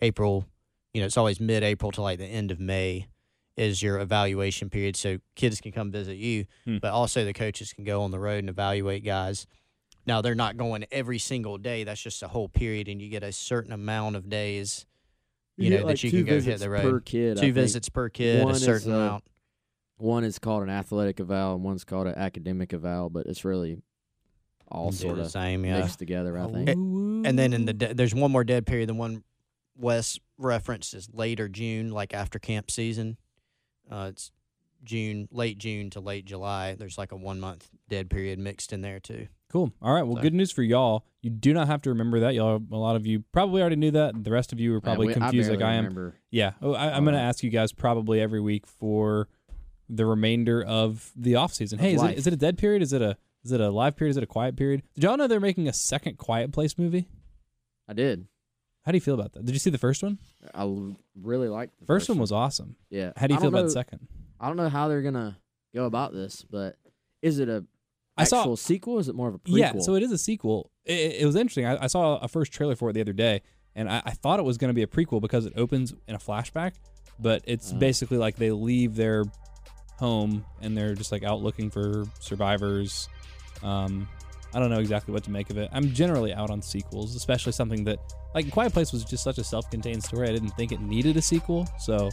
April, 0.00 0.46
you 0.94 1.00
know, 1.00 1.06
it's 1.06 1.16
always 1.16 1.40
mid 1.40 1.62
April 1.62 1.90
to 1.92 2.02
like 2.02 2.18
the 2.18 2.26
end 2.26 2.50
of 2.50 2.58
May 2.60 3.08
is 3.56 3.82
your 3.82 3.98
evaluation 3.98 4.70
period. 4.70 4.96
So 4.96 5.18
kids 5.34 5.60
can 5.60 5.72
come 5.72 5.90
visit 5.90 6.16
you, 6.16 6.46
Hmm. 6.64 6.78
but 6.80 6.92
also 6.92 7.24
the 7.24 7.32
coaches 7.32 7.72
can 7.72 7.84
go 7.84 8.02
on 8.02 8.10
the 8.10 8.18
road 8.18 8.38
and 8.38 8.48
evaluate 8.48 9.04
guys. 9.04 9.46
Now 10.06 10.22
they're 10.22 10.34
not 10.34 10.56
going 10.56 10.86
every 10.90 11.18
single 11.18 11.58
day. 11.58 11.84
That's 11.84 12.00
just 12.00 12.22
a 12.22 12.28
whole 12.28 12.48
period, 12.48 12.88
and 12.88 13.02
you 13.02 13.08
get 13.10 13.22
a 13.22 13.32
certain 13.32 13.72
amount 13.72 14.16
of 14.16 14.28
days. 14.30 14.86
You, 15.56 15.70
know 15.70 15.78
get, 15.78 15.86
that 15.88 16.02
you 16.04 16.10
can 16.10 16.24
go 16.24 16.40
hit 16.40 16.60
the 16.60 16.70
road 16.70 16.82
per 16.82 17.00
kid. 17.00 17.32
I 17.36 17.40
two 17.40 17.46
think. 17.48 17.54
visits 17.56 17.88
per 17.88 18.08
kid, 18.08 18.44
One 18.44 18.54
a 18.54 18.58
certain 18.58 18.92
uh, 18.92 18.96
amount. 18.96 19.24
One 19.96 20.22
is 20.22 20.38
called 20.38 20.62
an 20.62 20.70
athletic 20.70 21.18
eval, 21.18 21.56
and 21.56 21.64
one's 21.64 21.82
called 21.84 22.06
an 22.06 22.14
academic 22.14 22.72
eval. 22.72 23.10
But 23.10 23.26
it's 23.26 23.44
really 23.44 23.82
all 24.68 24.90
Do 24.90 24.96
sort 24.98 25.16
the 25.16 25.22
of 25.22 25.30
same, 25.32 25.64
yeah. 25.64 25.80
mixed 25.80 25.98
together. 25.98 26.38
I 26.38 26.46
think. 26.46 26.68
And 26.70 27.36
then 27.36 27.52
in 27.52 27.64
the 27.64 27.72
de- 27.74 27.92
there's 27.94 28.14
one 28.14 28.30
more 28.30 28.44
dead 28.44 28.66
period. 28.66 28.88
than 28.88 28.96
one 28.98 29.24
Wes 29.78 30.18
referenced 30.36 30.92
is 30.94 31.08
later 31.12 31.48
June, 31.48 31.90
like 31.90 32.12
after 32.12 32.38
camp 32.38 32.70
season. 32.70 33.16
Uh, 33.90 34.08
it's 34.10 34.30
June, 34.84 35.28
late 35.32 35.58
June 35.58 35.88
to 35.90 36.00
late 36.00 36.24
July. 36.24 36.74
There's 36.74 36.98
like 36.98 37.12
a 37.12 37.16
one 37.16 37.40
month 37.40 37.68
dead 37.88 38.10
period 38.10 38.38
mixed 38.38 38.72
in 38.72 38.80
there 38.82 39.00
too. 39.00 39.28
Cool. 39.50 39.72
All 39.80 39.94
right. 39.94 40.02
Well, 40.02 40.16
So- 40.16 40.22
good 40.22 40.34
news 40.34 40.52
for 40.52 40.62
y'all. 40.62 41.04
You 41.22 41.30
do 41.30 41.52
not 41.54 41.66
have 41.68 41.82
to 41.82 41.88
remember 41.90 42.20
that. 42.20 42.34
Y'all, 42.34 42.62
a 42.70 42.76
lot 42.76 42.94
of 42.96 43.06
you 43.06 43.24
probably 43.32 43.60
already 43.60 43.76
knew 43.76 43.90
that. 43.92 44.22
The 44.22 44.30
rest 44.30 44.52
of 44.52 44.60
you 44.60 44.72
were 44.72 44.80
probably 44.80 45.06
Man, 45.08 45.14
we- 45.16 45.20
confused 45.20 45.50
like 45.50 45.62
I 45.62 45.72
am. 45.74 45.84
Remember. 45.84 46.14
Yeah. 46.30 46.52
Oh, 46.60 46.74
I, 46.74 46.94
I'm 46.94 47.04
going 47.04 47.14
to 47.16 47.20
ask 47.20 47.42
you 47.42 47.50
guys 47.50 47.72
probably 47.72 48.20
every 48.20 48.40
week 48.40 48.66
for 48.66 49.28
the 49.88 50.04
remainder 50.04 50.62
of 50.62 51.10
the 51.16 51.34
off 51.36 51.54
season. 51.54 51.78
Hey, 51.78 51.94
is 51.94 52.00
it, 52.02 52.04
life. 52.04 52.18
is 52.18 52.26
it 52.26 52.32
a 52.34 52.36
dead 52.36 52.58
period? 52.58 52.82
Is 52.82 52.92
it 52.92 53.00
a 53.02 53.16
is 53.44 53.52
it 53.52 53.60
a 53.60 53.70
live 53.70 53.96
period? 53.96 54.10
Is 54.10 54.16
it 54.18 54.22
a 54.22 54.26
quiet 54.26 54.54
period? 54.56 54.82
Did 54.94 55.04
y'all 55.04 55.16
know 55.16 55.26
they're 55.26 55.40
making 55.40 55.66
a 55.68 55.72
second 55.72 56.18
Quiet 56.18 56.52
Place 56.52 56.76
movie? 56.76 57.08
I 57.88 57.94
did. 57.94 58.26
How 58.88 58.92
do 58.92 58.96
you 58.96 59.02
feel 59.02 59.12
about 59.12 59.34
that? 59.34 59.44
Did 59.44 59.54
you 59.54 59.58
see 59.58 59.68
the 59.68 59.76
first 59.76 60.02
one? 60.02 60.16
I 60.54 60.62
l- 60.62 60.96
really 61.14 61.48
liked 61.50 61.78
the 61.78 61.84
First, 61.84 62.08
one 62.08 62.16
was 62.16 62.32
awesome. 62.32 62.74
Yeah. 62.88 63.12
How 63.18 63.26
do 63.26 63.34
you 63.34 63.36
I 63.36 63.42
feel 63.42 63.50
don't 63.50 63.54
about 63.58 63.58
know- 63.58 63.64
the 63.66 63.70
second? 63.72 64.08
I 64.40 64.46
don't 64.46 64.56
know 64.56 64.70
how 64.70 64.88
they're 64.88 65.02
gonna 65.02 65.36
go 65.74 65.84
about 65.84 66.14
this, 66.14 66.42
but 66.50 66.76
is 67.20 67.38
it 67.38 67.50
a 67.50 67.66
I 68.16 68.24
saw- 68.24 68.38
actual 68.38 68.56
sequel? 68.56 68.94
Or 68.94 69.00
is 69.00 69.08
it 69.10 69.14
more 69.14 69.28
of 69.28 69.34
a 69.34 69.38
prequel? 69.40 69.58
Yeah, 69.58 69.78
so 69.80 69.94
it 69.94 70.02
is 70.02 70.10
a 70.10 70.16
sequel. 70.16 70.70
It, 70.86 71.16
it 71.20 71.26
was 71.26 71.36
interesting. 71.36 71.66
I, 71.66 71.84
I 71.84 71.86
saw 71.86 72.16
a 72.16 72.28
first 72.28 72.50
trailer 72.50 72.76
for 72.76 72.88
it 72.88 72.94
the 72.94 73.02
other 73.02 73.12
day, 73.12 73.42
and 73.74 73.90
I, 73.90 74.00
I 74.06 74.12
thought 74.12 74.40
it 74.40 74.44
was 74.44 74.56
going 74.56 74.70
to 74.70 74.74
be 74.74 74.82
a 74.82 74.86
prequel 74.86 75.20
because 75.20 75.44
it 75.44 75.52
opens 75.54 75.92
in 76.06 76.14
a 76.14 76.18
flashback, 76.18 76.76
but 77.20 77.42
it's 77.44 77.74
Uh. 77.74 77.76
basically 77.76 78.16
like 78.16 78.36
they 78.36 78.52
leave 78.52 78.96
their 78.96 79.26
home 79.98 80.46
and 80.62 80.74
they're 80.74 80.94
just 80.94 81.12
like 81.12 81.24
out 81.24 81.42
looking 81.42 81.68
for 81.68 82.04
survivors. 82.20 83.10
Um, 83.62 84.08
I 84.54 84.58
don't 84.58 84.70
know 84.70 84.78
exactly 84.78 85.12
what 85.12 85.24
to 85.24 85.30
make 85.30 85.50
of 85.50 85.58
it. 85.58 85.68
I'm 85.72 85.92
generally 85.92 86.32
out 86.32 86.50
on 86.50 86.62
sequels, 86.62 87.14
especially 87.14 87.52
something 87.52 87.84
that 87.84 87.98
like 88.34 88.50
Quiet 88.50 88.72
Place 88.72 88.92
was 88.92 89.04
just 89.04 89.22
such 89.22 89.38
a 89.38 89.44
self-contained 89.44 90.02
story. 90.02 90.28
I 90.28 90.32
didn't 90.32 90.50
think 90.50 90.72
it 90.72 90.80
needed 90.80 91.16
a 91.16 91.22
sequel, 91.22 91.68
so 91.78 92.10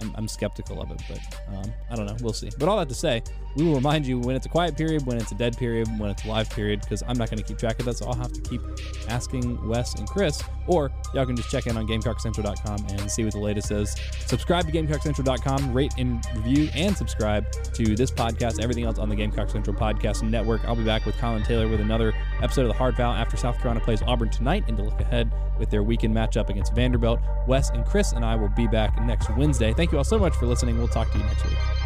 I'm, 0.00 0.12
I'm 0.16 0.28
skeptical 0.28 0.82
of 0.82 0.90
it. 0.90 1.00
But 1.08 1.20
um, 1.54 1.72
I 1.90 1.96
don't 1.96 2.06
know. 2.06 2.16
We'll 2.20 2.32
see. 2.32 2.50
But 2.58 2.68
all 2.68 2.76
that 2.78 2.88
to 2.88 2.94
say, 2.94 3.22
we 3.56 3.64
will 3.64 3.74
remind 3.74 4.06
you 4.06 4.18
when 4.18 4.36
it's 4.36 4.46
a 4.46 4.50
quiet 4.50 4.76
period, 4.76 5.06
when 5.06 5.16
it's 5.16 5.32
a 5.32 5.34
dead 5.34 5.56
period, 5.56 5.88
when 5.98 6.10
it's 6.10 6.24
a 6.24 6.28
live 6.28 6.50
period, 6.50 6.80
because 6.82 7.02
I'm 7.08 7.16
not 7.16 7.30
going 7.30 7.38
to 7.38 7.44
keep 7.44 7.58
track 7.58 7.78
of 7.78 7.86
that. 7.86 7.96
So 7.96 8.06
I'll 8.06 8.14
have 8.14 8.32
to 8.32 8.40
keep 8.42 8.60
asking 9.08 9.66
Wes 9.66 9.94
and 9.94 10.06
Chris, 10.06 10.42
or 10.66 10.92
y'all 11.14 11.24
can 11.24 11.36
just 11.36 11.50
check 11.50 11.66
in 11.66 11.76
on 11.76 11.86
GamecockCentral.com 11.86 12.86
and 12.90 13.10
see 13.10 13.24
what 13.24 13.32
the 13.32 13.40
latest 13.40 13.70
is. 13.70 13.96
Subscribe 14.26 14.66
to 14.66 14.72
GamecockCentral.com, 14.72 15.72
rate 15.72 15.94
and 15.96 16.24
review, 16.36 16.68
and 16.74 16.96
subscribe 16.96 17.50
to 17.74 17.96
this 17.96 18.10
podcast, 18.10 18.62
everything 18.62 18.84
else 18.84 18.98
on 18.98 19.08
the 19.08 19.16
Gamecock 19.16 19.48
Central 19.48 19.74
Podcast 19.74 20.22
Network. 20.22 20.64
I'll 20.64 20.76
be 20.76 20.84
back 20.84 21.06
with 21.06 21.16
Colin 21.16 21.42
Taylor 21.42 21.66
with 21.66 21.80
another 21.80 22.12
episode 22.42 22.62
of 22.62 22.68
the 22.68 22.74
Hard 22.74 22.96
Foul 22.96 23.14
after 23.14 23.36
South 23.36 23.56
Carolina 23.56 23.80
plays 23.80 24.02
Auburn 24.02 24.28
tonight, 24.28 24.64
and 24.68 24.76
to 24.76 24.82
look 24.82 25.00
ahead 25.00 25.32
with 25.58 25.70
their 25.70 25.82
weekend 25.82 26.14
matchup 26.14 26.50
against 26.50 26.74
Vanderbilt. 26.74 27.20
Wes 27.46 27.70
and 27.70 27.86
Chris 27.86 28.12
and 28.12 28.24
I 28.24 28.36
will 28.36 28.50
be 28.50 28.66
back 28.66 29.00
next 29.02 29.30
Wednesday. 29.36 29.72
Thank 29.72 29.92
you 29.92 29.98
all 29.98 30.04
so 30.04 30.18
much 30.18 30.34
for 30.34 30.46
listening. 30.46 30.76
We'll 30.76 30.88
talk 30.88 31.10
to 31.12 31.18
you 31.18 31.24
next 31.24 31.44
week. 31.44 31.85